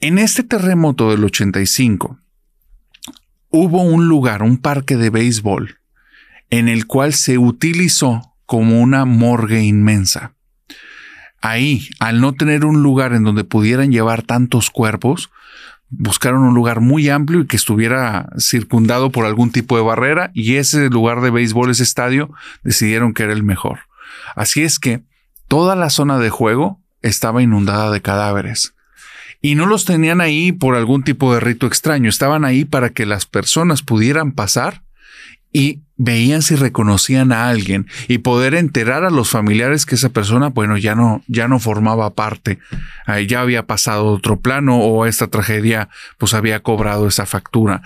En 0.00 0.18
este 0.18 0.42
terremoto 0.42 1.10
del 1.10 1.24
85 1.24 2.18
hubo 3.50 3.82
un 3.82 4.08
lugar, 4.08 4.42
un 4.42 4.58
parque 4.58 4.96
de 4.96 5.10
béisbol, 5.10 5.78
en 6.50 6.68
el 6.68 6.86
cual 6.86 7.14
se 7.14 7.38
utilizó 7.38 8.33
como 8.46 8.80
una 8.80 9.04
morgue 9.04 9.62
inmensa. 9.62 10.34
Ahí, 11.40 11.88
al 12.00 12.20
no 12.20 12.32
tener 12.32 12.64
un 12.64 12.82
lugar 12.82 13.12
en 13.12 13.24
donde 13.24 13.44
pudieran 13.44 13.92
llevar 13.92 14.22
tantos 14.22 14.70
cuerpos, 14.70 15.30
buscaron 15.90 16.42
un 16.42 16.54
lugar 16.54 16.80
muy 16.80 17.08
amplio 17.08 17.40
y 17.40 17.46
que 17.46 17.56
estuviera 17.56 18.30
circundado 18.38 19.10
por 19.10 19.26
algún 19.26 19.50
tipo 19.50 19.76
de 19.76 19.82
barrera 19.82 20.30
y 20.34 20.56
ese 20.56 20.88
lugar 20.88 21.20
de 21.20 21.30
béisbol, 21.30 21.70
ese 21.70 21.82
estadio, 21.82 22.30
decidieron 22.62 23.12
que 23.12 23.24
era 23.24 23.32
el 23.32 23.42
mejor. 23.42 23.80
Así 24.34 24.62
es 24.62 24.78
que 24.78 25.02
toda 25.48 25.76
la 25.76 25.90
zona 25.90 26.18
de 26.18 26.30
juego 26.30 26.80
estaba 27.02 27.42
inundada 27.42 27.90
de 27.90 28.00
cadáveres. 28.00 28.74
Y 29.40 29.56
no 29.56 29.66
los 29.66 29.84
tenían 29.84 30.22
ahí 30.22 30.52
por 30.52 30.74
algún 30.74 31.02
tipo 31.04 31.34
de 31.34 31.40
rito 31.40 31.66
extraño, 31.66 32.08
estaban 32.08 32.46
ahí 32.46 32.64
para 32.64 32.88
que 32.90 33.04
las 33.04 33.26
personas 33.26 33.82
pudieran 33.82 34.32
pasar 34.32 34.82
y 35.52 35.82
veían 35.96 36.42
si 36.42 36.56
reconocían 36.56 37.32
a 37.32 37.48
alguien 37.48 37.86
y 38.08 38.18
poder 38.18 38.54
enterar 38.54 39.04
a 39.04 39.10
los 39.10 39.30
familiares 39.30 39.86
que 39.86 39.94
esa 39.94 40.08
persona, 40.08 40.48
bueno, 40.48 40.76
ya 40.76 40.94
no, 40.94 41.22
ya 41.28 41.48
no 41.48 41.58
formaba 41.58 42.14
parte, 42.14 42.58
ya 43.26 43.40
había 43.40 43.66
pasado 43.66 44.06
otro 44.06 44.40
plano 44.40 44.78
o 44.78 45.06
esta 45.06 45.28
tragedia 45.28 45.88
pues 46.18 46.34
había 46.34 46.60
cobrado 46.60 47.06
esa 47.06 47.26
factura. 47.26 47.82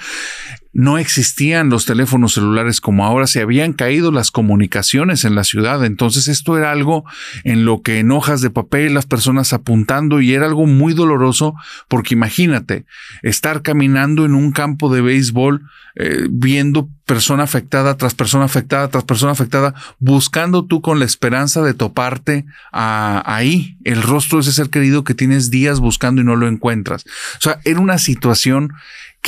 No 0.73 0.99
existían 0.99 1.71
los 1.71 1.87
teléfonos 1.87 2.35
celulares 2.35 2.81
como 2.81 3.05
ahora, 3.05 3.27
se 3.27 3.41
habían 3.41 3.73
caído 3.73 4.13
las 4.13 4.31
comunicaciones 4.31 5.25
en 5.25 5.35
la 5.35 5.45
ciudad, 5.45 5.85
entonces 5.85 6.29
esto 6.29 6.59
era 6.59 6.71
algo 6.71 7.05
en 7.45 7.65
lo 7.65 7.83
que 7.83 7.99
en 7.99 8.11
hojas 8.11 8.41
de 8.41 8.51
papel 8.51 8.95
las 8.95 9.07
personas 9.07 9.53
apuntando 9.53 10.21
y 10.21 10.35
era 10.35 10.47
algo 10.47 10.67
muy 10.67 10.95
doloroso 10.95 11.55
porque 11.89 12.15
imagínate 12.15 12.85
estar 13.23 13.63
caminando 13.63 14.25
en 14.25 14.35
un 14.35 14.53
campo 14.53 14.93
de 14.93 15.01
béisbol 15.01 15.63
eh, 16.01 16.29
viendo 16.31 16.89
persona 17.07 17.43
afectada 17.43 17.97
tras 17.97 18.15
persona 18.15 18.45
afectada, 18.45 18.87
tras 18.87 19.03
persona 19.03 19.33
afectada, 19.33 19.75
buscando 19.99 20.65
tú 20.65 20.81
con 20.81 21.01
la 21.01 21.05
esperanza 21.05 21.61
de 21.63 21.75
toparte 21.75 22.45
ahí, 22.71 23.79
el 23.83 24.03
rostro 24.03 24.39
de 24.39 24.43
ese 24.43 24.53
ser 24.53 24.71
querido 24.71 25.03
que 25.03 25.15
tienes 25.15 25.51
días 25.51 25.81
buscando 25.81 26.21
y 26.21 26.25
no 26.25 26.37
lo 26.37 26.47
encuentras. 26.47 27.05
O 27.39 27.41
sea, 27.41 27.59
era 27.65 27.81
una 27.81 27.99
situación 27.99 28.75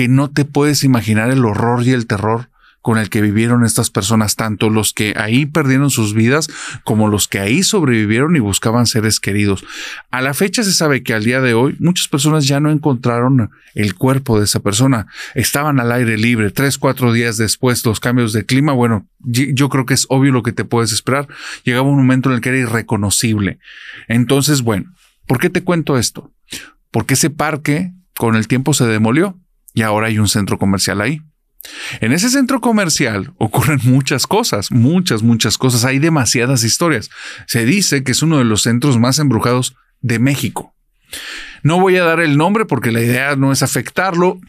que 0.00 0.08
no 0.08 0.30
te 0.30 0.46
puedes 0.46 0.82
imaginar 0.82 1.30
el 1.30 1.44
horror 1.44 1.86
y 1.86 1.90
el 1.90 2.06
terror 2.06 2.48
con 2.80 2.96
el 2.96 3.10
que 3.10 3.20
vivieron 3.20 3.66
estas 3.66 3.90
personas, 3.90 4.34
tanto 4.34 4.70
los 4.70 4.94
que 4.94 5.12
ahí 5.14 5.44
perdieron 5.44 5.90
sus 5.90 6.14
vidas 6.14 6.48
como 6.84 7.08
los 7.08 7.28
que 7.28 7.38
ahí 7.38 7.62
sobrevivieron 7.62 8.34
y 8.34 8.38
buscaban 8.38 8.86
seres 8.86 9.20
queridos. 9.20 9.62
A 10.10 10.22
la 10.22 10.32
fecha 10.32 10.62
se 10.62 10.72
sabe 10.72 11.02
que 11.02 11.12
al 11.12 11.24
día 11.24 11.42
de 11.42 11.52
hoy 11.52 11.76
muchas 11.80 12.08
personas 12.08 12.46
ya 12.46 12.60
no 12.60 12.70
encontraron 12.70 13.50
el 13.74 13.94
cuerpo 13.94 14.38
de 14.38 14.46
esa 14.46 14.60
persona. 14.60 15.06
Estaban 15.34 15.80
al 15.80 15.92
aire 15.92 16.16
libre. 16.16 16.50
Tres, 16.50 16.78
cuatro 16.78 17.12
días 17.12 17.36
después, 17.36 17.84
los 17.84 18.00
cambios 18.00 18.32
de 18.32 18.46
clima, 18.46 18.72
bueno, 18.72 19.06
yo 19.18 19.68
creo 19.68 19.84
que 19.84 19.92
es 19.92 20.06
obvio 20.08 20.32
lo 20.32 20.42
que 20.42 20.52
te 20.52 20.64
puedes 20.64 20.92
esperar. 20.92 21.28
Llegaba 21.64 21.90
un 21.90 21.98
momento 21.98 22.30
en 22.30 22.36
el 22.36 22.40
que 22.40 22.48
era 22.48 22.58
irreconocible. 22.58 23.58
Entonces, 24.08 24.62
bueno, 24.62 24.94
¿por 25.26 25.38
qué 25.38 25.50
te 25.50 25.62
cuento 25.62 25.98
esto? 25.98 26.32
Porque 26.90 27.12
ese 27.12 27.28
parque 27.28 27.92
con 28.16 28.34
el 28.34 28.48
tiempo 28.48 28.72
se 28.72 28.86
demolió 28.86 29.38
y 29.74 29.82
ahora 29.82 30.08
hay 30.08 30.18
un 30.18 30.28
centro 30.28 30.58
comercial 30.58 31.00
ahí. 31.00 31.20
En 32.00 32.12
ese 32.12 32.30
centro 32.30 32.60
comercial 32.60 33.32
ocurren 33.38 33.80
muchas 33.84 34.26
cosas, 34.26 34.70
muchas, 34.70 35.22
muchas 35.22 35.58
cosas. 35.58 35.84
Hay 35.84 35.98
demasiadas 35.98 36.64
historias. 36.64 37.10
Se 37.46 37.64
dice 37.64 38.02
que 38.02 38.12
es 38.12 38.22
uno 38.22 38.38
de 38.38 38.44
los 38.44 38.62
centros 38.62 38.98
más 38.98 39.18
embrujados 39.18 39.76
de 40.00 40.18
México. 40.18 40.74
No 41.62 41.78
voy 41.78 41.96
a 41.96 42.04
dar 42.04 42.20
el 42.20 42.36
nombre 42.36 42.64
porque 42.64 42.92
la 42.92 43.02
idea 43.02 43.36
no 43.36 43.52
es 43.52 43.62
afectarlo. 43.62 44.40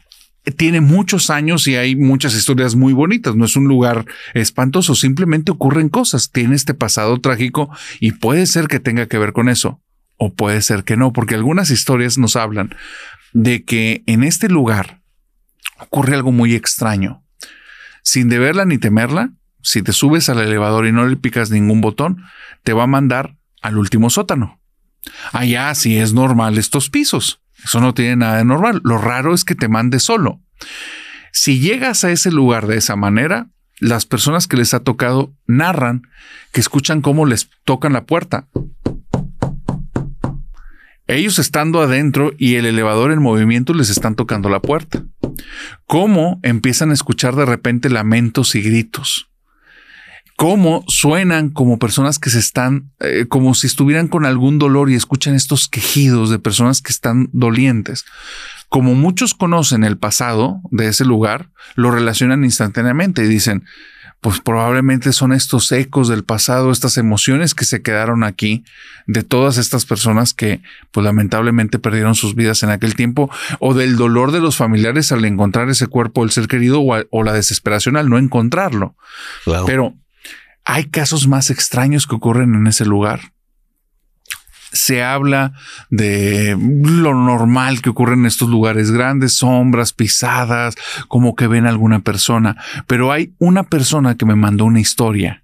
Tiene 0.57 0.81
muchos 0.81 1.29
años 1.29 1.67
y 1.67 1.75
hay 1.75 1.95
muchas 1.95 2.33
historias 2.33 2.75
muy 2.75 2.93
bonitas. 2.93 3.35
No 3.35 3.45
es 3.45 3.55
un 3.55 3.67
lugar 3.67 4.05
espantoso, 4.33 4.95
simplemente 4.95 5.51
ocurren 5.51 5.89
cosas. 5.89 6.31
Tiene 6.31 6.55
este 6.55 6.73
pasado 6.73 7.19
trágico 7.19 7.69
y 7.99 8.13
puede 8.13 8.45
ser 8.45 8.67
que 8.67 8.79
tenga 8.79 9.07
que 9.07 9.17
ver 9.17 9.33
con 9.33 9.49
eso. 9.49 9.81
O 10.17 10.33
puede 10.33 10.61
ser 10.61 10.83
que 10.83 10.97
no, 10.97 11.13
porque 11.13 11.35
algunas 11.35 11.71
historias 11.71 12.17
nos 12.17 12.35
hablan 12.35 12.75
de 13.33 13.63
que 13.63 14.03
en 14.05 14.23
este 14.23 14.49
lugar 14.49 15.00
ocurre 15.81 16.15
algo 16.15 16.31
muy 16.31 16.55
extraño. 16.55 17.23
Sin 18.03 18.29
deberla 18.29 18.65
ni 18.65 18.77
temerla, 18.77 19.31
si 19.61 19.81
te 19.81 19.93
subes 19.93 20.29
al 20.29 20.39
elevador 20.39 20.87
y 20.87 20.91
no 20.91 21.05
le 21.05 21.17
picas 21.17 21.51
ningún 21.51 21.81
botón, 21.81 22.23
te 22.63 22.73
va 22.73 22.83
a 22.83 22.87
mandar 22.87 23.35
al 23.61 23.77
último 23.77 24.09
sótano. 24.09 24.59
Allá 25.31 25.73
sí 25.75 25.97
es 25.97 26.13
normal 26.13 26.57
estos 26.57 26.89
pisos. 26.89 27.41
Eso 27.63 27.79
no 27.79 27.93
tiene 27.93 28.15
nada 28.15 28.37
de 28.37 28.45
normal. 28.45 28.81
Lo 28.83 28.97
raro 28.97 29.33
es 29.33 29.43
que 29.43 29.55
te 29.55 29.67
mande 29.67 29.99
solo. 29.99 30.41
Si 31.31 31.59
llegas 31.59 32.03
a 32.03 32.11
ese 32.11 32.31
lugar 32.31 32.67
de 32.67 32.77
esa 32.77 32.95
manera, 32.95 33.49
las 33.79 34.05
personas 34.05 34.47
que 34.47 34.57
les 34.57 34.73
ha 34.73 34.81
tocado 34.81 35.33
narran 35.47 36.03
que 36.51 36.59
escuchan 36.59 37.01
cómo 37.01 37.25
les 37.25 37.49
tocan 37.63 37.93
la 37.93 38.05
puerta. 38.05 38.47
Ellos 41.07 41.39
estando 41.39 41.81
adentro 41.81 42.31
y 42.37 42.55
el 42.55 42.65
elevador 42.65 43.11
en 43.11 43.21
movimiento 43.21 43.73
les 43.73 43.89
están 43.89 44.15
tocando 44.15 44.49
la 44.49 44.59
puerta. 44.59 45.03
Cómo 45.85 46.39
empiezan 46.43 46.91
a 46.91 46.93
escuchar 46.93 47.35
de 47.35 47.45
repente 47.45 47.89
lamentos 47.89 48.55
y 48.55 48.61
gritos. 48.61 49.29
Cómo 50.37 50.83
suenan 50.87 51.49
como 51.49 51.77
personas 51.77 52.17
que 52.17 52.31
se 52.31 52.39
están, 52.39 52.91
eh, 52.99 53.25
como 53.29 53.53
si 53.53 53.67
estuvieran 53.67 54.07
con 54.07 54.25
algún 54.25 54.57
dolor 54.57 54.89
y 54.89 54.95
escuchan 54.95 55.35
estos 55.35 55.67
quejidos 55.67 56.29
de 56.31 56.39
personas 56.39 56.81
que 56.81 56.91
están 56.91 57.29
dolientes. 57.31 58.05
Como 58.67 58.95
muchos 58.95 59.33
conocen 59.35 59.83
el 59.83 59.97
pasado 59.97 60.61
de 60.71 60.87
ese 60.87 61.05
lugar, 61.05 61.49
lo 61.75 61.91
relacionan 61.91 62.43
instantáneamente 62.43 63.23
y 63.23 63.27
dicen, 63.27 63.65
pues 64.21 64.39
probablemente 64.39 65.13
son 65.13 65.33
estos 65.33 65.71
ecos 65.71 66.07
del 66.07 66.23
pasado, 66.23 66.71
estas 66.71 66.97
emociones 66.97 67.55
que 67.55 67.65
se 67.65 67.81
quedaron 67.81 68.23
aquí 68.23 68.63
de 69.07 69.23
todas 69.23 69.57
estas 69.57 69.85
personas 69.85 70.35
que 70.35 70.61
pues 70.91 71.03
lamentablemente 71.03 71.79
perdieron 71.79 72.13
sus 72.13 72.35
vidas 72.35 72.61
en 72.61 72.69
aquel 72.69 72.95
tiempo 72.95 73.31
o 73.59 73.73
del 73.73 73.97
dolor 73.97 74.31
de 74.31 74.39
los 74.39 74.55
familiares 74.55 75.11
al 75.11 75.25
encontrar 75.25 75.69
ese 75.69 75.87
cuerpo 75.87 76.21
del 76.21 76.29
ser 76.29 76.47
querido 76.47 76.81
o, 76.81 77.23
la 77.23 77.33
desesperación 77.33 77.97
al 77.97 78.09
no 78.09 78.19
encontrarlo. 78.19 78.95
Pero 79.65 79.95
hay 80.65 80.85
casos 80.85 81.27
más 81.27 81.49
extraños 81.49 82.05
que 82.05 82.15
ocurren 82.15 82.53
en 82.53 82.67
ese 82.67 82.85
lugar 82.85 83.33
se 84.71 85.03
habla 85.03 85.53
de 85.89 86.57
lo 86.59 87.13
normal 87.13 87.81
que 87.81 87.89
ocurre 87.89 88.13
en 88.13 88.25
estos 88.25 88.49
lugares 88.49 88.91
grandes, 88.91 89.33
sombras, 89.33 89.93
pisadas, 89.93 90.75
como 91.07 91.35
que 91.35 91.47
ven 91.47 91.65
a 91.65 91.69
alguna 91.69 91.99
persona. 91.99 92.57
Pero 92.87 93.11
hay 93.11 93.33
una 93.39 93.63
persona 93.63 94.15
que 94.15 94.25
me 94.25 94.35
mandó 94.35 94.65
una 94.65 94.79
historia 94.79 95.43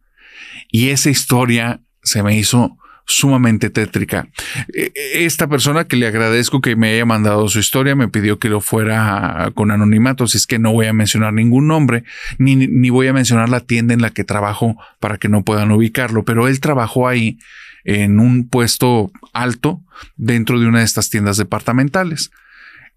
y 0.71 0.89
esa 0.89 1.09
historia 1.09 1.81
se 2.03 2.23
me 2.23 2.37
hizo 2.37 2.77
sumamente 3.07 3.69
tétrica. 3.69 4.27
E, 4.73 4.91
e, 4.93 5.25
esta 5.25 5.47
persona 5.47 5.85
que 5.85 5.95
le 5.95 6.07
agradezco 6.07 6.59
que 6.61 6.75
me 6.75 6.93
haya 6.93 7.05
mandado 7.05 7.47
su 7.47 7.59
historia 7.59 7.95
me 7.95 8.09
pidió 8.09 8.37
que 8.37 8.49
lo 8.49 8.59
fuera 8.59 9.51
con 9.55 9.71
anonimato, 9.71 10.27
si 10.27 10.37
es 10.37 10.45
que 10.45 10.59
no 10.59 10.73
voy 10.73 10.87
a 10.87 10.93
mencionar 10.93 11.33
ningún 11.33 11.67
nombre, 11.67 12.03
ni, 12.37 12.55
ni 12.55 12.89
voy 12.89 13.07
a 13.07 13.13
mencionar 13.13 13.49
la 13.49 13.61
tienda 13.61 13.93
en 13.93 14.01
la 14.01 14.09
que 14.09 14.25
trabajo 14.25 14.75
para 14.99 15.17
que 15.17 15.29
no 15.29 15.43
puedan 15.43 15.71
ubicarlo, 15.71 16.25
pero 16.25 16.47
él 16.47 16.59
trabajó 16.59 17.07
ahí 17.07 17.39
en 17.87 18.19
un 18.19 18.49
puesto 18.49 19.11
alto 19.33 19.81
dentro 20.17 20.59
de 20.59 20.67
una 20.67 20.79
de 20.79 20.85
estas 20.85 21.09
tiendas 21.09 21.37
departamentales. 21.37 22.31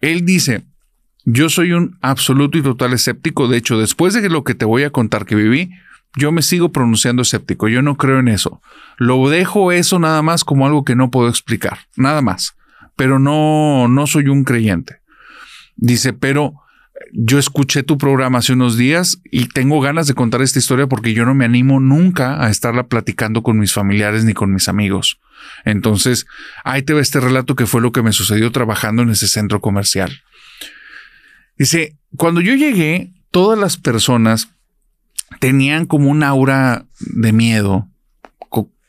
Él 0.01 0.27
dice, 0.27 0.65
yo 1.25 1.49
soy 1.49 1.73
un 1.73 1.97
absoluto 2.03 2.59
y 2.59 2.63
total 2.63 2.93
escéptico, 2.93 3.47
de 3.47 3.57
hecho, 3.57 3.79
después 3.79 4.15
de 4.15 4.29
lo 4.29 4.43
que 4.43 4.57
te 4.57 4.65
voy 4.65 4.83
a 4.83 4.91
contar 4.91 5.27
que 5.27 5.37
viví, 5.37 5.71
Yo 6.17 6.33
me 6.33 6.43
sigo 6.43 6.73
pronunciando 6.73 7.23
escéptico, 7.23 7.69
yo 7.69 7.83
no 7.83 7.97
creo 7.97 8.19
en 8.19 8.29
eso. 8.29 8.61
Lo 8.97 9.29
dejo 9.29 9.71
eso 9.71 9.99
nada 9.99 10.23
más 10.23 10.43
como 10.45 10.67
algo 10.67 10.85
que 10.85 10.97
no 10.97 11.11
puedo 11.11 11.29
explicar, 11.29 11.87
nada 11.97 12.21
más. 12.21 12.57
Pero 12.97 13.19
no, 13.19 13.87
no 13.87 14.07
soy 14.07 14.27
un 14.27 14.43
creyente. 14.45 15.01
Dice, 15.77 16.13
pero 16.13 16.55
yo 17.13 17.39
escuché 17.39 17.83
tu 17.83 17.99
programa 17.99 18.39
hace 18.39 18.53
unos 18.53 18.77
días 18.77 19.21
y 19.25 19.47
tengo 19.47 19.81
ganas 19.81 20.07
de 20.07 20.15
contar 20.15 20.43
esta 20.43 20.59
historia 20.59 20.87
porque 20.87 21.15
yo 21.15 21.25
no 21.25 21.35
me 21.35 21.45
animo 21.45 21.81
nunca 21.81 22.45
a 22.45 22.51
estarla 22.51 22.87
platicando 22.87 23.43
con 23.43 23.59
mis 23.59 23.73
familiares 23.73 24.25
ni 24.25 24.35
con 24.35 24.53
mis 24.53 24.69
amigos. 24.69 25.19
Entonces, 25.65 26.27
ahí 26.65 26.83
te 26.83 26.93
va 26.93 27.01
este 27.01 27.21
relato 27.21 27.57
que 27.57 27.67
fue 27.67 27.81
lo 27.81 27.93
que 27.93 28.03
me 28.03 28.13
sucedió 28.13 28.53
trabajando 28.53 29.03
en 29.03 29.11
ese 29.11 29.29
centro 29.29 29.61
comercial. 29.61 30.23
Dice, 31.57 31.97
cuando 32.17 32.41
yo 32.41 32.55
llegué, 32.55 33.13
todas 33.31 33.59
las 33.59 33.77
personas 33.77 34.49
tenían 35.39 35.87
como 35.87 36.11
un 36.11 36.23
aura 36.23 36.87
de 37.01 37.33
miedo, 37.33 37.89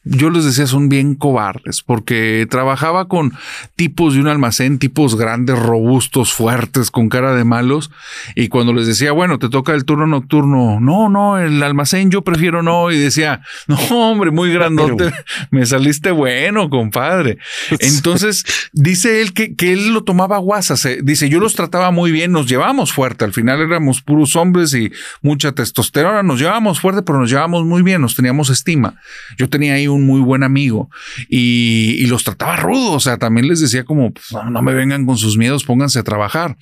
yo 0.03 0.31
les 0.31 0.45
decía 0.45 0.65
son 0.65 0.89
bien 0.89 1.13
cobardes 1.13 1.83
porque 1.83 2.47
trabajaba 2.49 3.07
con 3.07 3.33
tipos 3.75 4.15
de 4.15 4.21
un 4.21 4.27
almacén, 4.27 4.79
tipos 4.79 5.15
grandes, 5.15 5.59
robustos, 5.59 6.33
fuertes, 6.33 6.89
con 6.89 7.07
cara 7.07 7.35
de 7.35 7.43
malos. 7.43 7.91
Y 8.35 8.47
cuando 8.47 8.73
les 8.73 8.87
decía, 8.87 9.11
bueno, 9.11 9.37
te 9.37 9.49
toca 9.49 9.73
el 9.73 9.85
turno 9.85 10.07
nocturno, 10.07 10.79
no, 10.79 11.09
no, 11.09 11.37
el 11.37 11.61
almacén 11.61 12.09
yo 12.09 12.23
prefiero 12.23 12.63
no. 12.63 12.91
Y 12.91 12.97
decía, 12.97 13.41
no, 13.67 13.77
hombre, 13.89 14.31
muy 14.31 14.51
grandote, 14.51 15.11
me 15.51 15.65
saliste 15.65 16.09
bueno, 16.09 16.69
compadre. 16.69 17.37
Entonces 17.79 18.43
dice 18.73 19.21
él 19.21 19.33
que, 19.33 19.55
que 19.55 19.71
él 19.73 19.93
lo 19.93 20.03
tomaba 20.03 20.39
guasas. 20.39 20.87
Dice, 21.03 21.29
yo 21.29 21.39
los 21.39 21.55
trataba 21.55 21.91
muy 21.91 22.11
bien, 22.11 22.31
nos 22.31 22.47
llevamos 22.47 22.91
fuerte. 22.91 23.23
Al 23.23 23.33
final 23.33 23.61
éramos 23.61 24.01
puros 24.01 24.35
hombres 24.35 24.73
y 24.73 24.91
mucha 25.21 25.51
testosterona. 25.51 26.23
Nos 26.23 26.39
llevábamos 26.39 26.79
fuerte, 26.79 27.03
pero 27.03 27.19
nos 27.19 27.29
llevábamos 27.29 27.65
muy 27.65 27.83
bien, 27.83 28.01
nos 28.01 28.15
teníamos 28.15 28.49
estima. 28.49 28.95
Yo 29.37 29.47
tenía 29.47 29.75
ahí 29.75 29.90
un 29.93 30.05
muy 30.05 30.21
buen 30.21 30.43
amigo 30.43 30.89
y, 31.29 32.05
los 32.07 32.23
trataba 32.23 32.57
rudo. 32.57 32.93
O 32.93 32.99
sea, 32.99 33.17
también 33.17 33.47
les 33.47 33.59
decía 33.59 33.83
como, 33.83 34.13
pues, 34.13 34.27
no, 34.49 34.61
me 34.61 34.73
vengan 34.73 35.05
con 35.05 35.17
sus 35.17 35.37
miedos, 35.37 35.63
pónganse 35.63 35.99
a 35.99 36.03
trabajar. 36.03 36.57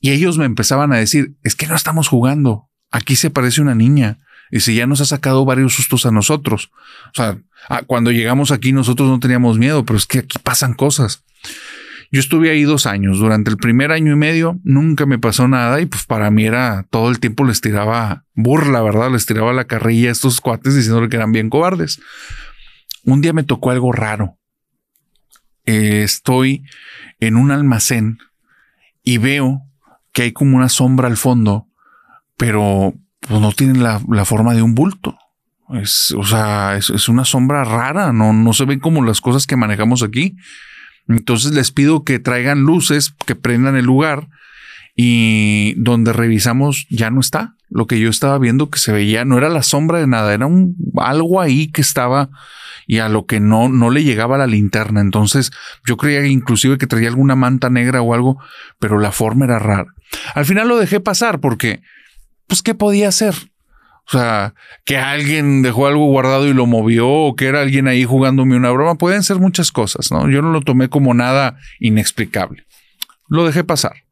Y 0.00 0.10
ellos 0.10 0.36
me 0.38 0.44
empezaban 0.44 0.92
a 0.92 0.96
decir, 0.96 1.34
es 1.42 1.54
que 1.54 1.66
no 1.66 1.74
estamos 1.74 2.08
jugando. 2.08 2.68
Aquí 2.90 3.16
se 3.16 3.30
parece 3.30 3.60
una 3.60 3.74
niña. 3.74 4.18
Y 4.50 4.60
si 4.60 4.74
ya 4.74 4.86
nos 4.86 5.00
ha 5.00 5.04
sacado 5.04 5.44
varios 5.44 5.74
sustos 5.74 6.06
a 6.06 6.10
nosotros. 6.10 6.70
O 7.06 7.14
sea, 7.14 7.38
cuando 7.86 8.12
llegamos 8.12 8.50
aquí 8.50 8.72
nosotros 8.72 9.08
no 9.08 9.18
teníamos 9.18 9.58
miedo, 9.58 9.84
pero 9.84 9.96
es 9.96 10.06
que 10.06 10.20
aquí 10.20 10.38
pasan 10.42 10.74
cosas. 10.74 11.24
Yo 12.14 12.20
estuve 12.20 12.50
ahí 12.50 12.62
dos 12.62 12.86
años. 12.86 13.18
Durante 13.18 13.50
el 13.50 13.56
primer 13.56 13.90
año 13.90 14.12
y 14.12 14.16
medio 14.16 14.60
nunca 14.62 15.06
me 15.06 15.18
pasó 15.18 15.48
nada 15.48 15.80
y 15.80 15.86
pues 15.86 16.04
para 16.04 16.30
mí 16.30 16.46
era 16.46 16.86
todo 16.90 17.10
el 17.10 17.18
tiempo 17.18 17.44
les 17.44 17.60
tiraba 17.60 18.24
burla, 18.34 18.82
¿verdad? 18.82 19.10
Les 19.10 19.26
tiraba 19.26 19.52
la 19.52 19.64
carrilla 19.64 20.10
a 20.10 20.12
estos 20.12 20.40
cuates 20.40 20.76
diciéndole 20.76 21.08
que 21.08 21.16
eran 21.16 21.32
bien 21.32 21.50
cobardes. 21.50 22.00
Un 23.04 23.20
día 23.20 23.32
me 23.32 23.42
tocó 23.42 23.70
algo 23.70 23.92
raro. 23.92 24.38
Eh, 25.66 26.02
estoy 26.02 26.64
en 27.20 27.36
un 27.36 27.50
almacén 27.50 28.18
y 29.02 29.18
veo 29.18 29.62
que 30.12 30.22
hay 30.22 30.32
como 30.32 30.56
una 30.56 30.68
sombra 30.68 31.08
al 31.08 31.16
fondo, 31.16 31.68
pero 32.36 32.94
pues, 33.20 33.40
no 33.40 33.52
tiene 33.52 33.78
la, 33.78 34.24
forma 34.24 34.54
de 34.54 34.62
un 34.62 34.74
bulto. 34.74 35.16
Es, 35.70 36.12
o 36.12 36.24
sea, 36.24 36.76
es, 36.76 37.08
una 37.08 37.24
sombra 37.24 37.64
rara, 37.64 38.12
no, 38.12 38.32
no 38.32 38.52
se 38.52 38.64
ven 38.64 38.80
como 38.80 39.02
las 39.02 39.20
cosas 39.20 39.46
que 39.46 39.56
manejamos 39.56 40.02
aquí. 40.02 40.36
Entonces 41.08 41.52
les 41.52 41.70
pido 41.70 42.04
que 42.04 42.18
traigan 42.18 42.60
luces, 42.60 43.14
que 43.26 43.34
prendan 43.34 43.76
el 43.76 43.84
lugar 43.84 44.28
y 44.94 45.74
donde 45.76 46.12
revisamos 46.12 46.86
ya 46.90 47.10
no 47.10 47.20
está. 47.20 47.56
Lo 47.68 47.86
que 47.86 47.98
yo 47.98 48.08
estaba 48.08 48.38
viendo 48.38 48.70
que 48.70 48.78
se 48.78 48.92
veía 48.92 49.24
no 49.24 49.38
era 49.38 49.48
la 49.48 49.62
sombra 49.62 49.98
de 49.98 50.06
nada, 50.06 50.32
era 50.32 50.46
un 50.46 50.76
algo 50.96 51.40
ahí 51.40 51.68
que 51.68 51.80
estaba 51.80 52.30
y 52.86 52.98
a 52.98 53.08
lo 53.08 53.26
que 53.26 53.40
no, 53.40 53.68
no 53.68 53.90
le 53.90 54.04
llegaba 54.04 54.38
la 54.38 54.46
linterna. 54.46 55.00
Entonces 55.00 55.50
yo 55.86 55.96
creía 55.96 56.24
inclusive 56.26 56.78
que 56.78 56.86
traía 56.86 57.08
alguna 57.08 57.34
manta 57.34 57.70
negra 57.70 58.02
o 58.02 58.14
algo, 58.14 58.38
pero 58.78 58.98
la 58.98 59.10
forma 59.10 59.46
era 59.46 59.58
rara. 59.58 59.86
Al 60.34 60.44
final 60.44 60.68
lo 60.68 60.76
dejé 60.76 61.00
pasar 61.00 61.40
porque, 61.40 61.80
pues, 62.46 62.62
¿qué 62.62 62.74
podía 62.74 63.08
hacer? 63.08 63.34
O 64.06 64.10
sea, 64.10 64.54
que 64.84 64.98
alguien 64.98 65.62
dejó 65.62 65.86
algo 65.86 66.04
guardado 66.06 66.46
y 66.46 66.52
lo 66.52 66.66
movió, 66.66 67.08
o 67.08 67.36
que 67.36 67.46
era 67.46 67.62
alguien 67.62 67.88
ahí 67.88 68.04
jugándome 68.04 68.54
una 68.56 68.70
broma. 68.70 68.96
Pueden 68.96 69.22
ser 69.22 69.38
muchas 69.38 69.72
cosas, 69.72 70.12
¿no? 70.12 70.28
Yo 70.28 70.42
no 70.42 70.52
lo 70.52 70.60
tomé 70.60 70.88
como 70.88 71.14
nada 71.14 71.56
inexplicable. 71.80 72.66
Lo 73.28 73.46
dejé 73.46 73.64
pasar. 73.64 74.03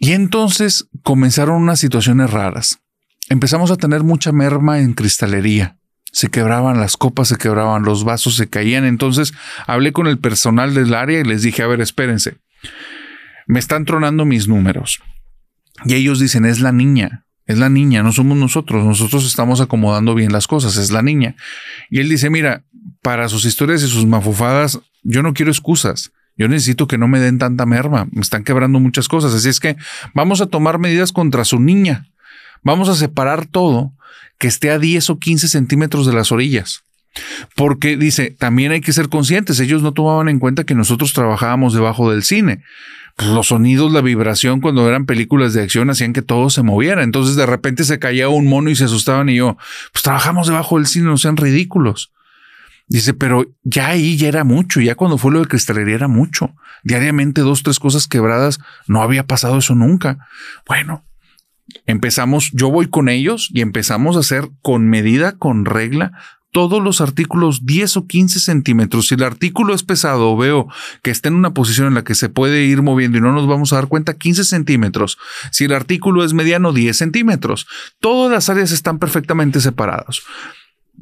Y 0.00 0.12
entonces 0.12 0.88
comenzaron 1.04 1.62
unas 1.62 1.78
situaciones 1.78 2.30
raras. 2.30 2.80
Empezamos 3.28 3.70
a 3.70 3.76
tener 3.76 4.02
mucha 4.02 4.32
merma 4.32 4.80
en 4.80 4.94
cristalería 4.94 5.76
se 6.12 6.28
quebraban 6.28 6.80
las 6.80 6.96
copas, 6.96 7.28
se 7.28 7.36
quebraban 7.36 7.82
los 7.82 8.04
vasos, 8.04 8.36
se 8.36 8.48
caían. 8.48 8.84
Entonces 8.84 9.32
hablé 9.66 9.92
con 9.92 10.06
el 10.06 10.18
personal 10.18 10.74
del 10.74 10.94
área 10.94 11.20
y 11.20 11.24
les 11.24 11.42
dije, 11.42 11.62
a 11.62 11.66
ver, 11.66 11.80
espérense, 11.80 12.38
me 13.46 13.58
están 13.58 13.84
tronando 13.84 14.24
mis 14.24 14.48
números. 14.48 15.00
Y 15.84 15.94
ellos 15.94 16.20
dicen, 16.20 16.44
es 16.44 16.60
la 16.60 16.72
niña, 16.72 17.24
es 17.46 17.58
la 17.58 17.68
niña, 17.68 18.02
no 18.02 18.12
somos 18.12 18.36
nosotros, 18.36 18.84
nosotros 18.84 19.26
estamos 19.26 19.60
acomodando 19.60 20.14
bien 20.14 20.32
las 20.32 20.46
cosas, 20.46 20.76
es 20.76 20.90
la 20.90 21.02
niña. 21.02 21.36
Y 21.88 22.00
él 22.00 22.08
dice, 22.08 22.28
mira, 22.28 22.64
para 23.02 23.28
sus 23.28 23.44
historias 23.44 23.82
y 23.82 23.88
sus 23.88 24.06
mafufadas, 24.06 24.80
yo 25.02 25.22
no 25.22 25.32
quiero 25.32 25.50
excusas. 25.50 26.12
Yo 26.40 26.48
necesito 26.48 26.88
que 26.88 26.96
no 26.96 27.06
me 27.06 27.20
den 27.20 27.36
tanta 27.36 27.66
merma, 27.66 28.08
me 28.12 28.22
están 28.22 28.44
quebrando 28.44 28.80
muchas 28.80 29.08
cosas. 29.08 29.34
Así 29.34 29.50
es 29.50 29.60
que 29.60 29.76
vamos 30.14 30.40
a 30.40 30.46
tomar 30.46 30.78
medidas 30.78 31.12
contra 31.12 31.44
su 31.44 31.60
niña. 31.60 32.06
Vamos 32.62 32.88
a 32.88 32.94
separar 32.94 33.44
todo 33.44 33.92
que 34.38 34.48
esté 34.48 34.70
a 34.70 34.78
10 34.78 35.10
o 35.10 35.18
15 35.18 35.48
centímetros 35.48 36.06
de 36.06 36.14
las 36.14 36.32
orillas. 36.32 36.82
Porque 37.54 37.98
dice, 37.98 38.30
también 38.30 38.72
hay 38.72 38.80
que 38.80 38.94
ser 38.94 39.10
conscientes, 39.10 39.60
ellos 39.60 39.82
no 39.82 39.92
tomaban 39.92 40.30
en 40.30 40.38
cuenta 40.38 40.64
que 40.64 40.74
nosotros 40.74 41.12
trabajábamos 41.12 41.74
debajo 41.74 42.10
del 42.10 42.22
cine. 42.22 42.62
Pues 43.16 43.28
los 43.28 43.48
sonidos, 43.48 43.92
la 43.92 44.00
vibración 44.00 44.62
cuando 44.62 44.88
eran 44.88 45.04
películas 45.04 45.52
de 45.52 45.62
acción 45.62 45.90
hacían 45.90 46.14
que 46.14 46.22
todo 46.22 46.48
se 46.48 46.62
moviera. 46.62 47.02
Entonces 47.02 47.36
de 47.36 47.44
repente 47.44 47.84
se 47.84 47.98
caía 47.98 48.30
un 48.30 48.46
mono 48.46 48.70
y 48.70 48.76
se 48.76 48.84
asustaban 48.84 49.28
y 49.28 49.36
yo, 49.36 49.58
pues 49.92 50.02
trabajamos 50.02 50.46
debajo 50.46 50.78
del 50.78 50.86
cine, 50.86 51.04
no 51.04 51.18
sean 51.18 51.36
ridículos. 51.36 52.10
Dice, 52.90 53.14
pero 53.14 53.46
ya 53.62 53.86
ahí 53.86 54.16
ya 54.16 54.26
era 54.26 54.42
mucho, 54.42 54.80
ya 54.80 54.96
cuando 54.96 55.16
fue 55.16 55.30
lo 55.30 55.38
de 55.38 55.46
cristalería 55.46 55.94
era 55.94 56.08
mucho. 56.08 56.56
Diariamente 56.82 57.40
dos, 57.42 57.62
tres 57.62 57.78
cosas 57.78 58.08
quebradas, 58.08 58.58
no 58.88 59.00
había 59.00 59.28
pasado 59.28 59.58
eso 59.58 59.76
nunca. 59.76 60.26
Bueno, 60.66 61.04
empezamos, 61.86 62.50
yo 62.52 62.68
voy 62.68 62.88
con 62.88 63.08
ellos 63.08 63.48
y 63.54 63.60
empezamos 63.60 64.16
a 64.16 64.20
hacer 64.20 64.48
con 64.60 64.88
medida, 64.88 65.38
con 65.38 65.66
regla, 65.66 66.18
todos 66.50 66.82
los 66.82 67.00
artículos 67.00 67.64
10 67.64 67.96
o 67.98 68.06
15 68.08 68.40
centímetros. 68.40 69.06
Si 69.06 69.14
el 69.14 69.22
artículo 69.22 69.72
es 69.72 69.84
pesado 69.84 70.36
veo 70.36 70.66
que 71.04 71.12
está 71.12 71.28
en 71.28 71.36
una 71.36 71.54
posición 71.54 71.86
en 71.86 71.94
la 71.94 72.02
que 72.02 72.16
se 72.16 72.28
puede 72.28 72.64
ir 72.64 72.82
moviendo 72.82 73.18
y 73.18 73.20
no 73.20 73.30
nos 73.30 73.46
vamos 73.46 73.72
a 73.72 73.76
dar 73.76 73.86
cuenta, 73.86 74.14
15 74.14 74.42
centímetros. 74.42 75.16
Si 75.52 75.62
el 75.62 75.74
artículo 75.74 76.24
es 76.24 76.34
mediano, 76.34 76.72
10 76.72 76.96
centímetros. 76.96 77.68
Todas 78.00 78.32
las 78.32 78.48
áreas 78.48 78.72
están 78.72 78.98
perfectamente 78.98 79.60
separadas 79.60 80.22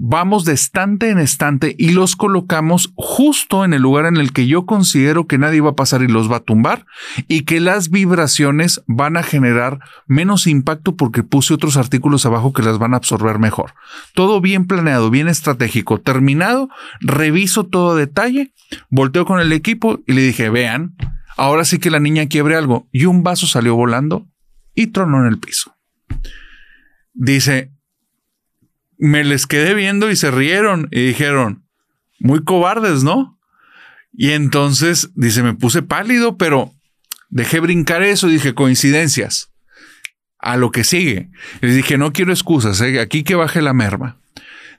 vamos 0.01 0.45
de 0.45 0.53
estante 0.53 1.11
en 1.11 1.19
estante 1.19 1.75
y 1.77 1.91
los 1.91 2.15
colocamos 2.15 2.93
justo 2.95 3.65
en 3.65 3.75
el 3.75 3.83
lugar 3.83 4.07
en 4.07 4.16
el 4.16 4.33
que 4.33 4.47
yo 4.47 4.65
considero 4.65 5.27
que 5.27 5.39
nadie 5.39 5.61
va 5.61 5.70
a 5.70 5.77
pasar 5.77 6.03
y 6.03 6.09
los 6.09 6.31
va 6.31 6.37
a 6.37 6.45
tumbar 6.45 6.87
y 7.27 7.43
que 7.43 7.59
las 7.59 7.91
vibraciones 7.91 8.81
van 8.87 9.16
a 9.16 9.25
generar 9.25 9.81
menos 10.07 10.47
impacto 10.47 10.95
porque 10.95 11.25
puse 11.25 11.53
otros 11.53 11.77
artículos 11.77 12.25
abajo 12.25 12.53
que 12.53 12.62
las 12.62 12.79
van 12.79 12.95
a 12.95 12.99
absorber 12.99 13.41
mejor. 13.41 13.75
Todo 14.15 14.41
bien 14.41 14.66
planeado, 14.66 15.11
bien 15.11 15.27
estratégico, 15.27 16.01
terminado, 16.01 16.69
reviso 17.01 17.66
todo 17.66 17.97
detalle, 17.97 18.55
volteo 18.91 19.27
con 19.27 19.41
el 19.41 19.53
equipo 19.53 19.99
y 20.07 20.12
le 20.12 20.23
dije, 20.23 20.49
vean, 20.49 20.95
ahora 21.37 21.65
sí 21.65 21.79
que 21.79 21.91
la 21.91 22.01
niña 22.01 22.27
quiebre 22.27 22.55
algo 22.55 22.89
y 22.93 23.07
un 23.07 23.25
vaso 23.25 23.49
salió 23.49 23.75
volando 23.75 24.29
y 24.75 24.89
tronó 24.89 25.20
en 25.23 25.27
el 25.27 25.39
piso. 25.39 25.75
Dice, 27.15 27.73
me 28.99 29.25
les 29.25 29.47
quedé 29.47 29.75
viendo 29.75 30.11
y 30.11 30.16
se 30.16 30.31
rieron 30.31 30.89
y 30.91 31.07
dijeron, 31.07 31.65
muy 32.19 32.43
cobardes, 32.45 33.03
¿no? 33.05 33.39
Y 34.12 34.31
entonces, 34.31 35.11
dice, 35.15 35.43
me 35.43 35.55
puse 35.55 35.83
pálido, 35.83 36.37
pero 36.37 36.73
dejé 37.29 37.61
brincar 37.61 38.03
eso, 38.03 38.27
dije, 38.27 38.55
coincidencias. 38.55 39.51
A 40.41 40.57
lo 40.57 40.70
que 40.70 40.85
sigue. 40.85 41.31
Les 41.61 41.75
dije, 41.75 41.99
no 41.99 42.12
quiero 42.12 42.33
excusas, 42.33 42.81
¿eh? 42.81 43.01
aquí 43.01 43.25
que 43.25 43.35
baje 43.35 43.61
la 43.61 43.73
merma. 43.73 44.19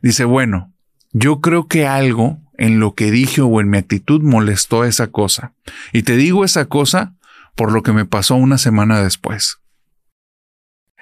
Dice, 0.01 0.23
bueno, 0.23 0.73
yo 1.11 1.41
creo 1.41 1.67
que 1.67 1.85
algo 1.85 2.39
en 2.57 2.79
lo 2.79 2.93
que 2.95 3.11
dije 3.11 3.41
o 3.41 3.59
en 3.59 3.69
mi 3.69 3.77
actitud 3.77 4.21
molestó 4.21 4.85
esa 4.85 5.07
cosa. 5.07 5.53
Y 5.91 6.03
te 6.03 6.15
digo 6.15 6.45
esa 6.45 6.65
cosa 6.65 7.15
por 7.55 7.73
lo 7.73 7.83
que 7.83 7.91
me 7.91 8.05
pasó 8.05 8.35
una 8.35 8.57
semana 8.57 9.01
después. 9.01 9.59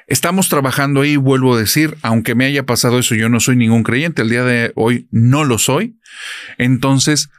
Estamos 0.07 0.49
trabajando 0.49 1.01
ahí, 1.01 1.17
vuelvo 1.17 1.55
a 1.55 1.59
decir, 1.59 1.97
aunque 2.01 2.33
me 2.33 2.45
haya 2.45 2.65
pasado 2.65 2.97
eso, 2.99 3.13
yo 3.13 3.29
no 3.29 3.39
soy 3.39 3.57
ningún 3.57 3.83
creyente, 3.83 4.21
el 4.21 4.29
día 4.29 4.43
de 4.43 4.71
hoy 4.75 5.07
no 5.11 5.43
lo 5.43 5.57
soy. 5.57 5.99
Entonces, 6.57 7.29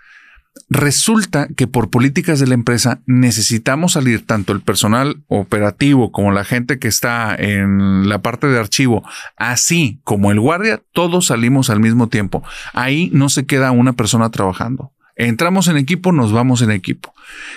Resulta 0.71 1.49
que 1.57 1.67
por 1.67 1.89
políticas 1.91 2.41
de 2.41 2.47
la 2.47 2.55
empresa 2.55 3.01
necesitamos 3.07 3.93
salir 3.93 4.27
tanto 4.27 4.53
el 4.53 4.61
personal 4.61 5.23
operativo 5.29 6.13
como 6.13 6.33
la 6.33 6.45
gente 6.45 6.79
que 6.79 6.89
está 6.89 7.35
en 7.35 8.09
la 8.09 8.21
parte 8.21 8.49
de 8.49 8.59
archivo, 8.59 9.03
así 9.37 10.01
como 10.05 10.31
el 10.31 10.41
guardia, 10.41 10.83
todos 10.93 11.27
salimos 11.27 11.71
al 11.71 11.81
mismo 11.81 12.09
tiempo. 12.09 12.43
Ahí 12.75 13.11
no 13.15 13.29
se 13.29 13.47
queda 13.47 13.71
una 13.71 13.95
persona 13.95 14.31
trabajando. 14.31 14.93
Entramos 15.17 15.69
en 15.69 15.79
equipo, 15.79 16.13
nos 16.13 16.33
vamos 16.33 16.63
en 16.63 16.71
equipo. 16.71 17.15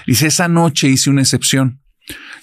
Dice, 0.08 0.28
esa 0.28 0.48
noche 0.48 0.88
hice 0.88 1.10
una 1.10 1.22
excepción. 1.22 1.81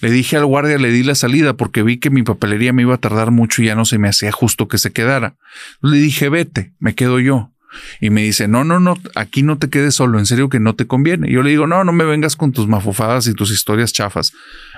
Le 0.01 0.11
dije 0.11 0.37
al 0.37 0.45
guardia, 0.45 0.77
le 0.77 0.91
di 0.91 1.03
la 1.03 1.15
salida 1.15 1.53
porque 1.53 1.83
vi 1.83 1.97
que 1.97 2.09
mi 2.09 2.23
papelería 2.23 2.73
me 2.73 2.83
iba 2.83 2.95
a 2.95 2.99
tardar 2.99 3.31
mucho 3.31 3.61
y 3.61 3.65
ya 3.65 3.75
no 3.75 3.85
se 3.85 3.97
me 3.97 4.07
hacía 4.07 4.31
justo 4.31 4.67
que 4.67 4.77
se 4.77 4.91
quedara. 4.91 5.35
Le 5.81 5.97
dije, 5.97 6.29
vete, 6.29 6.73
me 6.79 6.95
quedo 6.95 7.19
yo. 7.19 7.51
Y 8.01 8.09
me 8.09 8.23
dice, 8.23 8.47
no, 8.47 8.63
no, 8.63 8.79
no, 8.79 8.97
aquí 9.15 9.43
no 9.43 9.57
te 9.57 9.69
quedes 9.69 9.95
solo, 9.95 10.17
en 10.17 10.25
serio 10.25 10.49
que 10.49 10.59
no 10.59 10.75
te 10.75 10.87
conviene. 10.87 11.31
Yo 11.31 11.43
le 11.43 11.51
digo, 11.51 11.67
no, 11.67 11.83
no 11.83 11.91
me 11.91 12.03
vengas 12.03 12.35
con 12.35 12.51
tus 12.51 12.67
mafufadas 12.67 13.27
y 13.27 13.33
tus 13.33 13.51
historias 13.51 13.93
chafas. 13.93 14.33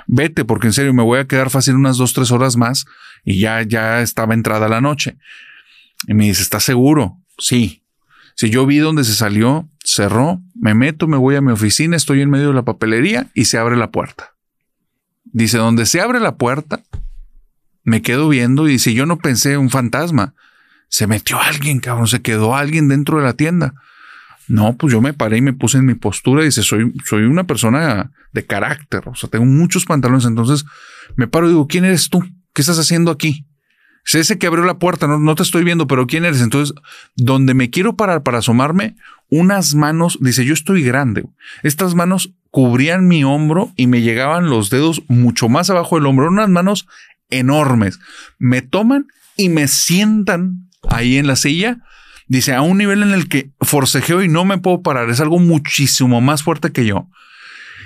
Vete, 0.07 0.43
porque 0.43 0.68
en 0.68 0.73
serio 0.73 0.93
me 0.93 1.03
voy 1.03 1.19
a 1.19 1.26
quedar 1.26 1.49
fácil 1.49 1.76
unas 1.76 1.97
dos, 1.97 2.13
tres 2.13 2.31
horas 2.31 2.57
más 2.57 2.85
y 3.23 3.39
ya, 3.39 3.61
ya 3.61 4.01
estaba 4.01 4.34
entrada 4.34 4.68
la 4.68 4.81
noche. 4.81 5.18
Y 6.07 6.13
me 6.13 6.26
dice, 6.26 6.41
¿estás 6.41 6.63
seguro? 6.63 7.18
Sí. 7.38 7.84
Si 8.35 8.49
yo 8.49 8.65
vi 8.65 8.77
dónde 8.77 9.03
se 9.03 9.13
salió, 9.13 9.69
cerró, 9.84 10.41
me 10.55 10.73
meto, 10.73 11.07
me 11.07 11.18
voy 11.18 11.35
a 11.35 11.41
mi 11.41 11.51
oficina, 11.51 11.95
estoy 11.95 12.22
en 12.22 12.30
medio 12.30 12.49
de 12.49 12.53
la 12.53 12.63
papelería 12.63 13.27
y 13.34 13.45
se 13.45 13.57
abre 13.57 13.77
la 13.77 13.91
puerta. 13.91 14.31
Dice, 15.23 15.57
donde 15.57 15.85
se 15.85 16.02
abre 16.02 16.19
la 16.19 16.35
puerta, 16.35 16.81
me 17.84 18.02
quedo 18.02 18.30
viendo 18.30 18.68
y 18.68 18.73
dice, 18.73 18.93
yo 18.93 19.06
no 19.06 19.18
pensé 19.18 19.57
un 19.57 19.69
fantasma 19.69 20.34
se 20.91 21.07
metió 21.07 21.39
alguien, 21.39 21.80
cabrón, 21.80 22.07
se 22.07 22.22
quedó 22.22 22.53
alguien 22.53 22.89
dentro 22.89 23.18
de 23.18 23.23
la 23.23 23.34
tienda. 23.34 23.73
No, 24.49 24.76
pues 24.76 24.91
yo 24.91 25.02
me 25.02 25.14
paré 25.14 25.38
y 25.38 25.41
me 25.41 25.53
puse 25.53 25.77
en 25.77 25.85
mi 25.85 25.95
postura 25.95 26.41
y 26.41 26.45
dice, 26.45 26.64
soy, 26.64 26.93
soy 27.06 27.23
una 27.23 27.45
persona 27.45 28.11
de 28.34 28.45
carácter, 28.45 29.03
o 29.07 29.15
sea, 29.15 29.30
tengo 29.30 29.45
muchos 29.45 29.85
pantalones, 29.85 30.26
entonces 30.26 30.65
me 31.15 31.27
paro 31.27 31.45
y 31.45 31.52
digo, 31.52 31.68
¿quién 31.68 31.85
eres 31.85 32.10
tú? 32.10 32.22
¿Qué 32.53 32.61
estás 32.61 32.77
haciendo 32.77 33.10
aquí? 33.10 33.48
Es 34.06 34.15
ese 34.15 34.38
que 34.38 34.48
abrió 34.48 34.65
la 34.65 34.80
puerta, 34.80 35.07
no, 35.07 35.18
no 35.18 35.35
te 35.35 35.43
estoy 35.43 35.64
viendo, 35.64 35.88
pero 35.88 36.07
¿quién 36.07 36.26
eres? 36.26 36.41
Entonces, 36.41 36.76
donde 37.15 37.53
me 37.53 37.69
quiero 37.69 37.95
parar 37.95 38.22
para 38.22 38.39
asomarme, 38.39 38.98
unas 39.30 39.76
manos, 39.76 40.18
dice, 40.19 40.43
yo 40.43 40.53
estoy 40.53 40.84
grande. 40.84 41.23
Estas 41.64 41.95
manos 41.95 42.34
cubrían 42.52 43.07
mi 43.07 43.23
hombro 43.23 43.72
y 43.76 43.88
me 43.88 44.02
llegaban 44.02 44.49
los 44.49 44.69
dedos 44.69 45.03
mucho 45.07 45.49
más 45.49 45.69
abajo 45.69 45.95
del 45.95 46.06
hombro, 46.06 46.28
unas 46.28 46.49
manos 46.49 46.88
enormes. 47.30 47.99
Me 48.38 48.61
toman 48.61 49.07
y 49.38 49.49
me 49.49 49.68
sientan 49.68 50.69
ahí 50.90 51.18
en 51.18 51.28
la 51.28 51.38
silla, 51.38 51.80
dice, 52.28 52.53
a 52.53 52.61
un 52.61 52.78
nivel 52.78 53.02
en 53.03 53.11
el 53.11 53.30
que 53.30 53.52
forcejeo 53.61 54.22
y 54.22 54.28
no 54.28 54.45
me 54.45 54.57
puedo 54.57 54.82
parar, 54.82 55.10
es 55.10 55.22
algo 55.22 55.40
muchísimo 55.40 56.22
más 56.22 56.44
fuerte 56.44 56.72
que 56.72 56.86
yo. 56.86 57.10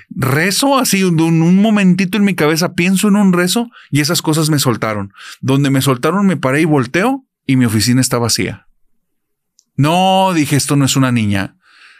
Rezo 0.09 0.77
así, 0.77 1.03
un, 1.03 1.19
un 1.21 1.61
momentito 1.61 2.17
en 2.17 2.23
mi 2.23 2.35
cabeza, 2.35 2.73
pienso 2.73 3.07
en 3.07 3.15
un 3.15 3.33
rezo 3.33 3.69
y 3.91 4.01
esas 4.01 4.21
cosas 4.21 4.49
me 4.49 4.59
soltaron. 4.59 5.13
Donde 5.41 5.69
me 5.69 5.81
soltaron 5.81 6.25
me 6.25 6.37
paré 6.37 6.61
y 6.61 6.65
volteo 6.65 7.25
y 7.45 7.55
mi 7.55 7.65
oficina 7.65 8.01
está 8.01 8.17
vacía. 8.17 8.67
No, 9.75 10.31
dije, 10.33 10.55
esto 10.55 10.75
no 10.75 10.85
es 10.85 10.95
una 10.95 11.11
niña. 11.11 11.57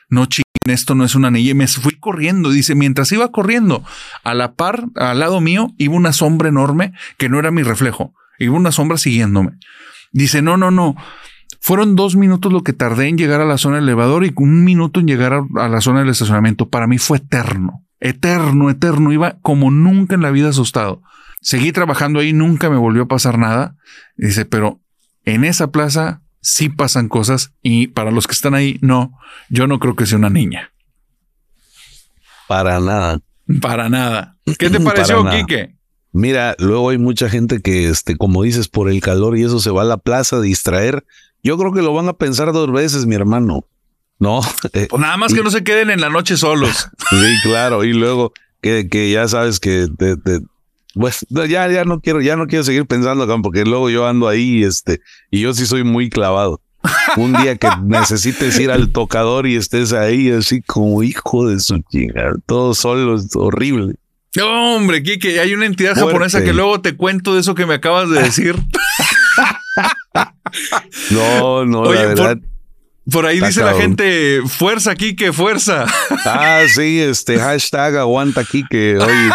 No, 0.09 0.27
ching, 0.27 0.44
esto 0.65 0.95
no 0.95 1.05
es 1.05 1.15
una 1.15 1.31
niña. 1.31 1.53
Me 1.53 1.67
fui 1.67 1.97
corriendo. 1.99 2.49
Dice, 2.49 2.75
mientras 2.75 3.11
iba 3.11 3.31
corriendo, 3.31 3.83
a 4.23 4.33
la 4.33 4.53
par, 4.53 4.85
al 4.95 5.19
lado 5.19 5.41
mío, 5.41 5.73
iba 5.77 5.95
una 5.95 6.13
sombra 6.13 6.49
enorme 6.49 6.93
que 7.17 7.29
no 7.29 7.39
era 7.39 7.51
mi 7.51 7.63
reflejo. 7.63 8.13
Iba 8.39 8.55
una 8.55 8.71
sombra 8.71 8.97
siguiéndome. 8.97 9.51
Dice, 10.11 10.41
no, 10.41 10.57
no, 10.57 10.71
no. 10.71 10.95
Fueron 11.61 11.95
dos 11.95 12.15
minutos 12.15 12.53
lo 12.53 12.63
que 12.63 12.73
tardé 12.73 13.07
en 13.07 13.17
llegar 13.17 13.41
a 13.41 13.45
la 13.45 13.57
zona 13.57 13.77
del 13.77 13.85
elevador 13.85 14.25
y 14.25 14.33
un 14.35 14.63
minuto 14.63 14.99
en 14.99 15.07
llegar 15.07 15.33
a, 15.33 15.67
la 15.67 15.81
zona 15.81 15.99
del 15.99 16.09
estacionamiento. 16.09 16.69
Para 16.69 16.87
mí 16.87 16.97
fue 16.97 17.17
eterno, 17.17 17.83
eterno, 17.99 18.69
eterno. 18.69 19.11
Iba 19.11 19.37
como 19.41 19.71
nunca 19.71 20.15
en 20.15 20.21
la 20.21 20.31
vida 20.31 20.49
asustado. 20.49 21.01
Seguí 21.41 21.71
trabajando 21.71 22.19
ahí, 22.19 22.33
nunca 22.33 22.69
me 22.69 22.77
volvió 22.77 23.03
a 23.03 23.07
pasar 23.07 23.37
nada. 23.37 23.75
Dice, 24.15 24.45
pero 24.45 24.79
en 25.23 25.43
esa 25.43 25.71
plaza 25.71 26.21
sí 26.45 26.69
pasan 26.69 27.09
cosas 27.09 27.53
y 27.63 27.87
para 27.87 28.11
los 28.11 28.27
que 28.27 28.33
están 28.33 28.53
ahí, 28.53 28.77
no, 28.81 29.17
yo 29.49 29.65
no 29.65 29.79
creo 29.79 29.95
que 29.95 30.05
sea 30.05 30.19
una 30.19 30.29
niña. 30.29 30.71
Para 32.47 32.79
nada. 32.79 33.19
Para 33.61 33.89
nada. 33.89 34.37
¿Qué 34.59 34.69
te 34.69 34.79
pareció, 34.79 35.27
Quique? 35.27 35.75
Mira, 36.11 36.55
luego 36.59 36.91
hay 36.91 36.99
mucha 36.99 37.29
gente 37.29 37.61
que, 37.61 37.89
este, 37.89 38.15
como 38.15 38.43
dices, 38.43 38.67
por 38.67 38.91
el 38.91 39.01
calor 39.01 39.35
y 39.35 39.43
eso 39.43 39.59
se 39.59 39.71
va 39.71 39.81
a 39.81 39.85
la 39.85 39.97
plaza 39.97 40.37
a 40.37 40.41
distraer. 40.41 41.03
Yo 41.43 41.57
creo 41.57 41.73
que 41.73 41.81
lo 41.81 41.93
van 41.95 42.07
a 42.07 42.13
pensar 42.13 42.53
dos 42.53 42.71
veces, 42.71 43.07
mi 43.07 43.15
hermano. 43.15 43.65
No. 44.19 44.41
Pues 44.71 45.01
nada 45.01 45.17
más 45.17 45.33
que 45.33 45.41
no 45.41 45.49
se 45.49 45.63
queden 45.63 45.89
en 45.89 45.99
la 45.99 46.09
noche 46.09 46.37
solos. 46.37 46.89
sí, 47.09 47.35
claro. 47.41 47.83
Y 47.83 47.93
luego 47.93 48.33
que, 48.61 48.87
que 48.87 49.11
ya 49.11 49.27
sabes 49.27 49.59
que 49.59 49.87
pues 50.95 51.25
ya, 51.29 51.69
ya 51.69 51.83
no 51.83 51.99
quiero, 51.99 52.21
ya 52.21 52.35
no 52.35 52.47
quiero 52.47 52.63
seguir 52.63 52.85
pensando 52.85 53.23
acá, 53.23 53.37
porque 53.41 53.65
luego 53.65 53.89
yo 53.89 54.07
ando 54.07 54.27
ahí, 54.27 54.63
este, 54.63 55.01
y 55.29 55.41
yo 55.41 55.53
sí 55.53 55.65
soy 55.65 55.83
muy 55.83 56.09
clavado. 56.09 56.61
Un 57.17 57.33
día 57.33 57.57
que 57.57 57.67
necesites 57.83 58.59
ir 58.59 58.71
al 58.71 58.91
tocador 58.91 59.47
y 59.47 59.55
estés 59.55 59.93
ahí 59.93 60.31
así 60.31 60.61
como 60.61 61.03
hijo 61.03 61.47
de 61.47 61.59
su 61.59 61.79
chingada, 61.89 62.33
todo 62.45 62.73
solo, 62.73 63.15
es 63.15 63.35
horrible. 63.35 63.95
No, 64.35 64.75
hombre, 64.75 65.01
Kike, 65.01 65.39
hay 65.39 65.53
una 65.53 65.65
entidad 65.65 65.95
japonesa 65.95 66.43
que 66.43 66.53
luego 66.53 66.81
te 66.81 66.95
cuento 66.95 67.33
de 67.33 67.41
eso 67.41 67.55
que 67.55 67.65
me 67.65 67.75
acabas 67.75 68.09
de 68.09 68.21
decir. 68.21 68.55
no, 71.11 71.65
no, 71.65 71.93
la 71.93 72.01
verdad. 72.01 72.37
Por, 72.37 72.54
ahí 73.25 73.39
dice 73.39 73.63
la 73.63 73.75
gente, 73.75 74.41
fuerza, 74.47 74.95
Kike, 74.95 75.31
fuerza. 75.31 75.85
Ah, 76.27 76.63
sí, 76.67 76.99
este 76.99 77.37
hashtag 77.37 77.97
aguanta, 77.97 78.43
Kike. 78.43 78.97
Oye, 78.97 79.29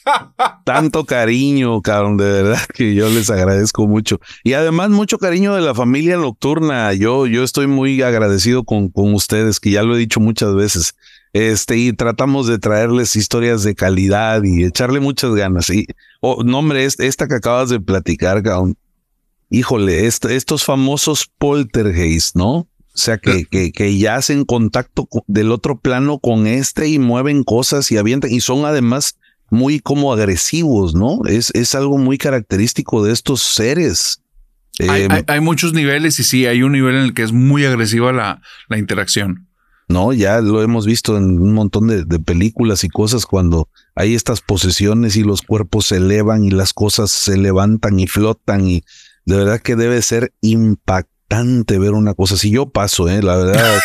tanto 0.64 1.04
cariño, 1.04 1.82
cabrón, 1.82 2.16
de 2.16 2.24
verdad 2.24 2.60
que 2.72 2.94
yo 2.94 3.10
les 3.10 3.28
agradezco 3.28 3.86
mucho. 3.86 4.20
Y 4.42 4.54
además, 4.54 4.88
mucho 4.88 5.18
cariño 5.18 5.54
de 5.54 5.60
la 5.60 5.74
familia 5.74 6.16
nocturna. 6.16 6.94
Yo, 6.94 7.26
yo 7.26 7.44
estoy 7.44 7.66
muy 7.66 8.00
agradecido 8.00 8.64
con, 8.64 8.88
con 8.88 9.12
ustedes, 9.12 9.60
que 9.60 9.70
ya 9.70 9.82
lo 9.82 9.96
he 9.96 9.98
dicho 9.98 10.18
muchas 10.18 10.54
veces. 10.54 10.94
Este, 11.32 11.76
y 11.76 11.92
tratamos 11.92 12.46
de 12.46 12.58
traerles 12.58 13.14
historias 13.14 13.62
de 13.62 13.74
calidad 13.74 14.42
y 14.42 14.64
echarle 14.64 14.98
muchas 14.98 15.34
ganas. 15.34 15.68
Y, 15.68 15.86
oh, 16.20 16.42
no, 16.42 16.60
hombre, 16.60 16.84
esta 16.84 17.28
que 17.28 17.34
acabas 17.34 17.68
de 17.68 17.80
platicar, 17.80 18.42
híjole, 19.50 20.06
estos 20.06 20.64
famosos 20.64 21.30
poltergeist, 21.38 22.34
¿no? 22.34 22.66
O 22.92 22.98
sea, 22.98 23.18
que, 23.18 23.44
que, 23.44 23.72
que 23.72 23.96
ya 23.98 24.16
hacen 24.16 24.44
contacto 24.44 25.08
del 25.26 25.52
otro 25.52 25.78
plano 25.78 26.18
con 26.18 26.46
este 26.46 26.88
y 26.88 26.98
mueven 26.98 27.44
cosas 27.44 27.90
y 27.92 27.96
avientan, 27.96 28.32
y 28.32 28.40
son 28.40 28.64
además 28.64 29.16
muy 29.48 29.80
como 29.80 30.12
agresivos, 30.12 30.94
¿no? 30.94 31.20
Es, 31.26 31.50
es 31.54 31.74
algo 31.74 31.98
muy 31.98 32.18
característico 32.18 33.04
de 33.04 33.12
estos 33.12 33.42
seres. 33.42 34.22
Hay, 34.88 35.02
em, 35.02 35.44
muchos 35.44 35.72
niveles 35.72 36.18
y 36.20 36.24
sí, 36.24 36.46
hay 36.46 36.62
un 36.62 36.72
nivel 36.72 36.96
en 36.96 37.02
el 37.02 37.14
que 37.14 37.22
es 37.22 37.32
muy 37.32 37.64
agresiva 37.64 38.12
la, 38.12 38.42
la 38.68 38.78
interacción. 38.78 39.46
¿no? 39.90 40.12
Ya 40.12 40.40
lo 40.40 40.62
hemos 40.62 40.86
visto 40.86 41.16
en 41.16 41.40
un 41.40 41.52
montón 41.52 41.88
de, 41.88 42.18
películas 42.20 42.84
y 42.84 42.88
cosas 42.88 43.26
cuando 43.26 43.68
hay 43.96 44.14
estas 44.14 44.40
posesiones 44.40 45.16
y 45.16 45.24
los 45.24 45.42
cuerpos 45.42 45.86
se 45.86 45.96
elevan 45.96 46.44
y 46.44 46.50
las 46.50 46.72
cosas 46.72 47.10
se 47.10 47.36
levantan 47.36 47.98
y 47.98 48.06
flotan 48.06 48.68
y 48.68 48.84
de 49.26 49.36
verdad 49.36 49.60
que 49.60 49.74
debe 49.74 50.00
ser 50.00 50.32
impactante 50.40 51.10
ver 51.78 51.92
una 51.92 52.14
cosa 52.14 52.34
así. 52.34 52.50
Yo 52.50 52.70
paso, 52.70 53.08
¿eh? 53.08 53.22
La 53.22 53.36
verdad, 53.36 53.78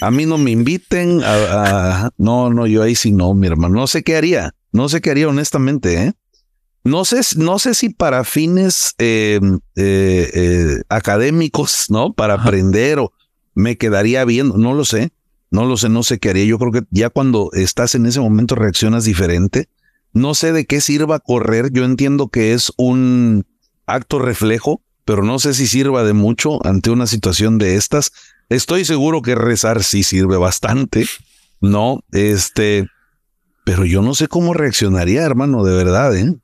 a 0.00 0.10
mí 0.10 0.26
no 0.26 0.38
me 0.38 0.50
inviten 0.50 1.20
a, 1.24 2.10
No, 2.18 2.50
no, 2.50 2.66
yo 2.66 2.82
ahí 2.82 2.94
sí 2.94 3.12
no, 3.12 3.34
mi 3.34 3.46
hermano. 3.46 3.74
No 3.74 3.86
sé 3.86 4.02
qué 4.02 4.16
haría, 4.16 4.54
no 4.72 4.88
sé 4.88 5.00
qué 5.00 5.10
haría 5.10 5.28
honestamente, 5.28 6.02
¿eh? 6.02 6.12
No 6.84 7.06
sé, 7.06 7.20
no 7.36 7.58
sé 7.58 7.74
si 7.74 7.88
para 7.88 8.24
fines 8.24 8.94
eh, 8.98 9.40
eh, 9.74 10.30
eh, 10.34 10.82
académicos, 10.90 11.86
¿no? 11.88 12.12
Para 12.12 12.34
aprender 12.34 12.98
o 12.98 13.12
me 13.54 13.78
quedaría 13.78 14.24
bien, 14.24 14.52
no 14.56 14.74
lo 14.74 14.84
sé. 14.84 15.12
No 15.50 15.66
lo 15.66 15.76
sé, 15.76 15.88
no 15.88 16.02
sé 16.02 16.18
qué 16.18 16.30
haría. 16.30 16.44
Yo 16.44 16.58
creo 16.58 16.72
que 16.72 16.82
ya 16.90 17.10
cuando 17.10 17.48
estás 17.52 17.94
en 17.94 18.06
ese 18.06 18.18
momento 18.18 18.56
reaccionas 18.56 19.04
diferente. 19.04 19.68
No 20.12 20.34
sé 20.34 20.52
de 20.52 20.66
qué 20.66 20.80
sirva 20.80 21.20
correr. 21.20 21.70
Yo 21.72 21.84
entiendo 21.84 22.28
que 22.28 22.54
es 22.54 22.72
un 22.76 23.46
acto 23.86 24.18
reflejo, 24.18 24.82
pero 25.04 25.22
no 25.22 25.38
sé 25.38 25.54
si 25.54 25.66
sirva 25.66 26.04
de 26.04 26.12
mucho 26.12 26.64
ante 26.66 26.90
una 26.90 27.06
situación 27.06 27.58
de 27.58 27.76
estas. 27.76 28.12
Estoy 28.48 28.84
seguro 28.84 29.22
que 29.22 29.34
rezar 29.34 29.82
sí 29.82 30.02
sirve 30.02 30.36
bastante, 30.36 31.06
¿no? 31.60 32.00
Este, 32.12 32.86
pero 33.64 33.84
yo 33.84 34.02
no 34.02 34.14
sé 34.14 34.28
cómo 34.28 34.54
reaccionaría, 34.54 35.22
hermano, 35.22 35.64
de 35.64 35.76
verdad, 35.76 36.16
¿eh? 36.16 36.34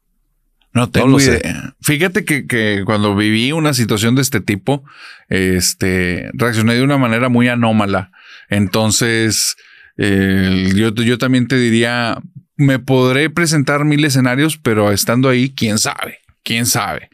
No 0.72 0.88
tengo 0.88 1.20
idea. 1.20 1.74
Fíjate 1.82 2.24
que, 2.24 2.46
que, 2.46 2.82
cuando 2.86 3.16
viví 3.16 3.50
una 3.52 3.74
situación 3.74 4.14
de 4.14 4.22
este 4.22 4.40
tipo, 4.40 4.84
este, 5.28 6.30
reaccioné 6.32 6.74
de 6.74 6.82
una 6.82 6.96
manera 6.96 7.28
muy 7.28 7.48
anómala. 7.48 8.12
Entonces, 8.48 9.56
yo, 9.96 10.94
yo 10.94 11.18
también 11.18 11.48
te 11.48 11.56
diría, 11.56 12.18
me 12.56 12.78
podré 12.78 13.30
presentar 13.30 13.84
mil 13.84 14.04
escenarios, 14.04 14.58
pero 14.58 14.92
estando 14.92 15.28
ahí, 15.28 15.52
quién 15.54 15.78
sabe, 15.78 16.18
quién 16.44 16.66
sabe. 16.66 17.10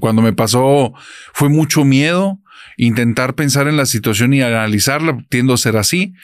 Cuando 0.00 0.22
me 0.22 0.32
pasó 0.32 0.92
fue 1.32 1.48
mucho 1.48 1.84
miedo 1.84 2.38
intentar 2.76 3.34
pensar 3.34 3.66
en 3.68 3.76
la 3.76 3.86
situación 3.86 4.32
y 4.32 4.42
analizarla, 4.42 5.18
tiendo 5.28 5.54
a 5.54 5.58
ser 5.58 5.76
así. 5.76 6.14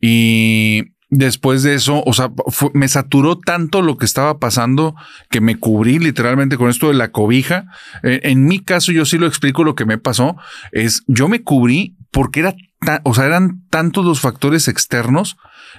Y 0.00 0.92
después 1.08 1.62
de 1.62 1.74
eso, 1.74 2.02
o 2.04 2.12
sea, 2.12 2.30
fue- 2.48 2.70
me 2.74 2.88
saturó 2.88 3.38
tanto 3.38 3.80
lo 3.82 3.96
que 3.96 4.04
estaba 4.04 4.38
pasando 4.38 4.94
que 5.30 5.40
me 5.40 5.56
cubrí 5.56 5.98
literalmente 5.98 6.56
con 6.56 6.68
esto 6.68 6.88
de 6.88 6.94
la 6.94 7.10
cobija. 7.12 7.66
Eh, 8.02 8.20
en 8.24 8.44
mi 8.44 8.58
caso, 8.60 8.92
yo 8.92 9.04
sí 9.06 9.16
lo 9.18 9.26
explico 9.26 9.64
lo 9.64 9.74
que 9.74 9.86
me 9.86 9.98
pasó, 9.98 10.36
es 10.72 11.04
yo 11.06 11.28
me 11.28 11.42
cubrí 11.42 11.96
porque 12.10 12.40
era, 12.40 12.54
o 13.04 13.14
sea, 13.14 13.24
eran 13.26 13.62
tantos 13.70 14.04
los 14.04 14.20
factores 14.20 14.68
externos 14.68 15.36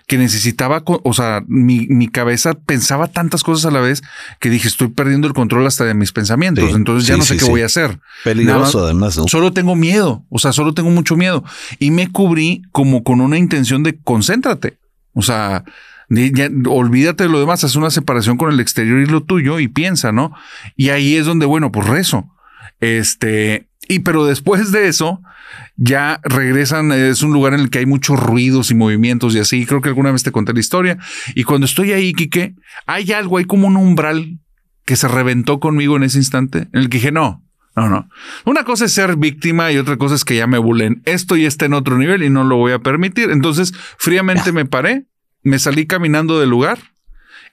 que 0.08 0.18
necesitaba, 0.18 0.84
o 0.86 1.14
sea, 1.14 1.44
mi, 1.48 1.88
mi 1.88 2.08
cabeza 2.08 2.54
pensaba 2.54 3.08
tantas 3.08 3.44
cosas 3.44 3.66
a 3.66 3.72
la 3.72 3.82
vez 3.82 4.04
que 4.40 4.50
dije, 4.50 4.68
estoy 4.68 4.90
perdiendo 4.90 5.28
el 5.28 5.34
control 5.34 5.66
hasta 5.66 5.84
de 5.84 5.96
mis 5.96 6.12
pensamientos, 6.12 6.66
Sí, 6.70 6.76
entonces 6.76 7.08
ya 7.08 7.16
sí, 7.16 7.20
no 7.20 7.26
sé 7.26 7.34
sí, 7.34 7.46
qué 7.46 7.50
voy 7.50 7.62
a 7.62 7.66
hacer. 7.66 8.00
Peligroso, 8.24 8.78
Nada 8.80 8.92
además, 8.92 9.18
¿no? 9.18 9.28
Solo 9.28 9.52
tengo 9.52 9.76
miedo, 9.76 10.24
o 10.30 10.38
sea, 10.38 10.54
solo 10.54 10.74
tengo 10.74 10.92
mucho 10.92 11.16
miedo. 11.16 11.44
Y 11.80 11.92
me 11.92 12.12
cubrí 12.12 12.62
como 12.72 13.04
con 13.04 13.20
una 13.20 13.38
intención 13.38 13.82
de 13.82 13.98
concéntrate. 13.98 14.78
O 15.14 15.24
sea, 15.24 15.64
ya, 16.10 16.50
olvídate 16.68 17.24
de 17.24 17.30
lo 17.30 17.40
demás, 17.40 17.64
haz 17.64 17.76
una 17.76 17.90
separación 17.90 18.38
con 18.38 18.52
el 18.52 18.60
exterior 18.60 19.00
y 19.00 19.08
lo 19.08 19.24
tuyo 19.24 19.60
y 19.60 19.68
piensa, 19.68 20.12
¿no? 20.12 20.34
Y 20.76 20.90
ahí 20.90 21.16
es 21.16 21.26
donde, 21.26 21.46
bueno, 21.46 21.72
pues 21.72 21.88
rezo. 21.88 22.30
Este, 22.80 23.68
y 23.88 24.00
pero 24.00 24.26
después 24.26 24.72
de 24.72 24.88
eso, 24.88 25.22
ya 25.76 26.20
regresan, 26.24 26.92
es 26.92 27.22
un 27.22 27.34
lugar 27.34 27.54
en 27.54 27.60
el 27.60 27.70
que 27.70 27.80
hay 27.80 27.86
muchos 27.86 28.20
ruidos 28.20 28.72
y 28.72 28.76
movimientos 28.76 29.36
y 29.36 29.40
así. 29.40 29.66
Creo 29.66 29.82
que 29.82 29.90
alguna 29.90 30.12
vez 30.12 30.24
te 30.24 30.32
conté 30.32 30.54
la 30.54 30.60
historia. 30.60 30.98
Y 31.36 31.44
cuando 31.44 31.66
estoy 31.66 31.92
ahí, 31.92 32.14
Quique, 32.14 32.56
hay 32.86 33.12
algo, 33.12 33.38
hay 33.38 33.46
como 33.46 33.68
un 33.68 33.78
umbral 33.78 34.40
que 34.86 34.96
se 34.96 35.08
reventó 35.08 35.60
conmigo 35.60 35.98
en 35.98 36.04
ese 36.04 36.18
instante, 36.18 36.68
en 36.72 36.80
el 36.80 36.90
que 36.90 36.98
dije, 36.98 37.12
no, 37.12 37.44
no, 37.76 37.90
no. 37.90 38.10
Una 38.46 38.64
cosa 38.64 38.86
es 38.86 38.94
ser 38.94 39.18
víctima 39.18 39.72
y 39.72 39.78
otra 39.78 39.98
cosa 39.98 40.16
es 40.16 40.24
que 40.24 40.36
ya 40.36 40.48
me 40.48 40.58
bulen. 40.58 41.02
Esto 41.06 41.36
ya 41.36 41.48
está 41.48 41.66
en 41.66 41.74
otro 41.74 41.98
nivel 41.98 42.24
y 42.24 42.30
no 42.30 42.44
lo 42.44 42.58
voy 42.58 42.72
a 42.72 42.80
permitir. 42.80 43.32
Entonces, 43.32 43.74
fríamente 43.98 44.52
me 44.52 44.66
paré, 44.66 45.06
me 45.42 45.60
salí 45.60 45.86
caminando 45.86 46.40
del 46.40 46.50
lugar 46.50 46.80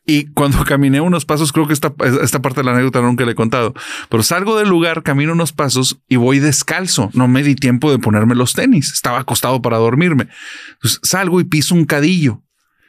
y 0.05 0.27
cuando 0.33 0.65
caminé 0.65 1.01
unos 1.01 1.24
pasos, 1.24 1.53
creo 1.53 1.66
que 1.66 1.73
esta, 1.73 1.93
esta 2.23 2.41
parte 2.43 2.61
de 2.61 2.65
la 2.65 2.73
anécdota 2.73 3.01
nunca 3.01 3.24
le 3.24 3.33
he 3.33 3.35
contado, 3.37 3.73
pero 4.09 4.23
salgo 4.23 4.59
del 4.59 4.69
lugar, 4.69 5.03
camino 5.03 5.33
unos 5.33 5.53
pasos 5.53 5.99
y 6.09 6.16
voy 6.16 6.39
descalzo. 6.41 7.11
No 7.15 7.29
me 7.29 7.43
di 7.43 7.55
tiempo 7.55 7.91
de 7.91 7.99
ponerme 7.99 8.35
los 8.35 8.53
tenis. 8.55 8.93
Estaba 8.93 9.20
acostado 9.20 9.62
para 9.62 9.77
dormirme. 9.79 10.29
Entonces, 10.74 11.01
salgo 11.03 11.41
y 11.41 11.45
piso 11.45 11.74
un 11.74 11.85
cadillo. 11.85 12.43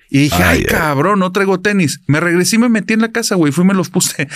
Y 0.09 0.19
dije, 0.19 0.43
ay, 0.43 0.57
Ay, 0.57 0.57
ay. 0.59 0.65
cabrón, 0.65 1.17
no 1.19 1.31
traigo 1.31 1.59
tenis. 1.59 2.01
Me 2.05 2.19
regresé 2.19 2.57
y 2.57 2.59
me 2.59 2.69
metí 2.69 2.93
en 2.93 3.01
la 3.01 3.11
casa, 3.11 3.33
güey. 3.33 3.51
Fui 3.51 3.63
y 3.63 3.67
me 3.67 3.73
los 3.73 3.89
puse. 3.89 4.27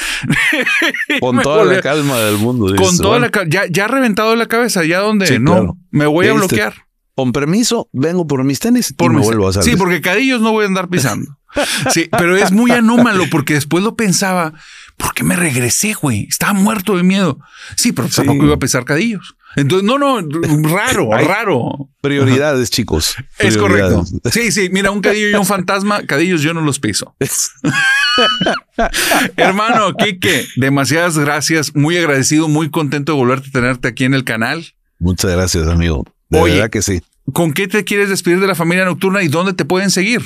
Con 1.20 1.40
toda 1.42 1.64
volví- 1.66 1.76
la 1.76 1.82
calma 1.82 2.18
del 2.18 2.38
mundo. 2.38 2.66
Con 2.68 2.78
dices, 2.78 2.98
toda 2.98 3.20
bueno, 3.20 3.30
la... 3.34 3.48
Ya, 3.48 3.66
ya 3.70 3.88
reventado 3.88 4.36
la 4.36 4.48
cabeza, 4.48 4.84
ya 4.86 5.00
donde 5.00 5.28
Sí, 5.28 5.38
no, 5.40 5.52
claro. 5.52 5.78
me 5.92 6.08
voy 6.08 6.28
a 6.28 6.34
bloquear. 6.34 6.87
Con 7.18 7.32
permiso, 7.32 7.90
vengo 7.94 8.28
por 8.28 8.44
mis 8.44 8.60
tenis 8.60 8.94
Por 8.94 9.12
y 9.12 9.16
me 9.16 9.22
vuelvo 9.22 9.48
a 9.48 9.54
salir. 9.54 9.72
Sí, 9.72 9.76
porque 9.76 10.02
cadillos 10.02 10.40
no 10.40 10.52
voy 10.52 10.66
a 10.66 10.68
andar 10.68 10.88
pisando. 10.88 11.36
Sí, 11.92 12.08
pero 12.12 12.38
es 12.38 12.52
muy 12.52 12.70
anómalo 12.70 13.24
porque 13.32 13.56
después 13.56 13.84
lo 13.84 13.96
pensaba, 13.96 14.54
¿por 14.98 15.16
qué 15.16 15.24
me 15.24 15.36
regresé, 15.36 15.94
güey? 15.94 16.28
Estaba 16.30 16.54
muerto 16.54 16.96
de 16.96 17.02
miedo. 17.02 17.40
Sí, 17.76 17.94
pero 17.94 18.08
tampoco 18.10 18.46
iba 18.46 18.54
a 18.54 18.60
pisar 18.60 18.86
cadillos. 18.86 19.36
Entonces, 19.56 19.88
no, 19.88 19.98
no, 19.98 20.22
raro, 20.70 21.16
Hay 21.16 21.26
raro. 21.26 21.90
Prioridades, 22.02 22.70
chicos. 22.70 23.16
Es 23.40 23.58
correcto. 23.58 24.06
Sí, 24.32 24.52
sí, 24.52 24.70
mira, 24.72 24.92
un 24.92 25.02
cadillo 25.02 25.32
y 25.32 25.34
un 25.34 25.48
fantasma, 25.48 26.04
cadillos 26.04 26.44
yo 26.44 26.54
no 26.54 26.62
los 26.62 26.80
piso. 26.80 27.16
Hermano, 29.38 29.96
Quique, 29.96 30.46
demasiadas 30.58 31.18
gracias, 31.18 31.74
muy 31.74 31.98
agradecido, 31.98 32.48
muy 32.48 32.70
contento 32.70 33.14
de 33.14 33.18
volverte 33.18 33.50
a 33.50 33.54
tenerte 33.54 33.88
aquí 33.88 34.04
en 34.04 34.14
el 34.14 34.24
canal. 34.24 34.76
Muchas 35.00 35.32
gracias, 35.32 35.68
amigo. 35.68 36.04
De 36.30 36.40
Oye. 36.40 36.56
verdad 36.56 36.70
que 36.70 36.82
sí. 36.82 37.02
¿Con 37.34 37.54
qué 37.54 37.68
te 37.68 37.84
quieres 37.84 38.10
despedir 38.10 38.40
de 38.40 38.48
la 38.48 38.56
familia 38.56 38.86
nocturna 38.86 39.22
y 39.24 39.28
dónde 39.28 39.54
te 39.54 39.66
pueden 39.66 39.92
seguir? 39.92 40.22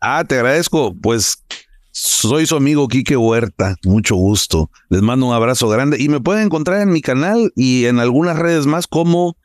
Ah, 0.00 0.24
te 0.24 0.34
agradezco. 0.36 0.94
Pues 0.94 1.42
soy 1.90 2.46
su 2.46 2.56
amigo 2.56 2.88
Quique 2.88 3.16
Huerta. 3.16 3.76
Mucho 3.84 4.16
gusto. 4.16 4.70
Les 4.90 5.00
mando 5.00 5.26
un 5.26 5.34
abrazo 5.34 5.68
grande 5.68 5.96
y 6.00 6.08
me 6.08 6.20
pueden 6.20 6.46
encontrar 6.46 6.80
en 6.80 6.90
mi 6.92 7.00
canal 7.00 7.52
y 7.56 7.86
en 7.86 7.98
algunas 8.00 8.38
redes 8.38 8.66
más 8.66 8.86
como 8.86 9.36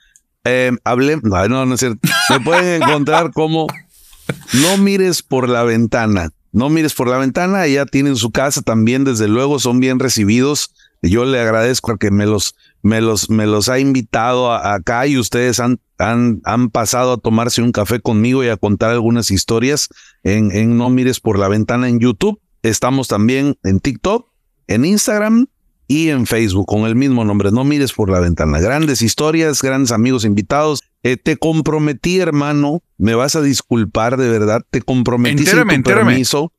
eh, 0.44 0.72
hablé. 0.84 1.18
No, 1.24 1.48
no, 1.48 1.66
no 1.66 1.74
es 1.76 1.80
cierto. 1.80 2.00
Me 2.30 2.40
pueden 2.42 2.82
encontrar 2.84 3.32
como 3.32 3.68
no 4.54 4.78
mires 4.78 5.22
por 5.22 5.48
la 5.48 5.64
ventana. 5.64 6.32
No 6.52 6.70
mires 6.70 6.94
por 6.94 7.08
la 7.08 7.18
ventana. 7.18 7.68
Ya 7.68 7.86
tienen 7.86 8.16
su 8.16 8.32
casa 8.32 8.62
también. 8.62 9.04
Desde 9.04 9.28
luego 9.28 9.60
son 9.60 9.80
bien 9.80 10.00
recibidos. 10.00 10.74
Yo 11.02 11.26
le 11.26 11.40
agradezco 11.40 11.98
que 11.98 12.12
me 12.12 12.26
los, 12.26 12.56
me 12.82 13.00
los, 13.02 13.30
me 13.30 13.46
los 13.46 13.70
ha 13.70 13.80
invitado 13.80 14.52
a- 14.52 14.74
acá 14.76 15.08
y 15.08 15.18
ustedes 15.18 15.60
han, 15.60 15.80
han, 15.98 16.42
han 16.44 16.70
pasado 16.70 17.14
a 17.14 17.18
tomarse 17.18 17.62
un 17.62 17.72
café 17.72 18.00
conmigo 18.02 18.44
y 18.44 18.50
a 18.50 18.58
contar 18.58 18.92
algunas 18.92 19.32
historias 19.32 19.88
en, 20.24 20.52
en 20.52 20.78
No 20.78 20.90
Mires 20.90 21.20
por 21.20 21.40
la 21.40 21.48
Ventana 21.48 21.88
en 21.90 22.00
YouTube. 22.00 22.40
Estamos 22.64 23.08
también 23.08 23.58
en 23.64 23.80
TikTok, 23.80 24.28
en 24.68 24.84
Instagram 24.84 25.48
y 25.88 26.10
en 26.10 26.28
Facebook 26.28 26.68
con 26.68 26.82
el 26.82 26.96
mismo 26.96 27.24
nombre, 27.26 27.52
No 27.52 27.64
Mires 27.64 27.94
por 27.94 28.10
la 28.12 28.20
Ventana. 28.20 28.60
Grandes 28.60 29.02
historias, 29.02 29.62
grandes 29.62 29.92
amigos 29.92 30.26
invitados. 30.26 30.82
Eh, 31.02 31.16
te 31.16 31.38
comprometí, 31.38 32.20
hermano, 32.20 32.84
me 32.98 33.16
vas 33.16 33.38
a 33.38 33.42
disculpar 33.42 34.18
de 34.18 34.28
verdad, 34.30 34.62
te 34.70 34.82
comprometí 34.82 35.38
Entérame, 35.40 35.72
sin 35.76 35.84
tu 35.84 35.90
permiso. 36.10 36.52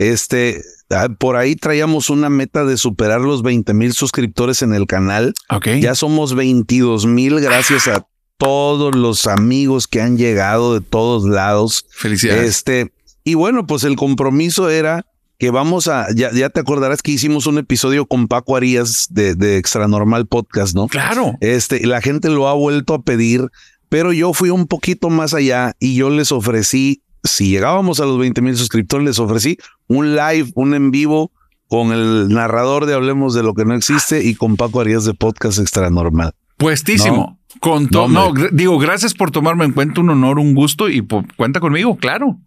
Este, 0.00 0.62
ah, 0.62 0.75
por 1.18 1.36
ahí 1.36 1.56
traíamos 1.56 2.10
una 2.10 2.30
meta 2.30 2.64
de 2.64 2.76
superar 2.76 3.20
los 3.20 3.42
20 3.42 3.74
mil 3.74 3.92
suscriptores 3.92 4.62
en 4.62 4.74
el 4.74 4.86
canal. 4.86 5.34
Ya 5.80 5.94
somos 5.94 6.34
22 6.34 7.06
mil 7.06 7.40
gracias 7.40 7.88
a 7.88 8.06
todos 8.38 8.94
los 8.94 9.26
amigos 9.26 9.88
que 9.88 10.00
han 10.00 10.16
llegado 10.16 10.74
de 10.74 10.80
todos 10.80 11.24
lados. 11.24 11.86
Felicidades. 11.90 12.48
Este, 12.48 12.92
y 13.24 13.34
bueno, 13.34 13.66
pues 13.66 13.84
el 13.84 13.96
compromiso 13.96 14.70
era 14.70 15.06
que 15.38 15.50
vamos 15.50 15.88
a, 15.88 16.06
ya, 16.14 16.32
ya 16.32 16.48
te 16.48 16.60
acordarás 16.60 17.02
que 17.02 17.12
hicimos 17.12 17.46
un 17.46 17.58
episodio 17.58 18.06
con 18.06 18.28
Paco 18.28 18.56
Arias 18.56 19.08
de, 19.10 19.34
de 19.34 19.58
Extra 19.58 19.86
Normal 19.86 20.26
Podcast, 20.26 20.74
¿no? 20.74 20.88
Claro. 20.88 21.34
Este, 21.40 21.86
la 21.86 22.00
gente 22.00 22.30
lo 22.30 22.48
ha 22.48 22.54
vuelto 22.54 22.94
a 22.94 23.02
pedir, 23.02 23.50
pero 23.88 24.12
yo 24.12 24.32
fui 24.32 24.50
un 24.50 24.66
poquito 24.66 25.10
más 25.10 25.34
allá 25.34 25.74
y 25.78 25.94
yo 25.94 26.08
les 26.10 26.32
ofrecí, 26.32 27.02
si 27.26 27.50
llegábamos 27.50 28.00
a 28.00 28.06
los 28.06 28.18
20 28.18 28.40
mil 28.42 28.56
suscriptores, 28.56 29.06
les 29.06 29.18
ofrecí 29.18 29.58
un 29.86 30.16
live, 30.16 30.50
un 30.54 30.74
en 30.74 30.90
vivo 30.90 31.32
con 31.68 31.92
el 31.92 32.28
narrador 32.28 32.86
de 32.86 32.94
Hablemos 32.94 33.34
de 33.34 33.42
lo 33.42 33.54
que 33.54 33.64
no 33.64 33.74
existe 33.74 34.24
y 34.24 34.34
con 34.34 34.56
Paco 34.56 34.80
Arias 34.80 35.04
de 35.04 35.14
Podcast 35.14 35.58
Extra 35.58 35.90
Normal. 35.90 36.32
Puestísimo. 36.56 37.16
No. 37.16 37.38
Con 37.60 37.88
No, 37.90 38.08
no, 38.08 38.32
digo, 38.52 38.78
gracias 38.78 39.14
por 39.14 39.30
tomarme 39.30 39.64
en 39.64 39.72
cuenta, 39.72 40.00
un 40.00 40.10
honor, 40.10 40.38
un 40.38 40.54
gusto 40.54 40.88
y 40.90 41.06
cuenta 41.36 41.58
conmigo, 41.58 41.96
claro. 41.96 42.38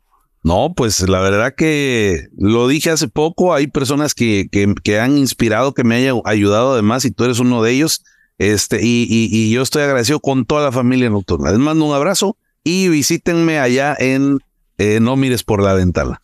No, 0.44 0.74
pues 0.76 1.02
la 1.08 1.20
verdad 1.20 1.54
que 1.56 2.28
lo 2.38 2.68
dije 2.68 2.92
hace 2.92 3.08
poco, 3.08 3.54
hay 3.54 3.68
personas 3.68 4.14
que, 4.14 4.48
que, 4.52 4.74
que 4.84 5.00
han 5.00 5.18
inspirado, 5.18 5.74
que 5.74 5.84
me 5.84 5.96
hayan 5.96 6.22
ayudado 6.26 6.74
además 6.74 7.04
y 7.06 7.12
tú 7.12 7.26
eres 7.26 7.40
uno 7.40 7.62
de 7.62 7.72
ellos. 7.72 8.04
Este, 8.38 8.80
y, 8.82 9.06
y, 9.10 9.30
y 9.32 9.52
yo 9.52 9.62
estoy 9.62 9.82
agradecido 9.82 10.22
con 10.22 10.46
toda 10.46 10.64
la 10.64 10.72
familia 10.72 11.10
nocturna. 11.10 11.50
Les 11.50 11.60
mando 11.60 11.86
un 11.86 11.94
abrazo 11.94 12.38
y 12.64 12.88
visítenme 12.88 13.60
allá 13.60 13.96
en 14.00 14.40
eh, 14.80 15.00
No 15.00 15.16
Mires 15.16 15.44
por 15.44 15.62
la 15.62 15.74
Ventana. 15.74 16.22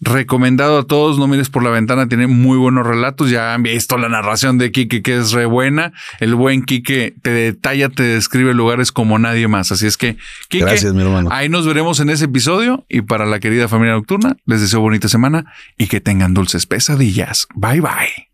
Recomendado 0.00 0.78
a 0.78 0.86
todos, 0.86 1.18
no 1.18 1.26
mires 1.26 1.48
por 1.48 1.62
la 1.62 1.70
ventana, 1.70 2.06
tiene 2.06 2.26
muy 2.26 2.58
buenos 2.58 2.86
relatos. 2.86 3.30
Ya 3.30 3.54
han 3.54 3.62
visto 3.62 3.96
la 3.96 4.08
narración 4.08 4.58
de 4.58 4.70
Quique, 4.70 5.02
que 5.02 5.16
es 5.16 5.32
re 5.32 5.46
buena. 5.46 5.92
El 6.20 6.34
buen 6.34 6.64
Quique 6.64 7.14
te 7.22 7.30
detalla, 7.30 7.88
te 7.88 8.02
describe 8.02 8.52
lugares 8.54 8.92
como 8.92 9.18
nadie 9.18 9.48
más. 9.48 9.72
Así 9.72 9.86
es 9.86 9.96
que, 9.96 10.16
Quique, 10.48 10.64
Gracias, 10.64 10.92
mi 10.92 11.02
hermano. 11.02 11.30
ahí 11.32 11.48
nos 11.48 11.66
veremos 11.66 11.98
en 12.00 12.10
ese 12.10 12.26
episodio. 12.26 12.84
Y 12.88 13.02
para 13.02 13.24
la 13.26 13.40
querida 13.40 13.68
familia 13.68 13.94
nocturna, 13.94 14.36
les 14.44 14.60
deseo 14.60 14.80
bonita 14.80 15.08
semana 15.08 15.46
y 15.78 15.86
que 15.86 16.00
tengan 16.00 16.34
dulces 16.34 16.66
pesadillas. 16.66 17.48
Bye 17.54 17.80
bye. 17.80 18.33